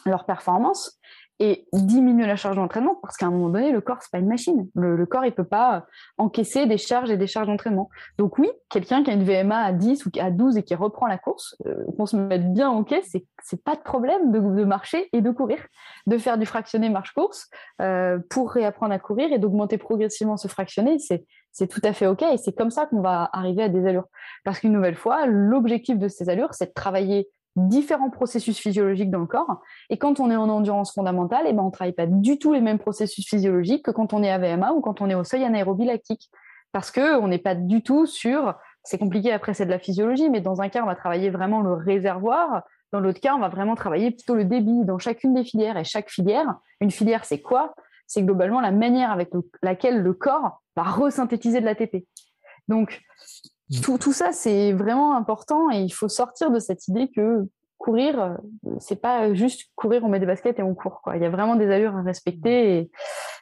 leur 0.04 0.26
performance 0.26 0.98
et 1.38 1.66
diminuer 1.72 2.26
la 2.26 2.36
charge 2.36 2.56
d'entraînement 2.56 2.96
parce 3.02 3.16
qu'à 3.16 3.26
un 3.26 3.30
moment 3.30 3.48
donné, 3.48 3.72
le 3.72 3.80
corps, 3.80 3.98
c'est 4.00 4.12
pas 4.12 4.18
une 4.18 4.28
machine. 4.28 4.68
Le, 4.74 5.04
corps, 5.06 5.24
il 5.24 5.32
peut 5.32 5.44
pas 5.44 5.86
encaisser 6.18 6.66
des 6.66 6.78
charges 6.78 7.10
et 7.10 7.16
des 7.16 7.26
charges 7.26 7.48
d'entraînement. 7.48 7.88
Donc 8.18 8.38
oui, 8.38 8.48
quelqu'un 8.68 9.02
qui 9.02 9.10
a 9.10 9.14
une 9.14 9.24
VMA 9.24 9.58
à 9.58 9.72
10 9.72 10.06
ou 10.06 10.10
à 10.20 10.30
12 10.30 10.58
et 10.58 10.62
qui 10.62 10.74
reprend 10.74 11.06
la 11.06 11.18
course, 11.18 11.56
euh, 11.66 11.84
qu'on 11.96 12.06
se 12.06 12.16
mette 12.16 12.52
bien 12.52 12.70
ok, 12.70 12.94
c'est 13.02 13.24
c'est 13.42 13.62
pas 13.64 13.74
de 13.74 13.80
problème 13.80 14.30
de, 14.30 14.38
de, 14.38 14.64
marcher 14.64 15.08
et 15.12 15.20
de 15.20 15.30
courir, 15.32 15.58
de 16.06 16.16
faire 16.16 16.38
du 16.38 16.46
fractionné 16.46 16.88
marche-course 16.90 17.48
euh, 17.80 18.20
pour 18.30 18.52
réapprendre 18.52 18.92
à 18.92 19.00
courir 19.00 19.32
et 19.32 19.38
d'augmenter 19.40 19.78
progressivement 19.78 20.36
ce 20.36 20.46
fractionné, 20.46 20.98
c'est 21.00 21.24
c'est 21.50 21.66
tout 21.66 21.80
à 21.84 21.92
fait 21.92 22.06
ok 22.06 22.22
et 22.22 22.38
c'est 22.38 22.56
comme 22.56 22.70
ça 22.70 22.86
qu'on 22.86 23.00
va 23.02 23.28
arriver 23.32 23.64
à 23.64 23.68
des 23.68 23.86
allures. 23.86 24.06
Parce 24.44 24.60
qu'une 24.60 24.72
nouvelle 24.72 24.96
fois, 24.96 25.26
l'objectif 25.26 25.98
de 25.98 26.08
ces 26.08 26.28
allures, 26.28 26.54
c'est 26.54 26.66
de 26.66 26.72
travailler 26.72 27.28
différents 27.56 28.10
processus 28.10 28.58
physiologiques 28.58 29.10
dans 29.10 29.20
le 29.20 29.26
corps. 29.26 29.62
Et 29.90 29.98
quand 29.98 30.20
on 30.20 30.30
est 30.30 30.36
en 30.36 30.48
endurance 30.48 30.92
fondamentale, 30.92 31.44
eh 31.46 31.52
ben, 31.52 31.62
on 31.62 31.66
ne 31.66 31.70
travaille 31.70 31.92
pas 31.92 32.06
du 32.06 32.38
tout 32.38 32.52
les 32.52 32.60
mêmes 32.60 32.78
processus 32.78 33.26
physiologiques 33.28 33.84
que 33.84 33.90
quand 33.90 34.12
on 34.12 34.22
est 34.22 34.30
à 34.30 34.38
VMA 34.38 34.72
ou 34.72 34.80
quand 34.80 35.00
on 35.00 35.10
est 35.10 35.14
au 35.14 35.24
seuil 35.24 35.44
anaérobie 35.44 35.84
lactique. 35.84 36.30
Parce 36.72 36.90
qu'on 36.90 37.28
n'est 37.28 37.38
pas 37.38 37.54
du 37.54 37.82
tout 37.82 38.06
sur, 38.06 38.54
c'est 38.82 38.98
compliqué 38.98 39.30
après 39.30 39.52
c'est 39.52 39.66
de 39.66 39.70
la 39.70 39.78
physiologie, 39.78 40.30
mais 40.30 40.40
dans 40.40 40.62
un 40.62 40.70
cas 40.70 40.82
on 40.82 40.86
va 40.86 40.94
travailler 40.94 41.28
vraiment 41.28 41.60
le 41.60 41.74
réservoir, 41.74 42.62
dans 42.92 43.00
l'autre 43.00 43.20
cas 43.20 43.34
on 43.34 43.40
va 43.40 43.50
vraiment 43.50 43.74
travailler 43.74 44.10
plutôt 44.10 44.34
le 44.34 44.46
débit 44.46 44.84
dans 44.84 44.98
chacune 44.98 45.34
des 45.34 45.44
filières. 45.44 45.76
Et 45.76 45.84
chaque 45.84 46.10
filière, 46.10 46.54
une 46.80 46.90
filière 46.90 47.26
c'est 47.26 47.42
quoi? 47.42 47.74
C'est 48.06 48.22
globalement 48.22 48.60
la 48.62 48.70
manière 48.70 49.10
avec 49.10 49.30
laquelle 49.62 50.00
le 50.00 50.14
corps 50.14 50.62
va 50.74 50.82
resynthétiser 50.82 51.60
de 51.60 51.66
l'ATP. 51.66 52.06
Donc 52.68 53.02
Tout, 53.80 54.12
ça, 54.12 54.32
c'est 54.32 54.72
vraiment 54.72 55.16
important 55.16 55.70
et 55.70 55.80
il 55.80 55.90
faut 55.90 56.08
sortir 56.08 56.50
de 56.50 56.58
cette 56.58 56.88
idée 56.88 57.08
que 57.08 57.46
courir, 57.78 58.38
c'est 58.78 59.00
pas 59.00 59.34
juste 59.34 59.70
courir, 59.74 60.04
on 60.04 60.08
met 60.08 60.20
des 60.20 60.26
baskets 60.26 60.58
et 60.58 60.62
on 60.62 60.74
court. 60.74 61.00
Quoi. 61.02 61.16
Il 61.16 61.22
y 61.22 61.26
a 61.26 61.30
vraiment 61.30 61.56
des 61.56 61.70
allures 61.70 61.96
à 61.96 62.02
respecter 62.02 62.88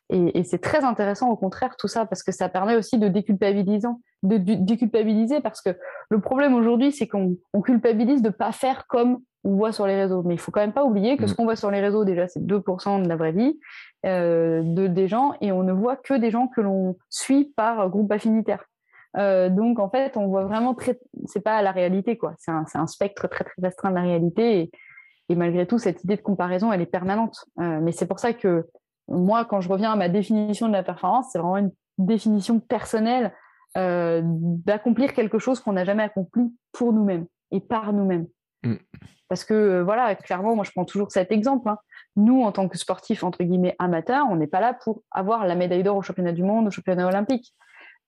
et, 0.09 0.39
et, 0.39 0.45
c'est 0.45 0.59
très 0.59 0.83
intéressant 0.83 1.31
au 1.31 1.37
contraire 1.37 1.76
tout 1.76 1.89
ça 1.89 2.07
parce 2.07 2.22
que 2.22 2.33
ça 2.33 2.49
permet 2.49 2.74
aussi 2.74 2.99
de 2.99 3.09
déculpabilisant, 3.09 4.01
de, 4.22 4.39
déculpabiliser 4.39 5.41
parce 5.41 5.61
que 5.61 5.70
le 6.09 6.20
problème 6.20 6.55
aujourd'hui 6.55 6.91
c'est 6.91 7.07
qu'on 7.07 7.37
culpabilise 7.62 8.22
de 8.22 8.31
pas 8.31 8.53
faire 8.53 8.87
comme 8.89 9.20
on 9.45 9.55
voit 9.57 9.72
sur 9.72 9.87
les 9.87 9.95
réseaux. 9.95 10.22
Mais 10.22 10.35
il 10.35 10.41
faut 10.41 10.51
quand 10.51 10.61
même 10.61 10.72
pas 10.72 10.85
oublier 10.85 11.16
que 11.16 11.26
ce 11.26 11.33
mm. 11.33 11.37
qu'on 11.37 11.45
voit 11.45 11.57
sur 11.57 11.70
les 11.70 11.81
réseaux 11.81 12.05
déjà 12.05 12.26
c'est 12.26 12.41
2% 12.41 13.03
de 13.03 13.09
la 13.09 13.16
vraie 13.16 13.33
vie 13.33 13.59
euh, 14.07 14.62
de 14.64 14.87
des 14.87 15.07
gens 15.07 15.35
et 15.41 15.53
on 15.53 15.62
ne 15.62 15.72
voit 15.72 15.97
que 15.97 16.14
des 16.14 16.31
gens 16.31 16.49
que 16.49 16.61
l'on 16.61 16.97
suit 17.11 17.53
par 17.57 17.89
groupe 17.91 18.11
affinitaire. 18.11 18.64
Euh, 19.16 19.48
donc 19.48 19.80
en 19.80 19.90
fait 19.90 20.16
on 20.16 20.28
voit 20.28 20.44
vraiment 20.44 20.72
très 20.72 21.00
c'est 21.26 21.40
pas 21.40 21.62
la 21.62 21.72
réalité 21.72 22.16
quoi. 22.16 22.34
C'est 22.38 22.52
un, 22.52 22.64
un, 22.74 22.86
spectre 22.86 23.26
très 23.26 23.42
très 23.42 23.61
restreint 23.61 23.90
de 23.90 23.96
la 23.96 24.02
réalité 24.02 24.61
et, 24.61 24.70
et, 25.28 25.34
malgré 25.34 25.66
tout 25.66 25.78
cette 25.78 26.04
idée 26.04 26.16
de 26.16 26.22
comparaison 26.22 26.72
elle 26.72 26.80
est 26.80 26.86
permanente. 26.86 27.44
Euh, 27.58 27.80
mais 27.80 27.90
c'est 27.90 28.06
pour 28.06 28.20
ça 28.20 28.32
que 28.32 28.66
moi, 29.11 29.44
quand 29.44 29.61
je 29.61 29.68
reviens 29.68 29.92
à 29.92 29.96
ma 29.96 30.08
définition 30.08 30.68
de 30.68 30.72
la 30.72 30.82
performance, 30.82 31.26
c'est 31.32 31.38
vraiment 31.38 31.56
une 31.56 31.72
définition 31.98 32.61
personnelle 32.61 33.34
euh, 33.76 34.22
d'accomplir 34.24 35.12
quelque 35.12 35.38
chose 35.38 35.61
qu'on 35.61 35.72
n'a 35.72 35.84
jamais 35.84 36.04
accompli 36.04 36.54
pour 36.72 36.92
nous-mêmes 36.92 37.26
et 37.50 37.61
par 37.61 37.92
nous-mêmes. 37.92 38.26
Mm. 38.62 38.76
Parce 39.28 39.44
que, 39.44 39.80
voilà, 39.82 40.14
clairement, 40.14 40.54
moi, 40.54 40.64
je 40.64 40.70
prends 40.70 40.84
toujours 40.84 41.11
cet 41.11 41.30
exemple. 41.30 41.68
Hein. 41.68 41.78
Nous, 42.16 42.42
en 42.42 42.52
tant 42.52 42.68
que 42.68 42.78
sportifs, 42.78 43.22
entre 43.22 43.42
guillemets, 43.42 43.76
amateurs, 43.78 44.26
on 44.30 44.36
n'est 44.36 44.48
pas 44.48 44.61
là 44.61 44.74
pour 44.74 45.02
avoir 45.11 45.46
la 45.46 45.54
médaille 45.54 45.82
d'or 45.82 45.96
au 45.96 46.02
championnat 46.02 46.32
du 46.32 46.42
monde, 46.42 46.66
au 46.66 46.70
championnat 46.70 47.06
olympique. 47.06 47.54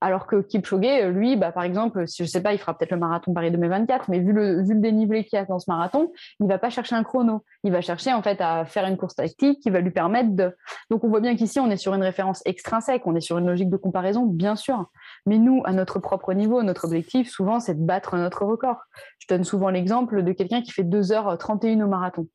Alors 0.03 0.26
que 0.26 0.42
Kipchoge, 0.42 1.07
lui, 1.12 1.36
bah, 1.36 1.53
par 1.53 1.62
exemple, 1.62 2.09
si 2.09 2.24
je 2.24 2.28
sais 2.28 2.42
pas, 2.42 2.53
il 2.53 2.59
fera 2.59 2.76
peut-être 2.76 2.90
le 2.90 2.98
marathon 2.98 3.32
Paris 3.32 3.53
2024, 3.53 4.09
mais 4.09 4.18
vu 4.18 4.32
le, 4.32 4.61
vu 4.64 4.74
le 4.74 4.80
dénivelé 4.80 5.22
qu'il 5.24 5.38
y 5.38 5.40
a 5.40 5.44
dans 5.44 5.61
ce 5.61 5.70
marathon, 5.70 6.11
il 6.40 6.48
va 6.48 6.59
pas 6.59 6.70
chercher 6.70 6.96
un 6.96 7.05
chrono. 7.05 7.44
Il 7.62 7.70
va 7.70 7.80
chercher, 7.82 8.12
en 8.12 8.20
fait, 8.20 8.40
à 8.40 8.64
faire 8.64 8.84
une 8.84 8.96
course 8.96 9.14
tactique 9.14 9.61
qui 9.61 9.70
va 9.70 9.78
lui 9.78 9.92
permettre 9.92 10.30
de. 10.30 10.57
Donc, 10.90 11.05
on 11.05 11.09
voit 11.09 11.20
bien 11.20 11.36
qu'ici, 11.36 11.61
on 11.61 11.70
est 11.70 11.76
sur 11.76 11.94
une 11.94 12.03
référence 12.03 12.42
extrinsèque, 12.46 13.07
on 13.07 13.14
est 13.14 13.20
sur 13.20 13.38
une 13.38 13.46
logique 13.46 13.70
de 13.70 13.76
comparaison, 13.76 14.26
bien 14.26 14.57
sûr. 14.57 14.90
Mais 15.24 15.38
nous, 15.38 15.62
à 15.64 15.72
notre 15.72 16.00
propre 16.00 16.32
niveau, 16.32 16.64
notre 16.64 16.86
objectif, 16.86 17.30
souvent, 17.30 17.61
c'est 17.61 17.74
de 17.74 17.86
battre 17.86 18.16
notre 18.16 18.44
record. 18.44 18.78
Je 19.20 19.28
donne 19.28 19.44
souvent 19.44 19.70
l'exemple 19.70 20.24
de 20.24 20.32
quelqu'un 20.32 20.62
qui 20.62 20.72
fait 20.72 20.82
2h31 20.82 21.80
au 21.80 21.86
marathon 21.86 22.26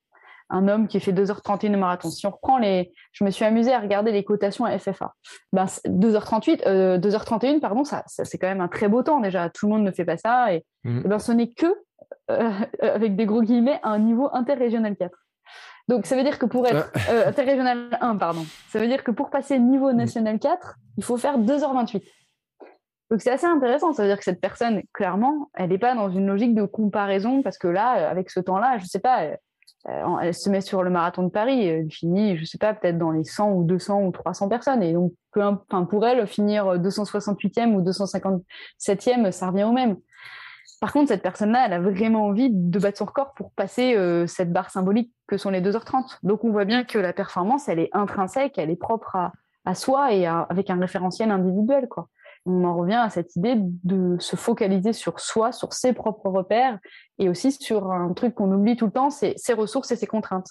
un 0.50 0.68
homme 0.68 0.88
qui 0.88 1.00
fait 1.00 1.12
2h31 1.12 1.76
au 1.76 1.78
marathon. 1.78 2.10
Si 2.10 2.26
on 2.26 2.32
reprend 2.32 2.58
les, 2.58 2.92
je 3.12 3.24
me 3.24 3.32
suis 3.32 3.46
amusée 3.46 3.74
à 3.74 3.80
regarder 3.80 4.12
les 4.12 4.24
cotations 4.24 4.66
à 4.66 4.78
FFA. 4.78 5.14
Ben, 5.54 5.66
2h38, 5.66 7.00
2h31, 7.00 7.60
pardon, 7.60 7.84
ça, 7.84 8.04
c'est 8.08 8.38
quand 8.38 8.48
même 8.48 8.62
un 8.62 8.68
très 8.68 8.88
beau 8.88 9.04
temps 9.04 9.20
déjà. 9.20 9.50
Tout 9.50 9.68
le 9.68 9.74
monde 9.74 9.84
ne 9.84 9.92
fait 9.92 10.06
pas 10.06 10.18
ça 10.18 10.54
et, 10.54 10.66
mmh. 10.84 11.02
ben, 11.02 11.20
ce 11.20 11.32
n'est 11.32 11.50
que, 11.50 11.68
euh, 12.32 12.52
avec 12.82 13.16
des 13.16 13.26
gros 13.26 13.42
guillemets, 13.42 13.80
un 13.84 14.00
niveau 14.00 14.30
interrégional 14.34 14.96
4. 14.96 15.12
Donc 15.90 16.06
ça 16.06 16.18
veut 16.18 16.24
dire 16.24 16.38
que 16.38 16.46
pour 16.46 16.68
être 16.68 16.92
euh, 17.10 17.28
interrégional 17.28 17.98
1, 18.02 18.18
pardon, 18.18 18.46
ça 18.70 18.80
veut 18.80 18.88
dire 18.88 19.04
que 19.04 19.12
pour 19.12 19.30
passer 19.30 19.58
niveau 19.60 19.92
mmh. 19.92 19.98
national 19.98 20.40
4, 20.40 20.76
il 20.98 21.04
faut 21.04 21.18
faire 21.18 21.40
2h28. 21.40 22.04
Donc 23.10 23.22
c'est 23.22 23.32
assez 23.32 23.46
intéressant, 23.46 23.94
ça 23.94 24.04
veut 24.04 24.10
dire 24.10 24.18
que 24.18 24.26
cette 24.26 24.42
personne, 24.42 24.82
clairement, 24.94 25.50
elle 25.54 25.70
n'est 25.70 25.78
pas 25.78 25.96
dans 25.96 26.10
une 26.10 26.28
logique 26.28 26.54
de 26.54 26.66
comparaison 26.66 27.42
parce 27.42 27.58
que 27.58 27.70
là, 27.70 28.10
avec 28.10 28.30
ce 28.30 28.42
temps-là, 28.42 28.78
je 28.80 28.86
sais 28.86 29.00
pas, 29.00 29.24
euh, 29.24 29.36
elle 29.86 30.34
se 30.34 30.50
met 30.50 30.62
sur 30.62 30.84
le 30.84 30.90
marathon 30.90 31.24
de 31.24 31.30
Paris, 31.30 31.66
elle 31.66 31.90
finit, 31.90 32.38
je 32.38 32.46
sais 32.46 32.58
pas, 32.58 32.74
peut-être 32.74 32.98
dans 32.98 33.12
les 33.12 33.24
100 33.24 33.54
ou 33.54 33.64
200 33.64 34.04
ou 34.04 34.12
300 34.12 34.50
personnes. 34.50 34.84
Et 34.84 34.94
donc, 34.94 35.14
pour 35.90 36.06
elle, 36.06 36.28
finir 36.28 36.78
268e 36.78 37.74
ou 37.74 37.82
257e, 37.82 39.32
ça 39.32 39.48
revient 39.48 39.64
au 39.64 39.72
même. 39.72 39.98
Par 40.80 40.94
contre, 40.94 41.08
cette 41.08 41.24
personne-là, 41.24 41.66
elle 41.66 41.74
a 41.74 41.80
vraiment 41.80 42.26
envie 42.26 42.50
de 42.52 42.80
battre 42.80 43.00
son 43.00 43.06
record 43.06 43.34
pour 43.34 43.52
passer 43.52 43.96
euh, 43.96 44.28
cette 44.28 44.52
barre 44.52 44.70
symbolique 44.70 45.12
que 45.28 45.38
sont 45.38 45.50
les 45.50 45.62
2h30. 45.62 46.20
Donc, 46.24 46.44
on 46.44 46.52
voit 46.52 46.66
bien 46.66 46.84
que 46.84 47.00
la 47.00 47.14
performance, 47.14 47.68
elle 47.68 47.80
est 47.80 47.90
intrinsèque, 47.94 48.58
elle 48.58 48.70
est 48.70 48.76
propre 48.76 49.16
à, 49.16 49.32
à 49.66 49.74
soi 49.74 50.14
et 50.14 50.28
avec 50.28 50.70
un 50.70 50.80
référentiel 50.80 51.32
individuel, 51.32 51.88
quoi 51.88 52.10
on 52.48 52.64
en 52.64 52.76
revient 52.76 52.96
à 52.96 53.10
cette 53.10 53.36
idée 53.36 53.56
de 53.58 54.18
se 54.20 54.36
focaliser 54.36 54.94
sur 54.94 55.20
soi, 55.20 55.52
sur 55.52 55.74
ses 55.74 55.94
propres 55.94 56.30
repères, 56.30 56.80
et 57.20 57.30
aussi 57.30 57.52
sur 57.52 57.92
un 57.92 58.14
truc 58.14 58.36
qu'on 58.36 58.52
oublie 58.52 58.76
tout 58.76 58.86
le 58.86 58.92
temps, 58.92 59.10
c'est 59.10 59.34
ses 59.38 59.54
ressources 59.54 59.92
et 59.92 59.96
ses 59.96 60.08
contraintes. 60.08 60.50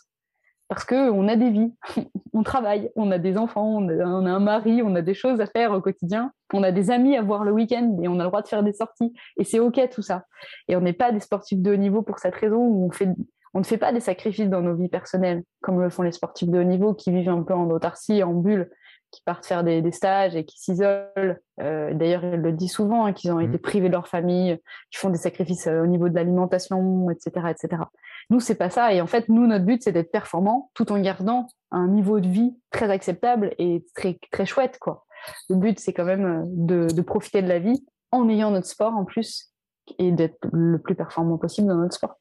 Parce 0.68 0.84
que 0.84 1.10
on 1.10 1.28
a 1.28 1.36
des 1.36 1.50
vies, 1.50 1.72
on 2.32 2.42
travaille, 2.42 2.90
on 2.96 3.10
a 3.12 3.18
des 3.18 3.38
enfants, 3.38 3.68
on 3.68 3.88
a, 3.88 4.04
un 4.04 4.40
mari, 4.40 4.82
on 4.82 4.94
a 4.96 5.02
des 5.02 5.14
choses 5.14 5.40
à 5.40 5.46
faire 5.46 5.72
au 5.72 5.80
quotidien, 5.80 6.32
on 6.52 6.62
a 6.62 6.72
des 6.72 6.90
amis 6.90 7.16
à 7.16 7.22
voir 7.22 7.44
le 7.44 7.52
week-end 7.52 7.98
et 8.02 8.08
on 8.08 8.18
a 8.18 8.24
le 8.24 8.28
droit 8.28 8.42
de 8.42 8.48
faire 8.48 8.64
des 8.64 8.72
sorties. 8.72 9.14
Et 9.38 9.44
c'est 9.44 9.60
ok 9.60 9.88
tout 9.90 10.02
ça. 10.02 10.24
Et 10.68 10.76
on 10.76 10.80
n'est 10.80 10.92
pas 10.92 11.12
des 11.12 11.20
sportifs 11.20 11.60
de 11.60 11.72
haut 11.72 11.76
niveau 11.76 12.02
pour 12.02 12.18
cette 12.18 12.34
raison 12.34 12.58
où 12.58 12.90
on 13.02 13.14
on 13.54 13.60
ne 13.60 13.64
fait 13.64 13.78
pas 13.78 13.90
des 13.90 14.00
sacrifices 14.00 14.50
dans 14.50 14.60
nos 14.60 14.74
vies 14.74 14.90
personnelles 14.90 15.42
comme 15.62 15.80
le 15.80 15.88
font 15.88 16.02
les 16.02 16.12
sportifs 16.12 16.50
de 16.50 16.58
haut 16.58 16.64
niveau 16.64 16.92
qui 16.92 17.10
vivent 17.10 17.30
un 17.30 17.42
peu 17.42 17.54
en 17.54 17.70
autarcie, 17.70 18.22
en 18.22 18.34
bulle 18.34 18.70
qui 19.10 19.22
partent 19.22 19.46
faire 19.46 19.64
des, 19.64 19.92
stages 19.92 20.36
et 20.36 20.44
qui 20.44 20.60
s'isolent. 20.60 21.38
Euh, 21.60 21.94
d'ailleurs, 21.94 22.24
ils 22.24 22.40
le 22.40 22.52
disent 22.52 22.72
souvent, 22.72 23.06
hein, 23.06 23.12
qu'ils 23.12 23.32
ont 23.32 23.38
mmh. 23.38 23.48
été 23.48 23.58
privés 23.58 23.88
de 23.88 23.92
leur 23.92 24.08
famille, 24.08 24.58
qui 24.90 24.98
font 24.98 25.10
des 25.10 25.18
sacrifices 25.18 25.66
euh, 25.66 25.82
au 25.82 25.86
niveau 25.86 26.08
de 26.08 26.14
l'alimentation, 26.14 27.10
etc., 27.10 27.46
etc. 27.50 27.82
Nous, 28.30 28.40
c'est 28.40 28.56
pas 28.56 28.70
ça. 28.70 28.92
Et 28.92 29.00
en 29.00 29.06
fait, 29.06 29.28
nous, 29.28 29.46
notre 29.46 29.64
but, 29.64 29.82
c'est 29.82 29.92
d'être 29.92 30.10
performant 30.10 30.70
tout 30.74 30.92
en 30.92 31.00
gardant 31.00 31.46
un 31.70 31.88
niveau 31.88 32.20
de 32.20 32.28
vie 32.28 32.56
très 32.70 32.90
acceptable 32.90 33.54
et 33.58 33.84
très, 33.94 34.18
très 34.30 34.46
chouette, 34.46 34.78
quoi. 34.78 35.06
Le 35.48 35.56
but, 35.56 35.78
c'est 35.80 35.92
quand 35.92 36.04
même 36.04 36.24
euh, 36.24 36.42
de, 36.46 36.86
de 36.92 37.02
profiter 37.02 37.42
de 37.42 37.48
la 37.48 37.58
vie 37.58 37.84
en 38.12 38.28
ayant 38.28 38.50
notre 38.50 38.66
sport 38.66 38.94
en 38.94 39.04
plus 39.04 39.52
et 39.98 40.12
d'être 40.12 40.38
le 40.52 40.78
plus 40.78 40.94
performant 40.94 41.38
possible 41.38 41.68
dans 41.68 41.76
notre 41.76 41.94
sport. 41.94 42.18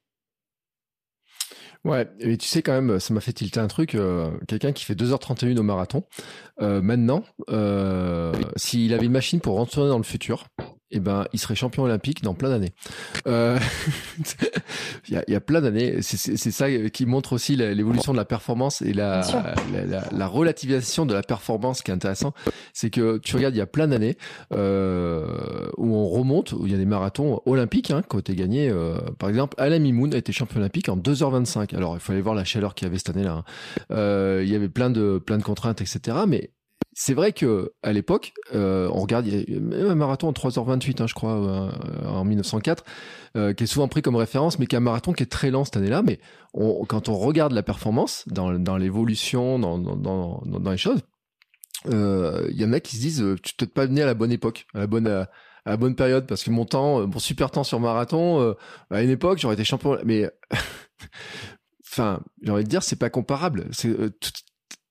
Ouais, 1.86 2.08
et 2.18 2.36
tu 2.36 2.48
sais 2.48 2.62
quand 2.62 2.72
même, 2.72 2.98
ça 2.98 3.14
m'a 3.14 3.20
fait 3.20 3.32
tilter 3.32 3.60
un 3.60 3.68
truc. 3.68 3.94
Euh, 3.94 4.32
quelqu'un 4.48 4.72
qui 4.72 4.84
fait 4.84 4.96
2h31 4.96 5.56
au 5.56 5.62
marathon, 5.62 6.02
euh, 6.60 6.82
maintenant, 6.82 7.22
euh, 7.48 8.32
s'il 8.56 8.92
avait 8.92 9.06
une 9.06 9.12
machine 9.12 9.40
pour 9.40 9.54
rentrer 9.54 9.86
dans 9.86 9.96
le 9.96 10.02
futur, 10.02 10.48
eh 10.90 11.00
ben, 11.00 11.26
il 11.32 11.38
serait 11.38 11.54
champion 11.54 11.82
olympique 11.82 12.22
dans 12.22 12.34
plein 12.34 12.48
d'années. 12.48 12.72
Euh, 13.26 13.58
il, 15.08 15.14
y 15.14 15.16
a, 15.16 15.24
il, 15.26 15.32
y 15.32 15.36
a, 15.36 15.40
plein 15.40 15.60
d'années. 15.60 16.00
C'est 16.00 16.36
ça 16.50 16.66
qui 16.88 17.06
montre 17.06 17.32
aussi 17.32 17.56
l'évolution 17.56 18.12
de 18.12 18.18
la 18.18 18.24
performance 18.24 18.82
et 18.82 18.92
la, 18.92 19.22
la, 19.72 20.04
la, 20.10 20.26
relativisation 20.26 21.06
de 21.06 21.14
la 21.14 21.22
performance 21.22 21.82
qui 21.82 21.90
est 21.90 21.94
intéressant. 21.94 22.32
C'est 22.72 22.90
que 22.90 23.18
tu 23.18 23.36
regardes, 23.36 23.54
il 23.54 23.58
y 23.58 23.62
a 23.62 23.66
plein 23.66 23.88
d'années 23.88 24.16
euh, 24.52 25.68
où 25.76 25.94
on 25.94 26.08
remonte, 26.08 26.52
où 26.52 26.66
il 26.66 26.72
y 26.72 26.74
a 26.74 26.78
des 26.78 26.86
marathons 26.86 27.40
olympiques 27.46 27.90
hein, 27.90 28.02
qui 28.08 28.16
ont 28.16 28.20
été 28.20 28.34
gagnés. 28.34 28.68
Euh, 28.68 28.98
par 29.18 29.28
exemple, 29.28 29.54
Alain 29.58 29.78
Mimoun 29.78 30.14
a 30.14 30.18
été 30.18 30.32
champion 30.32 30.60
olympique 30.60 30.88
en 30.88 30.96
2h25. 30.96 31.74
Alors, 31.74 31.96
il 31.96 32.00
fallait 32.00 32.20
voir 32.20 32.34
la 32.34 32.44
chaleur 32.44 32.74
qu'il 32.74 32.86
y 32.86 32.88
avait 32.88 32.98
cette 32.98 33.10
année-là. 33.10 33.32
Hein. 33.32 33.44
Euh, 33.90 34.42
il 34.44 34.50
y 34.50 34.54
avait 34.54 34.68
plein 34.68 34.90
de, 34.90 35.18
plein 35.18 35.38
de 35.38 35.42
contraintes, 35.42 35.80
etc. 35.80 36.18
Mais 36.28 36.50
c'est 36.98 37.12
vrai 37.12 37.32
que 37.32 37.74
à 37.82 37.92
l'époque, 37.92 38.32
euh, 38.54 38.88
on 38.90 39.02
regarde, 39.02 39.26
il 39.26 39.50
y 39.50 39.56
a 39.56 39.60
même 39.60 39.90
un 39.90 39.94
marathon 39.94 40.28
en 40.28 40.32
3h28, 40.32 41.02
hein, 41.02 41.06
je 41.06 41.12
crois, 41.12 41.34
euh, 41.34 42.08
en 42.08 42.24
1904, 42.24 42.84
euh, 43.36 43.52
qui 43.52 43.64
est 43.64 43.66
souvent 43.66 43.86
pris 43.86 44.00
comme 44.00 44.16
référence, 44.16 44.58
mais 44.58 44.66
qui 44.66 44.76
est 44.76 44.78
un 44.78 44.80
marathon 44.80 45.12
qui 45.12 45.22
est 45.22 45.30
très 45.30 45.50
lent 45.50 45.66
cette 45.66 45.76
année-là. 45.76 46.00
Mais 46.00 46.18
quand 46.88 47.10
on 47.10 47.18
regarde 47.18 47.52
la 47.52 47.62
performance 47.62 48.24
dans, 48.28 48.50
l'évolution, 48.78 49.58
dans, 49.58 50.70
les 50.70 50.78
choses, 50.78 51.02
il 51.84 52.56
y 52.56 52.64
en 52.64 52.72
a 52.72 52.80
qui 52.80 52.96
se 52.96 53.00
disent, 53.02 53.24
tu 53.42 53.54
t'es 53.56 53.66
pas 53.66 53.84
venu 53.84 54.00
à 54.00 54.06
la 54.06 54.14
bonne 54.14 54.32
époque, 54.32 54.64
à 54.72 54.78
la 54.78 54.86
bonne, 54.86 55.06
à, 55.06 55.28
la 55.66 55.76
bonne 55.76 55.96
période, 55.96 56.26
parce 56.26 56.44
que 56.44 56.50
mon 56.50 56.64
temps, 56.64 57.06
mon 57.06 57.18
super 57.18 57.50
temps 57.50 57.64
sur 57.64 57.78
marathon, 57.78 58.54
à 58.90 59.02
une 59.02 59.10
époque, 59.10 59.36
j'aurais 59.38 59.54
été 59.54 59.64
champion, 59.64 59.98
mais 60.06 60.30
enfin, 61.86 62.22
j'ai 62.40 62.52
envie 62.52 62.64
de 62.64 62.70
dire, 62.70 62.82
c'est 62.82 62.96
pas 62.96 63.10
comparable. 63.10 63.66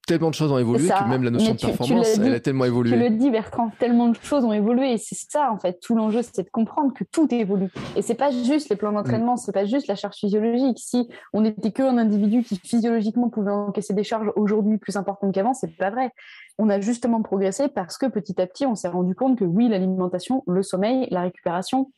Tellement 0.05 0.29
de 0.29 0.35
choses 0.35 0.51
ont 0.51 0.57
évolué 0.57 0.87
que 0.87 1.09
même 1.09 1.23
la 1.23 1.31
notion 1.31 1.53
de 1.53 1.59
performance, 1.59 2.17
elle 2.17 2.33
a 2.33 2.39
tellement 2.39 2.65
évolué. 2.65 2.91
Tu 2.91 2.97
le 2.97 3.09
dis, 3.09 3.29
Bertrand, 3.29 3.71
tellement 3.79 4.09
de 4.09 4.17
choses 4.21 4.45
ont 4.45 4.53
évolué 4.53 4.93
et 4.93 4.97
c'est 4.97 5.15
ça, 5.15 5.51
en 5.51 5.57
fait, 5.57 5.79
tout 5.79 5.95
l'enjeu, 5.95 6.21
c'est 6.21 6.43
de 6.43 6.49
comprendre 6.49 6.93
que 6.93 7.03
tout 7.03 7.33
évolue. 7.33 7.71
Et 7.95 8.01
c'est 8.01 8.15
pas 8.15 8.31
juste 8.31 8.69
les 8.69 8.75
plans 8.75 8.91
d'entraînement, 8.91 9.33
mm. 9.33 9.37
c'est 9.37 9.51
pas 9.51 9.65
juste 9.65 9.87
la 9.87 9.95
charge 9.95 10.15
physiologique. 10.15 10.77
Si 10.79 11.09
on 11.33 11.41
n'était 11.41 11.71
qu'un 11.71 11.97
individu 11.97 12.43
qui 12.43 12.57
physiologiquement 12.57 13.29
pouvait 13.29 13.51
encaisser 13.51 13.93
des 13.93 14.03
charges 14.03 14.31
aujourd'hui 14.35 14.77
plus 14.77 14.95
importantes 14.95 15.33
qu'avant, 15.33 15.53
c'est 15.53 15.75
pas 15.75 15.89
vrai. 15.89 16.11
On 16.57 16.69
a 16.69 16.79
justement 16.79 17.21
progressé 17.21 17.67
parce 17.67 17.97
que 17.97 18.05
petit 18.05 18.39
à 18.39 18.47
petit, 18.47 18.65
on 18.65 18.75
s'est 18.75 18.87
rendu 18.87 19.15
compte 19.15 19.37
que 19.37 19.45
oui, 19.45 19.67
l'alimentation, 19.67 20.43
le 20.47 20.63
sommeil, 20.63 21.07
la 21.11 21.21
récupération, 21.21 21.91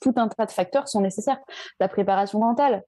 tout 0.00 0.12
un 0.16 0.28
tas 0.28 0.46
de 0.46 0.50
facteurs 0.50 0.88
sont 0.88 1.00
nécessaires. 1.00 1.38
La 1.80 1.88
préparation 1.88 2.40
mentale, 2.40 2.82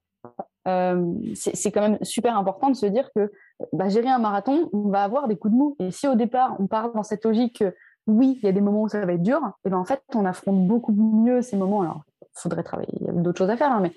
c'est 0.64 1.70
quand 1.72 1.80
même 1.80 1.98
super 2.02 2.36
important 2.36 2.70
de 2.70 2.76
se 2.76 2.86
dire 2.86 3.10
que 3.14 3.32
bah, 3.72 3.88
gérer 3.88 4.08
un 4.08 4.18
marathon, 4.18 4.70
on 4.72 4.88
va 4.88 5.02
avoir 5.02 5.28
des 5.28 5.36
coups 5.36 5.52
de 5.52 5.58
mou. 5.58 5.76
Et 5.78 5.90
si 5.90 6.08
au 6.08 6.14
départ, 6.14 6.56
on 6.58 6.66
part 6.66 6.92
dans 6.92 7.02
cette 7.02 7.24
logique, 7.24 7.62
oui, 8.06 8.38
il 8.42 8.46
y 8.46 8.48
a 8.48 8.52
des 8.52 8.60
moments 8.60 8.82
où 8.82 8.88
ça 8.88 9.04
va 9.04 9.12
être 9.12 9.22
dur, 9.22 9.40
et 9.64 9.70
ben 9.70 9.78
en 9.78 9.84
fait, 9.84 10.02
on 10.14 10.24
affronte 10.26 10.66
beaucoup 10.66 10.92
mieux 10.92 11.42
ces 11.42 11.56
moments. 11.56 11.82
Alors, 11.82 12.02
il 12.22 12.26
faudrait 12.34 12.62
travailler, 12.62 12.92
il 13.00 13.06
y 13.06 13.08
a 13.08 13.12
d'autres 13.12 13.38
choses 13.38 13.50
à 13.50 13.56
faire, 13.56 13.72
hein, 13.72 13.80
mais 13.80 13.92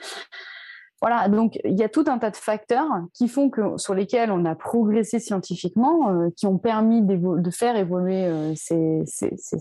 voilà, 1.02 1.30
donc 1.30 1.60
il 1.64 1.78
y 1.78 1.84
a 1.84 1.90
tout 1.90 2.06
un 2.08 2.18
tas 2.18 2.32
de 2.32 2.36
facteurs 2.36 2.88
qui 3.14 3.28
font 3.28 3.50
que 3.50 3.78
sur 3.78 3.94
lesquels 3.94 4.32
on 4.32 4.46
a 4.46 4.56
progressé 4.56 5.20
scientifiquement, 5.20 6.10
euh, 6.10 6.30
qui 6.36 6.48
ont 6.48 6.58
permis 6.58 7.02
de 7.04 7.52
faire 7.52 7.76
évoluer 7.76 8.26
euh, 8.26 8.54
ces, 8.56 9.04
ces, 9.06 9.32
ces, 9.38 9.60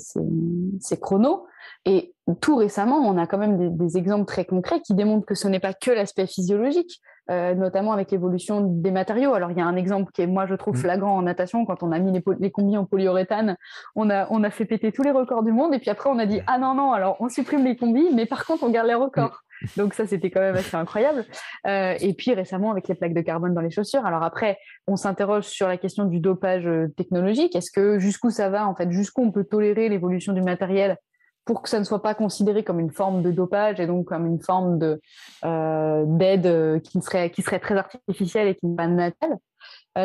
ces, 0.81 0.97
chronos. 0.99 1.47
Et 1.85 2.15
tout 2.41 2.57
récemment, 2.57 2.97
on 2.99 3.19
a 3.19 3.27
quand 3.27 3.39
même 3.39 3.59
des, 3.59 3.69
des 3.69 3.99
exemples 3.99 4.25
très 4.25 4.47
concrets 4.47 4.81
qui 4.81 4.95
démontrent 4.95 5.27
que 5.27 5.35
ce 5.35 5.47
n'est 5.47 5.61
pas 5.61 5.75
que 5.75 5.91
l'aspect 5.91 6.27
physiologique, 6.27 7.03
euh, 7.29 7.55
notamment 7.55 7.93
avec 7.93 8.13
l'évolution 8.13 8.61
des 8.61 8.93
matériaux. 8.93 9.35
Alors 9.35 9.51
il 9.51 9.59
y 9.59 9.61
a 9.61 9.67
un 9.67 9.75
exemple 9.75 10.13
qui 10.13 10.23
est 10.23 10.29
moi 10.29 10.47
je 10.47 10.55
trouve 10.55 10.75
mmh. 10.75 10.81
flagrant 10.81 11.17
en 11.17 11.23
natation 11.23 11.67
quand 11.67 11.83
on 11.83 11.91
a 11.91 11.99
mis 11.99 12.13
les, 12.13 12.23
les 12.39 12.51
combis 12.53 12.77
en 12.77 12.85
polyuréthane, 12.85 13.57
on 13.97 14.11
a 14.11 14.29
on 14.31 14.45
a 14.45 14.51
fait 14.51 14.65
péter 14.65 14.93
tous 14.93 15.03
les 15.03 15.11
records 15.11 15.43
du 15.43 15.51
monde 15.51 15.75
et 15.75 15.81
puis 15.81 15.91
après 15.91 16.09
on 16.09 16.21
a 16.21 16.27
dit 16.27 16.41
ah 16.47 16.59
non 16.59 16.75
non 16.75 16.93
alors 16.93 17.17
on 17.19 17.29
supprime 17.29 17.65
les 17.65 17.77
combis 17.77 18.09
mais 18.15 18.27
par 18.27 18.47
contre 18.47 18.63
on 18.63 18.71
garde 18.71 18.87
les 18.87 18.95
records. 18.95 19.43
Donc 19.77 19.95
ça, 19.95 20.07
c'était 20.07 20.31
quand 20.31 20.41
même 20.41 20.55
assez 20.55 20.77
incroyable. 20.77 21.25
Euh, 21.67 21.95
et 22.01 22.15
puis 22.15 22.35
récemment, 22.35 22.71
avec 22.71 22.89
les 22.89 22.95
plaques 22.95 23.15
de 23.15 23.21
carbone 23.21 23.55
dans 23.55 23.61
les 23.61 23.71
chaussures. 23.71 24.05
Alors 24.07 24.23
après, 24.23 24.59
on 24.87 24.97
s'interroge 24.97 25.45
sur 25.45 25.69
la 25.69 25.77
question 25.77 26.05
du 26.05 26.21
dopage 26.21 26.67
euh, 26.67 26.89
technologique. 26.97 27.57
Est-ce 27.57 27.71
que 27.71 27.99
jusqu'où 27.99 28.31
ça 28.31 28.49
va 28.49 28.67
en 28.67 28.75
fait? 28.75 28.91
Jusqu'où 28.91 29.23
on 29.23 29.33
peut 29.33 29.45
tolérer 29.45 29.89
l'évolution 29.89 30.33
du 30.33 30.43
matériel 30.43 30.97
pour 31.45 31.63
que 31.63 31.69
ça 31.69 31.79
ne 31.79 31.85
soit 31.85 32.03
pas 32.03 32.15
considéré 32.15 32.65
comme 32.65 32.81
une 32.81 32.91
forme 32.91 33.23
de 33.23 33.31
dopage 33.31 33.79
et 33.79 33.87
donc 33.87 34.07
comme 34.07 34.27
une 34.27 34.41
forme 34.41 34.79
de 34.79 35.01
euh, 35.45 36.05
d'aide 36.07 36.83
qui 36.83 37.01
serait 37.01 37.31
qui 37.31 37.43
serait 37.43 37.61
très 37.61 37.77
artificielle 37.77 38.49
et 38.49 38.57
qui 38.57 38.67
n'est 38.67 38.77
pas 38.77 38.89
naturelle. 38.89 39.39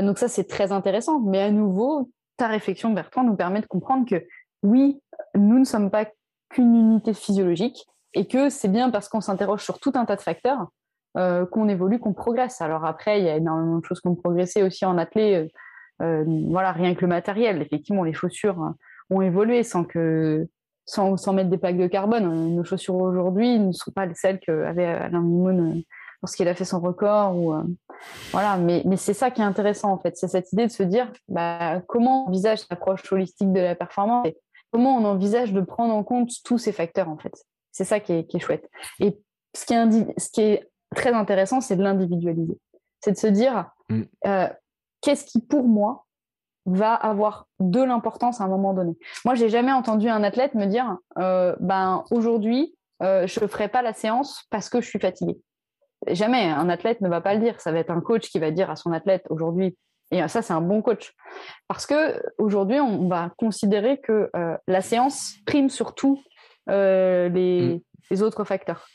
donc 0.04 0.20
ça, 0.20 0.28
c'est 0.28 0.44
très 0.44 0.72
intéressant. 0.72 1.20
Mais 1.20 1.42
à 1.42 1.50
nouveau, 1.50 2.12
ta 2.38 2.48
réflexion, 2.48 2.92
Bertrand, 2.92 3.24
nous 3.24 3.36
permet 3.36 3.62
de 3.62 3.66
comprendre 3.66 4.08
que 4.08 4.24
oui, 4.62 5.02
nous 5.34 5.58
ne 5.58 5.66
sommes 5.66 5.90
pas 5.90 6.06
qu'une 6.50 6.76
unité 6.76 7.14
physiologique 7.14 7.88
et 8.14 8.28
que 8.28 8.50
c'est 8.50 8.68
bien 8.68 8.90
parce 8.90 9.10
qu'on 9.10 9.22
s'interroge 9.22 9.64
sur 9.64 9.80
tout 9.80 9.92
un 9.96 10.06
tas 10.06 10.16
de 10.16 10.22
facteurs 10.22 10.68
euh, 11.18 11.46
qu'on 11.46 11.68
évolue, 11.68 12.00
qu'on 12.00 12.14
progresse. 12.14 12.62
Alors 12.62 12.86
après, 12.86 13.20
il 13.20 13.26
y 13.26 13.30
a 13.30 13.36
énormément 13.36 13.80
de 13.80 13.86
choses 13.86 14.00
qui 14.00 14.08
ont 14.08 14.16
progressé 14.16 14.64
aussi 14.64 14.86
en 14.86 14.98
athlée. 14.98 15.36
Euh, 15.36 15.48
euh, 16.06 16.24
voilà, 16.50 16.72
rien 16.72 16.96
que 16.96 17.02
le 17.02 17.08
matériel. 17.08 17.62
Effectivement, 17.62 18.04
les 18.04 18.14
chaussures 18.14 18.74
ont 19.10 19.22
évolué 19.22 19.64
sans 19.64 19.84
que 19.84 20.48
sans, 20.86 21.34
mettre 21.34 21.50
des 21.50 21.58
plaques 21.58 21.78
de 21.78 21.88
carbone. 21.88 22.56
Nos 22.56 22.64
chaussures 22.64 22.96
aujourd'hui 22.96 23.60
ne 23.60 23.74
sont 23.74 23.92
pas 23.92 24.08
celles 24.14 24.40
qu'avait 24.40 24.86
Alain 24.86 25.22
Mimoun 25.22 25.84
lorsqu'il 26.22 26.48
a 26.48 26.56
fait 26.56 26.66
son 26.66 26.80
record. 26.80 27.64
Voilà, 28.32 28.58
mais, 28.58 28.82
mais 28.86 28.98
c'est 28.98 29.14
ça 29.14 29.32
qui 29.32 29.42
est 29.42 29.46
intéressant 29.46 29.92
en 29.92 30.00
fait. 30.00 30.16
C'est 30.18 30.28
cette 30.28 30.52
idée 30.54 30.66
de 30.66 30.72
se 30.72 30.84
dire 30.84 31.12
bah, 31.28 31.82
comment 31.88 32.24
on 32.24 32.28
envisage 32.30 32.62
l'approche 32.70 33.12
holistique 33.12 33.52
de 33.52 33.60
la 33.60 33.76
performance 33.76 34.28
et 34.28 34.38
comment 34.72 34.98
on 34.98 35.06
envisage 35.06 35.54
de 35.54 35.62
prendre 35.62 35.94
en 35.94 36.04
compte 36.04 36.32
tous 36.44 36.58
ces 36.58 36.72
facteurs 36.72 37.10
en 37.10 37.18
fait. 37.18 37.34
C'est 37.72 37.86
ça 37.86 38.00
qui 38.00 38.14
est, 38.14 38.40
chouette. 38.40 38.70
Et 39.00 39.18
ce 39.56 39.66
qui 39.66 39.74
est, 39.74 40.20
ce 40.20 40.30
qui 40.30 40.42
est 40.42 40.72
très 40.96 41.14
intéressant, 41.14 41.62
c'est 41.62 41.76
de 41.76 41.84
l'individualiser. 41.84 42.58
C'est 43.00 43.12
de 43.12 43.18
se 43.18 43.28
dire, 43.28 43.72
mm. 43.90 44.02
euh, 44.28 44.48
qu'est-ce 45.02 45.26
qui, 45.26 45.42
pour 45.42 45.64
moi, 45.64 46.06
va 46.66 46.94
avoir 46.94 47.48
de 47.60 47.82
l'importance 47.82 48.42
à 48.42 48.44
un 48.44 48.48
moment 48.48 48.74
donné? 48.74 48.94
Moi, 49.26 49.36
j'ai 49.36 49.50
jamais 49.50 49.72
entendu 49.72 50.10
un 50.10 50.24
athlète 50.24 50.54
me 50.54 50.66
dire, 50.66 50.98
euh, 51.18 51.56
ben 51.60 52.04
aujourd'hui, 52.12 52.76
euh, 53.02 53.26
je 53.26 53.40
ne 53.40 53.48
ferai 53.48 53.68
pas 53.68 53.82
la 53.82 53.94
séance 53.94 54.46
parce 54.52 54.70
que 54.70 54.82
je 54.82 54.88
suis 54.88 55.00
fatigué. 55.00 55.40
Jamais, 56.08 56.50
un 56.50 56.70
athlète 56.70 57.02
ne 57.02 57.10
va 57.10 57.22
pas 57.22 57.34
le 57.34 57.40
dire. 57.40 57.60
Ça 57.62 57.72
va 57.72 57.80
être 57.80 57.92
un 57.92 58.02
coach 58.02 58.30
qui 58.30 58.40
va 58.40 58.52
dire 58.52 58.70
à 58.70 58.76
son 58.76 58.92
athlète 58.92 59.26
aujourd'hui, 59.30 59.78
et 60.14 60.28
ça, 60.28 60.42
c'est 60.42 60.52
un 60.52 60.62
bon 60.62 60.82
coach. 60.82 61.14
Parce 61.70 61.86
que 61.86 62.22
aujourd'hui, 62.38 62.82
on 62.82 63.08
va 63.08 63.32
considérer 63.38 64.02
que 64.02 64.30
la 64.68 64.82
séance 64.82 65.36
prime 65.46 65.70
surtout 65.70 66.22
euh, 66.70 67.30
mm. 67.30 67.80
les, 68.10 68.22
autres 68.22 68.44
facteurs. 68.44 68.88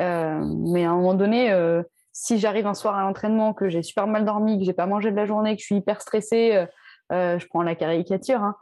Euh, 0.00 0.44
mais 0.44 0.84
à 0.84 0.90
un 0.90 0.96
moment 0.96 1.14
donné, 1.14 1.52
euh, 1.52 1.82
si 2.12 2.38
j'arrive 2.38 2.66
un 2.66 2.74
soir 2.74 2.96
à 2.96 3.02
l'entraînement, 3.02 3.54
que 3.54 3.68
j'ai 3.68 3.82
super 3.82 4.06
mal 4.06 4.24
dormi, 4.24 4.58
que 4.58 4.64
j'ai 4.64 4.72
pas 4.72 4.86
mangé 4.86 5.10
de 5.10 5.16
la 5.16 5.26
journée, 5.26 5.54
que 5.54 5.60
je 5.60 5.66
suis 5.66 5.76
hyper 5.76 6.00
stressée, 6.00 6.66
je 7.10 7.46
prends 7.48 7.62
la 7.62 7.74
caricature, 7.74 8.42
hein, 8.42 8.56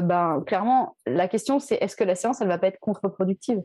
ben, 0.00 0.42
clairement, 0.44 0.96
la 1.06 1.28
question 1.28 1.60
c'est 1.60 1.76
est-ce 1.76 1.94
que 1.94 2.04
la 2.04 2.16
séance, 2.16 2.40
elle 2.40 2.48
va 2.48 2.58
pas 2.58 2.68
être 2.68 2.80
contre-productive? 2.80 3.62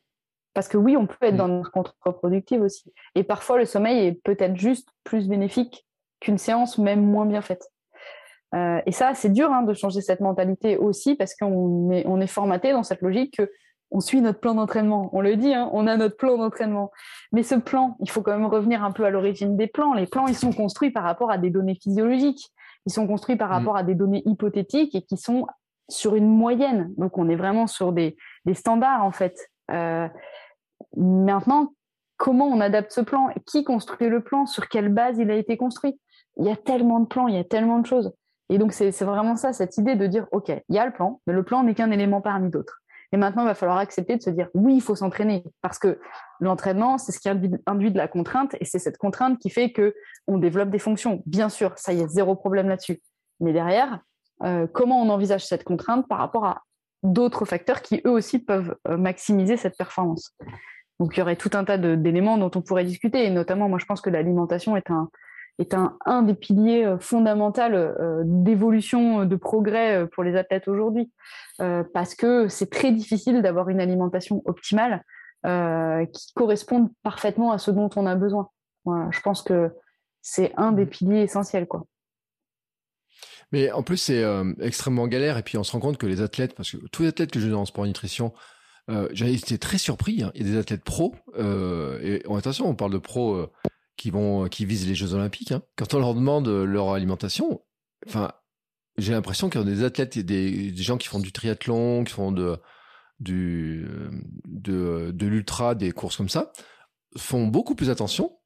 Parce 0.53 0.67
que 0.67 0.77
oui, 0.77 0.95
on 0.97 1.05
peut 1.05 1.15
être 1.21 1.35
mm. 1.35 1.37
dans 1.37 1.47
une 1.47 1.63
contre-productive 1.63 2.61
aussi. 2.61 2.91
Et 3.15 3.23
parfois, 3.23 3.57
le 3.57 3.65
sommeil 3.65 4.05
est 4.05 4.21
peut-être 4.23 4.55
juste 4.55 4.89
plus 5.03 5.27
bénéfique 5.27 5.85
qu'une 6.19 6.37
séance 6.37 6.77
même 6.77 7.03
moins 7.03 7.25
bien 7.27 7.41
faite. 7.41 7.67
et 8.53 8.91
ça, 8.91 9.13
c'est 9.13 9.29
dur 9.29 9.51
hein, 9.51 9.63
de 9.63 9.73
changer 9.73 10.01
cette 10.01 10.19
mentalité 10.19 10.77
aussi 10.77 11.15
parce 11.15 11.35
qu'on 11.35 11.91
est, 11.91 12.05
on 12.07 12.19
est 12.19 12.27
formaté 12.27 12.71
dans 12.71 12.83
cette 12.83 13.01
logique 13.01 13.37
que 13.37 13.51
on 13.91 13.99
suit 13.99 14.21
notre 14.21 14.39
plan 14.39 14.55
d'entraînement. 14.55 15.09
On 15.13 15.21
le 15.21 15.35
dit, 15.35 15.53
hein, 15.53 15.69
on 15.73 15.87
a 15.87 15.95
notre 15.95 16.17
plan 16.17 16.37
d'entraînement. 16.37 16.91
Mais 17.31 17.43
ce 17.43 17.55
plan, 17.55 17.95
il 18.01 18.09
faut 18.09 18.21
quand 18.21 18.37
même 18.37 18.45
revenir 18.45 18.83
un 18.83 18.91
peu 18.91 19.05
à 19.05 19.09
l'origine 19.09 19.55
des 19.55 19.67
plans. 19.67 19.93
Les 19.93 20.07
plans, 20.07 20.27
ils 20.27 20.35
sont 20.35 20.51
construits 20.51 20.91
par 20.91 21.03
rapport 21.03 21.31
à 21.31 21.37
des 21.37 21.49
données 21.49 21.77
physiologiques. 21.81 22.51
Ils 22.85 22.91
sont 22.91 23.07
construits 23.07 23.37
par 23.37 23.49
mm. 23.49 23.53
rapport 23.53 23.77
à 23.77 23.83
des 23.83 23.95
données 23.95 24.23
hypothétiques 24.25 24.95
et 24.95 25.01
qui 25.01 25.17
sont 25.17 25.47
sur 25.89 26.15
une 26.15 26.27
moyenne. 26.27 26.93
Donc, 26.97 27.17
on 27.17 27.29
est 27.29 27.35
vraiment 27.35 27.67
sur 27.67 27.93
des, 27.93 28.17
standards, 28.53 29.03
en 29.03 29.11
fait. 29.11 29.49
Euh, 29.71 30.07
maintenant, 30.97 31.73
comment 32.17 32.47
on 32.47 32.59
adapte 32.59 32.91
ce 32.91 33.01
plan? 33.01 33.29
Qui 33.45 33.63
construit 33.63 34.09
le 34.09 34.21
plan? 34.21 34.45
Sur 34.45 34.67
quelle 34.67 34.89
base 34.89 35.17
il 35.17 35.31
a 35.31 35.35
été 35.35 35.55
construit? 35.55 35.99
Il 36.37 36.45
y 36.45 36.49
a 36.49 36.57
tellement 36.57 36.99
de 36.99 37.07
plans, 37.07 37.27
il 37.27 37.35
y 37.35 37.39
a 37.39 37.43
tellement 37.43 37.79
de 37.79 37.85
choses. 37.85 38.13
Et 38.49 38.57
donc, 38.57 38.73
c'est 38.73 38.91
vraiment 39.03 39.35
ça, 39.35 39.53
cette 39.53 39.77
idée 39.77 39.95
de 39.95 40.07
dire, 40.07 40.27
OK, 40.31 40.49
il 40.49 40.75
y 40.75 40.79
a 40.79 40.85
le 40.85 40.93
plan, 40.93 41.21
mais 41.27 41.33
le 41.33 41.43
plan 41.43 41.63
n'est 41.63 41.73
qu'un 41.73 41.91
élément 41.91 42.21
parmi 42.21 42.49
d'autres. 42.49 42.81
Et 43.13 43.17
maintenant, 43.17 43.43
il 43.43 43.47
va 43.47 43.55
falloir 43.55 43.77
accepter 43.77 44.17
de 44.17 44.21
se 44.21 44.29
dire 44.29 44.49
oui, 44.53 44.75
il 44.75 44.81
faut 44.81 44.95
s'entraîner 44.95 45.43
parce 45.61 45.79
que 45.79 45.99
l'entraînement, 46.39 46.97
c'est 46.97 47.11
ce 47.11 47.19
qui 47.19 47.29
induit 47.29 47.91
de 47.91 47.97
la 47.97 48.07
contrainte 48.07 48.55
et 48.59 48.65
c'est 48.65 48.79
cette 48.79 48.97
contrainte 48.97 49.39
qui 49.39 49.49
fait 49.49 49.71
que 49.71 49.95
on 50.27 50.37
développe 50.37 50.69
des 50.69 50.79
fonctions. 50.79 51.23
Bien 51.25 51.49
sûr, 51.49 51.73
ça 51.77 51.93
y 51.93 52.01
est, 52.01 52.07
zéro 52.09 52.35
problème 52.35 52.67
là-dessus. 52.67 53.01
Mais 53.39 53.53
derrière, 53.53 54.01
euh, 54.43 54.67
comment 54.67 55.01
on 55.01 55.09
envisage 55.09 55.45
cette 55.45 55.63
contrainte 55.63 56.07
par 56.07 56.17
rapport 56.17 56.45
à 56.45 56.61
d'autres 57.03 57.45
facteurs 57.45 57.81
qui 57.81 58.01
eux 58.05 58.11
aussi 58.11 58.39
peuvent 58.39 58.75
euh, 58.87 58.97
maximiser 58.97 59.55
cette 59.55 59.77
performance? 59.77 60.35
Donc 60.99 61.15
il 61.15 61.19
y 61.19 61.23
aurait 61.23 61.35
tout 61.35 61.51
un 61.53 61.63
tas 61.63 61.77
d'éléments 61.77 62.37
dont 62.37 62.51
on 62.55 62.61
pourrait 62.61 62.83
discuter 62.83 63.25
et 63.25 63.29
notamment, 63.29 63.69
moi 63.69 63.79
je 63.79 63.85
pense 63.85 64.01
que 64.01 64.09
l'alimentation 64.09 64.75
est 64.75 64.89
un 64.89 65.09
est 65.59 65.73
un, 65.73 65.97
un 66.05 66.21
des 66.21 66.33
piliers 66.33 66.85
euh, 66.85 66.99
fondamentaux 66.99 67.61
euh, 67.61 68.21
d'évolution, 68.25 69.21
euh, 69.21 69.25
de 69.25 69.35
progrès 69.35 70.07
pour 70.11 70.23
les 70.23 70.35
athlètes 70.35 70.67
aujourd'hui, 70.67 71.11
parce 71.93 72.13
que 72.13 72.47
c'est 72.49 72.69
très 72.69 72.91
difficile 72.91 73.41
d'avoir 73.41 73.69
une 73.69 73.79
alimentation 73.79 74.43
optimale 74.45 75.03
qui 75.43 76.33
corresponde 76.35 76.89
parfaitement 77.01 77.51
à 77.51 77.57
ce 77.57 77.71
dont 77.71 77.89
on 77.95 78.05
a 78.05 78.15
besoin. 78.15 78.49
Je 78.85 79.21
pense 79.21 79.41
que 79.41 79.71
c'est 80.21 80.53
un 80.55 80.71
des 80.71 80.85
piliers 80.85 81.21
essentiels, 81.21 81.65
quoi. 81.65 81.85
Mais 83.51 83.71
en 83.71 83.81
plus, 83.81 83.97
c'est 83.97 84.23
extrêmement 84.59 85.07
galère. 85.07 85.37
Et 85.39 85.41
puis, 85.41 85.57
on 85.57 85.63
se 85.63 85.71
rend 85.71 85.79
compte 85.79 85.97
que 85.97 86.05
les 86.05 86.21
athlètes, 86.21 86.53
parce 86.53 86.71
que 86.71 86.77
tous 86.91 87.03
les 87.03 87.09
athlètes 87.09 87.31
que 87.31 87.39
je 87.39 87.49
dans 87.49 87.61
en 87.61 87.65
sport 87.65 87.85
nutrition, 87.85 88.33
j'ai 89.13 89.33
été 89.33 89.57
très 89.57 89.79
surpris. 89.79 90.21
Hein. 90.21 90.31
Il 90.35 90.45
y 90.45 90.49
a 90.49 90.53
des 90.53 90.59
athlètes 90.59 90.83
pros. 90.83 91.15
et 91.39 92.21
attention, 92.35 92.67
on 92.67 92.75
parle 92.75 92.91
de 92.91 92.99
pros 92.99 93.49
qui 93.97 94.11
vont, 94.11 94.47
qui 94.47 94.65
visent 94.65 94.87
les 94.87 94.95
Jeux 94.95 95.13
Olympiques, 95.13 95.51
hein. 95.51 95.61
quand 95.75 95.93
on 95.93 95.99
leur 95.99 96.13
demande 96.13 96.47
leur 96.47 96.91
alimentation, 96.91 97.61
enfin, 98.07 98.31
j'ai 98.97 99.11
l'impression 99.11 99.49
qu'il 99.49 99.59
y 99.59 99.63
a 99.63 99.65
des 99.65 99.83
athlètes 99.83 100.17
des, 100.17 100.75
gens 100.75 100.97
qui 100.97 101.07
font 101.07 101.19
du 101.19 101.31
triathlon, 101.31 102.03
qui 102.03 102.13
font 102.13 102.31
de, 102.31 102.57
du, 103.19 103.87
de, 104.45 105.11
de 105.13 105.27
l'ultra, 105.27 105.75
des 105.75 105.91
courses 105.91 106.17
comme 106.17 106.29
ça, 106.29 106.51
font 107.17 107.47
beaucoup 107.47 107.75
plus 107.75 107.89
attention 107.89 108.37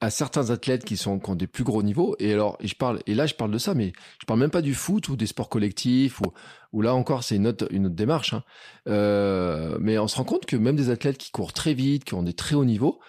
à 0.00 0.10
certains 0.10 0.50
athlètes 0.50 0.84
qui 0.84 0.96
sont 0.96 1.18
qui 1.18 1.30
ont 1.30 1.34
des 1.34 1.48
plus 1.48 1.64
gros 1.64 1.82
niveaux 1.82 2.14
et 2.20 2.32
alors 2.32 2.56
je 2.62 2.74
parle 2.74 3.00
et 3.06 3.14
là 3.14 3.26
je 3.26 3.34
parle 3.34 3.50
de 3.50 3.58
ça 3.58 3.74
mais 3.74 3.92
je 4.20 4.26
parle 4.26 4.38
même 4.38 4.50
pas 4.50 4.62
du 4.62 4.74
foot 4.74 5.08
ou 5.08 5.16
des 5.16 5.26
sports 5.26 5.48
collectifs 5.48 6.20
ou 6.20 6.32
ou 6.72 6.82
là 6.82 6.94
encore 6.94 7.24
c'est 7.24 7.34
une 7.34 7.48
autre 7.48 7.66
une 7.72 7.86
autre 7.86 7.96
démarche 7.96 8.32
hein. 8.32 8.44
euh, 8.86 9.76
mais 9.80 9.98
on 9.98 10.06
se 10.06 10.16
rend 10.16 10.24
compte 10.24 10.46
que 10.46 10.54
même 10.54 10.76
des 10.76 10.90
athlètes 10.90 11.18
qui 11.18 11.32
courent 11.32 11.52
très 11.52 11.74
vite 11.74 12.04
qui 12.04 12.14
ont 12.14 12.22
des 12.22 12.32
très 12.32 12.54
hauts 12.54 12.64
niveaux 12.64 13.00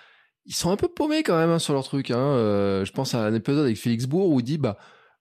ils 0.49 0.55
sont 0.55 0.71
un 0.71 0.75
peu 0.75 0.87
paumés 0.87 1.21
quand 1.21 1.37
même 1.37 1.51
hein, 1.51 1.59
sur 1.59 1.73
leur 1.73 1.83
truc. 1.83 2.09
Hein. 2.09 2.17
Euh, 2.17 2.83
je 2.83 2.91
pense 2.91 3.13
à 3.13 3.23
un 3.23 3.33
épisode 3.35 3.65
avec 3.65 3.77
Félix 3.77 4.07
Bourg 4.07 4.31
où 4.31 4.39
il 4.39 4.43
dit 4.43 4.57
bah 4.57 4.77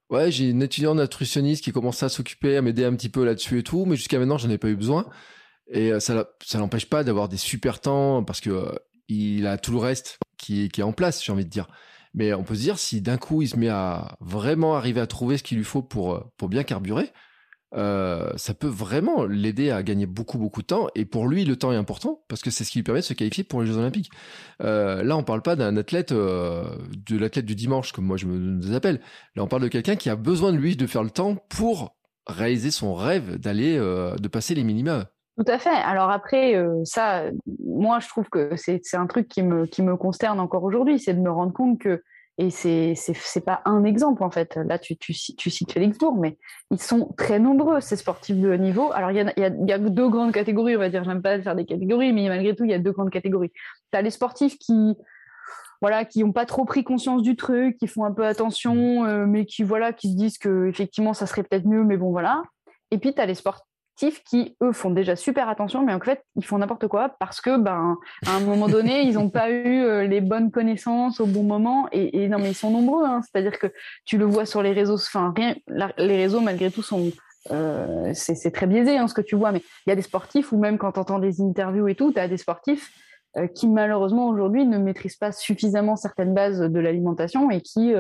ouais 0.09 0.33
j'ai 0.33 0.49
une 0.49 0.63
étudiante 0.63 0.99
nutritionniste 0.99 1.63
qui 1.63 1.71
commence 1.71 2.03
à 2.03 2.09
s'occuper, 2.09 2.57
à 2.57 2.63
m'aider 2.63 2.87
un 2.87 2.95
petit 2.95 3.11
peu 3.11 3.25
là-dessus 3.25 3.59
et 3.59 3.63
tout, 3.63 3.85
mais 3.85 3.95
jusqu'à 3.95 4.19
maintenant 4.19 4.39
j'en 4.39 4.49
ai 4.49 4.57
pas 4.57 4.69
eu 4.69 4.75
besoin. 4.75 5.07
Et 5.71 5.93
euh, 5.93 6.01
ça 6.01 6.31
ça 6.43 6.59
l'empêche 6.59 6.87
pas 6.87 7.05
d'avoir 7.05 7.29
des 7.29 7.37
super 7.37 7.79
temps 7.81 8.25
parce 8.25 8.41
que 8.41 8.49
euh, 8.49 8.73
il 9.09 9.47
a 9.47 9.59
tout 9.59 9.73
le 9.73 9.79
reste 9.79 10.19
qui, 10.39 10.71
qui 10.71 10.81
est 10.81 10.85
en 10.85 10.93
place, 10.93 11.23
j'ai 11.23 11.31
envie 11.31 11.45
de 11.45 11.51
dire. 11.51 11.69
Mais 12.15 12.33
on 12.33 12.43
peut 12.43 12.55
se 12.55 12.61
dire 12.61 12.79
si 12.79 13.03
d'un 13.03 13.19
coup 13.19 13.43
il 13.43 13.49
se 13.49 13.57
met 13.57 13.69
à 13.69 14.17
vraiment 14.21 14.77
arriver 14.77 15.01
à 15.03 15.07
trouver 15.07 15.37
ce 15.37 15.43
qu'il 15.43 15.59
lui 15.59 15.65
faut 15.65 15.83
pour 15.83 16.33
pour 16.39 16.49
bien 16.49 16.65
carburer, 16.65 17.13
euh, 17.75 18.31
ça 18.37 18.55
peut 18.55 18.69
vraiment 18.69 19.25
l'aider 19.27 19.71
à 19.71 19.83
gagner 19.83 20.07
beaucoup 20.07 20.39
beaucoup 20.39 20.63
de 20.63 20.67
temps. 20.67 20.89
Et 20.95 21.05
pour 21.05 21.29
lui, 21.29 21.45
le 21.45 21.57
temps 21.57 21.73
est 21.73 21.77
important 21.77 22.23
parce 22.29 22.43
que 22.43 22.51
c'est 22.51 22.65
ce 22.65 22.71
qui 22.71 22.79
lui 22.79 22.83
permet 22.83 23.01
de 23.01 23.05
se 23.05 23.15
qualifier 23.15 23.45
pour 23.45 23.61
les 23.61 23.67
Jeux 23.67 23.77
Olympiques. 23.77 24.11
Euh, 24.63 25.03
là, 25.03 25.17
on 25.17 25.23
parle 25.23 25.43
pas 25.43 25.57
d'un 25.57 25.77
athlète, 25.77 26.13
euh, 26.13 26.65
de 27.07 27.19
l'athlète 27.19 27.45
du 27.45 27.55
dimanche 27.55 27.93
comme 27.93 28.07
moi 28.07 28.17
je 28.17 28.27
me 28.27 28.75
appelle. 28.75 29.01
Là, 29.37 29.43
on 29.43 29.49
parle 29.49 29.63
de 29.63 29.69
quelqu'un 29.69 29.97
qui 29.97 30.11
a 30.11 30.17
besoin 30.17 30.53
de 30.53 30.59
lui 30.59 30.77
de 30.77 30.87
faire 30.87 31.03
le 31.03 31.11
temps 31.11 31.37
pour 31.49 31.97
réaliser 32.27 32.71
son 32.71 32.95
rêve 32.95 33.39
d'aller, 33.39 33.79
de 33.79 34.29
passer 34.29 34.55
les 34.55 34.65
minima. 34.65 35.07
Tout 35.39 35.51
à 35.51 35.59
fait. 35.59 35.71
Alors 35.71 36.11
après, 36.11 36.63
ça, 36.85 37.25
moi, 37.65 38.01
je 38.01 38.09
trouve 38.09 38.29
que 38.29 38.55
c'est 38.57 38.81
un 38.95 39.07
truc 39.07 39.29
qui 39.29 39.43
me, 39.43 39.65
qui 39.65 39.83
me 39.83 39.97
consterne 39.97 40.39
encore 40.39 40.65
aujourd'hui, 40.65 40.99
c'est 40.99 41.15
de 41.15 41.21
me 41.21 41.31
rendre 41.31 41.55
compte 41.55 41.79
que, 41.79 42.03
et 42.39 42.51
c'est 42.51 42.95
c'est 42.95 43.45
pas 43.45 43.63
un 43.65 43.83
exemple 43.83 44.23
en 44.23 44.31
fait, 44.31 44.57
là 44.57 44.79
tu, 44.79 44.97
tu, 44.97 45.13
tu 45.13 45.51
cites 45.51 45.73
Félix 45.73 45.99
Bourg, 45.99 46.17
mais 46.17 46.39
ils 46.71 46.81
sont 46.81 47.13
très 47.17 47.41
nombreux, 47.41 47.81
ces 47.81 47.97
sportifs 47.97 48.37
de 48.37 48.51
haut 48.51 48.57
niveau. 48.57 48.93
Alors 48.93 49.11
il 49.11 49.17
y 49.17 49.21
a, 49.21 49.33
y, 49.37 49.43
a, 49.43 49.49
y 49.49 49.73
a, 49.73 49.79
deux 49.79 50.09
grandes 50.09 50.33
catégories, 50.33 50.77
on 50.77 50.79
va 50.79 50.89
dire, 50.89 51.03
j'aime 51.03 51.21
pas 51.21 51.41
faire 51.43 51.57
des 51.57 51.65
catégories, 51.65 52.13
mais 52.13 52.29
malgré 52.29 52.55
tout, 52.55 52.65
il 52.65 52.71
y 52.71 52.75
a 52.75 52.79
deux 52.79 52.93
grandes 52.93 53.11
catégories. 53.11 53.51
Tu 53.93 53.99
as 53.99 54.03
les 54.03 54.11
sportifs 54.11 54.57
qui, 54.57 54.97
voilà, 55.81 56.05
qui 56.05 56.23
n'ont 56.23 56.33
pas 56.33 56.47
trop 56.47 56.65
pris 56.65 56.85
conscience 56.85 57.23
du 57.23 57.35
truc, 57.35 57.77
qui 57.77 57.89
font 57.89 58.05
un 58.05 58.13
peu 58.13 58.25
attention, 58.25 59.05
euh, 59.05 59.27
mais 59.27 59.45
qui 59.45 59.65
voilà, 59.65 59.93
qui 59.93 60.13
se 60.13 60.17
disent 60.17 60.39
que 60.39 60.69
effectivement 60.69 61.15
ça 61.15 61.27
serait 61.27 61.43
peut-être 61.43 61.67
mieux, 61.67 61.83
mais 61.83 61.97
bon 61.97 62.13
voilà. 62.13 62.43
Et 62.93 62.99
puis 62.99 63.15
tu 63.15 63.21
as 63.21 63.27
les 63.27 63.35
sportifs 63.35 63.68
qui, 63.99 64.57
eux, 64.63 64.73
font 64.73 64.91
déjà 64.91 65.17
super 65.17 65.49
attention, 65.49 65.85
mais 65.85 65.93
en 65.93 66.01
fait, 66.01 66.23
ils 66.37 66.45
font 66.45 66.59
n'importe 66.59 66.87
quoi 66.87 67.17
parce 67.19 67.41
que, 67.41 67.59
ben, 67.59 67.97
à 68.27 68.37
un 68.37 68.41
moment 68.41 68.69
donné, 68.69 69.03
ils 69.03 69.15
n'ont 69.15 69.31
pas 69.31 69.51
eu 69.51 69.83
euh, 69.83 70.07
les 70.07 70.21
bonnes 70.21 70.51
connaissances 70.51 71.21
au 71.21 71.27
bon 71.27 71.43
moment. 71.43 71.89
Et, 71.93 72.29
non, 72.29 72.39
mais 72.39 72.51
ils 72.51 72.55
sont 72.55 72.71
nombreux. 72.71 73.05
Hein. 73.05 73.21
C'est-à-dire 73.23 73.59
que 73.59 73.67
tu 74.05 74.17
le 74.17 74.25
vois 74.25 74.47
sur 74.47 74.63
les 74.63 74.73
réseaux. 74.73 74.95
Enfin, 74.95 75.35
rien. 75.37 75.57
les 75.99 76.17
réseaux, 76.17 76.41
malgré 76.41 76.71
tout, 76.71 76.83
sont 76.83 77.11
euh, 77.51 78.11
c'est 78.15 78.51
très 78.51 78.67
biaisé 78.67 78.99
hein, 78.99 79.09
ce 79.09 79.15
que 79.15 79.21
tu 79.21 79.35
vois, 79.35 79.53
mais 79.53 79.63
il 79.87 79.91
y 79.91 79.93
a 79.93 79.97
des 79.97 80.03
sportifs, 80.03 80.53
ou 80.53 80.59
même 80.59 80.79
quand 80.79 80.93
tu 80.93 81.01
entends 81.01 81.19
des 81.19 81.41
interviews 81.41 81.89
et 81.89 81.95
tout, 81.95 82.13
tu 82.13 82.21
as 82.21 82.29
des 82.29 82.37
sportifs 82.37 82.93
euh, 83.37 83.47
qui 83.47 83.69
malheureusement 83.69 84.29
aujourd'hui 84.29 84.67
ne 84.67 84.79
maîtrisent 84.79 85.17
pas 85.17 85.33
suffisamment 85.33 85.97
certaines 85.97 86.35
bases 86.35 86.61
de 86.61 86.79
l'alimentation 86.79 87.51
et 87.51 87.63
qui 87.63 87.95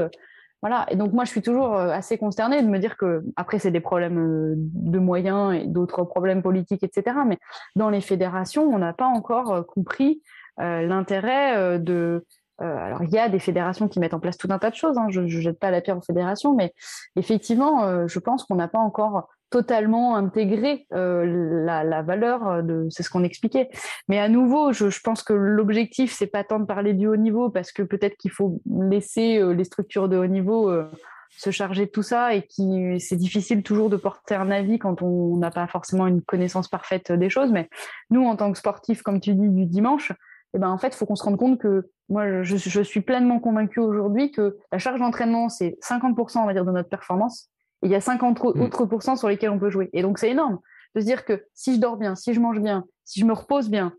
voilà. 0.60 0.86
Et 0.90 0.96
donc 0.96 1.12
moi, 1.12 1.24
je 1.24 1.30
suis 1.30 1.42
toujours 1.42 1.76
euh, 1.76 1.90
assez 1.90 2.18
consternée 2.18 2.62
de 2.62 2.68
me 2.68 2.78
dire 2.78 2.96
que 2.96 3.22
après, 3.36 3.58
c'est 3.58 3.70
des 3.70 3.80
problèmes 3.80 4.18
euh, 4.18 4.54
de 4.56 4.98
moyens 4.98 5.54
et 5.54 5.66
d'autres 5.66 6.02
problèmes 6.04 6.42
politiques, 6.42 6.82
etc. 6.82 7.16
Mais 7.26 7.38
dans 7.76 7.90
les 7.90 8.00
fédérations, 8.00 8.64
on 8.64 8.78
n'a 8.78 8.92
pas 8.92 9.06
encore 9.06 9.52
euh, 9.52 9.62
compris 9.62 10.22
l'intérêt 10.60 11.78
de. 11.78 12.26
alors 12.58 13.04
il 13.04 13.10
y 13.10 13.18
a 13.18 13.28
des 13.28 13.38
fédérations 13.38 13.86
qui 13.86 14.00
mettent 14.00 14.12
en 14.12 14.18
place 14.18 14.36
tout 14.36 14.48
un 14.50 14.58
tas 14.58 14.70
de 14.70 14.74
choses. 14.74 14.98
Hein, 14.98 15.06
je 15.08 15.20
ne 15.20 15.28
jette 15.28 15.60
pas 15.60 15.70
la 15.70 15.80
pierre 15.80 15.96
aux 15.96 16.02
fédérations, 16.02 16.52
mais 16.52 16.74
effectivement, 17.14 18.08
je 18.08 18.18
pense 18.18 18.42
qu'on 18.42 18.56
n'a 18.56 18.66
pas 18.66 18.80
encore 18.80 19.28
totalement 19.50 20.16
intégré 20.16 20.86
euh, 20.92 21.64
la, 21.64 21.84
la, 21.84 22.02
valeur 22.02 22.62
de 22.62 22.86
c'est 22.90 23.02
ce 23.02 23.10
qu'on 23.10 23.24
expliquait. 23.24 23.68
Mais 24.08 24.18
à 24.18 24.28
nouveau 24.28 24.72
je, 24.72 24.90
je 24.90 25.00
pense 25.00 25.22
que 25.22 25.32
l'objectif 25.32 26.12
c'est 26.12 26.26
pas 26.26 26.44
tant 26.44 26.58
de 26.58 26.64
parler 26.64 26.94
du 26.94 27.06
haut 27.06 27.16
niveau 27.16 27.50
parce 27.50 27.72
que 27.72 27.82
peut-être 27.82 28.16
qu'il 28.16 28.30
faut 28.30 28.60
laisser 28.66 29.38
euh, 29.38 29.52
les 29.52 29.64
structures 29.64 30.08
de 30.08 30.16
haut 30.16 30.26
niveau 30.26 30.70
euh, 30.70 30.90
se 31.30 31.50
charger 31.50 31.86
de 31.86 31.90
tout 31.90 32.02
ça 32.02 32.34
et 32.34 32.42
qui 32.42 32.98
c'est 33.00 33.16
difficile 33.16 33.62
toujours 33.62 33.90
de 33.90 33.96
porter 33.96 34.34
un 34.34 34.50
avis 34.50 34.78
quand 34.78 35.02
on 35.02 35.36
n'a 35.36 35.50
pas 35.50 35.66
forcément 35.66 36.06
une 36.06 36.22
connaissance 36.22 36.68
parfaite 36.68 37.12
des 37.12 37.30
choses. 37.30 37.52
Mais 37.52 37.68
nous 38.10 38.24
en 38.24 38.36
tant 38.36 38.52
que 38.52 38.58
sportifs 38.58 39.02
comme 39.02 39.20
tu 39.20 39.34
dis 39.34 39.48
du 39.48 39.66
dimanche 39.66 40.12
eh 40.54 40.58
ben 40.58 40.70
en 40.70 40.78
fait 40.78 40.94
faut 40.94 41.06
qu'on 41.06 41.16
se 41.16 41.24
rende 41.24 41.36
compte 41.36 41.58
que 41.58 41.90
moi 42.08 42.42
je, 42.42 42.56
je 42.56 42.80
suis 42.80 43.02
pleinement 43.02 43.38
convaincu 43.38 43.80
aujourd'hui 43.80 44.30
que 44.30 44.56
la 44.72 44.78
charge 44.78 45.00
d'entraînement 45.00 45.48
c'est 45.48 45.78
50% 45.82 46.38
on 46.38 46.46
va 46.46 46.54
dire 46.54 46.64
de 46.64 46.72
notre 46.72 46.88
performance 46.88 47.50
il 47.82 47.90
y 47.90 47.94
a 47.94 48.00
50 48.00 48.42
mm. 48.42 48.60
autres 48.62 48.86
pourcents 48.86 49.16
sur 49.16 49.28
lesquels 49.28 49.50
on 49.50 49.58
peut 49.58 49.70
jouer. 49.70 49.90
Et 49.92 50.02
donc, 50.02 50.18
c'est 50.18 50.30
énorme 50.30 50.58
de 50.94 51.00
se 51.00 51.06
dire 51.06 51.24
que 51.24 51.44
si 51.54 51.74
je 51.74 51.80
dors 51.80 51.96
bien, 51.96 52.14
si 52.14 52.34
je 52.34 52.40
mange 52.40 52.60
bien, 52.60 52.84
si 53.04 53.20
je 53.20 53.26
me 53.26 53.32
repose 53.32 53.68
bien, 53.68 53.92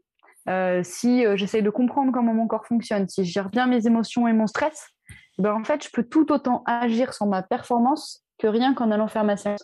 euh, 0.47 0.81
si 0.83 1.25
euh, 1.25 1.35
j'essaye 1.35 1.61
de 1.61 1.69
comprendre 1.69 2.11
comment 2.11 2.33
mon 2.33 2.47
corps 2.47 2.65
fonctionne, 2.65 3.07
si 3.07 3.23
je 3.23 3.31
gère 3.31 3.49
bien 3.49 3.67
mes 3.67 3.85
émotions 3.85 4.27
et 4.27 4.33
mon 4.33 4.47
stress, 4.47 4.87
ben 5.37 5.53
en 5.53 5.63
fait, 5.63 5.83
je 5.83 5.89
peux 5.91 6.03
tout 6.03 6.31
autant 6.31 6.63
agir 6.65 7.13
sur 7.13 7.25
ma 7.25 7.43
performance 7.43 8.23
que 8.39 8.47
rien 8.47 8.73
qu'en 8.73 8.91
allant 8.91 9.07
faire 9.07 9.23
ma 9.23 9.37
séance. 9.37 9.63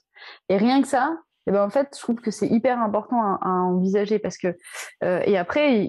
Et 0.50 0.58
rien 0.58 0.82
que 0.82 0.88
ça, 0.88 1.18
et 1.48 1.52
ben 1.52 1.64
en 1.64 1.70
fait, 1.70 1.90
je 1.96 2.00
trouve 2.00 2.16
que 2.16 2.32
c'est 2.32 2.48
hyper 2.48 2.80
important 2.80 3.38
à, 3.42 3.50
envisager 3.50 4.20
parce 4.20 4.38
que 4.38 4.56
euh, 5.04 5.22
et 5.26 5.38
après, 5.38 5.86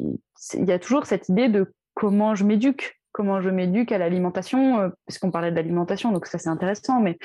il 0.54 0.64
y 0.64 0.72
a 0.72 0.78
toujours 0.78 1.06
cette 1.06 1.28
idée 1.28 1.48
de 1.48 1.72
comment 1.94 2.34
je 2.34 2.44
m'éduque, 2.44 3.00
comment 3.12 3.40
je 3.40 3.48
m'éduque 3.48 3.92
à 3.92 3.98
l'alimentation, 3.98 4.80
euh, 4.80 4.88
parce 5.06 5.18
qu'on 5.18 5.30
parlait 5.30 5.50
de 5.50 5.56
l'alimentation, 5.56 6.12
donc 6.12 6.26
ça 6.26 6.38
c'est 6.38 6.50
intéressant, 6.50 7.00
mais 7.00 7.18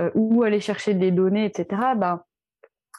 euh, 0.00 0.10
où 0.14 0.42
aller 0.42 0.60
chercher 0.60 0.94
des 0.94 1.10
données, 1.10 1.44
etc., 1.44 1.82
bah, 1.96 2.24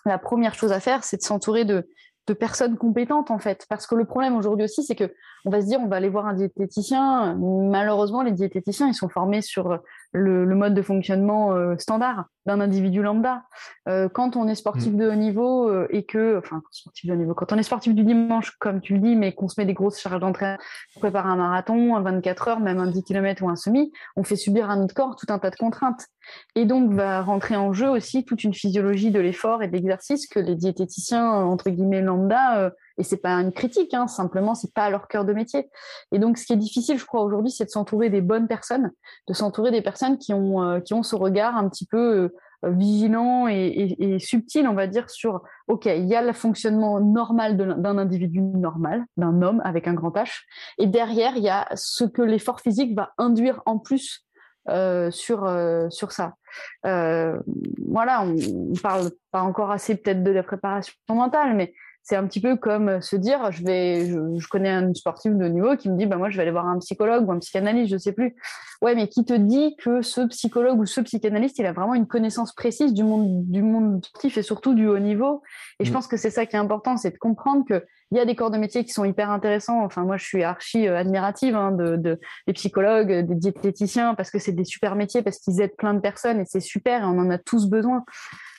la 0.06 0.18
première 0.18 0.54
chose 0.54 0.72
à 0.72 0.80
faire, 0.80 1.04
c'est 1.04 1.18
de 1.18 1.22
s'entourer 1.24 1.66
de, 1.66 1.90
de 2.28 2.34
personnes 2.34 2.78
compétentes 2.78 3.32
en 3.32 3.40
fait. 3.40 3.66
Parce 3.70 3.88
que 3.88 3.96
le 3.96 4.06
problème 4.06 4.36
aujourd'hui 4.36 4.66
aussi, 4.66 4.84
c'est 4.84 4.96
que 4.96 5.14
on 5.46 5.50
va 5.50 5.62
se 5.62 5.66
dire, 5.66 5.80
on 5.80 5.88
va 5.88 5.96
aller 5.96 6.10
voir 6.10 6.28
un 6.28 6.34
diététicien. 6.34 7.36
Malheureusement, 7.36 8.22
les 8.22 8.32
diététiciens, 8.32 8.88
ils 8.88 8.94
sont 8.94 9.10
formés 9.10 9.42
sur 9.42 9.80
le, 10.12 10.46
mode 10.56 10.74
de 10.74 10.82
fonctionnement 10.82 11.54
euh, 11.54 11.76
standard 11.78 12.26
d'un 12.46 12.60
individu 12.60 13.02
lambda. 13.02 13.44
Euh, 13.88 14.10
quand 14.10 14.36
on 14.36 14.48
est 14.48 14.56
sportif 14.56 14.94
mm. 14.94 14.98
de 14.98 15.10
haut 15.10 15.16
niveau 15.16 15.70
euh, 15.70 15.88
et 15.90 16.04
que, 16.04 16.38
enfin, 16.40 16.62
sportif 16.72 17.08
de 17.08 17.14
haut 17.14 17.18
niveau, 17.18 17.34
quand 17.34 17.54
on 17.54 17.58
est 17.58 17.64
sportif 17.64 17.94
du 17.94 18.04
dimanche, 18.04 18.52
comme 18.60 18.82
tu 18.82 18.94
le 18.94 19.00
dis, 19.00 19.16
mais 19.16 19.34
qu'on 19.34 19.48
se 19.48 19.60
met 19.60 19.66
des 19.66 19.74
grosses 19.74 20.00
charges 20.00 20.20
d'entraînement, 20.20 20.58
on 20.96 21.00
prépare 21.00 21.28
un 21.28 21.36
marathon, 21.36 21.96
un 21.96 22.02
24 22.02 22.48
heures, 22.48 22.60
même 22.60 22.80
un 22.80 22.88
10 22.88 23.04
km 23.04 23.44
ou 23.44 23.50
un 23.50 23.56
semi, 23.56 23.92
on 24.16 24.24
fait 24.24 24.36
subir 24.36 24.70
à 24.70 24.76
notre 24.76 24.96
corps 24.96 25.16
tout 25.16 25.28
un 25.30 25.40
tas 25.40 25.52
de 25.52 25.56
contraintes. 25.56 26.08
Et 26.56 26.66
donc 26.66 26.92
va 26.94 27.22
rentrer 27.22 27.56
en 27.56 27.74
jeu 27.74 27.90
aussi 27.90 28.26
toute 28.26 28.44
une 28.44 28.54
physiologie 28.54 29.12
de 29.12 29.20
l'effort 29.20 29.64
et 29.64 29.68
de 29.68 29.74
l'exercice 29.74 30.28
que 30.28 30.40
les 30.40 30.56
diététiciens 30.56 31.28
entre 31.32 31.70
guillemets 31.70 32.02
lambda 32.02 32.72
et 33.02 33.04
c'est 33.04 33.18
pas 33.18 33.34
une 33.34 33.52
critique, 33.52 33.96
hein, 33.96 34.08
simplement 34.08 34.54
c'est 34.54 34.76
pas 34.76 34.92
leur 34.92 35.08
cœur 35.08 35.26
de 35.26 35.34
métier. 35.34 35.72
Et 36.12 36.20
donc 36.20 36.38
ce 36.38 36.46
qui 36.46 36.54
est 36.54 36.58
difficile, 36.58 37.00
je 37.00 37.06
crois 37.06 37.24
aujourd'hui, 37.24 37.50
c'est 37.50 37.66
de 37.66 37.72
s'entourer 37.72 38.12
des 38.12 38.22
bonnes 38.22 38.48
personnes, 38.48 38.92
de 39.28 39.34
s'entourer 39.34 39.72
des 39.72 39.82
personnes 39.82 40.20
qui 40.20 40.36
ont 40.36 40.62
euh, 40.62 40.80
qui 40.80 40.94
ont 40.94 41.02
ce 41.02 41.16
regard 41.16 41.58
un 41.58 41.68
petit 41.68 41.88
peu 41.88 42.30
euh, 42.64 42.70
vigilant 42.70 43.48
et, 43.48 44.18
subtil, 44.20 44.68
on 44.68 44.76
va 44.76 44.86
dire, 44.86 45.10
sur 45.10 45.42
ok, 45.68 45.88
il 45.88 46.06
y 46.06 46.14
a 46.14 46.22
le 46.22 46.32
fonctionnement 46.32 47.00
normal 47.00 47.58
d'un 47.58 47.98
individu 47.98 48.40
normal, 48.40 49.04
d'un 49.18 49.42
homme 49.42 49.64
avec 49.66 49.88
un 49.88 49.96
grand 49.96 50.16
H, 50.16 50.42
et 50.78 50.86
derrière 50.86 51.36
il 51.38 51.44
y 51.44 51.50
a 51.50 51.68
ce 51.74 52.04
que 52.04 52.22
l'effort 52.22 52.62
physique 52.62 52.96
va 52.96 53.14
induire 53.18 53.64
en 53.66 53.80
plus 53.80 54.28
euh, 54.70 55.10
sur 55.10 55.50
sur 55.90 56.12
ça. 56.12 56.36
voilà, 56.84 58.22
on, 58.26 58.36
on, 58.36 58.74
parle 58.80 59.10
pas 59.32 59.42
encore 59.42 59.72
assez 59.72 59.96
peut-être 59.96 60.22
de 60.22 60.30
la 60.30 60.44
préparation 60.44 60.94
mentale, 61.10 61.56
mais 61.56 61.74
c'est 62.04 62.16
un 62.16 62.26
petit 62.26 62.42
peu 62.42 62.56
comme 62.56 63.02
se 63.02 63.16
dire, 63.16 63.52
je 63.52 63.64
vais, 63.64 64.06
je, 64.08 64.48
connais 64.48 64.70
un 64.70 64.94
sportif 64.94 65.34
de 65.34 65.46
niveau 65.46 65.76
qui 65.78 65.90
me 65.90 65.98
dit, 65.98 66.06
bah 66.08 66.18
moi 66.18 66.30
je 66.30 66.36
vais 66.36 66.42
aller 66.42 66.52
voir 66.52 66.68
un 66.68 66.80
psychologue 66.80 67.28
ou 67.28 67.32
un 67.32 67.40
psychanalyste, 67.40 67.92
je 67.92 67.98
sais 67.98 68.12
plus. 68.12 68.36
Ouais, 68.82 68.96
mais 68.96 69.08
qui 69.08 69.24
te 69.24 69.34
dit 69.34 69.76
que 69.78 70.02
ce 70.02 70.22
psychologue 70.28 70.80
ou 70.80 70.86
ce 70.86 71.02
psychanalyste, 71.02 71.60
il 71.60 71.66
a 71.66 71.74
vraiment 71.74 71.94
une 71.94 72.08
connaissance 72.08 72.54
précise 72.54 72.94
du 72.94 73.04
monde, 73.04 73.50
du 73.50 73.62
monde 73.62 74.04
sportif 74.04 74.38
et 74.38 74.42
surtout 74.42 74.74
du 74.74 74.88
haut 74.88 75.00
niveau. 75.00 75.44
Et 75.80 75.86
je 75.86 75.92
mm. 75.92 75.94
pense 75.94 76.08
que 76.08 76.18
c'est 76.18 76.32
ça 76.32 76.46
qui 76.48 76.56
est 76.56 76.60
important, 76.60 76.98
c'est 76.98 77.12
de 77.12 77.18
comprendre 77.18 77.66
que 77.68 77.86
il 78.12 78.18
y 78.18 78.20
a 78.20 78.26
des 78.26 78.36
corps 78.36 78.52
de 78.52 78.58
métier 78.58 78.84
qui 78.84 78.92
sont 78.92 79.06
hyper 79.06 79.32
intéressants. 79.32 79.86
Enfin, 79.86 80.04
moi, 80.04 80.18
je 80.18 80.26
suis 80.26 80.44
archi 80.44 80.86
euh, 80.86 80.98
admirative 80.98 81.56
hein, 81.56 81.72
de, 81.72 81.96
de, 81.96 82.20
des 82.46 82.54
psychologues, 82.54 83.26
des 83.26 83.36
diététiciens, 83.36 84.16
parce 84.16 84.32
que 84.32 84.38
c'est 84.38 84.52
des 84.52 84.66
super 84.66 84.96
métiers, 84.96 85.22
parce 85.22 85.40
qu'ils 85.40 85.62
aident 85.62 85.78
plein 85.78 85.94
de 85.94 86.02
personnes 86.02 86.42
et 86.42 86.46
c'est 86.46 86.60
super 86.60 87.04
et 87.04 87.06
on 87.06 87.20
en 87.20 87.30
a 87.30 87.38
tous 87.38 87.70
besoin 87.70 88.04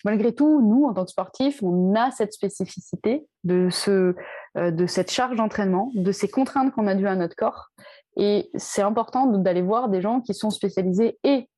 malgré 0.05 0.35
tout, 0.35 0.61
nous, 0.63 0.85
en 0.85 0.95
tant 0.95 1.05
que 1.05 1.11
sportifs, 1.11 1.63
on 1.63 1.95
a 1.95 2.11
cette 2.11 2.33
spécificité 2.33 3.27
de, 3.45 3.69
ce, 3.71 4.15
euh, 4.57 4.71
de 4.71 4.87
cette 4.87 5.11
charge 5.11 5.37
d'entraînement, 5.37 5.91
de 5.95 6.13
ces 6.13 6.29
contraintes 6.29 6.73
qu'on 6.73 6.87
a 6.87 6.95
dues 6.95 7.07
à 7.07 7.17
notre 7.17 7.37
corps. 7.37 7.69
Et 8.17 8.51
c'est 8.55 8.83
important 8.83 9.27
d'aller 9.27 9.63
voir 9.63 9.89
des 9.89 10.01
gens 10.01 10.21
qui 10.21 10.35
sont 10.35 10.51
spécialisés 10.51 11.19
et, 11.25 11.49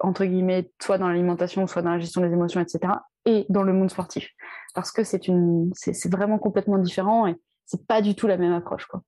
entre 0.00 0.24
guillemets, 0.24 0.70
soit 0.80 0.98
dans 0.98 1.08
l'alimentation, 1.08 1.66
soit 1.66 1.82
dans 1.82 1.90
la 1.90 1.98
gestion 1.98 2.22
des 2.22 2.32
émotions, 2.32 2.60
etc., 2.60 2.94
et 3.24 3.44
dans 3.48 3.64
le 3.64 3.72
monde 3.72 3.90
sportif. 3.90 4.30
Parce 4.74 4.92
que 4.92 5.02
c'est 5.02 5.20
c'est 5.74 6.12
vraiment 6.12 6.38
complètement 6.38 6.78
différent 6.78 7.26
et 7.26 7.34
c'est 7.64 7.84
pas 7.86 8.00
du 8.00 8.14
tout 8.14 8.28
la 8.28 8.36
même 8.36 8.52
approche, 8.52 8.86
quoi. 8.86 9.02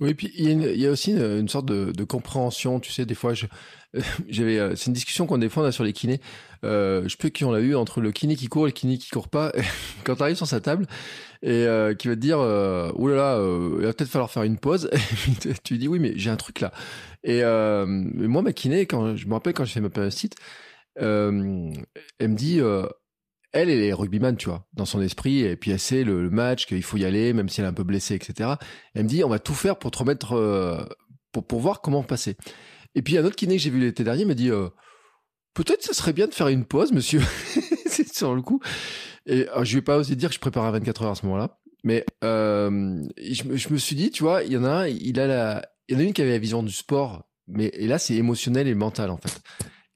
Oui, 0.00 0.14
puis 0.14 0.32
il 0.36 0.76
y, 0.76 0.86
a 0.86 0.90
aussi 0.90 1.12
une, 1.12 1.48
sorte 1.48 1.66
de, 1.66 2.04
compréhension. 2.04 2.80
Tu 2.80 2.92
sais, 2.92 3.06
des 3.06 3.14
fois, 3.14 3.32
j'avais, 4.28 4.58
euh, 4.58 4.74
c'est 4.74 4.86
une 4.86 4.92
discussion 4.92 5.26
qu'on 5.26 5.38
défend 5.38 5.62
là 5.62 5.70
sur 5.70 5.84
les 5.84 5.92
kinés. 5.92 6.20
Euh, 6.64 7.06
je 7.06 7.16
sais 7.20 7.30
qui 7.30 7.44
on 7.44 7.52
l'a 7.52 7.60
eu 7.60 7.76
entre 7.76 8.00
le 8.00 8.10
kiné 8.10 8.34
qui 8.34 8.48
court 8.48 8.66
et 8.66 8.70
le 8.70 8.72
kiné 8.72 8.98
qui 8.98 9.10
court 9.10 9.28
pas. 9.28 9.52
Quand 10.04 10.16
tu 10.16 10.22
arrives 10.22 10.36
sur 10.36 10.48
sa 10.48 10.60
table 10.60 10.86
et 11.42 11.66
euh, 11.66 11.94
qui 11.94 12.08
va 12.08 12.14
te 12.14 12.20
dire, 12.20 12.40
euh, 12.40 12.90
oh 12.96 13.06
là 13.08 13.16
là, 13.16 13.36
euh, 13.36 13.76
il 13.78 13.86
va 13.86 13.92
peut-être 13.92 14.10
falloir 14.10 14.30
faire 14.30 14.42
une 14.44 14.58
pause. 14.58 14.90
Et 15.44 15.54
tu 15.62 15.78
dis 15.78 15.88
oui, 15.88 15.98
mais 15.98 16.14
j'ai 16.16 16.30
un 16.30 16.36
truc 16.36 16.60
là. 16.60 16.72
Et 17.22 17.42
moi, 17.44 18.42
ma 18.42 18.52
kiné, 18.52 18.86
quand 18.86 19.14
je 19.14 19.26
me 19.26 19.34
rappelle 19.34 19.52
quand 19.52 19.64
je 19.64 19.72
fais 19.72 19.80
ma 19.80 20.10
site, 20.10 20.36
elle 20.96 21.32
me 21.32 22.34
dit 22.34 22.60
elle, 23.54 23.70
elle 23.70 23.82
est 23.82 23.92
rugbyman, 23.92 24.36
tu 24.36 24.48
vois, 24.48 24.66
dans 24.74 24.84
son 24.84 25.00
esprit, 25.00 25.40
et 25.40 25.56
puis 25.56 25.70
elle 25.70 25.78
sait 25.78 26.02
le, 26.02 26.28
match, 26.28 26.66
qu'il 26.66 26.82
faut 26.82 26.96
y 26.96 27.04
aller, 27.04 27.32
même 27.32 27.48
si 27.48 27.60
elle 27.60 27.66
est 27.66 27.70
un 27.70 27.72
peu 27.72 27.84
blessée, 27.84 28.16
etc. 28.16 28.50
Elle 28.94 29.04
me 29.04 29.08
dit, 29.08 29.22
on 29.22 29.28
va 29.28 29.38
tout 29.38 29.54
faire 29.54 29.78
pour 29.78 29.92
te 29.92 29.98
remettre, 29.98 30.32
euh, 30.32 30.84
pour, 31.32 31.46
pour 31.46 31.60
voir 31.60 31.80
comment 31.80 32.02
passer. 32.02 32.36
Et 32.96 33.02
puis 33.02 33.16
un 33.16 33.24
autre 33.24 33.36
kiné 33.36 33.56
que 33.56 33.62
j'ai 33.62 33.70
vu 33.70 33.78
l'été 33.78 34.02
dernier 34.02 34.24
m'a 34.24 34.34
dit, 34.34 34.50
euh, 34.50 34.68
peut-être 35.54 35.82
ça 35.82 35.94
serait 35.94 36.12
bien 36.12 36.26
de 36.26 36.34
faire 36.34 36.48
une 36.48 36.64
pause, 36.64 36.92
monsieur. 36.92 37.22
C'est 37.86 38.12
sur 38.12 38.34
le 38.34 38.42
coup. 38.42 38.60
Et 39.26 39.46
alors, 39.48 39.64
je 39.64 39.76
vais 39.76 39.82
pas 39.82 39.96
oser 39.98 40.16
dire 40.16 40.30
que 40.30 40.34
je 40.34 40.40
prépare 40.40 40.64
à 40.64 40.72
24 40.72 41.02
heures 41.02 41.10
à 41.12 41.14
ce 41.14 41.24
moment-là, 41.26 41.60
mais 41.84 42.04
euh, 42.24 43.00
je, 43.22 43.44
me, 43.44 43.56
je, 43.56 43.72
me 43.72 43.78
suis 43.78 43.94
dit, 43.94 44.10
tu 44.10 44.24
vois, 44.24 44.42
il 44.42 44.52
y 44.52 44.56
en 44.56 44.64
a 44.64 44.70
un, 44.70 44.86
il 44.88 45.20
a 45.20 45.28
la, 45.28 45.62
il 45.88 45.94
y 45.94 45.96
en 45.96 46.00
a 46.00 46.02
une 46.02 46.12
qui 46.12 46.22
avait 46.22 46.32
la 46.32 46.38
vision 46.38 46.64
du 46.64 46.72
sport, 46.72 47.22
mais 47.46 47.66
et 47.74 47.86
là 47.86 47.98
c'est 47.98 48.14
émotionnel 48.14 48.66
et 48.66 48.74
mental 48.74 49.10
en 49.10 49.16
fait, 49.16 49.40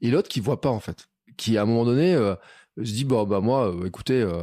et 0.01 0.11
l'autre 0.11 0.29
qui 0.29 0.41
voit 0.41 0.61
pas 0.61 0.71
en 0.71 0.81
fait, 0.81 1.09
qui 1.37 1.59
à 1.59 1.63
un 1.63 1.65
moment 1.67 1.85
donné 1.85 2.15
je 2.79 2.93
dis 2.93 3.05
bon 3.05 3.25
bah 3.25 3.41
moi 3.41 3.75
euh, 3.75 3.87
écoutez 3.87 4.21
euh, 4.21 4.43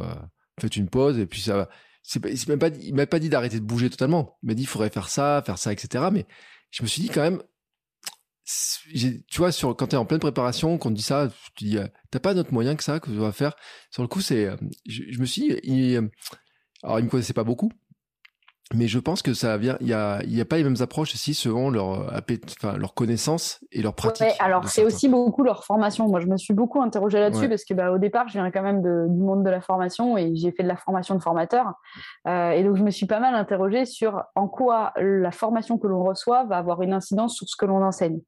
faites 0.60 0.76
une 0.76 0.88
pause 0.88 1.18
et 1.18 1.26
puis 1.26 1.40
ça 1.40 1.56
va. 1.56 1.68
C'est 2.02 2.22
même 2.48 2.60
pas, 2.60 2.68
il 2.68 2.94
m'a 2.94 3.04
pas 3.06 3.18
dit 3.18 3.28
d'arrêter 3.28 3.58
de 3.58 3.64
bouger 3.64 3.90
totalement. 3.90 4.38
Il 4.42 4.46
m'a 4.46 4.54
dit 4.54 4.62
il 4.62 4.68
faudrait 4.68 4.90
faire 4.90 5.08
ça, 5.08 5.42
faire 5.44 5.58
ça, 5.58 5.72
etc. 5.72 6.04
Mais 6.12 6.24
je 6.70 6.84
me 6.84 6.86
suis 6.86 7.02
dit 7.02 7.08
quand 7.08 7.22
même, 7.22 7.42
tu 8.46 9.38
vois, 9.38 9.50
quand 9.52 9.88
tu 9.88 9.96
es 9.96 9.98
en 9.98 10.04
pleine 10.04 10.20
préparation, 10.20 10.78
qu'on 10.78 10.90
te 10.90 10.94
dit 10.94 11.02
ça, 11.02 11.32
tu 11.56 11.64
dis, 11.64 11.78
euh, 11.78 11.88
t'as 12.12 12.20
pas 12.20 12.32
d'autre 12.32 12.52
moyen 12.52 12.76
que 12.76 12.84
ça 12.84 13.00
que 13.00 13.10
tu 13.10 13.16
vas 13.16 13.32
faire. 13.32 13.56
Sur 13.90 14.02
le 14.02 14.08
coup, 14.08 14.20
c'est, 14.20 14.48
je, 14.86 15.18
me 15.18 15.26
suis 15.26 15.48
dit, 15.48 15.60
il, 15.64 16.10
alors 16.84 17.00
il 17.00 17.06
me 17.06 17.10
connaissait 17.10 17.32
pas 17.32 17.42
beaucoup, 17.42 17.72
mais 18.74 18.88
je 18.88 18.98
pense 18.98 19.22
que 19.22 19.32
ça 19.32 19.56
vient, 19.56 19.76
il 19.80 19.86
y 19.86 19.92
a, 19.92 20.20
y 20.24 20.40
a 20.40 20.44
pas 20.44 20.56
les 20.56 20.64
mêmes 20.64 20.80
approches 20.80 21.14
aussi 21.14 21.34
selon 21.34 21.70
leur, 21.70 22.12
enfin, 22.60 22.76
leur 22.76 22.94
connaissance 22.94 23.60
et 23.70 23.80
leur 23.80 23.94
pratique. 23.94 24.26
alors 24.40 24.68
c'est 24.68 24.84
aussi 24.84 25.08
beaucoup 25.08 25.44
leur 25.44 25.64
formation. 25.64 26.08
Moi, 26.08 26.20
je 26.20 26.26
me 26.26 26.36
suis 26.36 26.52
beaucoup 26.52 26.82
interrogée 26.82 27.20
là-dessus 27.20 27.48
parce 27.48 27.64
que 27.64 27.74
bah, 27.74 27.92
au 27.92 27.98
départ, 27.98 28.26
je 28.28 28.34
viens 28.34 28.50
quand 28.50 28.62
même 28.62 28.82
de, 28.82 29.06
du 29.08 29.22
monde 29.22 29.44
de 29.44 29.50
la 29.50 29.60
formation 29.60 30.18
et 30.18 30.34
j'ai 30.34 30.50
fait 30.50 30.64
de 30.64 30.68
la 30.68 30.76
formation 30.76 31.14
de 31.14 31.22
formateur. 31.22 31.74
Euh, 32.26 32.50
et 32.50 32.64
donc, 32.64 32.76
je 32.76 32.82
me 32.82 32.90
suis 32.90 33.06
pas 33.06 33.20
mal 33.20 33.34
interrogée 33.34 33.84
sur 33.84 34.22
en 34.34 34.48
quoi 34.48 34.92
la 34.96 35.30
formation 35.30 35.78
que 35.78 35.86
l'on 35.86 36.02
reçoit 36.02 36.44
va 36.44 36.56
avoir 36.56 36.82
une 36.82 36.92
incidence 36.92 37.36
sur 37.36 37.48
ce 37.48 37.56
que 37.56 37.66
l'on 37.66 37.82
enseigne. 37.84 38.20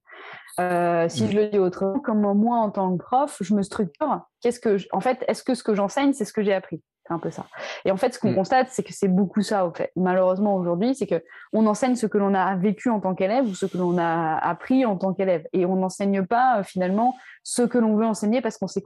Euh, 0.61 1.09
si 1.09 1.29
je 1.29 1.37
le 1.37 1.49
dis 1.49 1.59
autrement, 1.59 2.01
comme 2.01 2.21
moi 2.21 2.59
en 2.59 2.71
tant 2.71 2.97
que 2.97 3.03
prof, 3.03 3.39
je 3.41 3.55
me 3.55 3.63
structure. 3.63 4.21
Qu'est-ce 4.41 4.61
que, 4.61 4.77
en 4.93 5.01
fait, 5.01 5.25
est-ce 5.29 5.43
que 5.43 5.55
ce 5.55 5.63
que 5.63 5.75
j'enseigne, 5.75 6.13
c'est 6.13 6.25
ce 6.25 6.33
que 6.33 6.43
j'ai 6.43 6.55
appris? 6.55 6.83
C'est 7.09 7.15
un 7.15 7.19
peu 7.19 7.31
ça. 7.31 7.47
Et 7.85 7.91
en 7.91 7.97
fait, 7.97 8.13
ce 8.15 8.19
qu'on 8.19 8.33
mm. 8.33 8.37
constate, 8.37 8.69
c'est 8.71 8.83
que 8.83 8.93
c'est 8.93 9.09
beaucoup 9.09 9.41
ça, 9.43 9.67
au 9.67 9.73
fait. 9.73 9.93
Malheureusement, 9.97 10.57
aujourd'hui, 10.57 10.95
c'est 10.95 11.07
que 11.07 11.23
on 11.53 11.67
enseigne 11.67 11.97
ce 11.97 12.07
que 12.07 12.19
l'on 12.19 12.35
a 12.35 12.55
vécu 12.57 12.91
en 12.91 13.01
tant 13.01 13.15
qu'élève 13.15 13.47
ou 13.47 13.55
ce 13.55 13.67
que 13.67 13.79
l'on 13.79 13.97
a 13.99 14.37
appris 14.37 14.85
en 14.85 14.97
tant 14.97 15.15
qu'élève. 15.15 15.47
Et 15.53 15.65
on 15.65 15.77
n'enseigne 15.77 16.25
pas, 16.27 16.59
euh, 16.59 16.63
finalement, 16.63 17.17
ce 17.43 17.63
que 17.63 17.79
l'on 17.79 17.97
veut 17.97 18.05
enseigner 18.05 18.43
parce 18.43 18.59
qu'on 18.59 18.67
s'est 18.67 18.83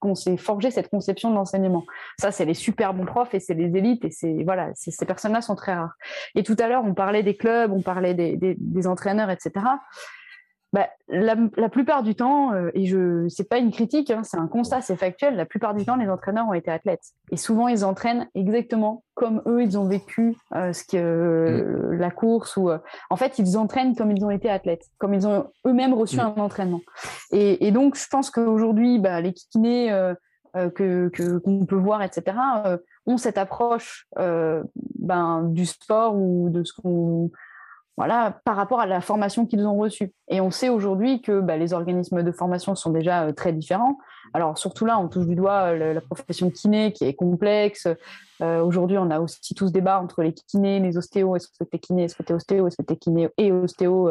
qu'on 0.00 0.14
s'est 0.14 0.36
forgé 0.36 0.70
cette 0.70 0.88
conception 0.88 1.30
de 1.30 1.34
l'enseignement. 1.34 1.84
Ça, 2.20 2.30
c'est 2.30 2.44
les 2.44 2.54
super 2.54 2.94
bons 2.94 3.06
profs 3.06 3.34
et 3.34 3.40
c'est 3.40 3.54
les 3.54 3.76
élites 3.76 4.04
et 4.04 4.10
c'est, 4.10 4.44
voilà, 4.44 4.70
ces 4.74 5.04
personnes-là 5.04 5.40
sont 5.40 5.56
très 5.56 5.74
rares. 5.74 5.94
Et 6.34 6.42
tout 6.42 6.56
à 6.60 6.68
l'heure, 6.68 6.84
on 6.84 6.94
parlait 6.94 7.22
des 7.22 7.36
clubs, 7.36 7.72
on 7.72 7.82
parlait 7.82 8.14
des, 8.14 8.36
des, 8.36 8.56
des 8.58 8.86
entraîneurs, 8.86 9.30
etc 9.30 9.64
bah, 10.74 10.88
la, 11.06 11.36
la, 11.56 11.68
plupart 11.68 12.02
du 12.02 12.16
temps, 12.16 12.52
euh, 12.52 12.72
et 12.74 12.84
je 12.86 13.28
c'est 13.28 13.48
pas 13.48 13.58
une 13.58 13.70
critique, 13.70 14.10
hein, 14.10 14.22
c'est 14.24 14.38
un 14.38 14.48
constat, 14.48 14.80
c'est 14.80 14.96
factuel, 14.96 15.36
la 15.36 15.46
plupart 15.46 15.72
du 15.72 15.84
temps, 15.84 15.94
les 15.94 16.10
entraîneurs 16.10 16.48
ont 16.48 16.52
été 16.52 16.68
athlètes. 16.68 17.12
Et 17.30 17.36
souvent, 17.36 17.68
ils 17.68 17.84
entraînent 17.84 18.28
exactement 18.34 19.04
comme 19.14 19.40
eux, 19.46 19.62
ils 19.62 19.78
ont 19.78 19.86
vécu 19.86 20.34
euh, 20.56 20.72
ce 20.72 20.82
que, 20.82 20.96
euh, 20.96 21.96
la 21.96 22.10
course. 22.10 22.56
ou 22.56 22.70
En 23.08 23.14
fait, 23.14 23.38
ils 23.38 23.56
entraînent 23.56 23.94
comme 23.94 24.10
ils 24.10 24.24
ont 24.24 24.32
été 24.32 24.50
athlètes, 24.50 24.86
comme 24.98 25.14
ils 25.14 25.28
ont 25.28 25.46
eux-mêmes 25.64 25.94
reçu 25.94 26.16
mm. 26.16 26.20
un 26.20 26.42
entraînement. 26.42 26.80
Et, 27.30 27.64
et, 27.64 27.70
donc, 27.70 27.96
je 27.96 28.08
pense 28.08 28.30
qu'aujourd'hui, 28.30 28.98
bah, 28.98 29.20
les 29.20 29.32
kinés 29.32 29.96
que 30.74 31.38
qu'on 31.38 31.66
peut 31.66 31.76
voir, 31.76 32.02
etc., 32.02 32.36
ont 33.06 33.16
cette 33.16 33.38
approche 33.38 34.08
ben, 34.16 35.44
du 35.44 35.66
sport 35.66 36.16
ou 36.16 36.50
de 36.50 36.64
ce 36.64 36.72
qu'on 36.72 37.30
voilà, 37.96 38.40
par 38.44 38.56
rapport 38.56 38.80
à 38.80 38.86
la 38.86 39.00
formation 39.00 39.46
qu'ils 39.46 39.66
ont 39.66 39.76
reçue. 39.76 40.12
Et 40.28 40.40
on 40.40 40.50
sait 40.50 40.68
aujourd'hui 40.68 41.22
que 41.22 41.40
bah, 41.40 41.56
les 41.56 41.72
organismes 41.72 42.22
de 42.22 42.32
formation 42.32 42.74
sont 42.74 42.90
déjà 42.90 43.24
euh, 43.24 43.32
très 43.32 43.52
différents. 43.52 43.98
Alors 44.32 44.58
surtout 44.58 44.84
là, 44.84 44.98
on 44.98 45.08
touche 45.08 45.26
du 45.26 45.36
doigt 45.36 45.72
euh, 45.72 45.94
la 45.94 46.00
profession 46.00 46.48
de 46.48 46.52
kiné 46.52 46.92
qui 46.92 47.04
est 47.04 47.14
complexe. 47.14 47.86
Euh, 48.42 48.60
aujourd'hui, 48.62 48.98
on 48.98 49.10
a 49.10 49.20
aussi 49.20 49.54
tous 49.54 49.70
débat 49.70 50.00
entre 50.00 50.22
les 50.22 50.32
kinés, 50.32 50.80
les 50.80 50.98
ostéos. 50.98 51.36
Est-ce 51.36 51.46
que 51.46 51.62
t'es 51.62 51.78
kiné, 51.78 52.04
est-ce 52.04 52.16
que 52.16 52.24
t'es 52.24 52.34
ostéo, 52.34 52.66
est-ce 52.66 52.76
que 52.76 52.82
t'es 52.82 52.96
kiné 52.96 53.28
et 53.38 53.52
ostéo 53.52 54.10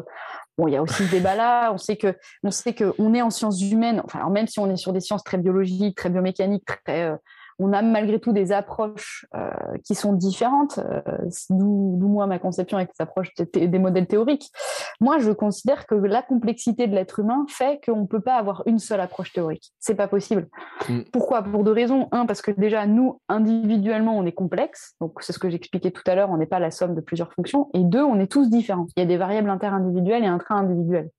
Bon, 0.58 0.68
il 0.68 0.74
y 0.74 0.78
a 0.78 0.82
aussi 0.82 1.04
ce 1.04 1.12
débat-là. 1.12 1.74
On 1.74 1.78
sait 1.78 1.98
que, 1.98 2.16
on 2.44 2.52
sait 2.52 2.74
que 2.74 2.94
on 3.00 3.14
est 3.14 3.22
en 3.22 3.32
sciences 3.32 3.62
humaines. 3.62 4.02
Enfin, 4.06 4.30
même 4.30 4.48
si 4.48 4.60
on 4.60 4.70
est 4.70 4.78
sur 4.78 4.94
des 4.94 5.02
sciences 5.02 5.24
très 5.26 5.38
biologiques, 5.38 5.98
très 5.98 6.10
biomécaniques, 6.10 6.64
très 6.86 7.12
on 7.60 7.74
a 7.74 7.82
malgré 7.82 8.20
tout 8.20 8.34
des 8.34 8.52
approches 8.52 9.26
euh, 9.36 9.50
qui 9.84 9.96
sont 9.96 10.14
différentes, 10.14 10.80
euh, 10.80 11.02
d'où 11.50 12.08
moi 12.08 12.28
ma 12.28 12.40
conception 12.40 12.78
avec 12.78 12.90
des 12.90 13.02
approches 13.04 13.34
des 13.36 13.80
modèles 13.80 14.08
théoriques. 14.08 14.52
Moi, 15.00 15.20
je 15.20 15.32
considère 15.32 15.86
que 15.86 15.96
la 15.96 16.22
complexité 16.22 16.88
de 16.88 16.96
l'être 16.96 17.20
humain 17.20 17.46
fait 17.50 17.80
qu'on 17.86 18.02
ne 18.02 18.08
peut 18.08 18.22
pas 18.22 18.36
avoir 18.36 18.64
une 18.66 18.80
seule 18.80 19.02
approche 19.02 19.34
théorique. 19.34 19.72
C'est 19.80 19.96
pas 19.96 20.08
possible. 20.08 20.48
Mm. 20.90 21.02
Pourquoi? 21.12 21.44
Pour 21.44 21.64
deux 21.64 21.72
raisons. 21.72 22.08
Un, 22.12 22.26
parce 22.26 22.42
que 22.42 22.52
déjà, 22.52 22.86
nous, 22.86 23.20
individuellement, 23.30 24.18
on 24.18 24.26
est 24.26 24.34
complexe. 24.34 24.96
Donc, 25.02 25.22
c'est 25.22 25.34
ce 25.34 25.40
que 25.40 25.50
j'expliquais 25.50 25.92
tout 25.92 26.04
à 26.06 26.16
l'heure, 26.16 26.30
on 26.30 26.38
n'est 26.38 26.46
pas 26.46 26.60
la 26.60 26.72
somme 26.72 26.96
de 26.96 27.02
plusieurs 27.02 27.34
fonctions. 27.34 27.70
Et 27.74 27.84
deux, 27.84 28.04
on 28.04 28.20
est 28.20 28.32
tous 28.32 28.50
différents. 28.50 28.88
Il 28.96 29.02
y 29.02 29.04
a 29.04 29.08
des 29.08 29.18
variables 29.18 29.50
interindividuelles 29.50 30.24
et 30.24 30.28
intra-individuelles. 30.28 31.10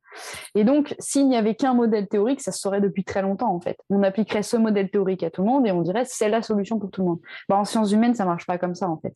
Et 0.55 0.65
donc, 0.65 0.95
s'il 0.99 1.28
n'y 1.28 1.36
avait 1.36 1.55
qu'un 1.55 1.74
modèle 1.74 2.09
théorique, 2.09 2.41
ça 2.41 2.53
se 2.53 2.61
saurait 2.61 2.81
depuis 2.81 3.05
très 3.05 3.23
longtemps, 3.23 3.53
en 3.55 3.61
fait. 3.61 3.77
On 3.91 4.03
appliquerait 4.03 4.43
ce 4.43 4.57
modèle 4.57 4.91
théorique 4.91 5.23
à 5.23 5.31
tout 5.31 5.43
le 5.43 5.49
monde 5.49 5.66
et 5.66 5.73
on 5.73 5.82
dirait 5.82 6.05
c'est 6.07 6.28
la 6.28 6.43
solution 6.43 6.78
pour 6.78 6.91
tout 6.91 7.03
le 7.03 7.09
monde. 7.09 7.20
Bah, 7.49 7.57
en 7.57 7.65
sciences 7.65 7.93
humaines, 7.93 8.15
ça 8.15 8.24
marche 8.24 8.47
pas 8.47 8.59
comme 8.59 8.74
ça, 8.74 8.89
en 8.89 8.99
fait. 8.99 9.15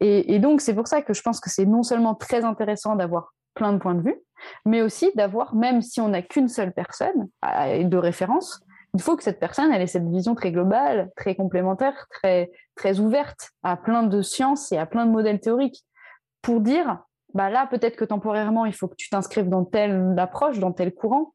Et, 0.00 0.38
donc, 0.38 0.60
c'est 0.60 0.74
pour 0.74 0.86
ça 0.86 1.02
que 1.02 1.14
je 1.14 1.22
pense 1.22 1.40
que 1.40 1.50
c'est 1.50 1.66
non 1.66 1.82
seulement 1.82 2.14
très 2.14 2.44
intéressant 2.44 2.96
d'avoir 2.96 3.34
plein 3.54 3.72
de 3.72 3.78
points 3.78 3.94
de 3.94 4.02
vue, 4.02 4.20
mais 4.64 4.82
aussi 4.82 5.10
d'avoir, 5.14 5.54
même 5.54 5.80
si 5.80 6.00
on 6.00 6.08
n'a 6.08 6.22
qu'une 6.22 6.48
seule 6.48 6.72
personne 6.72 7.28
de 7.42 7.96
référence, 7.96 8.60
il 8.94 9.02
faut 9.02 9.16
que 9.16 9.22
cette 9.22 9.40
personne 9.40 9.72
elle 9.72 9.82
ait 9.82 9.86
cette 9.86 10.08
vision 10.08 10.34
très 10.34 10.52
globale, 10.52 11.10
très 11.16 11.34
complémentaire, 11.34 12.06
très 12.10 12.50
très 12.76 12.98
ouverte 12.98 13.50
à 13.62 13.76
plein 13.76 14.02
de 14.02 14.22
sciences 14.22 14.72
et 14.72 14.78
à 14.78 14.86
plein 14.86 15.04
de 15.04 15.10
modèles 15.10 15.40
théoriques 15.40 15.84
pour 16.40 16.60
dire 16.60 16.98
bah 17.36 17.50
là, 17.50 17.66
peut-être 17.66 17.96
que 17.96 18.04
temporairement, 18.06 18.64
il 18.64 18.72
faut 18.72 18.88
que 18.88 18.94
tu 18.96 19.10
t'inscrives 19.10 19.50
dans 19.50 19.62
telle 19.62 20.14
approche, 20.16 20.58
dans 20.58 20.72
tel 20.72 20.94
courant. 20.94 21.34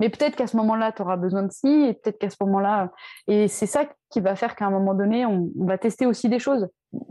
Mais 0.00 0.08
peut-être 0.08 0.34
qu'à 0.34 0.46
ce 0.46 0.56
moment-là, 0.56 0.92
tu 0.92 1.02
auras 1.02 1.16
besoin 1.16 1.42
de 1.42 1.52
ci, 1.52 1.68
et 1.68 1.92
peut-être 1.92 2.18
qu'à 2.18 2.30
ce 2.30 2.36
moment-là. 2.40 2.90
Et 3.28 3.48
c'est 3.48 3.66
ça 3.66 3.84
qui 4.08 4.20
va 4.20 4.34
faire 4.34 4.56
qu'à 4.56 4.64
un 4.64 4.70
moment 4.70 4.94
donné, 4.94 5.26
on, 5.26 5.50
va 5.56 5.76
tester 5.76 6.06
aussi 6.06 6.30
des 6.30 6.38
choses. 6.38 6.68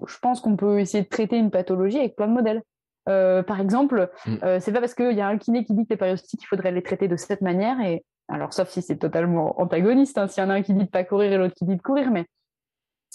Je 0.08 0.18
pense 0.18 0.42
qu'on 0.42 0.56
peut 0.56 0.80
essayer 0.80 1.04
de 1.04 1.08
traiter 1.08 1.38
une 1.38 1.52
pathologie 1.52 2.00
avec 2.00 2.16
plein 2.16 2.28
de 2.28 2.34
modèles. 2.34 2.64
Euh, 3.10 3.44
par 3.44 3.60
exemple, 3.60 4.10
mm. 4.26 4.38
euh, 4.42 4.60
c'est 4.60 4.72
pas 4.72 4.80
parce 4.80 4.96
qu'il 4.96 5.14
y 5.14 5.22
a 5.22 5.28
un 5.28 5.38
kiné 5.38 5.64
qui 5.64 5.76
dit 5.76 5.84
que 5.84 5.92
les 5.92 5.98
périostiques, 5.98 6.40
qu'il 6.40 6.48
faudrait 6.48 6.72
les 6.72 6.82
traiter 6.82 7.08
de 7.08 7.18
cette 7.18 7.42
manière. 7.42 7.80
Et 7.80 8.04
alors, 8.28 8.54
sauf 8.54 8.70
si 8.70 8.82
c'est 8.82 8.98
totalement 8.98 9.62
antagoniste, 9.62 10.18
hein, 10.18 10.28
s'il 10.28 10.44
y 10.44 10.46
en 10.48 10.50
a 10.50 10.56
un 10.56 10.64
qui 10.64 10.74
dit 10.74 10.86
de 10.86 10.90
pas 10.90 11.04
courir 11.04 11.32
et 11.32 11.38
l'autre 11.38 11.54
qui 11.54 11.66
dit 11.66 11.76
de 11.76 11.82
courir, 11.82 12.10
mais 12.10 12.26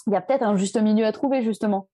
il 0.07 0.13
y 0.13 0.15
a 0.15 0.21
peut-être 0.21 0.43
un 0.43 0.55
juste 0.55 0.81
milieu 0.81 1.05
à 1.05 1.11
trouver 1.11 1.43
justement. 1.43 1.89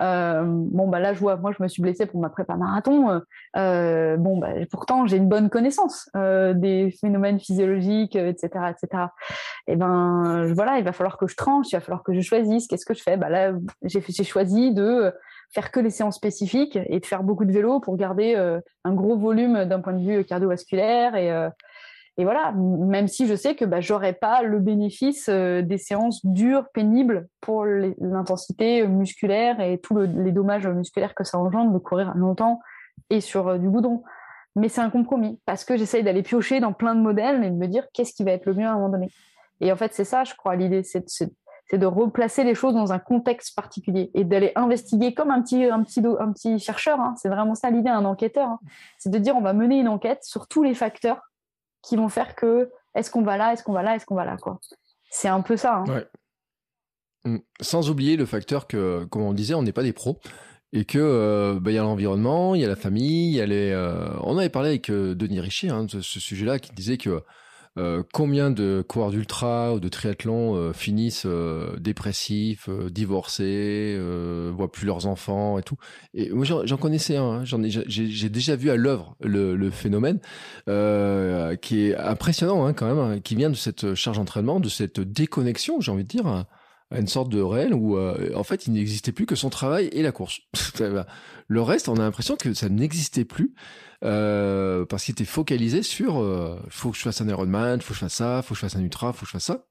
Euh, 0.00 0.42
bon 0.44 0.88
bah 0.88 0.98
là 0.98 1.14
je 1.14 1.20
vois, 1.20 1.36
moi 1.36 1.52
je 1.56 1.62
me 1.62 1.68
suis 1.68 1.82
blessée 1.82 2.06
pour 2.06 2.20
ma 2.20 2.28
prépa 2.28 2.56
marathon. 2.56 3.10
Euh, 3.10 3.20
euh 3.56 4.16
bon 4.16 4.38
bah 4.38 4.48
pourtant 4.70 5.06
j'ai 5.06 5.16
une 5.16 5.28
bonne 5.28 5.50
connaissance 5.50 6.08
des 6.14 6.94
phénomènes 7.00 7.38
physiologiques, 7.38 8.16
etc., 8.16 8.48
etc. 8.70 9.04
Et 9.66 9.76
ben 9.76 10.52
voilà, 10.54 10.78
il 10.78 10.84
va 10.84 10.92
falloir 10.92 11.16
que 11.16 11.26
je 11.26 11.36
tranche, 11.36 11.66
il 11.72 11.76
va 11.76 11.80
falloir 11.80 12.02
que 12.02 12.12
je 12.12 12.20
choisisse. 12.20 12.66
Qu'est-ce 12.66 12.86
que 12.86 12.94
je 12.94 13.02
fais? 13.02 13.16
Bah 13.16 13.28
là 13.28 13.52
j'ai 13.82 14.24
choisi 14.24 14.72
de 14.74 15.12
faire 15.52 15.70
que 15.70 15.80
les 15.80 15.90
séances 15.90 16.16
spécifiques 16.16 16.78
et 16.88 16.98
de 16.98 17.06
faire 17.06 17.22
beaucoup 17.22 17.44
de 17.44 17.52
vélo 17.52 17.78
pour 17.80 17.96
garder 17.96 18.34
un 18.84 18.94
gros 18.94 19.16
volume 19.16 19.64
d'un 19.64 19.80
point 19.80 19.92
de 19.92 20.04
vue 20.04 20.24
cardiovasculaire 20.24 21.14
et 21.14 21.48
et 22.16 22.24
voilà, 22.24 22.52
même 22.52 23.08
si 23.08 23.26
je 23.26 23.34
sais 23.34 23.56
que 23.56 23.64
bah, 23.64 23.80
j'aurais 23.80 24.12
pas 24.12 24.42
le 24.42 24.60
bénéfice 24.60 25.28
euh, 25.28 25.62
des 25.62 25.78
séances 25.78 26.24
dures, 26.24 26.68
pénibles 26.72 27.26
pour 27.40 27.64
l'intensité 27.64 28.86
musculaire 28.86 29.60
et 29.60 29.78
tous 29.78 29.98
les 29.98 30.30
dommages 30.30 30.66
musculaires 30.68 31.14
que 31.14 31.24
ça 31.24 31.38
engendre 31.38 31.72
de 31.72 31.78
courir 31.78 32.14
longtemps 32.14 32.60
et 33.10 33.20
sur 33.20 33.48
euh, 33.48 33.58
du 33.58 33.68
goudron. 33.68 34.04
Mais 34.54 34.68
c'est 34.68 34.80
un 34.80 34.90
compromis 34.90 35.40
parce 35.44 35.64
que 35.64 35.76
j'essaye 35.76 36.04
d'aller 36.04 36.22
piocher 36.22 36.60
dans 36.60 36.72
plein 36.72 36.94
de 36.94 37.00
modèles 37.00 37.42
et 37.42 37.50
de 37.50 37.56
me 37.56 37.66
dire 37.66 37.84
qu'est-ce 37.92 38.14
qui 38.14 38.22
va 38.22 38.30
être 38.30 38.46
le 38.46 38.54
mieux 38.54 38.66
à 38.66 38.70
un 38.70 38.74
moment 38.74 38.90
donné. 38.90 39.10
Et 39.60 39.72
en 39.72 39.76
fait, 39.76 39.92
c'est 39.92 40.04
ça, 40.04 40.22
je 40.22 40.34
crois, 40.36 40.54
l'idée, 40.54 40.84
c'est 40.84 41.32
de, 41.72 41.86
replacer 41.86 42.44
les 42.44 42.54
choses 42.54 42.74
dans 42.74 42.92
un 42.92 43.00
contexte 43.00 43.56
particulier 43.56 44.12
et 44.14 44.22
d'aller 44.22 44.52
investiguer 44.54 45.14
comme 45.14 45.32
un 45.32 45.42
petit, 45.42 45.64
un 45.64 46.58
chercheur. 46.58 47.00
Hein. 47.00 47.14
C'est 47.16 47.28
vraiment 47.28 47.56
ça 47.56 47.70
l'idée, 47.70 47.90
un 47.90 48.04
enquêteur. 48.04 48.48
Hein. 48.48 48.60
C'est 48.98 49.10
de 49.10 49.18
dire 49.18 49.34
on 49.36 49.40
va 49.40 49.52
mener 49.52 49.80
une 49.80 49.88
enquête 49.88 50.22
sur 50.22 50.46
tous 50.46 50.62
les 50.62 50.74
facteurs 50.74 51.20
qui 51.84 51.96
vont 51.96 52.08
faire 52.08 52.34
que 52.34 52.70
est-ce 52.94 53.10
qu'on 53.10 53.22
va 53.22 53.36
là, 53.36 53.52
est-ce 53.52 53.62
qu'on 53.62 53.72
va 53.72 53.82
là, 53.82 53.96
est-ce 53.96 54.06
qu'on 54.06 54.14
va 54.14 54.24
là, 54.24 54.36
quoi. 54.36 54.60
C'est 55.10 55.28
un 55.28 55.42
peu 55.42 55.56
ça. 55.56 55.84
Hein. 55.86 56.04
Mm. 57.24 57.38
Sans 57.60 57.90
oublier 57.90 58.16
le 58.16 58.26
facteur 58.26 58.66
que, 58.66 59.04
comme 59.04 59.22
on 59.22 59.32
disait, 59.32 59.54
on 59.54 59.62
n'est 59.62 59.72
pas 59.72 59.82
des 59.82 59.92
pros 59.92 60.20
et 60.72 60.84
que 60.84 60.98
euh, 60.98 61.60
bah, 61.60 61.70
il 61.70 61.74
y 61.74 61.78
a 61.78 61.82
l'environnement, 61.82 62.54
il 62.54 62.60
y 62.60 62.64
a 62.64 62.68
la 62.68 62.76
famille, 62.76 63.30
il 63.30 63.36
y 63.36 63.40
a 63.40 63.46
les. 63.46 63.70
Euh, 63.70 64.08
on 64.22 64.36
avait 64.36 64.48
parlé 64.48 64.70
avec 64.70 64.90
euh, 64.90 65.14
Denis 65.14 65.40
Richer 65.40 65.68
hein, 65.68 65.84
de 65.84 66.00
ce 66.00 66.20
sujet-là 66.20 66.58
qui 66.58 66.72
disait 66.72 66.98
que 66.98 67.22
euh, 67.76 68.04
combien 68.12 68.52
de 68.52 68.84
coureurs 68.86 69.10
d'ultra 69.10 69.74
ou 69.74 69.80
de 69.80 69.88
triathlon 69.88 70.54
euh, 70.54 70.72
finissent 70.72 71.26
euh, 71.26 71.76
dépressifs, 71.80 72.68
divorcés, 72.90 73.98
voient 74.52 74.70
plus 74.70 74.86
leurs 74.86 75.06
enfants 75.06 75.58
et 75.58 75.62
tout? 75.62 75.76
Et 76.14 76.30
moi, 76.30 76.44
j'en 76.44 76.76
connaissais 76.76 77.16
un. 77.16 77.42
Hein. 77.42 77.44
J'ai 77.86 78.28
déjà 78.28 78.54
vu 78.54 78.70
à 78.70 78.76
l'œuvre 78.76 79.16
le, 79.20 79.56
le, 79.56 79.70
phénomène 79.70 80.20
qui 81.60 81.86
est 81.86 81.96
impressionnant 81.96 82.64
hein, 82.64 82.72
quand 82.72 82.86
même, 82.86 82.98
hein, 82.98 83.20
qui 83.20 83.34
vient 83.34 83.50
de 83.50 83.56
cette 83.56 83.94
charge 83.94 84.18
d'entraînement, 84.18 84.60
de 84.60 84.68
cette 84.68 85.00
déconnexion, 85.00 85.80
j'ai 85.80 85.90
envie 85.90 86.04
de 86.04 86.08
dire 86.08 86.26
à 86.26 86.46
une 86.98 87.08
sorte 87.08 87.28
de 87.28 87.40
réel 87.40 87.74
où 87.74 87.98
en 87.98 88.44
fait 88.44 88.66
il 88.66 88.72
n'existait 88.74 89.10
plus 89.10 89.26
que 89.26 89.34
son 89.34 89.50
travail 89.50 89.88
et 89.92 90.02
la 90.02 90.12
course. 90.12 90.40
le 91.48 91.62
reste, 91.62 91.88
on 91.88 91.96
a 91.96 92.00
l'impression 92.00 92.36
que 92.36 92.54
ça 92.54 92.68
n'existait 92.68 93.24
plus 93.24 93.54
euh, 94.02 94.84
parce 94.86 95.04
qu'il 95.04 95.12
était 95.12 95.24
focalisé 95.24 95.82
sur 95.82 96.20
euh, 96.20 96.58
faut 96.68 96.90
que 96.90 96.96
je 96.96 97.02
fasse 97.02 97.20
un 97.20 97.28
Ironman, 97.28 97.80
faut 97.80 97.88
que 97.88 97.94
je 97.94 98.00
fasse 98.00 98.14
ça, 98.14 98.42
faut 98.42 98.54
que 98.54 98.56
je 98.56 98.60
fasse 98.60 98.76
un 98.76 98.82
ultra, 98.82 99.12
faut 99.12 99.20
que 99.20 99.26
je 99.26 99.32
fasse 99.32 99.44
ça. 99.44 99.66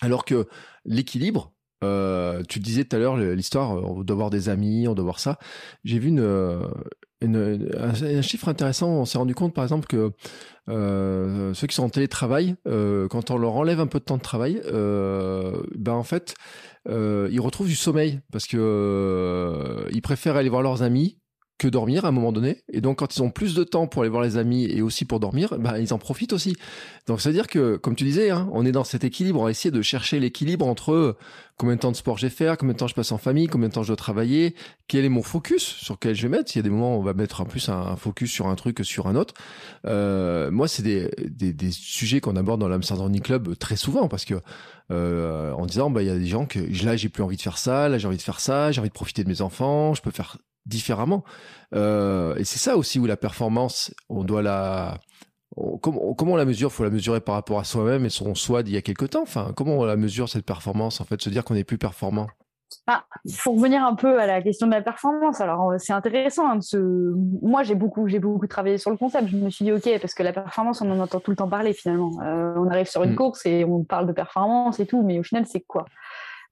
Alors 0.00 0.24
que 0.24 0.46
l'équilibre, 0.84 1.52
Euh, 1.84 2.42
tu 2.48 2.58
disais 2.58 2.84
tout 2.84 2.96
à 2.96 2.98
l'heure 2.98 3.16
l'histoire, 3.16 3.70
on 3.70 4.02
doit 4.02 4.14
avoir 4.14 4.30
des 4.30 4.48
amis, 4.48 4.88
on 4.88 4.94
doit 4.94 5.04
voir 5.04 5.20
ça. 5.20 5.38
J'ai 5.84 5.98
vu 6.00 6.12
un, 6.20 6.62
chiffre 8.22 8.48
intéressant. 8.48 8.88
On 8.88 9.04
s'est 9.04 9.18
rendu 9.18 9.34
compte, 9.34 9.54
par 9.54 9.64
exemple, 9.64 9.86
que 9.86 10.12
euh, 10.68 11.54
ceux 11.54 11.66
qui 11.66 11.74
sont 11.76 11.84
en 11.84 11.88
télétravail, 11.88 12.56
euh, 12.66 13.08
quand 13.08 13.30
on 13.30 13.38
leur 13.38 13.54
enlève 13.54 13.80
un 13.80 13.86
peu 13.86 14.00
de 14.00 14.04
temps 14.04 14.16
de 14.16 14.22
travail, 14.22 14.60
euh, 14.66 15.62
ben 15.76 15.92
en 15.92 16.02
fait, 16.02 16.34
euh, 16.88 17.28
ils 17.30 17.40
retrouvent 17.40 17.68
du 17.68 17.76
sommeil 17.76 18.20
parce 18.32 18.46
que 18.46 18.56
euh, 18.58 19.88
ils 19.92 20.02
préfèrent 20.02 20.36
aller 20.36 20.48
voir 20.48 20.62
leurs 20.62 20.82
amis 20.82 21.18
que 21.58 21.68
dormir 21.68 22.04
à 22.04 22.08
un 22.08 22.12
moment 22.12 22.32
donné. 22.32 22.58
Et 22.72 22.80
donc, 22.80 22.98
quand 22.98 23.16
ils 23.16 23.22
ont 23.22 23.30
plus 23.30 23.54
de 23.54 23.64
temps 23.64 23.86
pour 23.86 24.02
aller 24.02 24.10
voir 24.10 24.22
les 24.22 24.36
amis 24.36 24.64
et 24.64 24.80
aussi 24.80 25.04
pour 25.04 25.20
dormir, 25.20 25.58
bah, 25.58 25.78
ils 25.78 25.92
en 25.92 25.98
profitent 25.98 26.32
aussi. 26.32 26.56
Donc, 27.06 27.20
c'est 27.20 27.30
à 27.30 27.32
dire 27.32 27.48
que, 27.48 27.76
comme 27.76 27.96
tu 27.96 28.04
disais, 28.04 28.30
hein, 28.30 28.48
on 28.52 28.64
est 28.64 28.72
dans 28.72 28.84
cet 28.84 29.04
équilibre. 29.04 29.40
On 29.40 29.44
va 29.44 29.50
essayer 29.50 29.72
de 29.72 29.82
chercher 29.82 30.20
l'équilibre 30.20 30.66
entre 30.66 31.16
combien 31.56 31.74
de 31.74 31.80
temps 31.80 31.90
de 31.90 31.96
sport 31.96 32.16
j'ai 32.16 32.30
fait, 32.30 32.56
combien 32.56 32.72
de 32.72 32.78
temps 32.78 32.86
je 32.86 32.94
passe 32.94 33.10
en 33.10 33.18
famille, 33.18 33.48
combien 33.48 33.68
de 33.68 33.74
temps 33.74 33.82
je 33.82 33.88
dois 33.88 33.96
travailler, 33.96 34.54
quel 34.86 35.04
est 35.04 35.08
mon 35.08 35.22
focus 35.22 35.64
sur 35.64 35.98
quel 35.98 36.14
je 36.14 36.22
vais 36.22 36.28
mettre. 36.28 36.50
S'il 36.50 36.60
y 36.60 36.60
a 36.60 36.62
des 36.62 36.70
moments 36.70 36.96
où 36.96 37.00
on 37.00 37.02
va 37.02 37.14
mettre 37.14 37.40
en 37.40 37.44
plus 37.44 37.68
un, 37.68 37.96
focus 37.96 38.30
sur 38.30 38.46
un 38.46 38.54
truc 38.54 38.76
que 38.76 38.84
sur 38.84 39.08
un 39.08 39.16
autre. 39.16 39.34
Euh, 39.84 40.52
moi, 40.52 40.68
c'est 40.68 40.84
des, 40.84 41.10
des, 41.28 41.52
des, 41.52 41.72
sujets 41.72 42.20
qu'on 42.20 42.36
aborde 42.36 42.60
dans 42.60 42.68
l'Amsterdam 42.68 43.18
Club 43.20 43.58
très 43.58 43.76
souvent 43.76 44.06
parce 44.06 44.24
que 44.24 44.34
euh, 44.90 45.52
en 45.52 45.66
disant, 45.66 45.90
bah, 45.90 46.02
il 46.02 46.06
y 46.06 46.10
a 46.10 46.16
des 46.16 46.26
gens 46.26 46.46
que 46.46 46.60
là, 46.84 46.96
j'ai 46.96 47.08
plus 47.08 47.24
envie 47.24 47.36
de 47.36 47.42
faire 47.42 47.58
ça, 47.58 47.88
là, 47.88 47.98
j'ai 47.98 48.06
envie 48.06 48.16
de 48.16 48.22
faire 48.22 48.40
ça, 48.40 48.70
j'ai 48.70 48.80
envie 48.80 48.88
de 48.88 48.94
profiter 48.94 49.24
de 49.24 49.28
mes 49.28 49.42
enfants, 49.42 49.94
je 49.94 50.02
peux 50.02 50.12
faire 50.12 50.38
différemment. 50.68 51.24
Euh, 51.74 52.36
et 52.36 52.44
c'est 52.44 52.58
ça 52.58 52.76
aussi 52.76 52.98
où 52.98 53.06
la 53.06 53.16
performance, 53.16 53.94
on 54.08 54.24
doit 54.24 54.42
la... 54.42 54.98
Comment, 55.82 56.14
comment 56.14 56.34
on 56.34 56.36
la 56.36 56.44
mesure? 56.44 56.70
Faut 56.70 56.84
la 56.84 56.90
mesurer 56.90 57.20
par 57.20 57.34
rapport 57.34 57.58
à 57.58 57.64
soi-même 57.64 58.04
et 58.04 58.10
son 58.10 58.34
soi 58.36 58.62
d'il 58.62 58.74
y 58.74 58.76
a 58.76 58.82
quelque 58.82 59.06
temps. 59.06 59.22
Enfin, 59.22 59.52
comment 59.56 59.78
on 59.78 59.84
la 59.84 59.96
mesure 59.96 60.28
cette 60.28 60.44
performance 60.44 61.00
En 61.00 61.04
fait, 61.04 61.20
se 61.20 61.30
dire 61.30 61.44
qu'on 61.44 61.56
est 61.56 61.64
plus 61.64 61.78
performant? 61.78 62.28
Ah, 62.86 63.04
pour 63.42 63.56
revenir 63.56 63.82
un 63.84 63.94
peu 63.94 64.20
à 64.20 64.26
la 64.26 64.42
question 64.42 64.66
de 64.66 64.72
la 64.72 64.82
performance, 64.82 65.40
alors 65.40 65.74
c'est 65.78 65.92
intéressant. 65.92 66.48
Hein, 66.48 66.56
de 66.56 66.62
se... 66.62 66.76
Moi, 67.42 67.62
j'ai 67.62 67.74
beaucoup, 67.74 68.08
j'ai 68.08 68.18
beaucoup 68.18 68.46
travaillé 68.46 68.78
sur 68.78 68.90
le 68.90 68.96
concept. 68.96 69.28
Je 69.28 69.36
me 69.36 69.50
suis 69.50 69.64
dit 69.64 69.72
ok, 69.72 70.00
parce 70.00 70.14
que 70.14 70.22
la 70.22 70.32
performance, 70.32 70.80
on 70.80 70.90
en 70.90 71.00
entend 71.00 71.20
tout 71.20 71.30
le 71.30 71.36
temps 71.36 71.48
parler 71.48 71.72
finalement. 71.72 72.12
Euh, 72.22 72.54
on 72.56 72.68
arrive 72.70 72.86
sur 72.86 73.02
une 73.02 73.12
mm. 73.12 73.16
course 73.16 73.46
et 73.46 73.64
on 73.64 73.84
parle 73.84 74.06
de 74.06 74.12
performance 74.12 74.80
et 74.80 74.86
tout, 74.86 75.02
mais 75.02 75.18
au 75.18 75.22
final, 75.22 75.44
c'est 75.46 75.60
quoi? 75.60 75.86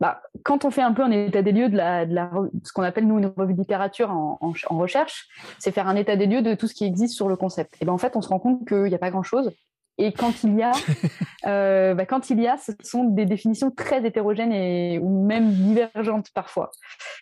Bah, 0.00 0.20
quand 0.42 0.64
on 0.64 0.70
fait 0.70 0.82
un 0.82 0.92
peu 0.92 1.02
un 1.02 1.10
état 1.10 1.42
des 1.42 1.52
lieux 1.52 1.68
de, 1.68 1.76
la, 1.76 2.04
de 2.04 2.14
la, 2.14 2.30
ce 2.64 2.72
qu'on 2.72 2.82
appelle 2.82 3.06
nous 3.06 3.18
une 3.18 3.32
revue 3.36 3.54
de 3.54 3.58
littérature 3.58 4.10
en, 4.10 4.38
en, 4.40 4.78
recherche, 4.78 5.28
c'est 5.58 5.72
faire 5.72 5.88
un 5.88 5.96
état 5.96 6.16
des 6.16 6.26
lieux 6.26 6.42
de 6.42 6.54
tout 6.54 6.66
ce 6.66 6.74
qui 6.74 6.84
existe 6.84 7.14
sur 7.14 7.28
le 7.28 7.36
concept. 7.36 7.76
Et 7.80 7.86
ben 7.86 7.92
en 7.92 7.98
fait, 7.98 8.14
on 8.16 8.20
se 8.20 8.28
rend 8.28 8.38
compte 8.38 8.66
qu'il 8.68 8.84
n'y 8.84 8.94
a 8.94 8.98
pas 8.98 9.10
grand-chose. 9.10 9.52
Et 9.98 10.12
quand 10.12 10.44
il 10.44 10.54
y 10.56 10.62
a, 10.62 10.72
euh, 11.46 11.94
bah, 11.94 12.04
quand 12.04 12.28
il 12.28 12.40
y 12.40 12.46
a, 12.46 12.58
ce 12.58 12.72
sont 12.82 13.04
des 13.04 13.24
définitions 13.24 13.70
très 13.70 14.04
hétérogènes 14.04 14.52
et 14.52 14.98
ou 14.98 15.24
même 15.24 15.50
divergentes 15.50 16.30
parfois. 16.34 16.70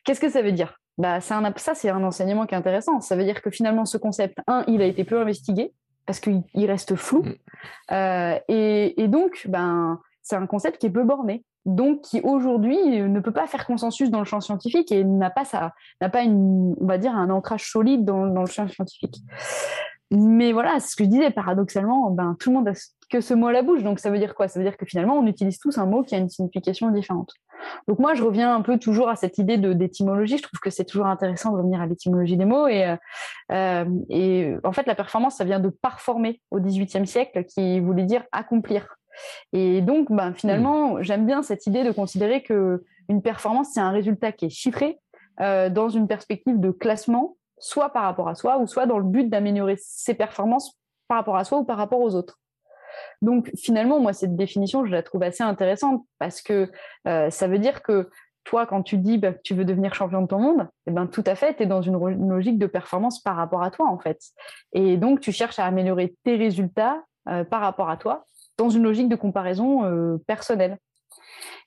Qu'est-ce 0.05 0.21
que 0.21 0.29
ça 0.29 0.43
veut 0.43 0.53
dire? 0.53 0.81
Bah, 0.99 1.19
un, 1.31 1.53
ça, 1.57 1.75
c'est 1.75 1.91
un 1.91 2.03
enseignement 2.03 2.47
qui 2.47 2.55
est 2.55 2.59
intéressant. 2.59 3.01
Ça 3.01 3.15
veut 3.15 3.25
dire 3.25 3.41
que 3.41 3.51
finalement, 3.51 3.85
ce 3.85 3.99
concept, 3.99 4.39
un, 4.49 4.65
il 4.67 4.83
a 4.83 4.87
été 4.87 5.05
peu 5.05 5.21
investigué 5.21 5.73
parce 6.07 6.21
qu'il 6.21 6.43
reste 6.57 6.97
flou, 6.97 7.23
mm. 7.23 7.35
euh, 7.93 8.39
et, 8.49 9.03
et, 9.03 9.09
donc, 9.09 9.47
ben, 9.49 10.01
c'est 10.23 10.37
un 10.37 10.47
concept 10.47 10.79
qui 10.79 10.87
est 10.87 10.91
peu 10.91 11.03
borné 11.03 11.45
donc 11.66 12.03
qui 12.03 12.20
aujourd'hui 12.23 12.77
ne 13.03 13.20
peut 13.20 13.32
pas 13.32 13.47
faire 13.47 13.66
consensus 13.66 14.11
dans 14.11 14.19
le 14.19 14.24
champ 14.24 14.41
scientifique 14.41 14.93
et 14.93 15.05
n'a 15.05 15.31
pas 15.31 15.45
ça, 15.45 15.73
n'a 16.01 16.09
pas 16.09 16.23
une, 16.23 16.74
on 16.81 16.86
va 16.86 16.99
dire 16.99 17.15
un 17.15 17.31
ancrage 17.31 17.70
solide 17.70 18.05
dans, 18.05 18.24
le 18.24 18.47
champ 18.47 18.69
scientifique. 18.69 19.16
Mais 20.11 20.53
voilà, 20.53 20.78
ce 20.81 20.95
que 20.95 21.05
je 21.05 21.09
disais, 21.09 21.31
paradoxalement, 21.31 22.11
ben, 22.11 22.36
tout 22.39 22.51
le 22.51 22.57
monde 22.57 22.69
a 22.69 22.73
que 23.11 23.20
ce 23.20 23.35
mot 23.35 23.49
à 23.49 23.53
la 23.53 23.62
bouche. 23.62 23.82
Donc 23.82 23.99
ça 23.99 24.11
veut 24.11 24.19
dire 24.19 24.35
quoi? 24.35 24.49
Ça 24.49 24.61
veut 24.61 24.65
dire 24.65 24.77
que 24.77 24.86
finalement, 24.86 25.19
on 25.19 25.27
utilise 25.27 25.59
tous 25.59 25.78
un 25.78 25.86
mot 25.86 26.03
qui 26.03 26.15
a 26.15 26.19
une 26.19 26.28
signification 26.28 26.91
différente. 26.91 27.32
Donc 27.89 27.99
moi, 27.99 28.15
je 28.15 28.23
reviens 28.23 28.55
un 28.55 28.61
peu 28.61 28.78
toujours 28.78 29.09
à 29.09 29.16
cette 29.16 29.39
idée 29.39 29.57
d'étymologie. 29.57 30.36
Je 30.39 30.43
trouve 30.43 30.61
que 30.61 30.70
c'est 30.70 30.85
toujours 30.85 31.07
intéressant 31.07 31.53
de 31.53 31.57
revenir 31.57 31.81
à 31.81 31.86
l'étymologie 31.86 32.36
des 32.36 32.45
mots. 32.45 32.69
Et, 32.69 32.97
euh, 33.53 33.85
et 34.11 34.55
en 34.62 34.73
fait, 34.73 34.86
la 34.86 34.95
performance, 34.95 35.36
ça 35.36 35.45
vient 35.45 35.61
de 35.61 35.70
parformer 35.70 36.41
au 36.51 36.61
XVIIIe 36.61 37.07
siècle, 37.07 37.45
qui 37.45 37.81
voulait 37.81 38.05
dire 38.05 38.24
accomplir. 38.32 38.86
Et 39.53 39.81
donc, 39.81 40.11
ben, 40.11 40.32
finalement, 40.35 41.03
j'aime 41.03 41.27
bien 41.27 41.43
cette 41.43 41.66
idée 41.66 41.85
de 41.85 41.93
considérer 41.93 42.43
que 42.43 42.85
une 43.09 43.23
performance, 43.23 43.69
c'est 43.74 43.81
un 43.81 43.91
résultat 43.91 44.32
qui 44.32 44.47
est 44.47 44.51
chiffré 44.51 44.99
euh, 45.41 45.69
dans 45.69 45.89
une 45.89 46.07
perspective 46.07 46.59
de 46.59 46.70
classement, 46.70 47.36
soit 47.59 47.91
par 47.91 48.05
rapport 48.05 48.28
à 48.28 48.35
soi, 48.35 48.59
ou 48.59 48.66
soit 48.66 48.86
dans 48.86 48.99
le 48.99 49.05
but 49.05 49.28
d'améliorer 49.28 49.77
ses 49.78 50.15
performances 50.15 50.78
par 51.09 51.19
rapport 51.19 51.36
à 51.36 51.45
soi 51.45 51.59
ou 51.59 51.65
par 51.65 51.77
rapport 51.77 52.01
aux 52.01 52.15
autres. 52.15 52.41
Donc, 53.23 53.51
finalement, 53.57 54.01
moi, 54.01 54.12
cette 54.12 54.36
définition, 54.36 54.85
je 54.86 54.93
la 54.93 55.03
trouve 55.03 55.23
assez 55.23 55.43
intéressante 55.43 56.05
parce 56.19 56.41
que 56.41 56.70
euh, 57.09 57.31
ça 57.31 57.49
veut 57.49 57.59
dire 57.59 57.82
que 57.82 58.09
toi, 58.45 58.66
quand 58.66 58.82
tu 58.82 58.99
dis 58.99 59.19
bah, 59.19 59.32
que 59.32 59.41
tu 59.43 59.55
veux 59.55 59.65
devenir 59.65 59.95
champion 59.95 60.23
de 60.23 60.27
ton 60.27 60.39
monde, 60.39 60.69
eh 60.86 60.91
ben, 60.91 61.07
tout 61.07 61.24
à 61.27 61.35
fait, 61.35 61.57
tu 61.57 61.62
es 61.65 61.66
dans 61.66 61.82
une, 61.82 61.99
logique 62.28 62.59
de 62.59 62.66
performance 62.66 63.20
par 63.20 63.36
rapport 63.36 63.62
à 63.62 63.70
toi, 63.70 63.89
en 63.89 63.99
fait. 63.99 64.20
Et 64.73 64.97
donc, 64.97 65.20
tu 65.20 65.32
cherches 65.32 65.59
à 65.59 65.65
améliorer 65.65 66.15
tes 66.24 66.36
résultats 66.36 67.03
euh, 67.28 67.43
par 67.43 67.61
rapport 67.62 67.89
à 67.89 67.97
toi 67.97 68.27
dans 68.59 68.68
une 68.68 68.82
logique 68.82 69.09
de 69.09 69.16
comparaison 69.16 69.85
euh, 69.85 70.18
personnelle. 70.26 70.78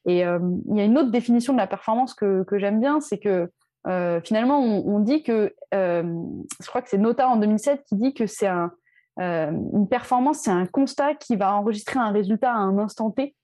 Et 0.06 0.26
euh, 0.26 0.40
il 0.70 0.78
y 0.78 0.82
a 0.82 0.86
une 0.86 0.98
autre 0.98 1.12
définition 1.12 1.54
de 1.54 1.58
la 1.58 1.68
performance 1.68 2.14
que, 2.14 2.44
que 2.44 2.58
j'aime 2.58 2.80
bien, 2.80 3.02
c'est 3.02 3.18
que 3.18 3.52
euh, 3.88 4.22
finalement, 4.22 4.60
on, 4.60 5.00
dit 5.00 5.24
que, 5.24 5.54
je 5.72 6.68
crois 6.68 6.82
que 6.82 6.90
c'est 6.90 6.98
Nota 6.98 7.30
en 7.30 7.38
2007 7.38 7.84
qui 7.88 7.96
dit 7.96 8.14
que 8.14 8.26
c'est 8.26 8.48
un, 8.48 8.72
une 9.18 9.88
performance, 9.90 10.40
c'est 10.40 10.52
un 10.52 10.66
constat 10.66 11.16
qui 11.16 11.36
va 11.36 11.54
enregistrer 11.54 12.00
un 12.00 12.12
résultat 12.12 12.52
à 12.52 12.58
un 12.58 12.78
instant 12.80 13.12
T 13.12 13.36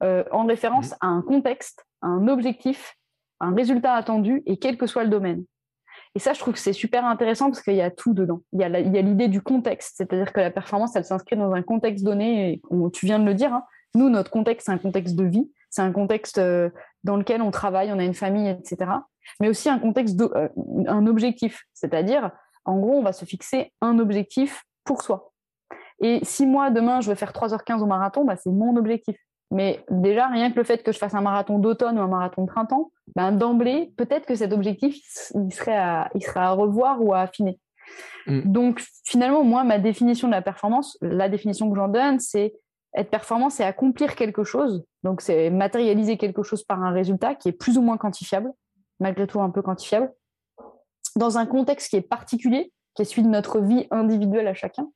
en 0.00 0.46
référence 0.46 0.90
mmh. 0.90 0.96
à 1.00 1.06
un 1.06 1.22
contexte, 1.22 1.86
à 2.00 2.08
un 2.08 2.26
objectif, 2.26 2.96
un 3.38 3.54
résultat 3.54 3.94
attendu 3.94 4.42
et 4.46 4.56
quel 4.56 4.76
que 4.76 4.86
soit 4.86 5.04
le 5.04 5.10
domaine. 5.10 5.44
Et 6.14 6.18
ça, 6.18 6.34
je 6.34 6.40
trouve 6.40 6.54
que 6.54 6.60
c'est 6.60 6.74
super 6.74 7.06
intéressant 7.06 7.46
parce 7.46 7.62
qu'il 7.62 7.74
y 7.74 7.80
a 7.80 7.90
tout 7.90 8.12
dedans. 8.12 8.42
Il 8.52 8.60
y 8.60 8.64
a 8.64 8.68
l'idée 8.68 9.28
du 9.28 9.40
contexte, 9.40 9.94
c'est-à-dire 9.96 10.32
que 10.32 10.40
la 10.40 10.50
performance, 10.50 10.94
elle 10.94 11.04
s'inscrit 11.04 11.36
dans 11.36 11.52
un 11.52 11.62
contexte 11.62 12.04
donné. 12.04 12.52
Et, 12.52 12.62
tu 12.92 13.06
viens 13.06 13.18
de 13.18 13.24
le 13.24 13.34
dire, 13.34 13.54
hein. 13.54 13.64
nous, 13.94 14.10
notre 14.10 14.30
contexte, 14.30 14.66
c'est 14.66 14.72
un 14.72 14.78
contexte 14.78 15.16
de 15.16 15.24
vie, 15.24 15.50
c'est 15.70 15.82
un 15.82 15.92
contexte 15.92 16.36
euh, 16.38 16.68
dans 17.02 17.16
lequel 17.16 17.40
on 17.40 17.50
travaille, 17.50 17.90
on 17.92 17.98
a 17.98 18.04
une 18.04 18.14
famille, 18.14 18.48
etc. 18.48 18.90
Mais 19.40 19.48
aussi 19.48 19.70
un 19.70 19.78
contexte, 19.78 20.20
euh, 20.20 20.48
un 20.86 21.06
objectif, 21.06 21.64
c'est-à-dire, 21.72 22.30
en 22.66 22.78
gros, 22.78 22.98
on 22.98 23.02
va 23.02 23.12
se 23.12 23.24
fixer 23.24 23.72
un 23.80 23.98
objectif 23.98 24.64
pour 24.84 25.02
soi. 25.02 25.32
Et 26.00 26.20
si 26.24 26.46
moi, 26.46 26.70
demain, 26.70 27.00
je 27.00 27.08
veux 27.08 27.14
faire 27.14 27.32
3h15 27.32 27.80
au 27.80 27.86
marathon, 27.86 28.24
bah, 28.24 28.36
c'est 28.36 28.50
mon 28.50 28.76
objectif. 28.76 29.16
Mais 29.52 29.84
déjà, 29.90 30.28
rien 30.28 30.50
que 30.50 30.56
le 30.56 30.64
fait 30.64 30.82
que 30.82 30.92
je 30.92 30.98
fasse 30.98 31.14
un 31.14 31.20
marathon 31.20 31.58
d'automne 31.58 31.98
ou 31.98 32.00
un 32.02 32.08
marathon 32.08 32.42
de 32.42 32.50
printemps, 32.50 32.90
ben, 33.14 33.32
d'emblée, 33.32 33.92
peut-être 33.98 34.24
que 34.24 34.34
cet 34.34 34.50
objectif, 34.54 34.96
il 35.34 35.52
serait, 35.52 35.76
à, 35.76 36.10
il 36.14 36.22
serait 36.22 36.40
à 36.40 36.52
revoir 36.52 37.02
ou 37.02 37.12
à 37.12 37.20
affiner. 37.20 37.60
Mm. 38.26 38.50
Donc, 38.50 38.82
finalement, 39.04 39.44
moi, 39.44 39.62
ma 39.62 39.78
définition 39.78 40.26
de 40.26 40.32
la 40.32 40.40
performance, 40.40 40.96
la 41.02 41.28
définition 41.28 41.70
que 41.70 41.76
j'en 41.76 41.88
donne, 41.88 42.18
c'est 42.18 42.54
être 42.94 43.10
performant, 43.10 43.50
c'est 43.50 43.64
accomplir 43.64 44.16
quelque 44.16 44.42
chose. 44.42 44.86
Donc, 45.02 45.20
c'est 45.20 45.50
matérialiser 45.50 46.16
quelque 46.16 46.42
chose 46.42 46.64
par 46.64 46.82
un 46.82 46.90
résultat 46.90 47.34
qui 47.34 47.50
est 47.50 47.52
plus 47.52 47.76
ou 47.76 47.82
moins 47.82 47.98
quantifiable, 47.98 48.50
malgré 49.00 49.26
tout 49.26 49.42
un 49.42 49.50
peu 49.50 49.60
quantifiable, 49.60 50.10
dans 51.14 51.36
un 51.36 51.44
contexte 51.44 51.90
qui 51.90 51.96
est 51.96 52.00
particulier, 52.00 52.72
qui 52.94 53.02
est 53.02 53.04
celui 53.04 53.22
de 53.22 53.28
notre 53.28 53.60
vie 53.60 53.86
individuelle 53.90 54.48
à 54.48 54.54
chacun, 54.54 54.88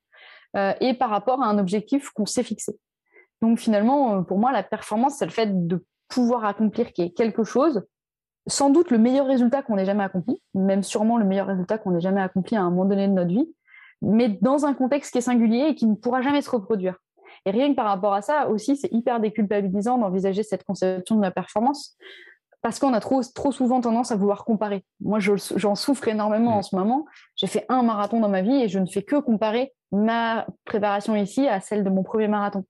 euh, 0.56 0.72
et 0.80 0.94
par 0.94 1.10
rapport 1.10 1.42
à 1.42 1.46
un 1.46 1.58
objectif 1.58 2.08
qu'on 2.10 2.24
s'est 2.24 2.42
fixé. 2.42 2.78
Donc 3.42 3.58
finalement, 3.58 4.16
euh, 4.16 4.20
pour 4.22 4.38
moi, 4.38 4.52
la 4.52 4.62
performance, 4.62 5.16
c'est 5.16 5.26
le 5.26 5.30
fait 5.30 5.66
de 5.66 5.84
pouvoir 6.08 6.44
accomplir 6.44 6.92
quelque 6.92 7.44
chose, 7.44 7.84
sans 8.46 8.70
doute 8.70 8.90
le 8.90 8.98
meilleur 8.98 9.26
résultat 9.26 9.62
qu'on 9.62 9.76
ait 9.76 9.84
jamais 9.84 10.04
accompli, 10.04 10.40
même 10.54 10.82
sûrement 10.82 11.18
le 11.18 11.24
meilleur 11.24 11.48
résultat 11.48 11.78
qu'on 11.78 11.96
ait 11.96 12.00
jamais 12.00 12.20
accompli 12.20 12.56
à 12.56 12.62
un 12.62 12.70
moment 12.70 12.84
donné 12.84 13.08
de 13.08 13.12
notre 13.12 13.30
vie, 13.30 13.52
mais 14.02 14.28
dans 14.40 14.66
un 14.66 14.74
contexte 14.74 15.10
qui 15.12 15.18
est 15.18 15.22
singulier 15.22 15.68
et 15.70 15.74
qui 15.74 15.86
ne 15.86 15.94
pourra 15.94 16.22
jamais 16.22 16.42
se 16.42 16.50
reproduire. 16.50 16.96
Et 17.44 17.50
rien 17.50 17.70
que 17.70 17.74
par 17.74 17.86
rapport 17.86 18.14
à 18.14 18.22
ça 18.22 18.48
aussi, 18.48 18.76
c'est 18.76 18.92
hyper 18.92 19.20
déculpabilisant 19.20 19.98
d'envisager 19.98 20.42
cette 20.42 20.64
conception 20.64 21.16
de 21.16 21.22
la 21.22 21.30
performance 21.30 21.96
parce 22.62 22.78
qu'on 22.78 22.92
a 22.94 23.00
trop, 23.00 23.20
trop 23.22 23.52
souvent 23.52 23.80
tendance 23.80 24.10
à 24.10 24.16
vouloir 24.16 24.44
comparer. 24.44 24.84
Moi, 25.00 25.20
j'en 25.20 25.74
souffre 25.74 26.08
énormément 26.08 26.56
en 26.56 26.62
ce 26.62 26.74
moment. 26.74 27.06
J'ai 27.36 27.46
fait 27.46 27.64
un 27.68 27.82
marathon 27.82 28.20
dans 28.20 28.28
ma 28.28 28.42
vie 28.42 28.62
et 28.62 28.68
je 28.68 28.78
ne 28.78 28.86
fais 28.86 29.02
que 29.02 29.16
comparer 29.16 29.72
ma 29.92 30.46
préparation 30.64 31.14
ici 31.14 31.46
à 31.46 31.60
celle 31.60 31.84
de 31.84 31.90
mon 31.90 32.02
premier 32.02 32.26
marathon 32.26 32.64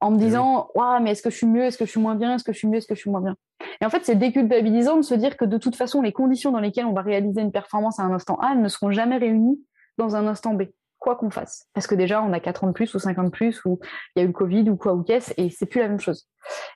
en 0.00 0.10
me 0.10 0.16
eh 0.16 0.24
disant 0.24 0.68
ouais, 0.74 1.00
mais 1.00 1.12
est-ce 1.12 1.22
que 1.22 1.30
je 1.30 1.36
suis 1.36 1.46
mieux 1.46 1.62
Est-ce 1.62 1.78
que 1.78 1.84
je 1.84 1.90
suis 1.90 2.00
moins 2.00 2.14
bien 2.14 2.34
Est-ce 2.34 2.44
que 2.44 2.52
je 2.52 2.58
suis 2.58 2.68
mieux 2.68 2.78
Est-ce 2.78 2.86
que 2.86 2.94
je 2.94 3.00
suis 3.00 3.10
moins 3.10 3.20
bien? 3.20 3.36
Et 3.80 3.84
en 3.84 3.90
fait, 3.90 4.04
c'est 4.04 4.16
déculpabilisant 4.16 4.96
de 4.96 5.02
se 5.02 5.14
dire 5.14 5.36
que 5.36 5.44
de 5.44 5.58
toute 5.58 5.76
façon, 5.76 6.02
les 6.02 6.12
conditions 6.12 6.50
dans 6.50 6.60
lesquelles 6.60 6.86
on 6.86 6.92
va 6.92 7.02
réaliser 7.02 7.40
une 7.40 7.52
performance 7.52 7.98
à 7.98 8.02
un 8.02 8.12
instant 8.12 8.36
A 8.40 8.54
ne 8.54 8.68
seront 8.68 8.90
jamais 8.90 9.18
réunies 9.18 9.62
dans 9.98 10.16
un 10.16 10.26
instant 10.26 10.54
B, 10.54 10.64
quoi 10.98 11.16
qu'on 11.16 11.30
fasse. 11.30 11.66
Parce 11.74 11.86
que 11.86 11.94
déjà, 11.94 12.22
on 12.22 12.32
a 12.32 12.40
4 12.40 12.64
ans 12.64 12.66
de 12.68 12.72
plus 12.72 12.94
ou 12.94 12.98
5 12.98 13.18
ans 13.18 13.24
de 13.24 13.30
plus, 13.30 13.64
ou 13.64 13.78
il 14.14 14.20
y 14.20 14.22
a 14.22 14.24
eu 14.24 14.28
le 14.28 14.32
Covid 14.32 14.70
ou 14.70 14.76
quoi 14.76 14.94
ou 14.94 15.02
qu'est-ce, 15.02 15.32
et 15.36 15.50
c'est 15.50 15.66
plus 15.66 15.80
la 15.80 15.88
même 15.88 16.00
chose. 16.00 16.28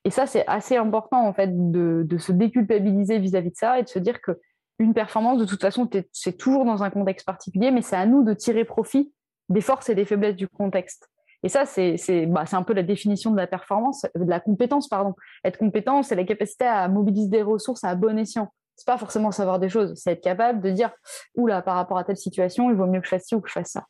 Et 0.05 0.11
ça, 0.11 0.27
c'est 0.27 0.47
assez 0.47 0.77
important 0.77 1.27
en 1.27 1.33
fait 1.33 1.51
de, 1.71 2.03
de 2.05 2.19
se 2.19 2.33
déculpabiliser 2.33 3.19
vis-à-vis 3.19 3.51
de 3.51 3.57
ça 3.57 3.79
et 3.79 3.83
de 3.83 3.89
se 3.89 3.99
dire 3.99 4.21
que 4.21 4.39
une 4.79 4.93
performance, 4.93 5.39
de 5.39 5.45
toute 5.45 5.61
façon, 5.61 5.89
c'est 6.13 6.37
toujours 6.37 6.65
dans 6.65 6.83
un 6.83 6.91
contexte 6.91 7.25
particulier, 7.25 7.71
mais 7.71 7.83
c'est 7.83 7.97
à 7.97 8.07
nous 8.07 8.25
de 8.25 8.35
tirer 8.35 8.65
profit 8.65 9.13
des 9.49 9.61
forces 9.61 9.89
et 9.89 9.95
des 9.95 10.05
faiblesses 10.05 10.37
du 10.37 10.49
contexte 10.49 11.09
Et 11.45 11.51
ça, 11.51 11.67
c'est 11.67 12.27
bah, 12.27 12.45
un 12.51 12.63
peu 12.63 12.73
la 12.73 12.83
définition 12.83 13.31
de 13.31 13.37
la 13.37 13.47
performance, 13.47 14.07
de 14.15 14.29
la 14.29 14.41
compétence, 14.41 14.89
pardon. 14.89 15.15
Être 15.45 15.59
compétent, 15.59 16.03
c'est 16.03 16.17
la 16.17 16.25
capacité 16.25 16.65
à 16.65 16.89
mobiliser 16.89 17.29
des 17.29 17.43
ressources 17.43 17.85
à 17.85 17.95
bon 17.95 18.19
escient. 18.19 18.51
C'est 18.77 18.87
pas 18.87 18.97
forcément 18.97 19.31
savoir 19.31 19.61
des 19.61 19.69
choses, 19.69 19.95
c'est 19.95 20.13
être 20.13 20.23
capable 20.23 20.61
de 20.63 20.71
dire, 20.71 20.91
oula, 21.37 21.63
par 21.63 21.77
rapport 21.77 21.99
à 21.99 22.03
telle 22.03 22.17
situation, 22.17 22.71
il 22.71 22.77
vaut 22.77 22.87
mieux 22.87 23.01
que 23.01 23.07
je 23.07 23.11
fasse 23.11 23.27
ci 23.27 23.35
ou 23.35 23.41
que 23.41 23.49
je 23.49 23.53
fasse 23.53 23.73
ça. 23.73 23.85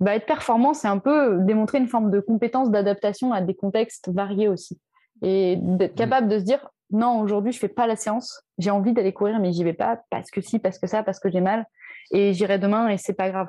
Bah, 0.00 0.16
être 0.16 0.26
performant, 0.26 0.74
c'est 0.74 0.88
un 0.88 0.98
peu 0.98 1.38
démontrer 1.40 1.78
une 1.78 1.86
forme 1.86 2.10
de 2.10 2.20
compétence 2.20 2.70
d'adaptation 2.70 3.32
à 3.32 3.40
des 3.40 3.54
contextes 3.54 4.10
variés 4.12 4.48
aussi. 4.48 4.78
Et 5.22 5.56
d'être 5.56 5.92
mmh. 5.92 5.96
capable 5.96 6.28
de 6.28 6.38
se 6.40 6.44
dire, 6.44 6.68
non, 6.90 7.20
aujourd'hui, 7.20 7.52
je 7.52 7.58
fais 7.60 7.68
pas 7.68 7.86
la 7.86 7.96
séance, 7.96 8.42
j'ai 8.58 8.70
envie 8.70 8.92
d'aller 8.92 9.12
courir, 9.12 9.38
mais 9.38 9.52
j'y 9.52 9.62
vais 9.62 9.72
pas 9.72 10.00
parce 10.10 10.30
que 10.30 10.40
si, 10.40 10.58
parce 10.58 10.78
que 10.78 10.88
ça, 10.88 11.04
parce 11.04 11.20
que 11.20 11.30
j'ai 11.30 11.40
mal, 11.40 11.66
et 12.10 12.32
j'irai 12.32 12.58
demain 12.58 12.88
et 12.88 12.98
c'est 12.98 13.14
pas 13.14 13.30
grave. 13.30 13.48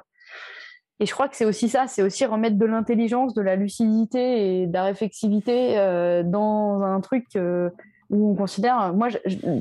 Et 1.00 1.06
je 1.06 1.14
crois 1.14 1.28
que 1.28 1.36
c'est 1.36 1.46
aussi 1.46 1.70
ça, 1.70 1.88
c'est 1.88 2.02
aussi 2.02 2.26
remettre 2.26 2.58
de 2.58 2.66
l'intelligence, 2.66 3.34
de 3.34 3.42
la 3.42 3.56
lucidité 3.56 4.62
et 4.62 4.68
de 4.68 4.74
la 4.74 4.84
réflexivité 4.84 5.78
euh, 5.78 6.24
dans 6.24 6.82
un 6.82 7.00
truc 7.02 7.28
euh, 7.36 7.70
où 8.10 8.32
on 8.32 8.36
considère, 8.36 8.94
moi, 8.94 9.10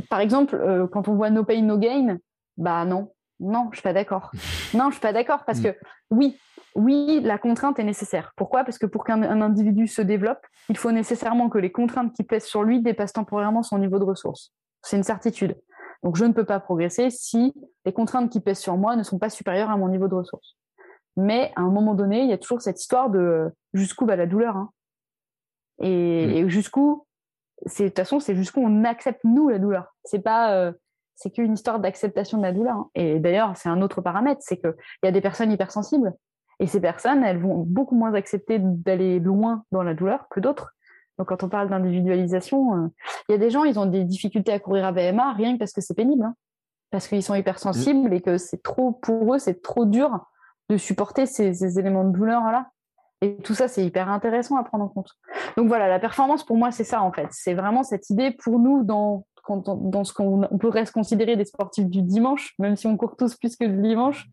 par 0.08 0.20
exemple, 0.20 0.54
euh, 0.54 0.86
quand 0.86 1.08
on 1.08 1.14
voit 1.14 1.30
no 1.30 1.44
pain, 1.44 1.60
no 1.60 1.76
gain, 1.76 2.18
bah 2.56 2.84
non, 2.86 3.12
non, 3.38 3.68
je 3.72 3.76
suis 3.76 3.82
pas 3.82 3.92
d'accord. 3.92 4.30
non, 4.74 4.86
je 4.88 4.92
suis 4.92 5.00
pas 5.00 5.12
d'accord 5.12 5.44
parce 5.44 5.60
mm. 5.60 5.64
que 5.64 5.68
oui, 6.10 6.38
oui, 6.74 7.20
la 7.22 7.36
contrainte 7.36 7.78
est 7.78 7.84
nécessaire. 7.84 8.32
Pourquoi? 8.36 8.64
Parce 8.64 8.78
que 8.78 8.86
pour 8.86 9.04
qu'un 9.04 9.22
individu 9.22 9.88
se 9.88 10.00
développe, 10.00 10.44
il 10.70 10.78
faut 10.78 10.92
nécessairement 10.92 11.50
que 11.50 11.58
les 11.58 11.72
contraintes 11.72 12.14
qui 12.14 12.22
pèsent 12.22 12.46
sur 12.46 12.62
lui 12.62 12.80
dépassent 12.80 13.12
temporairement 13.12 13.62
son 13.62 13.78
niveau 13.78 13.98
de 13.98 14.04
ressources. 14.04 14.52
C'est 14.82 14.96
une 14.96 15.02
certitude. 15.02 15.56
Donc 16.02 16.16
je 16.16 16.24
ne 16.24 16.32
peux 16.32 16.44
pas 16.44 16.60
progresser 16.60 17.10
si 17.10 17.54
les 17.84 17.92
contraintes 17.92 18.30
qui 18.30 18.40
pèsent 18.40 18.60
sur 18.60 18.76
moi 18.76 18.96
ne 18.96 19.02
sont 19.02 19.18
pas 19.18 19.30
supérieures 19.30 19.70
à 19.70 19.76
mon 19.76 19.88
niveau 19.88 20.08
de 20.08 20.14
ressources. 20.14 20.56
Mais 21.16 21.52
à 21.56 21.62
un 21.62 21.70
moment 21.70 21.94
donné, 21.94 22.22
il 22.22 22.28
y 22.28 22.32
a 22.32 22.38
toujours 22.38 22.60
cette 22.60 22.80
histoire 22.80 23.10
de 23.10 23.50
jusqu'où 23.72 24.06
va 24.06 24.16
la 24.16 24.26
douleur. 24.26 24.56
Hein. 24.56 24.70
Et, 25.80 26.26
mm. 26.26 26.30
et 26.30 26.50
jusqu'où, 26.50 27.06
c'est 27.64 27.84
de 27.84 27.88
toute 27.88 27.98
façon, 27.98 28.20
c'est 28.20 28.36
jusqu'où 28.36 28.60
on 28.60 28.84
accepte 28.84 29.20
nous 29.24 29.48
la 29.48 29.58
douleur. 29.58 29.94
C'est 30.04 30.20
pas, 30.20 30.52
euh, 30.54 30.72
c'est 31.14 31.30
qu'une 31.30 31.54
histoire 31.54 31.80
d'acceptation 31.80 32.38
de 32.38 32.42
la 32.42 32.52
douleur. 32.52 32.76
Hein. 32.76 32.90
Et 32.94 33.18
d'ailleurs, 33.18 33.56
c'est 33.56 33.68
un 33.68 33.80
autre 33.80 34.00
paramètre, 34.02 34.40
c'est 34.42 34.58
qu'il 34.58 34.74
y 35.02 35.08
a 35.08 35.12
des 35.12 35.22
personnes 35.22 35.50
hypersensibles. 35.50 36.12
Et 36.60 36.66
ces 36.66 36.80
personnes, 36.80 37.22
elles 37.24 37.40
vont 37.40 37.64
beaucoup 37.66 37.96
moins 37.96 38.14
accepter 38.14 38.58
d'aller 38.60 39.20
loin 39.20 39.64
dans 39.72 39.82
la 39.82 39.94
douleur 39.94 40.26
que 40.30 40.40
d'autres. 40.40 40.72
Donc, 41.18 41.28
quand 41.28 41.42
on 41.42 41.48
parle 41.48 41.68
d'individualisation, 41.68 42.74
euh, 42.74 42.88
il 43.28 43.32
y 43.32 43.34
a 43.34 43.38
des 43.38 43.50
gens, 43.50 43.64
ils 43.64 43.78
ont 43.78 43.86
des 43.86 44.04
difficultés 44.04 44.52
à 44.52 44.58
courir 44.58 44.84
à 44.84 44.92
VMA 44.92 45.32
rien 45.32 45.54
que 45.54 45.58
parce 45.58 45.72
que 45.72 45.80
c'est 45.80 45.94
pénible, 45.94 46.24
hein. 46.24 46.34
parce 46.90 47.08
qu'ils 47.08 47.22
sont 47.22 47.34
hypersensibles 47.34 48.12
et 48.12 48.20
que 48.20 48.36
c'est 48.36 48.62
trop 48.62 48.92
pour 48.92 49.34
eux, 49.34 49.38
c'est 49.38 49.62
trop 49.62 49.86
dur 49.86 50.20
de 50.68 50.76
supporter 50.76 51.26
ces, 51.26 51.78
éléments 51.78 52.04
de 52.04 52.16
douleur 52.16 52.42
là. 52.50 52.66
Et 53.22 53.36
tout 53.38 53.54
ça, 53.54 53.66
c'est 53.66 53.84
hyper 53.84 54.10
intéressant 54.10 54.56
à 54.56 54.64
prendre 54.64 54.84
en 54.84 54.88
compte. 54.88 55.10
Donc 55.56 55.68
voilà, 55.68 55.88
la 55.88 55.98
performance 55.98 56.44
pour 56.44 56.56
moi, 56.56 56.70
c'est 56.70 56.84
ça 56.84 57.02
en 57.02 57.12
fait. 57.12 57.28
C'est 57.30 57.54
vraiment 57.54 57.82
cette 57.82 58.10
idée 58.10 58.30
pour 58.30 58.58
nous 58.58 58.84
dans 58.84 59.24
dans 59.48 60.04
ce 60.04 60.12
qu'on 60.12 60.42
pourrait 60.58 60.86
se 60.86 60.92
considérer 60.92 61.36
des 61.36 61.44
sportifs 61.44 61.86
du 61.86 62.02
dimanche, 62.02 62.54
même 62.58 62.76
si 62.76 62.88
on 62.88 62.96
court 62.96 63.16
tous 63.16 63.36
plus 63.36 63.56
que 63.56 63.64
le 63.64 63.80
dimanche, 63.80 64.26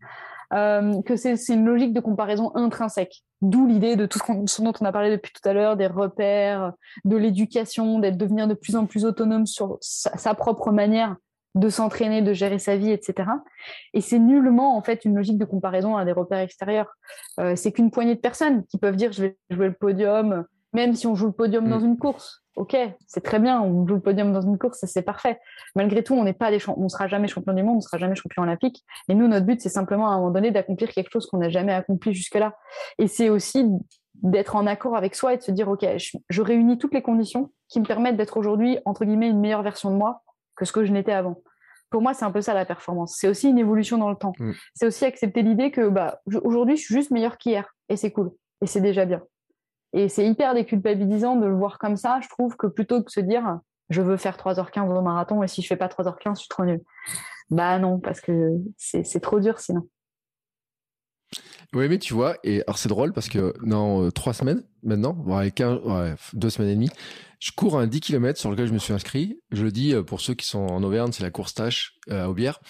euh, 0.52 1.02
que 1.02 1.16
c'est 1.16 1.36
une 1.48 1.64
logique 1.64 1.92
de 1.92 2.00
comparaison 2.00 2.50
intrinsèque. 2.54 3.22
D'où 3.40 3.66
l'idée 3.66 3.96
de 3.96 4.06
tout 4.06 4.18
ce, 4.46 4.62
dont 4.62 4.72
on 4.80 4.84
a 4.84 4.92
parlé 4.92 5.10
depuis 5.10 5.32
tout 5.32 5.48
à 5.48 5.52
l'heure, 5.52 5.76
des 5.76 5.86
repères, 5.86 6.72
de 7.04 7.16
l'éducation, 7.16 7.98
d'être 7.98 8.16
devenir 8.16 8.46
de 8.46 8.54
plus 8.54 8.76
en 8.76 8.86
plus 8.86 9.04
autonome 9.04 9.46
sur 9.46 9.78
sa 9.80 10.34
propre 10.34 10.70
manière 10.70 11.16
de 11.54 11.68
s'entraîner, 11.68 12.22
de 12.22 12.32
gérer 12.32 12.58
sa 12.58 12.76
vie, 12.76 12.90
etc. 12.90 13.28
Et 13.92 14.00
c'est 14.00 14.18
nullement 14.18 14.76
en 14.76 14.82
fait 14.82 15.04
une 15.04 15.14
logique 15.14 15.38
de 15.38 15.44
comparaison 15.44 15.96
à 15.96 16.04
des 16.04 16.12
repères 16.12 16.40
extérieurs. 16.40 16.92
Euh, 17.38 17.54
c'est 17.56 17.72
qu'une 17.72 17.90
poignée 17.90 18.14
de 18.14 18.20
personnes 18.20 18.64
qui 18.66 18.78
peuvent 18.78 18.96
dire 18.96 19.12
je 19.12 19.22
vais 19.22 19.38
jouer 19.50 19.68
le 19.68 19.74
podium, 19.74 20.44
même 20.72 20.94
si 20.94 21.06
on 21.06 21.14
joue 21.14 21.26
le 21.26 21.32
podium 21.32 21.68
dans 21.68 21.80
mm. 21.80 21.86
une 21.86 21.98
course. 21.98 22.40
Ok, 22.56 22.76
c'est 23.08 23.22
très 23.22 23.40
bien, 23.40 23.60
on 23.60 23.86
joue 23.86 23.94
le 23.94 24.00
podium 24.00 24.32
dans 24.32 24.40
une 24.40 24.58
course, 24.58 24.84
c'est 24.84 25.02
parfait. 25.02 25.40
Malgré 25.74 26.04
tout, 26.04 26.14
on 26.14 26.22
n'est 26.22 26.32
pas 26.32 26.52
des 26.52 26.58
on 26.68 26.88
sera 26.88 27.08
jamais 27.08 27.26
champion 27.26 27.52
du 27.52 27.64
monde, 27.64 27.78
on 27.78 27.80
sera 27.80 27.98
jamais 27.98 28.14
champion 28.14 28.42
olympique. 28.42 28.84
Et 29.08 29.14
nous, 29.14 29.26
notre 29.26 29.44
but, 29.44 29.60
c'est 29.60 29.68
simplement 29.68 30.08
à 30.08 30.12
un 30.12 30.18
moment 30.18 30.30
donné 30.30 30.52
d'accomplir 30.52 30.90
quelque 30.90 31.10
chose 31.10 31.26
qu'on 31.26 31.38
n'a 31.38 31.48
jamais 31.48 31.72
accompli 31.72 32.14
jusque-là. 32.14 32.54
Et 32.98 33.08
c'est 33.08 33.28
aussi 33.28 33.66
d'être 34.22 34.54
en 34.54 34.68
accord 34.68 34.96
avec 34.96 35.16
soi 35.16 35.34
et 35.34 35.36
de 35.36 35.42
se 35.42 35.50
dire 35.50 35.68
ok, 35.68 35.84
je 36.28 36.42
réunis 36.42 36.78
toutes 36.78 36.94
les 36.94 37.02
conditions 37.02 37.50
qui 37.68 37.80
me 37.80 37.84
permettent 37.84 38.16
d'être 38.16 38.36
aujourd'hui 38.36 38.78
entre 38.84 39.04
guillemets 39.04 39.28
une 39.28 39.40
meilleure 39.40 39.64
version 39.64 39.90
de 39.90 39.96
moi 39.96 40.22
que 40.56 40.64
ce 40.64 40.72
que 40.72 40.84
je 40.84 40.92
n'étais 40.92 41.12
avant. 41.12 41.42
Pour 41.90 42.02
moi, 42.02 42.14
c'est 42.14 42.24
un 42.24 42.30
peu 42.30 42.40
ça 42.40 42.54
la 42.54 42.64
performance. 42.64 43.16
C'est 43.18 43.28
aussi 43.28 43.48
une 43.48 43.58
évolution 43.58 43.98
dans 43.98 44.10
le 44.10 44.16
temps. 44.16 44.32
Mm. 44.38 44.52
C'est 44.74 44.86
aussi 44.86 45.04
accepter 45.04 45.42
l'idée 45.42 45.70
que 45.70 45.88
bah, 45.88 46.20
aujourd'hui, 46.42 46.76
je 46.76 46.82
suis 46.82 46.94
juste 46.94 47.10
meilleur 47.10 47.38
qu'hier. 47.38 47.74
Et 47.88 47.96
c'est 47.96 48.10
cool. 48.10 48.32
Et 48.60 48.66
c'est 48.66 48.80
déjà 48.80 49.04
bien. 49.04 49.22
Et 49.92 50.08
c'est 50.08 50.26
hyper 50.26 50.54
déculpabilisant 50.54 51.36
de 51.36 51.46
le 51.46 51.54
voir 51.54 51.78
comme 51.78 51.96
ça. 51.96 52.18
Je 52.20 52.28
trouve 52.28 52.56
que 52.56 52.66
plutôt 52.66 53.00
que 53.00 53.06
de 53.06 53.10
se 53.10 53.20
dire 53.20 53.60
je 53.90 54.02
veux 54.02 54.16
faire 54.16 54.36
3h15 54.36 54.88
au 54.88 55.02
marathon 55.02 55.42
et 55.42 55.48
si 55.48 55.62
je 55.62 55.66
fais 55.66 55.76
pas 55.76 55.86
3h15, 55.86 56.34
je 56.34 56.40
suis 56.40 56.48
trop 56.48 56.64
nul. 56.64 56.80
Bah 57.50 57.78
non, 57.78 58.00
parce 58.00 58.20
que 58.20 58.50
c'est 58.76 59.20
trop 59.20 59.40
dur 59.40 59.60
sinon. 59.60 59.88
Oui, 61.74 61.88
mais 61.88 61.98
tu 61.98 62.14
vois, 62.14 62.36
et 62.44 62.62
alors 62.62 62.78
c'est 62.78 62.88
drôle 62.88 63.12
parce 63.12 63.28
que 63.28 63.52
dans 63.64 64.04
euh, 64.04 64.10
trois 64.12 64.32
semaines 64.32 64.62
maintenant, 64.84 65.16
ouais, 65.26 65.52
deux 66.32 66.50
semaines 66.50 66.70
et 66.70 66.74
demie, 66.74 66.90
je 67.40 67.50
cours 67.50 67.78
un 67.78 67.88
10 67.88 68.00
km 68.00 68.38
sur 68.38 68.50
lequel 68.50 68.68
je 68.68 68.72
me 68.72 68.78
suis 68.78 68.92
inscrit. 68.92 69.40
Je 69.50 69.64
le 69.64 69.72
dis 69.72 69.92
euh, 69.92 70.04
pour 70.04 70.20
ceux 70.20 70.34
qui 70.34 70.46
sont 70.46 70.60
en 70.60 70.82
Auvergne, 70.84 71.10
c'est 71.10 71.24
la 71.24 71.32
course 71.32 71.54
tâche 71.54 71.94
euh, 72.10 72.24
à 72.24 72.28
Aubière. 72.28 72.60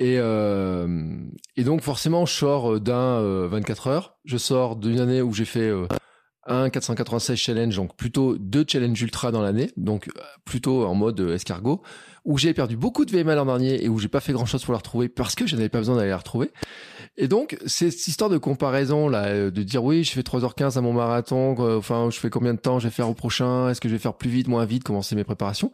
Et, 0.00 0.14
et 0.14 1.64
donc 1.64 1.82
forcément, 1.82 2.24
je 2.24 2.32
sors 2.32 2.78
d'un 2.78 3.48
24 3.48 3.88
heures. 3.88 4.16
Je 4.24 4.36
sors 4.36 4.76
d'une 4.76 5.00
année 5.00 5.22
où 5.22 5.32
j'ai 5.32 5.44
fait 5.44 5.72
un 6.46 6.70
496 6.70 7.36
challenge, 7.36 7.74
donc 7.74 7.96
plutôt 7.96 8.38
deux 8.38 8.64
challenges 8.64 9.02
ultra 9.02 9.32
dans 9.32 9.42
l'année, 9.42 9.72
donc 9.76 10.08
plutôt 10.44 10.86
en 10.86 10.94
mode 10.94 11.18
escargot, 11.18 11.82
où 12.24 12.38
j'ai 12.38 12.54
perdu 12.54 12.76
beaucoup 12.76 13.04
de 13.06 13.10
VMA 13.10 13.34
l'an 13.34 13.46
dernier 13.46 13.82
et 13.82 13.88
où 13.88 13.98
j'ai 13.98 14.06
pas 14.06 14.20
fait 14.20 14.32
grand 14.32 14.46
chose 14.46 14.62
pour 14.62 14.70
la 14.70 14.78
retrouver 14.78 15.08
parce 15.08 15.34
que 15.34 15.48
je 15.48 15.56
n'avais 15.56 15.68
pas 15.68 15.78
besoin 15.78 15.96
d'aller 15.96 16.10
la 16.10 16.18
retrouver. 16.18 16.52
Et 17.20 17.26
donc, 17.26 17.58
cette 17.66 18.06
histoire 18.06 18.30
de 18.30 18.38
comparaison, 18.38 19.08
là, 19.08 19.24
euh, 19.26 19.50
de 19.50 19.64
dire 19.64 19.82
oui, 19.82 20.04
je 20.04 20.12
fais 20.12 20.20
3h15 20.20 20.78
à 20.78 20.80
mon 20.80 20.92
marathon, 20.92 21.56
enfin, 21.76 22.10
je 22.12 22.18
fais 22.18 22.30
combien 22.30 22.54
de 22.54 22.60
temps 22.60 22.78
je 22.78 22.86
vais 22.86 22.94
faire 22.94 23.08
au 23.08 23.14
prochain, 23.14 23.68
est-ce 23.68 23.80
que 23.80 23.88
je 23.88 23.94
vais 23.94 23.98
faire 23.98 24.14
plus 24.14 24.30
vite, 24.30 24.46
moins 24.46 24.64
vite, 24.64 24.84
comment 24.84 25.02
c'est 25.02 25.16
mes 25.16 25.24
préparations. 25.24 25.72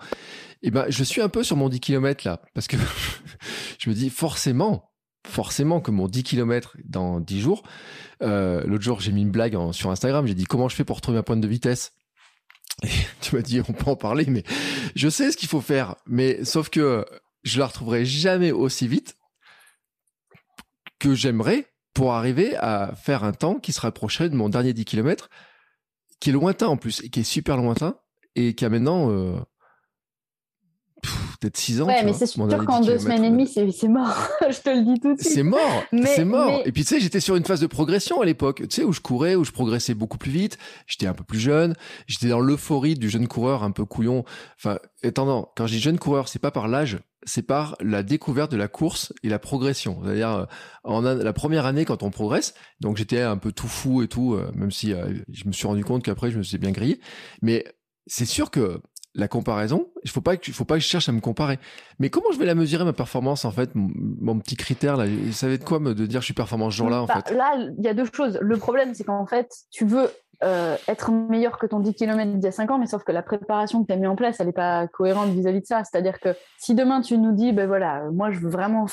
Et 0.63 0.71
ben, 0.71 0.87
je 0.89 1.05
suis 1.05 1.21
un 1.21 1.29
peu 1.29 1.45
sur 1.45 1.59
mon 1.59 1.69
10 1.69 1.81
km 1.81 2.27
là, 2.27 2.41
parce 2.55 2.67
que 2.67 2.79
je 3.79 3.91
me 3.91 3.95
dis 3.95 4.09
forcément, 4.09 4.91
forcément 5.27 5.83
que 5.83 5.91
mon 5.91 6.09
10 6.09 6.23
km 6.23 6.79
dans 6.87 7.21
10 7.21 7.41
jours, 7.43 7.63
euh, 8.23 8.65
l'autre 8.65 8.83
jour, 8.83 9.01
j'ai 9.03 9.13
mis 9.13 9.21
une 9.21 9.31
blague 9.31 9.55
sur 9.73 9.91
Instagram, 9.91 10.27
j'ai 10.27 10.35
dit 10.35 10.45
comment 10.45 10.71
je 10.71 10.77
fais 10.77 10.85
pour 10.85 10.97
retrouver 10.97 11.19
ma 11.19 11.23
pointe 11.25 11.43
de 11.43 11.49
vitesse? 11.49 11.93
Et 12.85 12.89
tu 13.21 13.37
m'as 13.37 13.43
dit, 13.43 13.61
on 13.69 13.73
peut 13.75 13.91
en 13.91 13.97
parler, 13.97 14.25
mais 14.29 14.45
je 14.97 15.11
sais 15.11 15.31
ce 15.31 15.37
qu'il 15.37 15.51
faut 15.51 15.61
faire, 15.61 15.97
mais 16.07 16.43
sauf 16.47 16.71
que 16.71 17.05
je 17.43 17.59
la 17.59 17.67
retrouverai 17.67 18.07
jamais 18.07 18.51
aussi 18.51 18.89
vite 18.89 19.19
que 21.05 21.15
j'aimerais 21.15 21.67
pour 21.93 22.15
arriver 22.15 22.57
à 22.57 22.95
faire 22.97 23.25
un 23.25 23.33
temps 23.33 23.57
qui 23.57 23.73
se 23.73 23.81
rapprocherait 23.83 24.31
de 24.31 24.35
mon 24.35 24.49
dernier 24.49 24.73
10 24.73 24.87
km, 24.87 25.29
qui 26.19 26.31
est 26.31 26.33
lointain 26.33 26.67
en 26.67 26.79
plus, 26.79 27.03
et 27.05 27.11
qui 27.11 27.21
est 27.21 27.25
super 27.25 27.59
lointain, 27.59 27.99
et 28.35 28.55
qui 28.55 28.65
a 28.65 28.71
maintenant 28.71 29.11
euh, 29.11 29.39
peut-être 31.41 31.57
6 31.57 31.83
ans. 31.83 31.87
Ouais, 31.87 32.03
mais 32.05 32.13
c'est 32.13 32.27
sûr 32.27 32.47
qu'en 32.65 32.81
deux 32.81 32.99
semaines 32.99 33.25
et 33.25 33.31
demie, 33.31 33.49
c'est 33.49 33.89
mort. 33.89 34.29
je 34.51 34.59
te 34.61 34.71
le 34.71 34.83
dis 34.83 35.01
tout 35.01 35.15
de 35.15 35.21
suite. 35.21 35.33
C'est 35.33 35.43
mort. 35.43 35.85
C'est 36.05 36.25
mort. 36.25 36.63
Et 36.65 36.73
puis 36.73 36.83
tu 36.85 36.95
sais, 36.95 37.01
j'étais 37.01 37.21
sur 37.21 37.37
une 37.37 37.45
phase 37.45 37.61
de 37.61 37.67
progression 37.67 38.21
à 38.21 38.25
l'époque, 38.25 38.63
tu 38.69 38.77
sais, 38.77 38.85
où 38.85 38.93
je 38.93 39.01
courais, 39.01 39.35
où 39.35 39.45
je 39.45 39.53
progressais 39.53 39.95
beaucoup 39.95 40.19
plus 40.19 40.31
vite. 40.31 40.59
J'étais 40.87 41.07
un 41.07 41.15
peu 41.15 41.25
plus 41.25 41.39
jeune. 41.39 41.75
J'étais 42.07 42.29
dans 42.29 42.41
l'euphorie 42.41 42.95
du 42.95 43.09
jeune 43.09 43.29
coureur 43.29 43.63
un 43.63 43.71
peu 43.71 43.85
couillon. 43.85 44.25
Enfin, 44.57 44.79
étendant, 45.03 45.53
quand 45.57 45.67
je 45.67 45.75
dis 45.75 45.81
jeune 45.81 45.99
coureur, 45.99 46.29
c'est 46.29 46.39
pas 46.39 46.51
par 46.51 46.69
l'âge, 46.69 46.99
c'est 47.25 47.43
par 47.43 47.77
la 47.81 48.03
découverte 48.03 48.51
de 48.51 48.57
la 48.57 48.69
course 48.69 49.13
et 49.23 49.29
la 49.29 49.39
progression. 49.39 50.01
C'est-à-dire, 50.03 50.31
euh, 50.31 50.45
en 50.85 51.01
la 51.01 51.33
première 51.33 51.67
année, 51.67 51.85
quand 51.85 52.03
on 52.03 52.11
progresse, 52.11 52.55
donc 52.81 52.97
j'étais 52.97 53.21
un 53.21 53.37
peu 53.37 53.53
tout 53.53 53.69
fou 53.69 54.03
et 54.03 54.09
tout, 54.09 54.35
euh, 54.35 54.51
même 54.55 54.71
si 54.71 54.93
euh, 54.93 55.15
je 55.33 55.47
me 55.47 55.53
suis 55.53 55.67
rendu 55.67 55.85
compte 55.85 56.03
qu'après, 56.03 56.31
je 56.31 56.39
me 56.39 56.43
suis 56.43 56.59
bien 56.59 56.73
grillé. 56.73 57.01
Mais 57.43 57.65
c'est 58.07 58.27
sûr 58.27 58.51
que 58.51 58.81
la 59.15 59.29
comparaison, 59.29 59.89
il 60.03 60.11
faut 60.11 60.21
pas 60.21 60.37
que, 60.37 60.51
faut 60.51 60.65
pas 60.65 60.75
que 60.75 60.81
je 60.81 60.89
cherche 60.89 61.09
à 61.09 61.13
me 61.13 61.21
comparer. 61.21 61.59
Mais 61.99 62.11
comment 62.11 62.33
je 62.33 62.39
vais 62.39 62.47
la 62.47 62.55
mesurer 62.55 62.85
ma 62.85 62.93
performance 62.93 63.45
en 63.45 63.53
fait, 63.53 63.71
mon, 63.75 64.39
petit 64.41 64.57
critère 64.57 64.97
là, 64.97 65.05
ça 65.33 65.47
va 65.47 65.53
être 65.53 65.65
quoi 65.65 65.79
me 65.79 65.95
de 65.95 66.07
dire 66.07 66.21
je 66.21 66.27
suis 66.27 66.35
performant 66.35 66.71
ce 66.71 66.77
jour-là 66.77 67.03
en 67.03 67.07
bah, 67.07 67.23
fait? 67.25 67.35
Là, 67.35 67.55
il 67.57 67.85
y 67.85 67.89
a 67.89 67.95
deux 67.95 68.07
choses. 68.13 68.39
Le 68.41 68.57
problème, 68.57 68.95
c'est 68.95 69.05
qu'en 69.05 69.27
fait, 69.27 69.49
tu 69.71 69.85
veux 69.85 70.11
euh, 70.43 70.77
être 70.89 71.13
meilleur 71.13 71.59
que 71.59 71.67
ton 71.67 71.79
10 71.79 71.95
km 71.95 72.33
d'il 72.33 72.43
y 72.43 72.49
a 72.49 72.53
5 72.53 72.71
ans, 72.73 72.79
mais 72.79 72.87
sauf 72.87 73.05
que 73.05 73.13
la 73.13 73.23
préparation 73.23 73.83
que 73.83 73.87
tu 73.87 73.93
as 73.93 73.97
mis 73.97 74.09
en 74.09 74.17
place, 74.17 74.41
elle 74.41 74.47
n'est 74.47 74.53
pas 74.53 74.89
cohérente 74.89 75.31
vis-à-vis 75.31 75.61
de 75.61 75.67
ça. 75.67 75.85
C'est-à-dire 75.85 76.19
que 76.19 76.31
si 76.59 76.75
demain 76.75 77.01
tu 77.01 77.17
nous 77.17 77.33
dis, 77.33 77.53
ben 77.53 77.69
voilà, 77.69 78.03
moi 78.13 78.33
je 78.33 78.41
veux 78.41 78.51
vraiment 78.51 78.87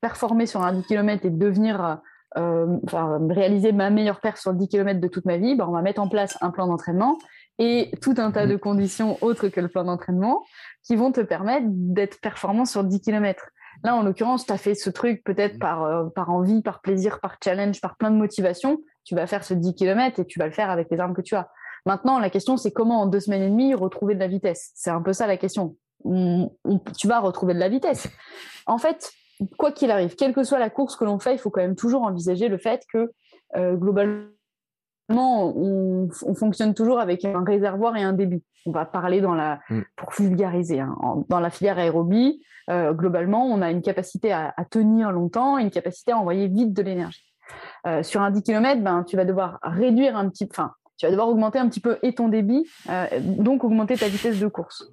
performer 0.00 0.46
sur 0.46 0.62
un 0.62 0.72
10 0.72 0.86
km 0.86 1.26
et 1.26 1.30
devenir, 1.30 1.98
euh, 2.38 2.78
enfin, 2.84 3.18
réaliser 3.28 3.72
ma 3.72 3.90
meilleure 3.90 4.20
perte 4.20 4.38
sur 4.38 4.54
10 4.54 4.68
km 4.68 5.00
de 5.00 5.08
toute 5.08 5.26
ma 5.26 5.36
vie, 5.36 5.54
ben 5.54 5.66
on 5.68 5.72
va 5.72 5.82
mettre 5.82 6.00
en 6.00 6.08
place 6.08 6.38
un 6.40 6.50
plan 6.50 6.66
d'entraînement 6.66 7.18
et 7.58 7.90
tout 8.02 8.14
un 8.18 8.30
tas 8.30 8.46
de 8.46 8.56
conditions 8.56 9.16
autres 9.22 9.48
que 9.48 9.60
le 9.60 9.68
plan 9.68 9.84
d'entraînement 9.84 10.44
qui 10.84 10.96
vont 10.96 11.12
te 11.12 11.20
permettre 11.20 11.66
d'être 11.68 12.20
performant 12.20 12.64
sur 12.64 12.84
10 12.84 13.00
km. 13.00 13.48
Là, 13.82 13.94
en 13.94 14.02
l'occurrence, 14.02 14.46
tu 14.46 14.52
as 14.52 14.58
fait 14.58 14.74
ce 14.74 14.90
truc 14.90 15.22
peut-être 15.24 15.58
par, 15.58 15.84
euh, 15.84 16.04
par 16.14 16.30
envie, 16.30 16.62
par 16.62 16.80
plaisir, 16.80 17.20
par 17.20 17.36
challenge, 17.42 17.80
par 17.80 17.96
plein 17.96 18.10
de 18.10 18.16
motivation. 18.16 18.80
tu 19.04 19.14
vas 19.14 19.26
faire 19.26 19.44
ce 19.44 19.54
10 19.54 19.74
km 19.74 20.20
et 20.20 20.26
tu 20.26 20.38
vas 20.38 20.46
le 20.46 20.52
faire 20.52 20.70
avec 20.70 20.88
les 20.90 20.98
armes 20.98 21.14
que 21.14 21.22
tu 21.22 21.34
as. 21.34 21.48
Maintenant, 21.84 22.18
la 22.18 22.30
question, 22.30 22.56
c'est 22.56 22.72
comment 22.72 23.02
en 23.02 23.06
deux 23.06 23.20
semaines 23.20 23.42
et 23.42 23.50
demie 23.50 23.74
retrouver 23.74 24.14
de 24.14 24.20
la 24.20 24.26
vitesse? 24.26 24.72
C'est 24.74 24.90
un 24.90 25.02
peu 25.02 25.12
ça 25.12 25.26
la 25.26 25.36
question. 25.36 25.76
tu 26.04 27.08
vas 27.08 27.20
retrouver 27.20 27.54
de 27.54 27.60
la 27.60 27.68
vitesse. 27.68 28.08
En 28.66 28.78
fait, 28.78 29.12
quoi 29.56 29.70
qu'il 29.70 29.90
arrive, 29.90 30.16
quelle 30.16 30.34
que 30.34 30.42
soit 30.42 30.58
la 30.58 30.70
course 30.70 30.96
que 30.96 31.04
l'on 31.04 31.18
fait, 31.18 31.34
il 31.34 31.38
faut 31.38 31.50
quand 31.50 31.60
même 31.60 31.76
toujours 31.76 32.02
envisager 32.02 32.48
le 32.48 32.58
fait 32.58 32.82
que 32.92 33.12
euh, 33.56 33.76
globalement, 33.76 34.26
on, 35.08 36.08
fonctionne 36.34 36.74
toujours 36.74 36.98
avec 36.98 37.24
un 37.24 37.44
réservoir 37.44 37.96
et 37.96 38.02
un 38.02 38.12
débit. 38.12 38.42
On 38.66 38.72
va 38.72 38.84
parler 38.84 39.20
dans 39.20 39.34
la, 39.34 39.60
mm. 39.70 39.80
pour 39.96 40.12
vulgariser, 40.12 40.80
hein, 40.80 40.96
dans 41.28 41.40
la 41.40 41.50
filière 41.50 41.78
aérobie, 41.78 42.42
euh, 42.68 42.92
globalement, 42.92 43.46
on 43.46 43.62
a 43.62 43.70
une 43.70 43.82
capacité 43.82 44.32
à, 44.32 44.54
tenir 44.70 45.12
longtemps, 45.12 45.58
une 45.58 45.70
capacité 45.70 46.12
à 46.12 46.18
envoyer 46.18 46.48
vite 46.48 46.72
de 46.72 46.82
l'énergie. 46.82 47.22
Euh, 47.86 48.02
sur 48.02 48.22
un 48.22 48.30
10 48.30 48.42
km, 48.42 48.82
ben, 48.82 49.04
tu 49.04 49.16
vas 49.16 49.24
devoir 49.24 49.60
réduire 49.62 50.16
un 50.16 50.28
petit, 50.28 50.48
enfin, 50.50 50.72
tu 50.96 51.06
vas 51.06 51.12
devoir 51.12 51.28
augmenter 51.28 51.58
un 51.58 51.68
petit 51.68 51.80
peu 51.80 51.98
et 52.02 52.14
ton 52.14 52.28
débit, 52.28 52.68
euh, 52.90 53.06
donc 53.20 53.62
augmenter 53.62 53.96
ta 53.96 54.08
vitesse 54.08 54.40
de 54.40 54.48
course. 54.48 54.84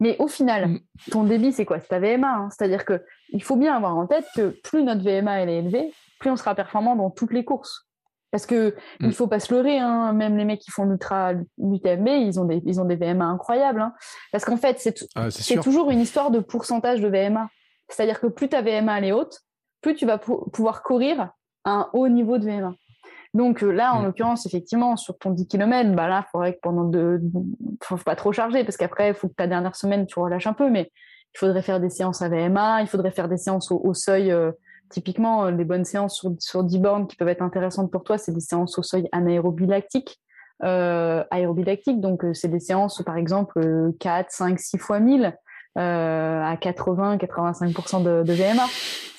Mais 0.00 0.16
au 0.18 0.28
final, 0.28 0.68
mm. 0.68 0.80
ton 1.10 1.24
débit, 1.24 1.52
c'est 1.52 1.66
quoi? 1.66 1.80
C'est 1.80 1.88
ta 1.88 2.00
VMA. 2.00 2.26
Hein. 2.26 2.48
C'est-à-dire 2.50 2.84
que 2.84 3.02
il 3.30 3.42
faut 3.42 3.56
bien 3.56 3.76
avoir 3.76 3.96
en 3.96 4.06
tête 4.06 4.24
que 4.34 4.54
plus 4.64 4.82
notre 4.82 5.02
VMA 5.02 5.40
elle 5.40 5.50
est 5.50 5.58
élevée, 5.58 5.92
plus 6.20 6.30
on 6.30 6.36
sera 6.36 6.54
performant 6.54 6.96
dans 6.96 7.10
toutes 7.10 7.32
les 7.32 7.44
courses. 7.44 7.87
Parce 8.30 8.44
que 8.46 8.70
mm. 9.00 9.06
il 9.06 9.12
faut 9.12 9.26
pas 9.26 9.40
se 9.40 9.54
leurrer, 9.54 9.78
hein. 9.78 10.12
même 10.12 10.36
les 10.36 10.44
mecs 10.44 10.60
qui 10.60 10.70
font 10.70 10.84
l'ultra 10.84 11.32
l'UTMB, 11.32 12.08
ils 12.08 12.38
ont 12.38 12.44
des 12.44 12.62
ils 12.64 12.80
ont 12.80 12.84
des 12.84 12.96
VMA 12.96 13.24
incroyables. 13.24 13.80
Hein. 13.80 13.94
Parce 14.32 14.44
qu'en 14.44 14.56
fait, 14.56 14.78
c'est 14.78 14.94
ah, 15.14 15.28
toujours 15.62 15.90
une 15.90 16.00
histoire 16.00 16.30
de 16.30 16.40
pourcentage 16.40 17.00
de 17.00 17.08
VMA. 17.08 17.48
C'est-à-dire 17.88 18.20
que 18.20 18.26
plus 18.26 18.48
ta 18.48 18.60
VMA 18.60 18.98
elle 18.98 19.04
est 19.04 19.12
haute, 19.12 19.40
plus 19.80 19.94
tu 19.94 20.04
vas 20.04 20.18
pouvoir 20.18 20.82
courir 20.82 21.30
à 21.64 21.70
un 21.70 21.90
haut 21.94 22.08
niveau 22.08 22.38
de 22.38 22.44
VMA. 22.44 22.74
Donc 23.34 23.62
euh, 23.62 23.70
là, 23.70 23.94
en 23.94 24.00
mm. 24.00 24.04
l'occurrence, 24.06 24.46
effectivement, 24.46 24.96
sur 24.96 25.18
ton 25.18 25.30
10 25.30 25.48
km, 25.48 25.92
bah 25.94 26.08
là, 26.08 26.24
il 26.26 26.30
faudrait 26.30 26.54
que 26.54 26.60
pendant 26.60 26.84
deux, 26.84 27.20
faut 27.82 27.96
pas 27.96 28.16
trop 28.16 28.32
charger 28.32 28.64
parce 28.64 28.76
qu'après, 28.76 29.08
il 29.08 29.14
faut 29.14 29.28
que 29.28 29.34
ta 29.34 29.46
dernière 29.46 29.76
semaine, 29.76 30.06
tu 30.06 30.18
relâches 30.18 30.46
un 30.46 30.54
peu, 30.54 30.70
mais 30.70 30.90
il 31.34 31.38
faudrait 31.38 31.62
faire 31.62 31.80
des 31.80 31.90
séances 31.90 32.22
à 32.22 32.28
VMA, 32.28 32.82
il 32.82 32.88
faudrait 32.88 33.10
faire 33.10 33.28
des 33.28 33.36
séances 33.36 33.70
au, 33.70 33.94
seuil. 33.94 34.32
Euh, 34.32 34.52
typiquement, 34.90 35.46
euh, 35.46 35.50
les 35.50 35.64
bonnes 35.64 35.84
séances 35.84 36.16
sur, 36.16 36.32
sur 36.38 36.64
10 36.64 36.78
bornes 36.78 37.06
qui 37.06 37.16
peuvent 37.16 37.28
être 37.28 37.42
intéressantes 37.42 37.90
pour 37.90 38.04
toi, 38.04 38.18
c'est 38.18 38.32
des 38.32 38.40
séances 38.40 38.78
au 38.78 38.82
seuil 38.82 39.08
anaérobie 39.12 39.66
lactique. 39.66 40.20
Euh, 40.64 41.22
donc 41.96 42.24
c'est 42.32 42.48
des 42.48 42.60
séances, 42.60 43.02
par 43.04 43.16
exemple, 43.16 43.92
4, 44.00 44.30
5, 44.30 44.58
6 44.58 44.78
fois 44.78 45.00
1000 45.00 45.36
à 45.76 46.56
80-85% 46.56 48.02
de, 48.02 48.24
de 48.24 48.32
VMA 48.32 48.64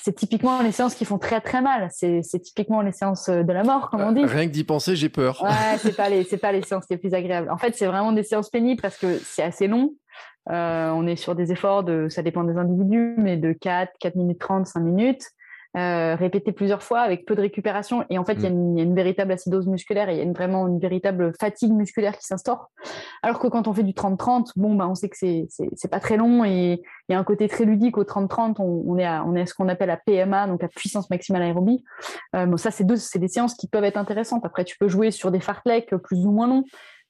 c'est 0.02 0.14
typiquement 0.14 0.62
les 0.62 0.72
séances 0.72 0.94
qui 0.94 1.04
font 1.04 1.18
très 1.18 1.40
très 1.40 1.60
mal. 1.60 1.88
C'est 1.90 2.22
typiquement 2.42 2.80
les 2.80 2.92
séances 2.92 3.28
euh, 3.28 3.42
de 3.42 3.52
la 3.52 3.64
mort, 3.64 3.90
comme 3.90 4.00
on 4.00 4.12
dit. 4.12 4.24
Rien 4.24 4.46
que 4.46 4.52
d'y 4.52 4.64
penser, 4.64 4.96
j'ai 4.96 5.08
peur. 5.08 5.42
Ouais, 5.42 5.78
c'est 5.78 5.96
pas 5.96 6.08
les 6.08 6.24
c'est 6.24 6.38
pas 6.38 6.52
les 6.52 6.62
séances 6.62 6.86
les 6.90 6.96
plus 6.96 7.14
agréables. 7.14 7.50
En 7.50 7.58
fait, 7.58 7.76
c'est 7.76 7.86
vraiment 7.86 8.12
des 8.12 8.22
séances 8.22 8.50
pénibles 8.50 8.80
parce 8.80 8.96
que 8.96 9.18
c'est 9.18 9.42
assez 9.42 9.68
long. 9.68 9.94
Euh, 10.50 10.90
on 10.90 11.06
est 11.06 11.16
sur 11.16 11.34
des 11.34 11.52
efforts 11.52 11.84
de, 11.84 12.08
ça 12.08 12.22
dépend 12.22 12.44
des 12.44 12.56
individus, 12.56 13.14
mais 13.18 13.36
de 13.36 13.52
4, 13.52 13.92
4 14.00 14.16
minutes 14.16 14.40
30, 14.40 14.66
5 14.66 14.80
minutes. 14.80 15.24
Euh, 15.76 16.16
répéter 16.16 16.50
plusieurs 16.50 16.82
fois 16.82 16.98
avec 16.98 17.24
peu 17.24 17.36
de 17.36 17.40
récupération. 17.40 18.04
Et 18.10 18.18
en 18.18 18.24
fait, 18.24 18.32
il 18.32 18.42
y, 18.42 18.46
a 18.46 18.50
mm. 18.50 18.76
une 18.76 18.94
véritable 18.94 19.30
acidose 19.30 19.68
musculaire 19.68 20.08
et 20.08 20.14
il 20.14 20.18
y 20.18 20.20
a 20.20 20.24
une, 20.24 20.32
vraiment 20.32 20.66
une 20.66 20.80
véritable 20.80 21.32
fatigue 21.38 21.70
musculaire 21.70 22.18
qui 22.18 22.26
s'instaure. 22.26 22.70
Alors 23.22 23.38
que 23.38 23.46
quand 23.46 23.68
on 23.68 23.72
fait 23.72 23.84
du 23.84 23.92
30-30, 23.92 24.50
bon, 24.56 24.74
bah, 24.74 24.88
on 24.88 24.96
sait 24.96 25.08
que 25.08 25.16
c'est, 25.16 25.46
c'est, 25.48 25.88
pas 25.88 26.00
très 26.00 26.16
long 26.16 26.44
et 26.44 26.82
il 27.08 27.12
y 27.12 27.14
a 27.14 27.20
un 27.20 27.22
côté 27.22 27.46
très 27.46 27.64
ludique 27.64 27.98
au 27.98 28.02
30-30. 28.02 28.56
On, 28.58 28.98
est 28.98 29.04
à, 29.04 29.24
on 29.24 29.36
est 29.36 29.42
à 29.42 29.46
ce 29.46 29.54
qu'on 29.54 29.68
appelle 29.68 29.88
la 29.88 29.96
PMA, 29.96 30.48
donc 30.48 30.60
la 30.60 30.68
puissance 30.68 31.08
maximale 31.08 31.42
aérobie. 31.42 31.84
Euh, 32.34 32.46
bon, 32.46 32.56
ça, 32.56 32.72
c'est 32.72 32.84
deux, 32.84 32.96
c'est 32.96 33.20
des 33.20 33.28
séances 33.28 33.54
qui 33.54 33.68
peuvent 33.68 33.84
être 33.84 33.96
intéressantes. 33.96 34.44
Après, 34.44 34.64
tu 34.64 34.76
peux 34.76 34.88
jouer 34.88 35.12
sur 35.12 35.30
des 35.30 35.40
fartleks 35.40 35.94
plus 35.98 36.26
ou 36.26 36.32
moins 36.32 36.48
longs. 36.48 36.64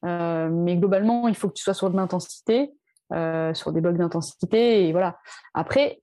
Euh, 0.04 0.50
mais 0.50 0.76
globalement, 0.76 1.28
il 1.28 1.34
faut 1.34 1.48
que 1.48 1.54
tu 1.54 1.62
sois 1.62 1.74
sur 1.74 1.88
de 1.88 1.96
l'intensité, 1.96 2.72
euh, 3.14 3.54
sur 3.54 3.72
des 3.72 3.80
blocs 3.80 3.96
d'intensité. 3.96 4.86
Et 4.86 4.92
voilà. 4.92 5.16
Après, 5.54 6.02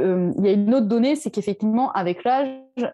euh, 0.00 0.32
il 0.38 0.44
y 0.44 0.48
a 0.48 0.52
une 0.52 0.74
autre 0.74 0.86
donnée, 0.86 1.16
c'est 1.16 1.30
qu'effectivement, 1.30 1.92
avec 1.92 2.24
l'âge, 2.24 2.48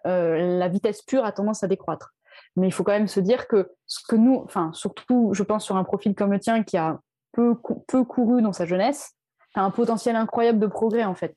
euh, 0.05 0.57
la 0.57 0.67
vitesse 0.67 1.01
pure 1.01 1.25
a 1.25 1.31
tendance 1.31 1.63
à 1.63 1.67
décroître. 1.67 2.13
Mais 2.55 2.67
il 2.67 2.71
faut 2.71 2.83
quand 2.83 2.91
même 2.91 3.07
se 3.07 3.19
dire 3.19 3.47
que 3.47 3.71
ce 3.87 3.99
que 4.07 4.15
nous, 4.15 4.41
enfin, 4.43 4.71
surtout, 4.73 5.31
je 5.33 5.43
pense 5.43 5.63
sur 5.63 5.77
un 5.77 5.83
profil 5.83 6.15
comme 6.15 6.31
le 6.31 6.39
tien 6.39 6.63
qui 6.63 6.77
a 6.77 6.99
peu, 7.31 7.55
peu 7.87 8.03
couru 8.03 8.41
dans 8.41 8.53
sa 8.53 8.65
jeunesse, 8.65 9.11
as 9.55 9.61
un 9.61 9.71
potentiel 9.71 10.15
incroyable 10.15 10.59
de 10.59 10.67
progrès, 10.67 11.03
en 11.03 11.15
fait. 11.15 11.35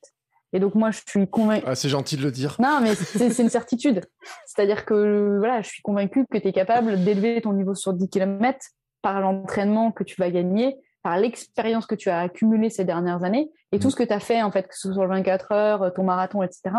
Et 0.53 0.59
donc, 0.59 0.75
moi, 0.75 0.91
je 0.91 1.01
suis 1.05 1.27
convaincue. 1.29 1.65
Ah, 1.67 1.75
c'est 1.75 1.89
gentil 1.89 2.17
de 2.17 2.21
le 2.21 2.31
dire. 2.31 2.55
Non, 2.59 2.79
mais 2.81 2.95
c'est 2.95 3.41
une 3.41 3.49
certitude. 3.49 4.01
C'est-à-dire 4.45 4.85
que, 4.85 5.37
voilà, 5.37 5.61
je 5.61 5.67
suis 5.67 5.81
convaincue 5.81 6.25
que 6.29 6.37
tu 6.37 6.47
es 6.47 6.53
capable 6.53 7.03
d'élever 7.03 7.41
ton 7.41 7.53
niveau 7.53 7.75
sur 7.75 7.93
10 7.93 8.09
km 8.09 8.59
par 9.01 9.19
l'entraînement 9.19 9.91
que 9.91 10.03
tu 10.03 10.15
vas 10.19 10.31
gagner 10.31 10.77
par 11.05 11.19
l'expérience 11.19 11.85
que 11.85 11.93
tu 11.93 12.09
as 12.09 12.19
accumulée 12.19 12.71
ces 12.71 12.83
dernières 12.83 13.23
années 13.23 13.51
et 13.71 13.77
tout 13.77 13.89
mm. 13.89 13.91
ce 13.91 13.95
que 13.95 14.03
tu 14.03 14.11
as 14.11 14.19
fait, 14.19 14.41
en 14.41 14.49
fait, 14.49 14.63
que 14.63 14.75
ce 14.75 14.91
soit 14.91 15.03
le 15.03 15.09
24 15.11 15.51
heures, 15.51 15.93
ton 15.93 16.03
marathon, 16.03 16.41
etc., 16.41 16.75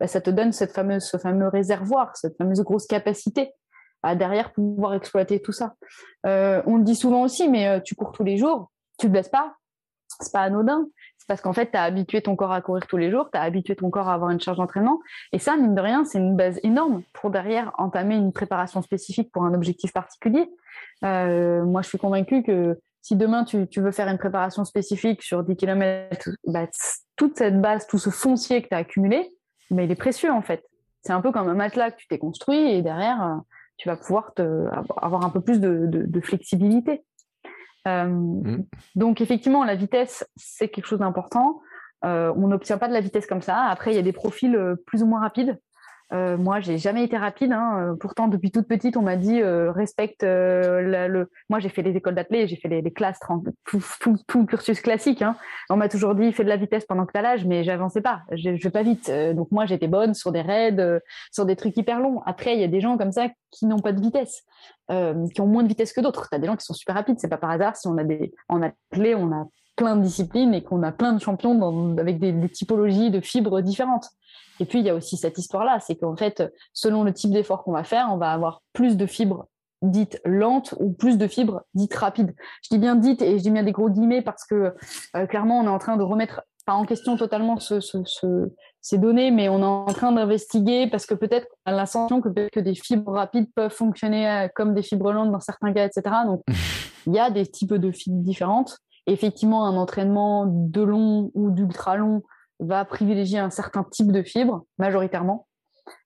bah, 0.00 0.06
ça 0.06 0.22
te 0.22 0.30
donne 0.30 0.52
cette 0.52 0.72
fameuse, 0.72 1.04
ce 1.04 1.18
fameux 1.18 1.48
réservoir, 1.48 2.16
cette 2.16 2.38
fameuse 2.38 2.62
grosse 2.62 2.86
capacité 2.86 3.52
à 4.02 4.14
derrière 4.14 4.54
pouvoir 4.54 4.94
exploiter 4.94 5.42
tout 5.42 5.52
ça. 5.52 5.74
Euh, 6.24 6.62
on 6.64 6.78
le 6.78 6.84
dit 6.84 6.96
souvent 6.96 7.20
aussi, 7.20 7.50
mais 7.50 7.68
euh, 7.68 7.80
tu 7.84 7.94
cours 7.94 8.12
tous 8.12 8.24
les 8.24 8.38
jours, 8.38 8.70
tu 8.98 9.08
te 9.08 9.12
blesses 9.12 9.28
pas, 9.28 9.56
c'est 10.20 10.32
pas 10.32 10.40
anodin. 10.40 10.86
C'est 11.18 11.26
parce 11.28 11.42
qu'en 11.42 11.52
fait, 11.52 11.70
tu 11.70 11.76
as 11.76 11.82
habitué 11.82 12.22
ton 12.22 12.34
corps 12.34 12.52
à 12.52 12.62
courir 12.62 12.86
tous 12.86 12.96
les 12.96 13.10
jours, 13.10 13.28
tu 13.30 13.38
as 13.38 13.42
habitué 13.42 13.76
ton 13.76 13.90
corps 13.90 14.08
à 14.08 14.14
avoir 14.14 14.30
une 14.30 14.40
charge 14.40 14.56
d'entraînement. 14.56 15.00
Et 15.32 15.38
ça, 15.38 15.54
mine 15.58 15.74
de 15.74 15.80
rien, 15.82 16.06
c'est 16.06 16.18
une 16.18 16.34
base 16.34 16.58
énorme 16.62 17.02
pour 17.12 17.28
derrière 17.28 17.72
entamer 17.76 18.16
une 18.16 18.32
préparation 18.32 18.80
spécifique 18.80 19.30
pour 19.32 19.44
un 19.44 19.52
objectif 19.52 19.92
particulier. 19.92 20.48
Euh, 21.04 21.62
moi, 21.64 21.82
je 21.82 21.88
suis 21.88 21.98
convaincue 21.98 22.42
que 22.42 22.78
si 23.06 23.14
demain 23.14 23.44
tu, 23.44 23.68
veux 23.76 23.92
faire 23.92 24.08
une 24.08 24.18
préparation 24.18 24.64
spécifique 24.64 25.22
sur 25.22 25.44
10 25.44 25.54
km, 25.54 26.28
bah, 26.48 26.66
toute 27.14 27.38
cette 27.38 27.60
base, 27.60 27.86
tout 27.86 27.98
ce 27.98 28.10
foncier 28.10 28.62
que 28.62 28.68
tu 28.68 28.74
as 28.74 28.78
accumulé, 28.78 29.30
mais 29.70 29.84
il 29.84 29.90
est 29.92 29.96
précieux 29.96 30.32
en 30.32 30.42
fait. 30.42 30.64
C'est 31.02 31.12
un 31.12 31.20
peu 31.20 31.30
comme 31.30 31.48
un 31.48 31.54
matelas 31.54 31.92
que 31.92 31.98
tu 31.98 32.08
t'es 32.08 32.18
construit 32.18 32.58
et 32.58 32.82
derrière, 32.82 33.22
euh, 33.22 33.36
tu 33.76 33.88
vas 33.88 33.96
pouvoir 33.96 34.34
te, 34.34 34.66
avoir 34.96 35.24
un 35.24 35.30
peu 35.30 35.40
plus 35.40 35.60
de, 35.60 36.20
flexibilité. 36.20 37.04
Euh, 37.86 38.06
mm. 38.06 38.66
Donc 38.96 39.20
effectivement, 39.20 39.62
la 39.62 39.76
vitesse, 39.76 40.28
c'est 40.34 40.68
quelque 40.68 40.86
chose 40.86 40.98
d'important. 40.98 41.60
Euh, 42.04 42.34
on 42.36 42.48
n'obtient 42.48 42.76
pas 42.76 42.88
de 42.88 42.92
la 42.92 43.00
vitesse 43.00 43.28
comme 43.28 43.42
ça. 43.42 43.66
Après, 43.66 43.92
il 43.92 43.94
y 43.94 44.00
a 44.00 44.02
des 44.02 44.12
profils 44.12 44.58
plus 44.84 45.04
ou 45.04 45.06
moins 45.06 45.20
rapides. 45.20 45.60
Euh, 46.12 46.36
moi, 46.36 46.60
j'ai 46.60 46.78
jamais 46.78 47.04
été 47.04 47.16
rapide. 47.16 47.52
Hein. 47.52 47.78
Euh, 47.78 47.94
pourtant, 47.96 48.28
depuis 48.28 48.50
toute 48.50 48.68
petite, 48.68 48.96
on 48.96 49.02
m'a 49.02 49.16
dit 49.16 49.40
euh, 49.40 49.72
respecte 49.72 50.22
le. 50.22 51.28
Moi, 51.48 51.58
j'ai 51.58 51.68
fait 51.68 51.82
les 51.82 51.96
écoles 51.96 52.14
d'athlètes, 52.14 52.48
j'ai 52.48 52.56
fait 52.56 52.68
les, 52.68 52.80
les 52.80 52.92
classes, 52.92 53.18
tout, 53.64 54.46
cursus 54.46 54.80
classique. 54.80 55.22
Hein. 55.22 55.36
On 55.68 55.76
m'a 55.76 55.88
toujours 55.88 56.14
dit 56.14 56.32
fais 56.32 56.44
de 56.44 56.48
la 56.48 56.56
vitesse 56.56 56.84
pendant 56.84 57.06
que 57.06 57.12
t'as 57.12 57.22
l'âge, 57.22 57.44
mais 57.44 57.64
j'avançais 57.64 58.00
pas. 58.00 58.22
Je, 58.30 58.56
je 58.56 58.62
vais 58.62 58.70
pas 58.70 58.82
vite. 58.82 59.10
donc 59.34 59.50
moi, 59.50 59.66
j'étais 59.66 59.88
bonne 59.88 60.14
sur 60.14 60.32
des 60.32 60.42
raids, 60.42 61.00
sur 61.32 61.44
des 61.44 61.56
trucs 61.56 61.76
hyper 61.76 62.00
longs. 62.00 62.22
Après, 62.24 62.54
il 62.54 62.60
y 62.60 62.64
a 62.64 62.68
des 62.68 62.80
gens 62.80 62.96
comme 62.96 63.12
ça 63.12 63.28
qui 63.50 63.66
n'ont 63.66 63.78
pas 63.78 63.92
de 63.92 64.00
vitesse, 64.00 64.44
qui 64.88 65.40
ont 65.40 65.46
moins 65.46 65.62
de 65.62 65.68
vitesse 65.68 65.92
que 65.92 66.00
d'autres. 66.00 66.28
T'as 66.30 66.38
des 66.38 66.46
gens 66.46 66.56
qui 66.56 66.64
sont 66.64 66.74
super 66.74 66.94
rapides. 66.94 67.18
C'est 67.18 67.28
pas 67.28 67.38
par 67.38 67.50
hasard 67.50 67.76
si 67.76 67.88
on 67.88 67.98
a 67.98 68.04
des 68.04 68.32
en 68.48 68.62
athlète, 68.62 69.16
on 69.18 69.32
a 69.32 69.46
plein 69.76 69.96
de 69.96 70.02
disciplines 70.02 70.54
et 70.54 70.62
qu'on 70.62 70.82
a 70.82 70.92
plein 70.92 71.12
de 71.12 71.20
champions 71.20 71.54
dans, 71.54 71.96
avec 71.98 72.18
des, 72.18 72.32
des 72.32 72.48
typologies 72.48 73.10
de 73.10 73.20
fibres 73.20 73.60
différentes. 73.60 74.08
Et 74.58 74.64
puis, 74.64 74.80
il 74.80 74.86
y 74.86 74.90
a 74.90 74.94
aussi 74.94 75.16
cette 75.16 75.38
histoire-là, 75.38 75.80
c'est 75.80 75.96
qu'en 75.96 76.16
fait, 76.16 76.42
selon 76.72 77.04
le 77.04 77.12
type 77.12 77.30
d'effort 77.30 77.62
qu'on 77.62 77.72
va 77.72 77.84
faire, 77.84 78.08
on 78.10 78.16
va 78.16 78.32
avoir 78.32 78.62
plus 78.72 78.96
de 78.96 79.06
fibres 79.06 79.46
dites 79.82 80.20
lentes 80.24 80.74
ou 80.80 80.92
plus 80.92 81.18
de 81.18 81.26
fibres 81.26 81.62
dites 81.74 81.94
rapides. 81.94 82.34
Je 82.62 82.68
dis 82.70 82.78
bien 82.78 82.96
dites 82.96 83.22
et 83.22 83.38
je 83.38 83.42
dis 83.42 83.50
bien 83.50 83.62
des 83.62 83.72
gros 83.72 83.90
guillemets 83.90 84.22
parce 84.22 84.44
que 84.46 84.74
euh, 85.14 85.26
clairement, 85.26 85.60
on 85.60 85.64
est 85.64 85.68
en 85.68 85.78
train 85.78 85.96
de 85.96 86.02
remettre 86.02 86.42
pas 86.64 86.72
en 86.72 86.84
question 86.84 87.16
totalement 87.16 87.60
ce, 87.60 87.80
ce, 87.80 87.98
ce, 88.04 88.50
ces 88.80 88.98
données, 88.98 89.30
mais 89.30 89.48
on 89.48 89.60
est 89.60 89.64
en 89.64 89.86
train 89.86 90.12
d'investiguer 90.12 90.88
parce 90.88 91.06
que 91.06 91.14
peut-être 91.14 91.46
à 91.64 91.72
l'ascension 91.72 92.20
que, 92.20 92.48
que 92.48 92.60
des 92.60 92.74
fibres 92.74 93.12
rapides 93.12 93.48
peuvent 93.54 93.72
fonctionner 93.72 94.28
euh, 94.28 94.48
comme 94.54 94.74
des 94.74 94.82
fibres 94.82 95.12
lentes 95.12 95.30
dans 95.30 95.40
certains 95.40 95.72
cas, 95.72 95.86
etc. 95.86 96.02
Donc, 96.26 96.42
il 97.06 97.12
y 97.12 97.18
a 97.18 97.30
des 97.30 97.46
types 97.46 97.74
de 97.74 97.92
fibres 97.92 98.22
différentes. 98.22 98.78
Effectivement, 99.06 99.66
un 99.66 99.76
entraînement 99.76 100.46
de 100.46 100.82
long 100.82 101.30
ou 101.34 101.50
d'ultra 101.50 101.96
long 101.96 102.22
va 102.60 102.84
privilégier 102.84 103.38
un 103.38 103.50
certain 103.50 103.84
type 103.84 104.12
de 104.12 104.22
fibres, 104.22 104.64
majoritairement. 104.78 105.46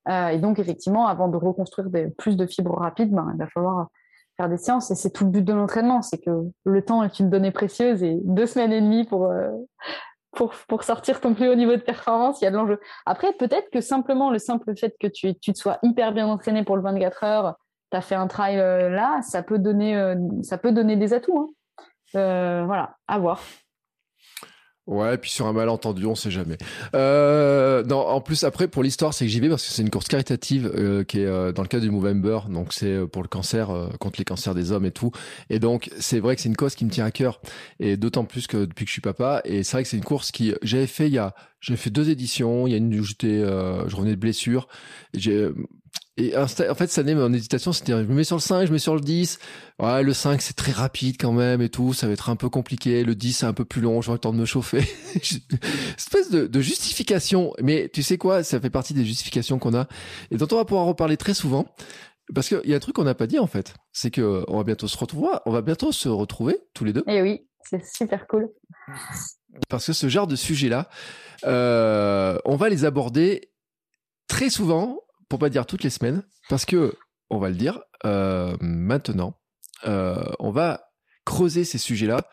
Euh, 0.09 0.28
et 0.28 0.39
donc, 0.39 0.59
effectivement, 0.59 1.06
avant 1.06 1.28
de 1.28 1.36
reconstruire 1.36 1.89
des, 1.90 2.09
plus 2.09 2.36
de 2.36 2.47
fibres 2.47 2.78
rapides, 2.78 3.12
ben, 3.12 3.31
il 3.35 3.39
va 3.39 3.47
falloir 3.48 3.89
faire 4.36 4.48
des 4.48 4.56
séances. 4.56 4.90
Et 4.90 4.94
c'est 4.94 5.10
tout 5.10 5.24
le 5.24 5.31
but 5.31 5.43
de 5.43 5.52
l'entraînement, 5.52 6.02
c'est 6.02 6.18
que 6.18 6.31
le 6.64 6.85
temps 6.85 7.02
est 7.02 7.18
une 7.18 7.31
donnée 7.31 7.51
précieuse 7.51 8.02
et 8.02 8.18
deux 8.24 8.47
semaines 8.47 8.72
et 8.72 8.81
demie 8.81 9.05
pour, 9.05 9.27
euh, 9.27 9.51
pour, 10.32 10.82
sortir 10.82 11.20
ton 11.20 11.35
plus 11.35 11.48
haut 11.48 11.55
niveau 11.55 11.77
de 11.77 11.82
performance, 11.82 12.40
il 12.40 12.44
y 12.44 12.47
a 12.47 12.51
de 12.51 12.56
l'enjeu. 12.56 12.81
Après, 13.06 13.32
peut-être 13.32 13.70
que 13.70 13.81
simplement 13.81 14.31
le 14.31 14.39
simple 14.39 14.77
fait 14.77 14.94
que 15.01 15.06
tu, 15.06 15.35
te 15.35 15.59
sois 15.59 15.78
hyper 15.82 16.12
bien 16.12 16.27
entraîné 16.27 16.64
pour 16.64 16.77
le 16.77 16.82
24 16.82 17.24
heures, 17.24 17.56
tu 17.90 17.97
as 17.97 18.01
fait 18.01 18.14
un 18.14 18.27
trail 18.27 18.59
euh, 18.59 18.89
là, 18.90 19.20
ça 19.22 19.43
peut 19.43 19.59
donner, 19.59 20.14
ça 20.43 20.59
peut 20.59 20.72
donner 20.72 20.97
des 20.97 21.12
atouts. 21.12 21.39
Hein. 21.39 21.48
Voilà, 22.12 22.96
à 23.06 23.18
voir. 23.18 23.40
Ouais, 24.86 25.16
puis 25.18 25.30
sur 25.30 25.46
un 25.46 25.52
malentendu, 25.52 26.04
on 26.06 26.16
sait 26.16 26.32
jamais. 26.32 26.58
Euh, 26.96 27.84
non, 27.84 27.98
en 27.98 28.20
plus 28.20 28.42
après 28.42 28.66
pour 28.66 28.82
l'histoire, 28.82 29.14
c'est 29.14 29.24
que 29.24 29.30
j'y 29.30 29.38
vais 29.38 29.48
parce 29.48 29.64
que 29.64 29.72
c'est 29.72 29.82
une 29.82 29.90
course 29.90 30.08
caritative 30.08 30.68
euh, 30.74 31.04
qui 31.04 31.20
est 31.20 31.26
euh, 31.26 31.52
dans 31.52 31.62
le 31.62 31.68
cadre 31.68 31.84
du 31.84 31.92
Movember, 31.92 32.40
donc 32.48 32.72
c'est 32.72 32.94
euh, 32.94 33.06
pour 33.06 33.22
le 33.22 33.28
cancer, 33.28 33.70
euh, 33.70 33.88
contre 34.00 34.18
les 34.18 34.24
cancers 34.24 34.52
des 34.52 34.72
hommes 34.72 34.86
et 34.86 34.90
tout. 34.90 35.12
Et 35.48 35.60
donc 35.60 35.90
c'est 36.00 36.18
vrai 36.18 36.34
que 36.34 36.42
c'est 36.42 36.48
une 36.48 36.56
cause 36.56 36.74
qui 36.74 36.84
me 36.84 36.90
tient 36.90 37.04
à 37.04 37.12
cœur, 37.12 37.40
et 37.78 37.96
d'autant 37.96 38.24
plus 38.24 38.48
que 38.48 38.64
depuis 38.64 38.84
que 38.84 38.88
je 38.88 38.94
suis 38.94 39.00
papa, 39.00 39.42
et 39.44 39.62
c'est 39.62 39.76
vrai 39.76 39.84
que 39.84 39.88
c'est 39.88 39.96
une 39.96 40.02
course 40.02 40.32
qui 40.32 40.54
j'avais 40.62 40.88
fait 40.88 41.06
il 41.06 41.12
y 41.12 41.18
a, 41.18 41.36
j'ai 41.60 41.76
fait 41.76 41.90
deux 41.90 42.10
éditions, 42.10 42.66
il 42.66 42.72
y 42.72 42.74
a 42.74 42.78
une 42.78 42.92
où 42.98 43.04
j'étais, 43.04 43.44
je 43.44 43.94
revenais 43.94 44.16
de 44.16 44.20
blessure, 44.20 44.66
j'ai 45.14 45.50
et 46.20 46.36
en 46.36 46.47
fait, 46.47 46.98
année, 46.98 47.14
mon 47.14 47.32
hésitation, 47.32 47.72
c'était 47.72 47.92
je 47.92 48.06
me 48.06 48.14
mets 48.14 48.24
sur 48.24 48.36
le 48.36 48.40
5, 48.40 48.62
je 48.62 48.68
me 48.68 48.72
mets 48.74 48.78
sur 48.78 48.94
le 48.94 49.01
10. 49.01 49.38
Ouais, 49.78 50.02
le 50.02 50.12
5, 50.12 50.42
c'est 50.42 50.55
très 50.55 50.72
rapide 50.72 51.16
quand 51.18 51.32
même 51.32 51.62
et 51.62 51.68
tout. 51.68 51.92
Ça 51.94 52.06
va 52.06 52.12
être 52.12 52.28
un 52.28 52.36
peu 52.36 52.48
compliqué. 52.48 53.05
Le 53.05 53.14
10, 53.14 53.32
c'est 53.32 53.47
un 53.47 53.52
peu 53.52 53.64
plus 53.64 53.80
long. 53.80 54.02
J'aurai 54.02 54.16
le 54.16 54.20
temps 54.20 54.32
de 54.32 54.38
me 54.38 54.44
chauffer. 54.44 54.84
Espèce 55.97 56.30
de, 56.30 56.47
de, 56.47 56.60
justification. 56.60 57.52
Mais 57.62 57.88
tu 57.88 58.02
sais 58.02 58.18
quoi? 58.18 58.42
Ça 58.42 58.60
fait 58.60 58.70
partie 58.70 58.94
des 58.94 59.05
justifications 59.05 59.59
qu'on 59.59 59.74
a 59.74 59.86
et 60.30 60.36
dont 60.36 60.48
on 60.52 60.56
va 60.56 60.64
pouvoir 60.64 60.86
reparler 60.86 61.16
très 61.16 61.34
souvent. 61.34 61.66
Parce 62.34 62.48
qu'il 62.48 62.60
y 62.64 62.74
a 62.74 62.76
un 62.76 62.80
truc 62.80 62.94
qu'on 62.94 63.05
n'a 63.05 63.14
pas 63.14 63.26
dit, 63.26 63.38
en 63.38 63.47
fait. 63.47 63.74
C'est 63.92 64.10
que 64.10 64.44
on 64.48 64.59
va 64.59 64.64
bientôt 64.64 64.88
se 64.88 64.97
retrouver. 64.97 65.28
On 65.47 65.52
va 65.52 65.62
bientôt 65.62 65.92
se 65.92 66.09
retrouver, 66.09 66.59
tous 66.74 66.84
les 66.84 66.92
deux. 66.92 67.05
Et 67.06 67.16
eh 67.16 67.22
oui, 67.22 67.47
c'est 67.62 67.84
super 67.84 68.26
cool. 68.26 68.48
Parce 69.68 69.86
que 69.86 69.92
ce 69.92 70.09
genre 70.09 70.26
de 70.26 70.36
sujet-là, 70.36 70.88
euh, 71.44 72.38
on 72.44 72.56
va 72.56 72.68
les 72.68 72.84
aborder 72.84 73.51
très 74.28 74.51
souvent 74.51 75.01
pour 75.31 75.39
pas 75.39 75.48
dire 75.48 75.65
toutes 75.65 75.85
les 75.85 75.90
semaines, 75.90 76.23
parce 76.51 76.66
que, 76.66 76.94
on 77.31 77.39
va 77.39 77.48
le 77.48 77.55
dire, 77.55 77.81
euh, 78.05 78.57
maintenant, 78.61 79.40
euh, 79.86 80.23
on 80.40 80.51
va 80.51 80.82
creuser 81.24 81.65
ces 81.65 81.78
sujets-là. 81.78 82.27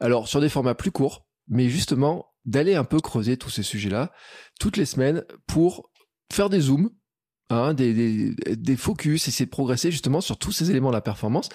Alors, 0.00 0.28
sur 0.28 0.40
des 0.40 0.48
formats 0.48 0.76
plus 0.76 0.92
courts, 0.92 1.26
mais 1.48 1.68
justement, 1.68 2.32
d'aller 2.44 2.76
un 2.76 2.84
peu 2.84 3.00
creuser 3.00 3.36
tous 3.36 3.50
ces 3.50 3.62
sujets-là 3.62 4.12
toutes 4.60 4.76
les 4.76 4.86
semaines 4.86 5.24
pour 5.46 5.90
faire 6.32 6.48
des 6.48 6.60
zooms, 6.60 6.90
hein, 7.50 7.74
des, 7.74 7.92
des, 7.92 8.56
des, 8.56 8.76
focus, 8.76 9.28
essayer 9.28 9.46
de 9.46 9.50
progresser 9.50 9.90
justement 9.90 10.20
sur 10.20 10.38
tous 10.38 10.52
ces 10.52 10.70
éléments 10.70 10.88
de 10.88 10.94
la 10.94 11.00
performance 11.00 11.48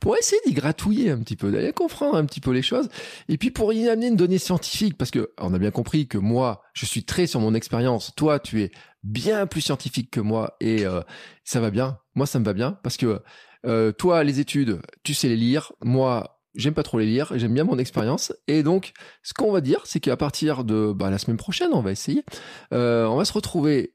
pour 0.00 0.16
essayer 0.16 0.40
d'y 0.46 0.52
gratouiller 0.52 1.10
un 1.10 1.18
petit 1.18 1.36
peu, 1.36 1.50
d'aller 1.50 1.72
comprendre 1.72 2.16
un 2.16 2.24
petit 2.24 2.40
peu 2.40 2.50
les 2.50 2.62
choses 2.62 2.88
et 3.28 3.38
puis 3.38 3.50
pour 3.50 3.72
y 3.72 3.88
amener 3.88 4.08
une 4.08 4.16
donnée 4.16 4.38
scientifique 4.38 4.96
parce 4.96 5.10
que 5.10 5.32
on 5.38 5.52
a 5.54 5.58
bien 5.58 5.70
compris 5.70 6.08
que 6.08 6.18
moi, 6.18 6.62
je 6.72 6.86
suis 6.86 7.04
très 7.04 7.26
sur 7.26 7.40
mon 7.40 7.54
expérience, 7.54 8.12
toi, 8.16 8.38
tu 8.38 8.62
es 8.62 8.70
bien 9.02 9.46
plus 9.46 9.60
scientifique 9.60 10.10
que 10.10 10.20
moi 10.20 10.56
et 10.60 10.86
euh, 10.86 11.02
ça 11.44 11.60
va 11.60 11.70
bien. 11.70 11.98
Moi, 12.14 12.26
ça 12.26 12.38
me 12.38 12.44
va 12.44 12.52
bien 12.52 12.72
parce 12.82 12.96
que 12.96 13.20
euh, 13.66 13.92
toi, 13.92 14.24
les 14.24 14.40
études, 14.40 14.80
tu 15.02 15.14
sais 15.14 15.28
les 15.28 15.36
lire. 15.36 15.72
Moi, 15.82 16.40
j'aime 16.54 16.74
pas 16.74 16.82
trop 16.82 16.98
les 16.98 17.06
lire. 17.06 17.32
J'aime 17.36 17.54
bien 17.54 17.64
mon 17.64 17.78
expérience. 17.78 18.32
Et 18.46 18.62
donc, 18.62 18.92
ce 19.22 19.34
qu'on 19.34 19.52
va 19.52 19.60
dire, 19.60 19.80
c'est 19.84 20.00
qu'à 20.00 20.16
partir 20.16 20.64
de 20.64 20.92
bah, 20.92 21.10
la 21.10 21.18
semaine 21.18 21.36
prochaine, 21.36 21.70
on 21.72 21.80
va 21.80 21.92
essayer. 21.92 22.24
Euh, 22.72 23.06
on 23.06 23.16
va 23.16 23.24
se 23.24 23.32
retrouver 23.32 23.94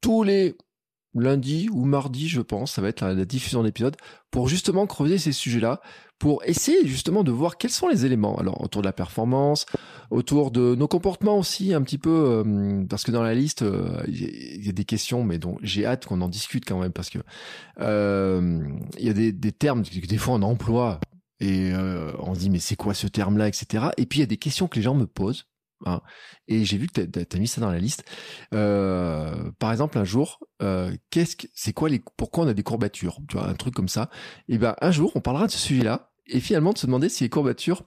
tous 0.00 0.22
les 0.22 0.56
lundi 1.20 1.68
ou 1.70 1.84
mardi, 1.84 2.28
je 2.28 2.40
pense, 2.40 2.72
ça 2.72 2.82
va 2.82 2.88
être 2.88 3.00
la, 3.02 3.24
diffusion 3.24 3.62
d'épisodes, 3.62 3.96
pour 4.30 4.48
justement 4.48 4.86
creuser 4.86 5.18
ces 5.18 5.32
sujets-là, 5.32 5.80
pour 6.18 6.42
essayer 6.44 6.86
justement 6.86 7.24
de 7.24 7.30
voir 7.30 7.58
quels 7.58 7.70
sont 7.70 7.88
les 7.88 8.06
éléments. 8.06 8.36
Alors 8.38 8.62
autour 8.62 8.82
de 8.82 8.86
la 8.86 8.92
performance, 8.92 9.66
autour 10.10 10.50
de 10.50 10.74
nos 10.74 10.88
comportements 10.88 11.38
aussi, 11.38 11.74
un 11.74 11.82
petit 11.82 11.98
peu, 11.98 12.10
euh, 12.46 12.84
parce 12.88 13.04
que 13.04 13.10
dans 13.10 13.22
la 13.22 13.34
liste, 13.34 13.62
euh, 13.62 14.02
il 14.08 14.64
y 14.64 14.68
a 14.68 14.72
des 14.72 14.84
questions, 14.84 15.24
mais 15.24 15.38
dont 15.38 15.56
j'ai 15.62 15.86
hâte 15.86 16.06
qu'on 16.06 16.20
en 16.20 16.28
discute 16.28 16.64
quand 16.64 16.80
même, 16.80 16.92
parce 16.92 17.10
que 17.10 17.18
euh, 17.80 18.62
il 18.98 19.04
y 19.04 19.10
a 19.10 19.12
des, 19.12 19.32
des 19.32 19.52
termes 19.52 19.82
que 19.82 20.06
des 20.06 20.18
fois 20.18 20.34
on 20.34 20.42
emploie 20.42 21.00
et 21.40 21.72
on 22.18 22.34
se 22.34 22.40
dit 22.40 22.50
mais 22.50 22.58
c'est 22.58 22.76
quoi 22.76 22.94
ce 22.94 23.06
terme-là, 23.06 23.48
etc. 23.48 23.88
Et 23.98 24.06
puis 24.06 24.20
il 24.20 24.22
y 24.22 24.24
a 24.24 24.26
des 24.26 24.38
questions 24.38 24.68
que 24.68 24.76
les 24.76 24.82
gens 24.82 24.94
me 24.94 25.06
posent 25.06 25.46
Hein. 25.84 26.00
Et 26.48 26.64
j'ai 26.64 26.78
vu 26.78 26.86
que 26.88 27.00
tu 27.00 27.36
as, 27.36 27.38
mis 27.38 27.48
ça 27.48 27.60
dans 27.60 27.70
la 27.70 27.78
liste. 27.78 28.04
Euh, 28.54 29.50
par 29.58 29.72
exemple, 29.72 29.98
un 29.98 30.04
jour, 30.04 30.40
euh, 30.62 30.94
qu'est-ce 31.10 31.36
que 31.36 31.46
c'est 31.54 31.72
quoi 31.72 31.88
les 31.88 32.02
pourquoi 32.16 32.44
on 32.44 32.48
a 32.48 32.54
des 32.54 32.62
courbatures, 32.62 33.18
tu 33.28 33.36
vois, 33.36 33.48
un 33.48 33.54
truc 33.54 33.74
comme 33.74 33.88
ça. 33.88 34.10
Et 34.48 34.58
ben 34.58 34.74
un 34.80 34.90
jour, 34.90 35.12
on 35.14 35.20
parlera 35.20 35.46
de 35.46 35.52
ce 35.52 35.58
sujet-là 35.58 36.10
et 36.28 36.40
finalement 36.40 36.72
de 36.72 36.78
se 36.78 36.86
demander 36.86 37.08
si 37.08 37.24
les 37.24 37.30
courbatures 37.30 37.84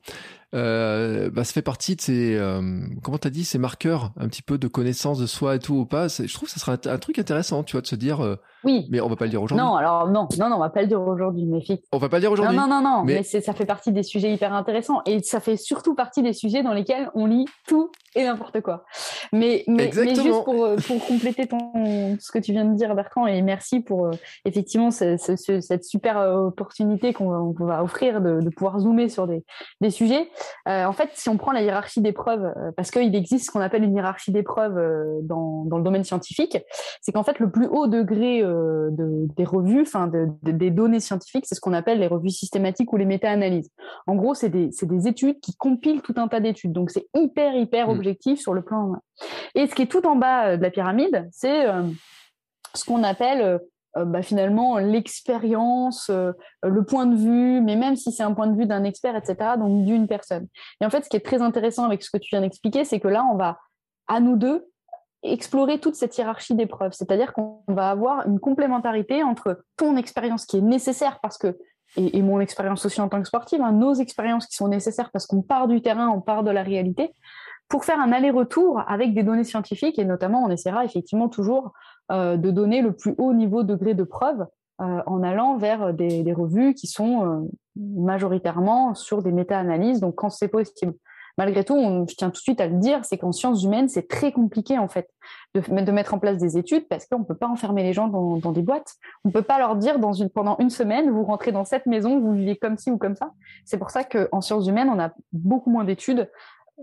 euh, 0.55 1.29
bah, 1.29 1.43
ça 1.43 1.53
fait 1.53 1.61
partie 1.61 1.95
de 1.95 2.01
ces, 2.01 2.35
euh, 2.35 2.61
comment 3.03 3.19
t'as 3.19 3.29
dit, 3.29 3.43
ces 3.43 3.59
marqueurs 3.59 4.11
un 4.17 4.27
petit 4.27 4.41
peu 4.41 4.57
de 4.57 4.67
connaissance 4.67 5.19
de 5.19 5.27
soi 5.27 5.55
et 5.55 5.59
tout 5.59 5.75
ou 5.75 5.85
pas. 5.85 6.07
Je 6.07 6.33
trouve 6.33 6.47
que 6.47 6.53
ça 6.53 6.59
sera 6.59 6.77
un, 6.85 6.97
truc 6.97 7.19
intéressant, 7.19 7.63
tu 7.63 7.73
vois, 7.73 7.81
de 7.81 7.87
se 7.87 7.95
dire. 7.95 8.21
Euh, 8.21 8.35
oui. 8.63 8.87
Mais 8.89 8.99
on 8.99 9.07
va 9.07 9.15
pas 9.15 9.25
le 9.25 9.31
dire 9.31 9.41
aujourd'hui. 9.41 9.63
Non, 9.63 9.75
alors 9.75 10.07
non, 10.07 10.27
non, 10.37 10.49
non, 10.49 10.55
on 10.55 10.59
va 10.59 10.69
pas 10.69 10.81
le 10.81 10.87
dire 10.87 11.01
aujourd'hui, 11.01 11.45
mais 11.45 11.59
On 11.91 11.97
va 11.97 12.09
pas 12.09 12.17
le 12.17 12.21
dire 12.21 12.31
aujourd'hui. 12.31 12.57
Non, 12.57 12.67
non, 12.67 12.81
non, 12.81 12.97
non. 12.97 13.03
Mais, 13.03 13.23
ça 13.23 13.53
fait 13.53 13.65
partie 13.65 13.91
des 13.91 14.03
sujets 14.03 14.33
hyper 14.33 14.53
intéressants 14.53 15.01
et 15.05 15.21
ça 15.21 15.39
fait 15.39 15.55
surtout 15.55 15.93
partie 15.93 16.23
des 16.23 16.33
sujets 16.33 16.63
dans 16.63 16.73
lesquels 16.73 17.09
on 17.13 17.25
lit 17.25 17.45
tout 17.67 17.91
et 18.15 18.23
n'importe 18.23 18.61
quoi. 18.61 18.85
Mais, 19.31 19.63
mais, 19.67 19.91
mais, 19.95 20.15
juste 20.15 20.43
pour, 20.43 20.65
euh, 20.65 20.75
pour 20.77 21.05
compléter 21.05 21.47
ton, 21.47 22.17
ce 22.19 22.31
que 22.31 22.39
tu 22.39 22.51
viens 22.51 22.65
de 22.65 22.75
dire, 22.75 22.95
Bertrand, 22.95 23.27
et 23.27 23.41
merci 23.43 23.81
pour 23.81 24.07
euh, 24.07 24.11
effectivement 24.45 24.89
ce, 24.89 25.15
ce, 25.17 25.61
cette 25.61 25.85
super 25.85 26.17
opportunité 26.17 27.13
qu'on 27.13 27.53
va 27.59 27.83
offrir 27.83 28.19
de, 28.19 28.41
de, 28.41 28.49
pouvoir 28.49 28.79
zoomer 28.79 29.09
sur 29.09 29.27
des, 29.27 29.43
des 29.79 29.91
sujets. 29.91 30.27
Euh, 30.67 30.85
en 30.85 30.93
fait, 30.93 31.09
si 31.13 31.29
on 31.29 31.37
prend 31.37 31.51
la 31.51 31.61
hiérarchie 31.61 32.01
d'épreuves, 32.01 32.45
euh, 32.45 32.71
parce 32.75 32.91
qu'il 32.91 33.15
existe 33.15 33.45
ce 33.45 33.51
qu'on 33.51 33.61
appelle 33.61 33.83
une 33.83 33.95
hiérarchie 33.95 34.31
d'épreuves 34.31 34.77
euh, 34.77 35.19
dans, 35.23 35.65
dans, 35.65 35.77
le 35.77 35.83
domaine 35.83 36.03
scientifique, 36.03 36.57
c'est 37.01 37.11
qu'en 37.11 37.23
fait, 37.23 37.39
le 37.39 37.49
plus 37.49 37.67
haut 37.67 37.87
degré 37.87 38.41
de, 38.41 39.27
des 39.35 39.43
revues, 39.43 39.81
enfin 39.81 40.07
de, 40.07 40.27
des 40.43 40.71
données 40.71 40.99
scientifiques, 40.99 41.45
c'est 41.47 41.55
ce 41.55 41.61
qu'on 41.61 41.73
appelle 41.73 41.99
les 41.99 42.07
revues 42.07 42.29
systématiques 42.29 42.91
ou 42.93 42.97
les 42.97 43.05
méta-analyses. 43.05 43.69
En 44.07 44.15
gros, 44.15 44.33
c'est 44.33 44.49
des, 44.49 44.69
des, 44.81 45.07
études 45.07 45.39
qui 45.39 45.55
compilent 45.55 46.01
tout 46.01 46.13
un 46.17 46.27
tas 46.27 46.39
d'études. 46.39 46.71
Donc, 46.71 46.91
c'est 46.91 47.07
hyper, 47.15 47.55
hyper 47.55 47.87
mmh. 47.87 47.91
objectif 47.91 48.39
sur 48.39 48.53
le 48.53 48.61
plan. 48.61 48.93
Et 49.55 49.67
ce 49.67 49.75
qui 49.75 49.83
est 49.83 49.87
tout 49.87 50.05
en 50.05 50.15
bas 50.15 50.57
de 50.57 50.61
la 50.61 50.69
pyramide, 50.69 51.27
c'est 51.31 51.65
ce 52.73 52.85
qu'on 52.85 53.03
appelle 53.03 53.59
euh, 53.97 54.05
bah, 54.05 54.21
finalement 54.21 54.77
l'expérience, 54.77 56.09
euh, 56.09 56.31
le 56.63 56.83
point 56.83 57.07
de 57.07 57.15
vue, 57.15 57.61
mais 57.61 57.75
même 57.75 57.95
si 57.95 58.11
c'est 58.11 58.23
un 58.23 58.33
point 58.33 58.47
de 58.47 58.55
vue 58.55 58.67
d'un 58.67 58.83
expert, 58.83 59.15
etc., 59.15 59.51
donc 59.57 59.85
d'une 59.85 60.07
personne. 60.07 60.47
Et 60.79 60.85
en 60.85 60.89
fait, 60.89 61.03
ce 61.03 61.09
qui 61.09 61.17
est 61.17 61.25
très 61.25 61.41
intéressant 61.41 61.85
avec 61.85 62.03
ce 62.03 62.11
que 62.11 62.17
tu 62.17 62.29
viens 62.31 62.41
d'expliquer, 62.41 62.85
c'est 62.85 62.99
que 62.99 63.07
là, 63.07 63.25
on 63.31 63.35
va, 63.35 63.57
à 64.07 64.19
nous 64.19 64.35
deux, 64.35 64.67
explorer 65.23 65.79
toute 65.79 65.95
cette 65.95 66.17
hiérarchie 66.17 66.55
d'épreuves. 66.55 66.93
C'est-à-dire 66.93 67.33
qu'on 67.33 67.61
va 67.67 67.89
avoir 67.89 68.27
une 68.27 68.39
complémentarité 68.39 69.23
entre 69.23 69.63
ton 69.75 69.97
expérience 69.97 70.45
qui 70.45 70.57
est 70.57 70.61
nécessaire 70.61 71.19
parce 71.21 71.37
que, 71.37 71.57
et, 71.97 72.21
mon 72.21 72.39
expérience 72.39 72.85
aussi 72.85 73.01
en 73.01 73.09
tant 73.09 73.19
que 73.19 73.27
sportive, 73.27 73.61
hein, 73.61 73.71
nos 73.71 73.95
expériences 73.95 74.45
qui 74.45 74.55
sont 74.55 74.67
nécessaires 74.67 75.09
parce 75.11 75.25
qu'on 75.25 75.41
part 75.41 75.67
du 75.67 75.81
terrain, 75.81 76.09
on 76.09 76.21
part 76.21 76.43
de 76.43 76.51
la 76.51 76.63
réalité, 76.63 77.13
pour 77.67 77.85
faire 77.85 77.99
un 77.99 78.11
aller-retour 78.11 78.81
avec 78.87 79.13
des 79.13 79.23
données 79.23 79.43
scientifiques 79.43 79.99
et 79.99 80.05
notamment 80.05 80.43
on 80.43 80.49
essaiera 80.49 80.85
effectivement 80.85 81.27
toujours 81.27 81.73
de 82.09 82.51
donner 82.51 82.81
le 82.81 82.93
plus 82.93 83.13
haut 83.17 83.33
niveau 83.33 83.63
degré 83.63 83.93
de 83.93 84.03
preuve 84.03 84.45
euh, 84.81 85.01
en 85.07 85.23
allant 85.23 85.57
vers 85.57 85.93
des, 85.93 86.31
revues 86.31 86.73
qui 86.73 86.87
sont 86.87 87.25
euh, 87.25 87.49
majoritairement 87.75 88.95
sur 88.95 89.21
des 89.21 89.33
méta-analyses, 89.33 89.99
donc 89.99 90.15
quand 90.15 90.29
c'est 90.29 90.47
possible. 90.47 90.93
Malgré 91.37 91.65
tout, 91.65 91.75
on, 91.75 92.07
je 92.07 92.15
tiens 92.15 92.29
tout 92.29 92.39
de 92.39 92.43
suite 92.43 92.61
à 92.61 92.67
le 92.67 92.77
dire, 92.77 93.03
c'est 93.03 93.17
qu'en 93.17 93.33
sciences 93.33 93.63
humaines, 93.63 93.89
c'est 93.89 94.07
très 94.07 94.31
compliqué 94.31 94.77
en 94.77 94.87
fait 94.87 95.09
de, 95.53 95.91
mettre 95.91 96.13
en 96.13 96.19
place 96.19 96.37
des 96.37 96.57
études 96.57 96.87
parce 96.87 97.05
qu'on 97.07 97.19
ne 97.19 97.23
peut 97.25 97.35
pas 97.35 97.47
enfermer 97.47 97.83
les 97.83 97.91
gens 97.91 98.07
dans, 98.07 98.51
des 98.53 98.61
boîtes. 98.61 98.95
On 99.25 99.29
ne 99.29 99.33
peut 99.33 99.41
pas 99.41 99.57
leur 99.57 99.75
dire 99.75 99.97
pendant 100.33 100.57
une 100.59 100.69
semaine, 100.69 101.09
vous 101.09 101.23
rentrez 101.23 101.51
dans 101.51 101.65
cette 101.65 101.85
maison, 101.85 102.19
vous 102.19 102.33
vivez 102.33 102.55
comme 102.55 102.77
ci 102.77 102.89
ou 102.89 102.97
comme 102.97 103.15
ça. 103.15 103.31
C'est 103.65 103.77
pour 103.77 103.89
ça 103.89 104.05
qu'en 104.05 104.39
sciences 104.39 104.67
humaines, 104.67 104.89
on 104.89 104.99
a 104.99 105.11
beaucoup 105.33 105.69
moins 105.69 105.83
d'études 105.83 106.29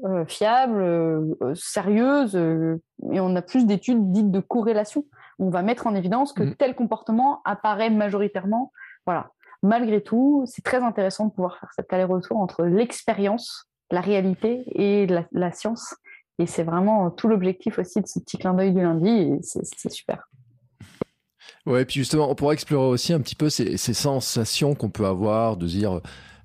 euh, 0.05 0.27
fiables, 0.27 0.83
euh, 0.83 1.35
euh, 1.41 2.77
et 3.13 3.21
on 3.21 3.35
a 3.35 3.43
plus 3.43 3.65
d'études 3.65 4.13
dites 4.13 4.31
de 4.31 4.41
corrélation. 4.41 5.07
On 5.39 5.49
va 5.49 5.63
mettre 5.63 5.87
en 5.87 5.95
évidence 5.95 6.35
que 6.35 6.43
mm. 6.43 6.55
tel 6.57 6.75
comportement 6.75 7.41
apparaît 7.45 7.89
majoritairement. 7.89 8.73
Voilà. 9.07 9.31
Malgré 9.63 10.03
tout, 10.03 10.45
c'est 10.47 10.63
très 10.63 10.83
intéressant 10.83 11.27
de 11.27 11.33
pouvoir 11.33 11.59
faire 11.59 11.71
cet 11.75 11.93
aller-retour 11.95 12.37
entre 12.37 12.65
l'expérience, 12.65 13.71
la 13.91 14.03
réalité 14.03 14.65
et 14.75 15.07
la, 15.07 15.53
science. 15.53 15.95
Et 16.39 16.47
c'est 16.47 16.63
vraiment 16.63 17.11
tout 17.11 17.27
l'objectif 17.27 17.79
aussi 17.79 18.03
de 18.03 18.07
ce 18.07 18.19
petit 18.21 18.37
clin 18.37 18.53
d'œil 18.53 18.75
du 18.75 18.83
lundi, 18.83 19.09
et 19.09 19.39
c'est 19.41 19.91
super. 19.91 20.29
Ouais, 21.65 21.83
et 21.83 21.85
puis 21.87 22.01
justement, 22.01 22.31
on 22.31 22.35
pourrait 22.35 22.55
explorer 22.55 22.89
aussi 22.89 23.15
un 23.15 23.21
petit 23.21 23.35
peu 23.35 23.49
ces, 23.49 23.79
ces 23.79 23.95
sensations 23.95 24.75
qu'on 24.75 24.91
peut 24.91 25.07
avoir 25.07 25.57
de 25.57 25.67
dire 25.67 26.01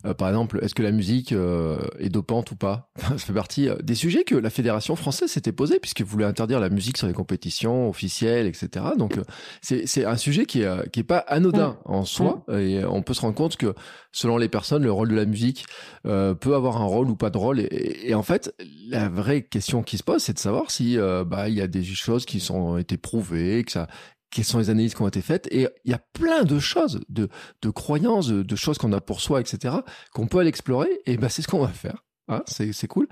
euh, 0.05 0.13
par 0.13 0.29
exemple, 0.29 0.59
est-ce 0.61 0.75
que 0.75 0.83
la 0.83 0.91
musique 0.91 1.31
euh, 1.31 1.77
est 1.99 2.09
dopante 2.09 2.51
ou 2.51 2.55
pas? 2.55 2.89
Ça 2.99 3.17
fait 3.17 3.33
partie 3.33 3.69
euh, 3.69 3.75
des 3.83 3.95
sujets 3.95 4.23
que 4.23 4.35
la 4.35 4.49
fédération 4.49 4.95
française 4.95 5.29
s'était 5.29 5.51
posé 5.51 5.79
puisqu'elle 5.79 6.07
voulait 6.07 6.25
interdire 6.25 6.59
la 6.59 6.69
musique 6.69 6.97
sur 6.97 7.07
les 7.07 7.13
compétitions 7.13 7.89
officielles, 7.89 8.47
etc. 8.47 8.85
Donc 8.97 9.19
c'est 9.61 10.05
un 10.05 10.17
sujet 10.17 10.45
qui 10.45 10.61
est 10.61 10.89
qui 10.91 11.01
est 11.01 11.03
pas 11.03 11.19
anodin 11.19 11.77
en 11.85 12.05
soi 12.05 12.43
et 12.51 12.83
on 12.85 13.01
peut 13.01 13.13
se 13.13 13.21
rendre 13.21 13.35
compte 13.35 13.57
que 13.57 13.73
selon 14.11 14.37
les 14.37 14.49
personnes, 14.49 14.83
le 14.83 14.91
rôle 14.91 15.09
de 15.09 15.15
la 15.15 15.25
musique 15.25 15.65
peut 16.03 16.55
avoir 16.55 16.81
un 16.81 16.85
rôle 16.85 17.09
ou 17.09 17.15
pas 17.15 17.29
de 17.29 17.37
rôle. 17.37 17.59
Et, 17.59 18.09
et, 18.09 18.15
en 18.15 18.23
fait, 18.23 18.53
la 18.89 19.09
vraie 19.09 19.43
question 19.43 19.83
qui 19.83 19.97
se 19.97 20.03
pose, 20.03 20.21
c'est 20.21 20.33
de 20.33 20.39
savoir 20.39 20.71
si 20.71 20.97
bah 21.25 21.49
il 21.49 21.55
y 21.55 21.61
a 21.61 21.67
des 21.67 21.83
choses 21.83 22.25
qui 22.25 22.39
sont 22.39 22.77
été 22.77 22.97
prouvées, 22.97 23.63
que 23.63 23.71
ça 23.71 23.87
quelles 24.31 24.45
sont 24.45 24.59
les 24.59 24.69
analyses 24.69 24.95
qui 24.95 25.01
ont 25.01 25.07
été 25.07 25.21
faites. 25.21 25.47
Et 25.51 25.67
il 25.83 25.91
y 25.91 25.93
a 25.93 25.99
plein 26.13 26.43
de 26.43 26.57
choses, 26.57 27.01
de, 27.09 27.29
de 27.61 27.69
croyances, 27.69 28.29
de, 28.29 28.55
choses 28.55 28.77
qu'on 28.77 28.93
a 28.93 29.01
pour 29.01 29.21
soi, 29.21 29.41
etc., 29.41 29.75
qu'on 30.13 30.27
peut 30.27 30.39
aller 30.39 30.49
explorer. 30.49 30.89
Et 31.05 31.17
ben, 31.17 31.29
c'est 31.29 31.41
ce 31.41 31.47
qu'on 31.47 31.59
va 31.59 31.67
faire. 31.67 32.03
Hein, 32.27 32.43
c'est 32.45 32.87
cool. 32.87 33.07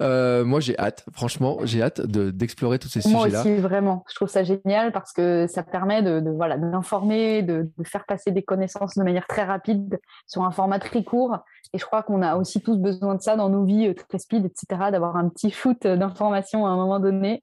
Euh, 0.00 0.44
moi, 0.44 0.60
j'ai 0.60 0.78
hâte, 0.78 1.04
franchement, 1.12 1.58
j'ai 1.64 1.82
hâte 1.82 2.00
d'explorer 2.00 2.78
tous 2.78 2.88
ces 2.88 3.02
sujets-là. 3.02 3.28
Moi 3.28 3.40
aussi, 3.40 3.56
vraiment. 3.56 4.04
Je 4.08 4.14
trouve 4.14 4.28
ça 4.28 4.44
génial 4.44 4.92
parce 4.92 5.12
que 5.12 5.46
ça 5.46 5.62
permet 5.62 6.02
de, 6.02 6.22
voilà 6.30 6.56
d'informer, 6.56 7.42
de, 7.42 7.70
faire 7.84 8.06
passer 8.06 8.30
des 8.30 8.42
connaissances 8.42 8.94
de 8.96 9.02
manière 9.02 9.26
très 9.26 9.44
rapide 9.44 10.00
sur 10.26 10.42
un 10.44 10.52
format 10.52 10.78
très 10.78 11.04
court. 11.04 11.36
Et 11.74 11.78
je 11.78 11.84
crois 11.84 12.02
qu'on 12.02 12.22
a 12.22 12.36
aussi 12.36 12.62
tous 12.62 12.78
besoin 12.78 13.14
de 13.16 13.20
ça 13.20 13.36
dans 13.36 13.50
nos 13.50 13.64
vies 13.64 13.88
euh, 13.88 13.94
très 14.08 14.18
speed, 14.18 14.46
etc. 14.46 14.90
D'avoir 14.90 15.16
un 15.16 15.28
petit 15.28 15.50
shoot 15.50 15.86
d'informations 15.86 16.64
à 16.66 16.70
un 16.70 16.76
moment 16.76 17.00
donné. 17.00 17.42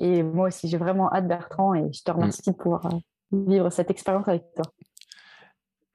Et 0.00 0.22
moi 0.22 0.48
aussi, 0.48 0.68
j'ai 0.68 0.78
vraiment 0.78 1.12
hâte, 1.12 1.28
Bertrand, 1.28 1.74
et 1.74 1.92
je 1.92 2.02
te 2.02 2.10
remercie 2.10 2.50
de 2.50 2.56
pouvoir 2.56 2.86
euh, 2.86 2.98
vivre 3.32 3.70
cette 3.70 3.90
expérience 3.90 4.26
avec 4.26 4.42
toi. 4.54 4.64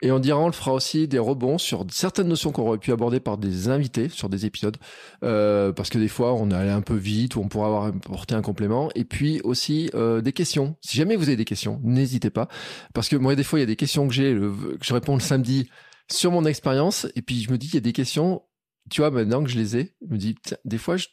Et 0.01 0.11
on 0.11 0.19
dira, 0.19 0.39
on 0.39 0.45
le 0.45 0.51
fera 0.51 0.73
aussi 0.73 1.07
des 1.07 1.17
rebonds 1.17 1.57
sur 1.57 1.85
certaines 1.89 2.27
notions 2.27 2.51
qu'on 2.51 2.67
aurait 2.67 2.77
pu 2.77 2.91
aborder 2.91 3.19
par 3.19 3.37
des 3.37 3.69
invités 3.69 4.09
sur 4.09 4.29
des 4.29 4.45
épisodes, 4.45 4.77
euh, 5.23 5.71
parce 5.71 5.89
que 5.89 5.97
des 5.97 6.09
fois 6.09 6.33
on 6.33 6.51
est 6.51 6.53
allé 6.53 6.69
un 6.69 6.81
peu 6.81 6.95
vite 6.95 7.37
ou 7.37 7.39
on 7.39 7.47
pourra 7.47 7.67
avoir 7.67 7.85
apporté 7.85 8.35
un 8.35 8.41
complément. 8.41 8.89
Et 8.93 9.05
puis 9.05 9.41
aussi 9.43 9.89
euh, 9.95 10.21
des 10.21 10.33
questions. 10.33 10.75
Si 10.81 10.97
jamais 10.97 11.15
vous 11.15 11.29
avez 11.29 11.37
des 11.37 11.45
questions, 11.45 11.79
n'hésitez 11.81 12.29
pas, 12.29 12.49
parce 12.93 13.07
que 13.07 13.15
moi 13.15 13.35
des 13.35 13.43
fois 13.43 13.57
il 13.57 13.61
y 13.61 13.63
a 13.63 13.67
des 13.67 13.77
questions 13.77 14.07
que 14.07 14.13
j'ai, 14.13 14.35
que 14.35 14.85
je 14.85 14.93
réponds 14.93 15.15
le 15.15 15.21
samedi 15.21 15.69
sur 16.11 16.29
mon 16.29 16.45
expérience, 16.45 17.07
et 17.15 17.21
puis 17.21 17.41
je 17.41 17.51
me 17.51 17.57
dis 17.57 17.67
il 17.67 17.75
y 17.75 17.77
a 17.77 17.81
des 17.81 17.93
questions. 17.93 18.43
Tu 18.91 19.01
vois, 19.01 19.09
maintenant 19.09 19.43
que 19.43 19.49
je 19.49 19.57
les 19.57 19.77
ai, 19.77 19.95
je 20.07 20.13
me 20.13 20.17
dis, 20.19 20.35
des 20.63 20.77
fois, 20.77 20.95
je 20.95 21.07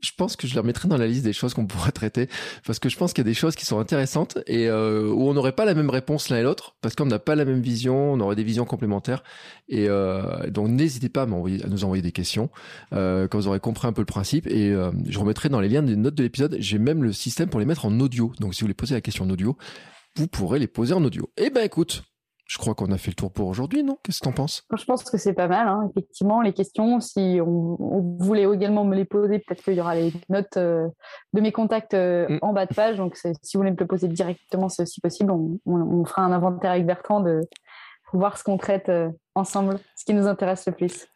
je 0.00 0.12
pense 0.16 0.36
que 0.36 0.46
je 0.46 0.54
les 0.54 0.60
remettrai 0.60 0.88
dans 0.88 0.96
la 0.96 1.06
liste 1.06 1.24
des 1.24 1.32
choses 1.32 1.54
qu'on 1.54 1.66
pourrait 1.66 1.92
traiter 1.92 2.28
parce 2.64 2.78
que 2.78 2.88
je 2.88 2.96
pense 2.96 3.12
qu'il 3.12 3.24
y 3.24 3.26
a 3.26 3.30
des 3.30 3.34
choses 3.34 3.56
qui 3.56 3.66
sont 3.66 3.78
intéressantes 3.78 4.38
et 4.46 4.68
euh, 4.68 5.08
où 5.08 5.28
on 5.28 5.34
n'aurait 5.34 5.52
pas 5.52 5.64
la 5.64 5.74
même 5.74 5.90
réponse 5.90 6.28
l'un 6.28 6.38
et 6.38 6.42
l'autre 6.42 6.76
parce 6.80 6.94
qu'on 6.94 7.06
n'a 7.06 7.18
pas 7.18 7.34
la 7.34 7.44
même 7.44 7.60
vision, 7.60 8.12
on 8.12 8.20
aurait 8.20 8.36
des 8.36 8.44
visions 8.44 8.64
complémentaires 8.64 9.22
et 9.68 9.86
euh, 9.88 10.48
donc 10.50 10.68
n'hésitez 10.68 11.08
pas 11.08 11.22
à, 11.22 11.26
nous 11.26 11.84
envoyer 11.84 12.02
des 12.02 12.12
questions 12.12 12.50
euh, 12.92 13.26
quand 13.28 13.38
vous 13.38 13.48
aurez 13.48 13.60
compris 13.60 13.88
un 13.88 13.92
peu 13.92 14.02
le 14.02 14.06
principe 14.06 14.46
et 14.46 14.74
je 15.08 15.18
remettrai 15.18 15.48
dans 15.48 15.60
les 15.60 15.68
liens 15.68 15.82
des 15.82 15.96
notes 15.96 16.14
de 16.14 16.22
l'épisode, 16.22 16.56
j'ai 16.58 16.78
même 16.78 17.02
le 17.02 17.12
système 17.12 17.48
pour 17.48 17.60
les 17.60 17.66
mettre 17.66 17.86
en 17.86 18.00
audio. 18.00 18.32
Donc 18.40 18.54
si 18.54 18.60
vous 18.60 18.66
voulez 18.66 18.74
poser 18.74 18.94
la 18.94 19.00
question 19.00 19.24
en 19.24 19.30
audio, 19.30 19.56
vous 20.16 20.28
pourrez 20.28 20.58
les 20.58 20.66
poser 20.66 20.94
en 20.94 21.04
audio. 21.04 21.30
Eh 21.36 21.50
ben 21.50 21.62
écoute, 21.64 22.02
je 22.48 22.56
crois 22.56 22.74
qu'on 22.74 22.90
a 22.90 22.96
fait 22.96 23.10
le 23.10 23.14
tour 23.14 23.30
pour 23.30 23.46
aujourd'hui, 23.46 23.84
non? 23.84 23.98
Qu'est-ce 24.02 24.20
que 24.20 24.24
tu 24.24 24.28
en 24.30 24.32
penses? 24.32 24.64
Je 24.74 24.84
pense 24.86 25.04
que 25.04 25.18
c'est 25.18 25.34
pas 25.34 25.48
mal, 25.48 25.68
hein. 25.68 25.86
effectivement. 25.90 26.40
Les 26.40 26.54
questions, 26.54 26.98
si 26.98 27.38
on, 27.44 28.16
voulait 28.18 28.44
également 28.44 28.84
me 28.84 28.96
les 28.96 29.04
poser, 29.04 29.38
peut-être 29.38 29.62
qu'il 29.62 29.74
y 29.74 29.80
aura 29.80 29.94
les 29.94 30.14
notes 30.30 30.56
euh, 30.56 30.88
de 31.34 31.42
mes 31.42 31.52
contacts 31.52 31.92
euh, 31.92 32.26
mm. 32.26 32.38
en 32.40 32.54
bas 32.54 32.64
de 32.64 32.74
page. 32.74 32.96
Donc, 32.96 33.16
si 33.16 33.28
vous 33.28 33.60
voulez 33.60 33.70
me 33.70 33.76
le 33.78 33.86
poser 33.86 34.08
directement, 34.08 34.70
c'est 34.70 34.82
aussi 34.82 35.02
possible. 35.02 35.30
On, 35.30 36.04
fera 36.06 36.22
un 36.22 36.32
inventaire 36.32 36.70
avec 36.70 36.86
Bertrand 36.86 37.20
de 37.20 37.42
voir 38.14 38.38
ce 38.38 38.44
qu'on 38.44 38.56
traite 38.56 38.88
euh, 38.88 39.10
ensemble, 39.34 39.78
ce 39.94 40.06
qui 40.06 40.14
nous 40.14 40.26
intéresse 40.26 40.64
le 40.66 40.72
plus. 40.72 41.06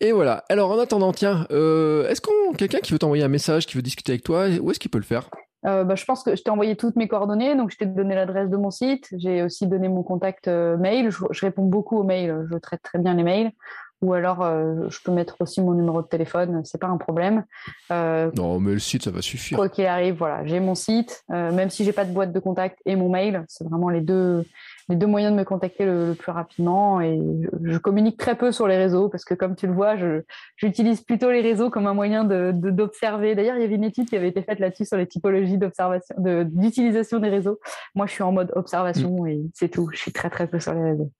Et 0.00 0.12
voilà. 0.12 0.44
Alors, 0.50 0.70
en 0.70 0.78
attendant, 0.78 1.12
tiens, 1.12 1.46
est-ce 1.48 2.20
qu'on 2.20 2.52
quelqu'un 2.52 2.80
qui 2.80 2.92
veut 2.92 2.98
t'envoyer 2.98 3.24
un 3.24 3.28
message, 3.28 3.66
qui 3.66 3.76
veut 3.76 3.82
discuter 3.82 4.12
avec 4.12 4.22
toi, 4.22 4.48
où 4.60 4.70
est-ce 4.70 4.78
qu'il 4.78 4.90
peut 4.90 4.98
le 4.98 5.04
faire? 5.04 5.30
Euh, 5.66 5.84
bah, 5.84 5.94
je 5.94 6.04
pense 6.04 6.22
que 6.22 6.34
je 6.36 6.42
t'ai 6.42 6.50
envoyé 6.50 6.76
toutes 6.76 6.96
mes 6.96 7.08
coordonnées, 7.08 7.54
donc 7.54 7.70
je 7.70 7.76
t'ai 7.76 7.86
donné 7.86 8.14
l'adresse 8.14 8.48
de 8.48 8.56
mon 8.56 8.70
site, 8.70 9.08
j'ai 9.16 9.42
aussi 9.42 9.66
donné 9.66 9.88
mon 9.88 10.02
contact 10.02 10.48
euh, 10.48 10.76
mail, 10.76 11.10
je, 11.10 11.40
réponds 11.40 11.64
beaucoup 11.64 11.98
aux 11.98 12.02
mails, 12.02 12.46
je 12.50 12.56
traite 12.56 12.82
très 12.82 12.98
bien 12.98 13.14
les 13.14 13.22
mails, 13.22 13.52
ou 14.00 14.14
alors 14.14 14.42
euh, 14.42 14.88
je 14.88 14.98
peux 15.04 15.12
mettre 15.12 15.36
aussi 15.40 15.60
mon 15.60 15.74
numéro 15.74 16.00
de 16.00 16.06
téléphone, 16.06 16.62
c'est 16.64 16.80
pas 16.80 16.86
un 16.86 16.96
problème. 16.96 17.44
non, 17.90 18.58
mais 18.58 18.72
le 18.72 18.78
site 18.78 19.04
ça 19.04 19.10
va 19.10 19.20
suffire. 19.20 19.58
Quoi 19.58 19.68
qu'il 19.68 19.84
arrive, 19.84 20.14
voilà, 20.14 20.46
j'ai 20.46 20.60
mon 20.60 20.74
site, 20.74 21.24
même 21.28 21.68
si 21.68 21.84
j'ai 21.84 21.92
pas 21.92 22.06
de 22.06 22.12
boîte 22.12 22.32
de 22.32 22.40
contact 22.40 22.78
et 22.86 22.96
mon 22.96 23.10
mail, 23.10 23.44
c'est 23.48 23.64
vraiment 23.64 23.90
les 23.90 24.00
deux 24.00 24.44
les 24.90 24.96
deux 24.96 25.06
moyens 25.06 25.32
de 25.32 25.38
me 25.38 25.44
contacter 25.44 25.84
le, 25.86 26.14
plus 26.14 26.32
rapidement. 26.32 27.00
Et 27.00 27.18
je, 27.62 27.78
communique 27.78 28.18
très 28.18 28.34
peu 28.34 28.52
sur 28.52 28.66
les 28.66 28.76
réseaux 28.76 29.08
parce 29.08 29.24
que, 29.24 29.34
comme 29.34 29.54
tu 29.54 29.66
le 29.66 29.72
vois, 29.72 29.94
j'utilise 30.56 31.00
plutôt 31.00 31.30
les 31.30 31.40
réseaux 31.40 31.70
comme 31.70 31.86
un 31.86 31.94
moyen 31.94 32.24
d'observer. 32.24 33.30
De, 33.30 33.34
D'ailleurs, 33.36 33.56
il 33.56 33.62
y 33.62 33.64
avait 33.64 33.76
une 33.76 33.84
étude 33.84 34.08
qui 34.08 34.16
avait 34.16 34.28
été 34.28 34.42
faite 34.42 34.58
là-dessus 34.58 34.84
sur 34.84 34.96
les 34.96 35.06
typologies 35.06 35.58
d'observation, 35.58 36.14
d'utilisation 36.18 37.20
des 37.20 37.28
réseaux. 37.28 37.60
Moi, 37.94 38.06
je 38.06 38.12
suis 38.12 38.22
en 38.22 38.32
mode 38.32 38.52
observation 38.54 39.26
et 39.26 39.40
c'est 39.54 39.68
tout. 39.68 39.88
Je 39.92 39.98
suis 39.98 40.12
très 40.12 40.28
très 40.28 40.46
peu 40.46 40.58
sur 40.58 40.74
les 40.74 40.82
réseaux. 40.82 41.10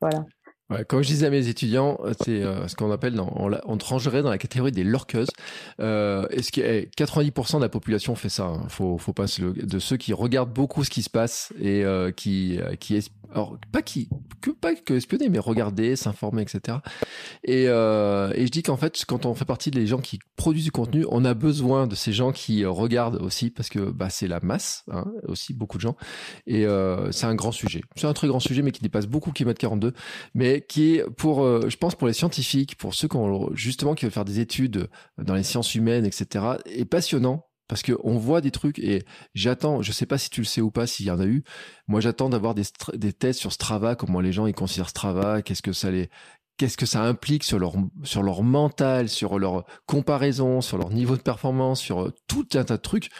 Voilà. 0.00 0.24
Ouais, 0.68 0.84
comme 0.84 1.00
je 1.02 1.08
disais 1.08 1.26
à 1.26 1.30
mes 1.30 1.46
étudiants, 1.46 1.98
c'est 2.24 2.42
euh, 2.42 2.66
ce 2.66 2.74
qu'on 2.74 2.90
appelle, 2.90 3.14
dans, 3.14 3.32
on, 3.36 3.52
on 3.66 3.76
trancherait 3.76 4.22
dans 4.22 4.30
la 4.30 4.38
catégorie 4.38 4.72
des 4.72 4.82
lurkeuses. 4.82 5.30
Euh, 5.78 6.26
est-ce 6.30 6.50
que 6.50 6.86
90% 6.86 7.58
de 7.58 7.62
la 7.62 7.68
population 7.68 8.16
fait 8.16 8.28
ça 8.28 8.46
hein. 8.46 8.64
Faut, 8.68 8.98
faut 8.98 9.12
pas 9.12 9.26
de 9.38 9.78
ceux 9.78 9.96
qui 9.96 10.12
regardent 10.12 10.52
beaucoup 10.52 10.82
ce 10.82 10.90
qui 10.90 11.02
se 11.02 11.10
passe 11.10 11.52
et 11.60 11.84
euh, 11.84 12.10
qui, 12.10 12.58
euh, 12.58 12.74
qui 12.74 12.96
alors 13.32 13.58
pas 13.72 13.82
qui 13.82 14.08
que 14.40 14.50
pas 14.50 14.74
que 14.74 14.94
espionner 14.94 15.28
mais 15.28 15.38
regarder 15.38 15.96
s'informer 15.96 16.42
etc 16.42 16.78
et, 17.44 17.66
euh, 17.68 18.32
et 18.34 18.46
je 18.46 18.50
dis 18.50 18.62
qu'en 18.62 18.76
fait 18.76 19.04
quand 19.06 19.26
on 19.26 19.34
fait 19.34 19.44
partie 19.44 19.70
des 19.70 19.86
gens 19.86 20.00
qui 20.00 20.18
produisent 20.36 20.64
du 20.64 20.72
contenu 20.72 21.04
on 21.10 21.24
a 21.24 21.34
besoin 21.34 21.86
de 21.86 21.94
ces 21.94 22.12
gens 22.12 22.32
qui 22.32 22.64
regardent 22.64 23.16
aussi 23.16 23.50
parce 23.50 23.68
que 23.68 23.90
bah 23.90 24.10
c'est 24.10 24.28
la 24.28 24.40
masse 24.40 24.84
hein, 24.90 25.04
aussi 25.26 25.54
beaucoup 25.54 25.76
de 25.76 25.82
gens. 25.82 25.96
Et 26.46 26.66
euh, 26.66 27.10
c'est 27.12 27.26
un 27.26 27.34
grand 27.34 27.52
sujet. 27.52 27.82
C'est 27.96 28.06
un 28.06 28.12
très 28.12 28.28
grand 28.28 28.40
sujet 28.40 28.62
mais 28.62 28.72
qui 28.72 28.82
dépasse 28.82 29.06
beaucoup 29.06 29.32
kilomètre 29.32 29.60
42 29.60 29.92
mais 30.34 30.64
qui 30.66 31.00
pour 31.16 31.44
euh, 31.44 31.68
je 31.68 31.76
pense 31.76 31.94
pour 31.94 32.06
les 32.06 32.12
scientifiques 32.12 32.76
pour 32.76 32.94
ceux 32.94 33.08
qui 33.08 33.16
ont 33.16 33.54
justement 33.54 33.94
qui 33.94 34.04
veulent 34.04 34.12
faire 34.12 34.24
des 34.24 34.40
études 34.40 34.88
dans 35.18 35.34
les 35.34 35.42
sciences 35.42 35.74
humaines 35.74 36.06
etc 36.06 36.44
est 36.66 36.84
passionnant 36.84 37.46
parce 37.68 37.82
que 37.82 37.92
on 38.04 38.16
voit 38.16 38.40
des 38.40 38.50
trucs 38.50 38.78
et 38.78 39.04
j'attends, 39.34 39.82
je 39.82 39.92
sais 39.92 40.06
pas 40.06 40.18
si 40.18 40.30
tu 40.30 40.40
le 40.40 40.46
sais 40.46 40.60
ou 40.60 40.70
pas, 40.70 40.86
s'il 40.86 41.06
y 41.06 41.10
en 41.10 41.20
a 41.20 41.26
eu. 41.26 41.42
Moi, 41.88 42.00
j'attends 42.00 42.28
d'avoir 42.28 42.54
des, 42.54 42.64
des 42.94 43.12
tests 43.12 43.40
sur 43.40 43.52
Strava, 43.52 43.96
comment 43.96 44.20
les 44.20 44.32
gens 44.32 44.46
ils 44.46 44.54
considèrent 44.54 44.88
Strava, 44.88 45.42
qu'est-ce 45.42 45.62
que 45.62 45.72
ça 45.72 45.90
les, 45.90 46.08
qu'est-ce 46.56 46.76
que 46.76 46.86
ça 46.86 47.02
implique 47.02 47.44
sur 47.44 47.58
leur 47.58 47.74
sur 48.04 48.22
leur 48.22 48.42
mental, 48.42 49.08
sur 49.08 49.38
leur 49.38 49.64
comparaison, 49.86 50.60
sur 50.60 50.78
leur 50.78 50.90
niveau 50.90 51.16
de 51.16 51.22
performance, 51.22 51.80
sur 51.80 52.06
euh, 52.06 52.14
tout 52.28 52.46
un 52.54 52.64
tas 52.64 52.76
de 52.76 52.82
trucs 52.82 53.10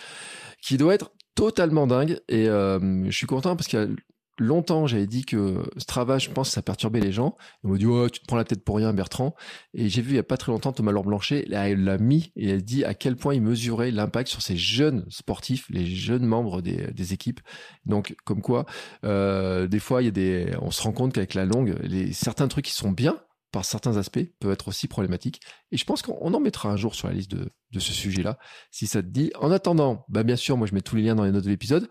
qui 0.63 0.77
doit 0.77 0.95
être 0.95 1.13
totalement 1.35 1.87
dingue. 1.87 2.21
Et 2.29 2.49
euh, 2.49 3.05
je 3.05 3.17
suis 3.17 3.27
content 3.27 3.57
parce 3.57 3.69
qu'il 3.69 3.79
y 3.79 3.83
a 3.83 3.89
longtemps, 4.39 4.87
j'avais 4.87 5.07
dit 5.07 5.25
que 5.25 5.63
Strava, 5.77 6.19
je 6.19 6.31
pense, 6.31 6.51
ça 6.51 6.63
perturbait 6.63 7.01
les 7.01 7.13
gens. 7.13 7.37
On 7.65 7.69
me 7.69 7.79
dit, 7.79 7.87
oh, 7.87 8.09
tu 8.09 8.21
te 8.21 8.27
prends 8.27 8.37
la 8.37 8.45
tête 8.45 8.65
pour 8.65 8.77
rien, 8.77 8.93
Bertrand. 8.93 9.35
Et 9.75 9.89
j'ai 9.89 10.03
vu 10.03 10.13
il 10.13 10.17
y 10.17 10.21
a 10.21 10.23
pas 10.23 10.37
très 10.37 10.53
longtemps 10.53 10.73
Thomas 10.73 10.93
Laure 10.93 11.05
Blanchet, 11.05 11.47
elle 11.51 11.85
l'a 11.85 11.99
mis 11.99 12.33
et 12.37 12.49
elle 12.51 12.63
dit 12.63 12.85
à 12.85 12.95
quel 12.95 13.17
point 13.17 13.35
il 13.35 13.43
mesurait 13.43 13.91
l'impact 13.91 14.29
sur 14.29 14.43
ces 14.43 14.57
jeunes 14.57 15.05
sportifs, 15.09 15.67
les 15.71 15.87
jeunes 15.87 16.25
membres 16.25 16.63
des, 16.63 16.93
des 16.93 17.13
équipes. 17.13 17.41
Donc, 17.85 18.17
comme 18.25 18.43
quoi, 18.43 18.67
euh, 19.05 19.67
des 19.67 19.81
fois, 19.81 20.03
il 20.03 20.07
y 20.07 20.09
a 20.09 20.13
des, 20.13 20.51
on 20.61 20.71
se 20.71 20.83
rend 20.83 20.93
compte 20.93 21.13
qu'avec 21.13 21.35
la 21.35 21.45
longue, 21.45 21.77
les, 21.83 22.13
certains 22.13 22.49
trucs 22.49 22.67
qui 22.67 22.73
sont 22.73 22.93
bien, 22.93 23.21
par 23.53 23.65
certains 23.65 23.97
aspects, 23.97 24.21
peuvent 24.41 24.53
être 24.53 24.69
aussi 24.69 24.87
problématiques. 24.89 25.41
Et 25.73 25.77
je 25.77 25.85
pense 25.85 26.03
qu'on 26.03 26.35
en 26.35 26.41
mettra 26.41 26.69
un 26.69 26.77
jour 26.77 26.95
sur 26.95 27.09
la 27.09 27.15
liste 27.15 27.31
de, 27.31 27.49
de 27.73 27.79
ce 27.79 27.93
sujet-là, 27.93 28.39
si 28.71 28.87
ça 28.87 29.03
te 29.03 29.09
dit. 29.09 29.33
En 29.41 29.51
attendant, 29.51 30.05
bah 30.09 30.25
bien 30.25 30.37
sûr, 30.37 30.57
moi 30.57 30.67
je 30.67 30.75
mets 30.75 30.83
tous 30.83 30.97
les 30.97 31.03
liens 31.03 31.15
dans 31.15 31.25
les 31.25 31.33
notes 31.33 31.45
de 31.45 31.51
l'épisode. 31.51 31.89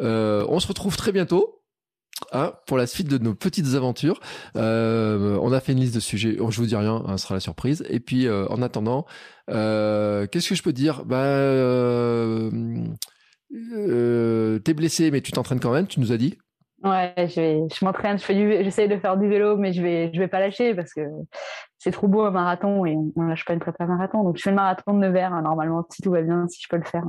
Euh, 0.00 0.44
on 0.48 0.58
se 0.58 0.66
retrouve 0.66 0.96
très 0.96 1.12
bientôt 1.12 1.63
Hein, 2.32 2.52
pour 2.66 2.78
la 2.78 2.86
suite 2.86 3.08
de 3.08 3.18
nos 3.18 3.34
petites 3.34 3.74
aventures. 3.74 4.20
Euh, 4.56 5.38
on 5.42 5.52
a 5.52 5.60
fait 5.60 5.72
une 5.72 5.80
liste 5.80 5.94
de 5.94 6.00
sujets. 6.00 6.36
Je 6.36 6.60
vous 6.60 6.66
dis 6.66 6.76
rien, 6.76 7.02
hein, 7.06 7.16
ce 7.16 7.24
sera 7.24 7.34
la 7.34 7.40
surprise. 7.40 7.84
Et 7.90 8.00
puis, 8.00 8.26
euh, 8.26 8.46
en 8.48 8.62
attendant, 8.62 9.04
euh, 9.50 10.26
qu'est-ce 10.28 10.48
que 10.48 10.54
je 10.54 10.62
peux 10.62 10.72
dire? 10.72 11.04
Bah, 11.04 11.26
t'es 13.50 14.74
blessé, 14.74 15.10
mais 15.10 15.20
tu 15.22 15.32
t'entraînes 15.32 15.60
quand 15.60 15.72
même. 15.72 15.88
Tu 15.88 15.98
nous 16.00 16.12
as 16.12 16.16
dit. 16.16 16.38
Ouais, 16.84 17.14
je, 17.16 17.84
m'entraîne. 17.84 18.18
Je 18.18 18.24
fais 18.24 18.34
du, 18.34 18.50
j'essaye 18.62 18.88
de 18.88 18.98
faire 18.98 19.16
du 19.16 19.28
vélo, 19.28 19.56
mais 19.56 19.72
je 19.72 19.82
vais, 19.82 20.12
je 20.12 20.18
vais 20.18 20.28
pas 20.28 20.38
lâcher 20.38 20.74
parce 20.74 20.92
que 20.92 21.00
c'est 21.78 21.90
trop 21.90 22.08
beau 22.08 22.22
un 22.22 22.30
marathon 22.30 22.84
et 22.84 22.94
on, 23.16 23.22
lâche 23.22 23.44
pas 23.44 23.54
une 23.54 23.60
prépa 23.60 23.86
marathon. 23.86 24.22
Donc, 24.22 24.36
je 24.36 24.42
fais 24.42 24.50
le 24.50 24.56
marathon 24.56 24.92
de 24.94 24.98
Nevers 24.98 25.32
hein, 25.32 25.42
normalement, 25.42 25.84
si 25.90 26.02
tout 26.02 26.12
va 26.12 26.22
bien, 26.22 26.46
si 26.48 26.60
je 26.62 26.68
peux 26.68 26.76
le 26.76 26.84
faire 26.84 27.04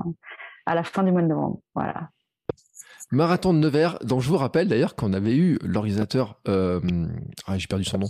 à 0.66 0.74
la 0.74 0.84
fin 0.84 1.04
du 1.04 1.12
mois 1.12 1.22
de 1.22 1.28
novembre. 1.28 1.60
Voilà. 1.76 2.10
Marathon 3.12 3.54
de 3.54 3.60
Nevers, 3.60 4.00
dont 4.04 4.20
je 4.20 4.28
vous 4.28 4.38
rappelle 4.38 4.68
d'ailleurs 4.68 4.96
qu'on 4.96 5.14
avait 5.14 5.36
eu 5.36 5.60
l'organisateur, 5.64 6.40
euh, 6.48 6.80
ah, 7.46 7.58
j'ai 7.58 7.68
perdu 7.68 7.84
son 7.86 8.00
nom, 8.00 8.10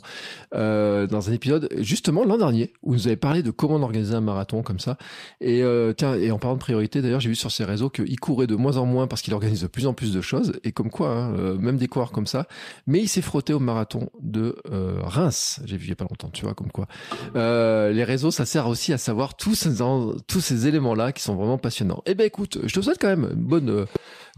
euh, 0.53 1.05
dans 1.05 1.29
un 1.29 1.33
épisode 1.33 1.69
justement 1.79 2.23
l'an 2.23 2.37
dernier 2.37 2.71
où 2.81 2.93
nous 2.93 3.07
avait 3.07 3.17
parlé 3.17 3.43
de 3.43 3.51
comment 3.51 3.75
organiser 3.75 4.15
un 4.15 4.21
marathon 4.21 4.63
comme 4.63 4.79
ça. 4.79 4.97
Et 5.41 5.63
euh, 5.63 5.93
tiens, 5.93 6.15
et 6.15 6.31
en 6.31 6.39
parlant 6.39 6.55
de 6.55 6.61
priorité, 6.61 7.01
d'ailleurs, 7.01 7.19
j'ai 7.19 7.29
vu 7.29 7.35
sur 7.35 7.51
ses 7.51 7.65
réseaux 7.65 7.89
qu'il 7.89 8.19
courait 8.19 8.47
de 8.47 8.55
moins 8.55 8.77
en 8.77 8.85
moins 8.85 9.07
parce 9.07 9.21
qu'il 9.21 9.33
organise 9.33 9.61
de 9.61 9.67
plus 9.67 9.85
en 9.85 9.93
plus 9.93 10.13
de 10.13 10.21
choses 10.21 10.53
et 10.63 10.71
comme 10.71 10.89
quoi, 10.89 11.09
hein, 11.09 11.35
euh, 11.37 11.57
même 11.57 11.77
des 11.77 11.87
coureurs 11.87 12.11
comme 12.11 12.27
ça. 12.27 12.47
Mais 12.87 12.99
il 12.99 13.09
s'est 13.09 13.21
frotté 13.21 13.53
au 13.53 13.59
marathon 13.59 14.09
de 14.21 14.55
euh, 14.71 14.99
Reims. 15.03 15.59
J'ai 15.65 15.75
vu 15.77 15.87
il 15.87 15.89
y 15.89 15.93
a 15.93 15.95
pas 15.95 16.05
longtemps, 16.09 16.29
tu 16.29 16.45
vois, 16.45 16.53
comme 16.53 16.71
quoi. 16.71 16.87
les 17.35 18.03
réseaux, 18.03 18.31
ça 18.31 18.45
sert 18.45 18.67
aussi 18.67 18.93
à 18.93 18.97
savoir 18.97 19.35
tous 19.35 19.55
ces 19.55 20.67
éléments 20.67 20.95
là 20.95 21.11
qui 21.11 21.21
sont 21.21 21.35
vraiment 21.35 21.57
passionnants. 21.57 22.01
Eh 22.05 22.15
ben 22.15 22.25
écoute, 22.25 22.59
je 22.63 22.73
te 22.73 22.81
souhaite 22.81 22.97
quand 22.99 23.09
même 23.09 23.29
une 23.33 23.43
bonne 23.43 23.85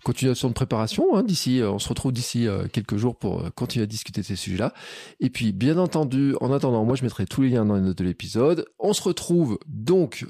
continuation 0.03 0.47
de 0.47 0.53
préparation. 0.53 1.15
Hein, 1.15 1.23
d'ici, 1.23 1.61
euh, 1.61 1.71
on 1.71 1.79
se 1.79 1.89
retrouve 1.89 2.11
d'ici 2.11 2.47
euh, 2.47 2.67
quelques 2.71 2.97
jours 2.97 3.17
pour 3.17 3.41
euh, 3.41 3.49
continuer 3.49 3.83
à 3.83 3.87
discuter 3.87 4.21
de 4.21 4.25
ces 4.25 4.35
sujets-là. 4.35 4.73
Et 5.19 5.29
puis, 5.29 5.51
bien 5.51 5.77
entendu, 5.77 6.35
en 6.41 6.51
attendant, 6.51 6.85
moi, 6.85 6.95
je 6.95 7.03
mettrai 7.03 7.25
tous 7.25 7.41
les 7.41 7.49
liens 7.49 7.65
dans 7.65 7.75
les 7.75 7.81
notes 7.81 7.97
de 7.97 8.03
l'épisode. 8.03 8.65
On 8.79 8.93
se 8.93 9.01
retrouve 9.01 9.59
donc 9.67 10.25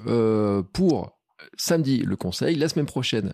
pour 0.73 1.18
samedi 1.57 1.99
le 1.99 2.15
conseil. 2.15 2.56
La 2.56 2.69
semaine 2.69 2.85
prochaine, 2.85 3.34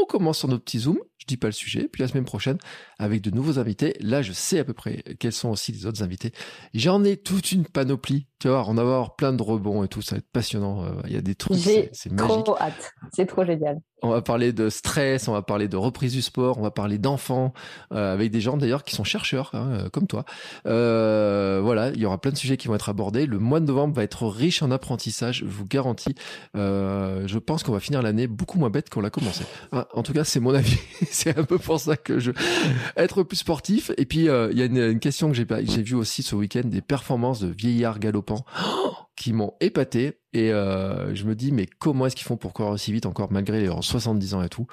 on 0.00 0.04
commence 0.04 0.38
sur 0.38 0.48
nos 0.48 0.58
petits 0.58 0.80
zooms. 0.80 0.98
Je 1.18 1.26
dis 1.26 1.36
pas 1.36 1.48
le 1.48 1.52
sujet. 1.52 1.88
Puis 1.88 2.02
la 2.02 2.08
semaine 2.08 2.24
prochaine, 2.24 2.58
avec 2.98 3.22
de 3.22 3.30
nouveaux 3.30 3.58
invités, 3.58 3.96
là, 4.00 4.22
je 4.22 4.32
sais 4.32 4.58
à 4.58 4.64
peu 4.64 4.74
près 4.74 5.02
quels 5.18 5.32
sont 5.32 5.50
aussi 5.50 5.72
les 5.72 5.86
autres 5.86 6.02
invités. 6.02 6.32
J'en 6.74 7.04
ai 7.04 7.16
toute 7.16 7.52
une 7.52 7.64
panoplie. 7.64 8.26
Tu 8.38 8.48
vois, 8.48 8.68
on 8.68 8.74
va 8.74 8.82
avoir 8.82 9.16
plein 9.16 9.32
de 9.32 9.42
rebonds 9.42 9.84
et 9.84 9.88
tout. 9.88 10.02
Ça 10.02 10.16
va 10.16 10.18
être 10.18 10.30
passionnant. 10.30 10.84
Il 11.06 11.12
y 11.12 11.16
a 11.16 11.22
des 11.22 11.34
trucs, 11.34 11.58
c'est 11.58 12.12
magique. 12.12 12.44
Trop 12.44 12.58
hâte. 12.58 12.92
C'est 13.12 13.26
trop 13.26 13.44
génial. 13.44 13.80
On 14.02 14.10
va 14.10 14.22
parler 14.22 14.52
de 14.52 14.70
stress, 14.70 15.26
on 15.26 15.32
va 15.32 15.42
parler 15.42 15.66
de 15.66 15.76
reprise 15.76 16.12
du 16.12 16.22
sport, 16.22 16.58
on 16.58 16.62
va 16.62 16.70
parler 16.70 16.98
d'enfants, 16.98 17.52
euh, 17.92 18.12
avec 18.12 18.30
des 18.30 18.40
gens 18.40 18.56
d'ailleurs 18.56 18.84
qui 18.84 18.94
sont 18.94 19.02
chercheurs, 19.02 19.50
hein, 19.54 19.70
euh, 19.72 19.88
comme 19.88 20.06
toi. 20.06 20.24
Euh, 20.66 21.60
voilà, 21.62 21.88
il 21.90 21.98
y 21.98 22.06
aura 22.06 22.20
plein 22.20 22.30
de 22.30 22.36
sujets 22.36 22.56
qui 22.56 22.68
vont 22.68 22.76
être 22.76 22.88
abordés. 22.88 23.26
Le 23.26 23.38
mois 23.38 23.58
de 23.58 23.66
novembre 23.66 23.94
va 23.94 24.04
être 24.04 24.26
riche 24.26 24.62
en 24.62 24.70
apprentissage, 24.70 25.38
je 25.38 25.44
vous 25.46 25.64
garantis. 25.64 26.14
je 26.54 27.38
pense 27.38 27.62
qu'on 27.62 27.72
va 27.72 27.80
finir 27.80 28.02
l'année 28.02 28.26
beaucoup 28.26 28.58
moins 28.58 28.70
bête 28.70 28.88
qu'on 28.88 29.00
l'a 29.00 29.10
commencé. 29.10 29.44
Ah, 29.72 29.88
en 29.94 30.02
tout 30.02 30.12
cas, 30.12 30.24
c'est 30.24 30.40
mon 30.40 30.54
avis. 30.54 30.78
c'est 31.10 31.36
un 31.36 31.44
peu 31.44 31.58
pour 31.58 31.80
ça 31.80 31.96
que 31.96 32.20
je 32.20 32.30
être 32.96 33.22
plus 33.22 33.38
sportif. 33.38 33.90
Et 33.96 34.04
puis, 34.04 34.20
il 34.20 34.58
y 34.58 34.62
a 34.62 34.64
une, 34.64 35.00
question 35.00 35.28
que 35.30 35.34
j'ai 35.34 35.46
j'ai 35.62 35.82
vu 35.82 35.94
aussi 35.94 36.22
ce 36.22 36.34
week-end 36.36 36.62
des 36.64 36.82
performances 36.82 37.40
de 37.40 37.48
vieillards 37.48 37.98
galopants. 37.98 38.44
Oh 38.62 39.07
qui 39.18 39.32
m'ont 39.32 39.54
épaté 39.60 40.20
et 40.32 40.52
euh, 40.52 41.14
je 41.14 41.24
me 41.24 41.34
dis 41.34 41.52
mais 41.52 41.66
comment 41.66 42.06
est-ce 42.06 42.16
qu'ils 42.16 42.26
font 42.26 42.36
pour 42.36 42.52
courir 42.52 42.72
aussi 42.72 42.92
vite 42.92 43.06
encore 43.06 43.32
malgré 43.32 43.60
les 43.60 43.70
70 43.80 44.34
ans 44.34 44.42
et 44.42 44.48
tout? 44.48 44.66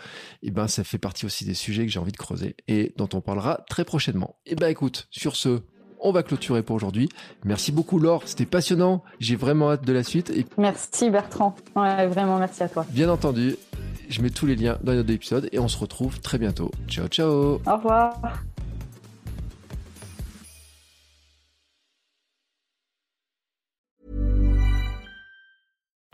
Et 0.44 0.52
ben 0.52 0.68
ça 0.68 0.84
fait 0.84 0.98
partie 0.98 1.26
aussi 1.26 1.46
des 1.46 1.54
sujets 1.54 1.86
que 1.86 1.92
j'ai 1.92 2.00
envie 2.00 2.12
de 2.12 2.18
creuser 2.18 2.56
et 2.68 2.94
dont 2.98 3.10
on 3.14 3.22
parlera 3.22 3.66
très 3.70 3.86
prochainement 3.86 4.38
et 4.46 4.56
ben 4.56 4.68
écoute 4.68 5.08
sur 5.12 5.36
ce 5.36 5.62
on 6.02 6.12
va 6.12 6.22
clôturer 6.22 6.62
pour 6.62 6.76
aujourd'hui. 6.76 7.10
Merci 7.46 7.72
beaucoup 7.72 7.98
Laure, 7.98 8.22
c'était 8.26 8.46
passionnant. 8.46 9.04
J'ai 9.20 9.36
vraiment 9.36 9.72
hâte 9.72 9.86
de 9.86 9.94
la 9.94 10.04
suite. 10.04 10.30
Et... 10.30 10.46
Merci 10.58 11.10
Bertrand. 11.10 11.56
Ouais, 11.76 12.06
vraiment 12.06 12.38
merci 12.38 12.62
à 12.62 12.70
toi. 12.70 12.86
Bien 12.92 13.10
entendu, 13.10 13.56
je 14.10 14.22
mets 14.22 14.30
tous 14.30 14.46
les 14.46 14.56
liens 14.56 14.78
dans 14.84 14.92
les 14.92 15.00
autres 15.00 15.12
épisodes 15.12 15.50
et 15.52 15.58
on 15.58 15.68
se 15.68 15.78
retrouve 15.78 16.20
très 16.20 16.38
bientôt. 16.38 16.70
Ciao 16.88 17.08
ciao. 17.08 17.60
Au 17.66 17.76
revoir. 17.78 18.20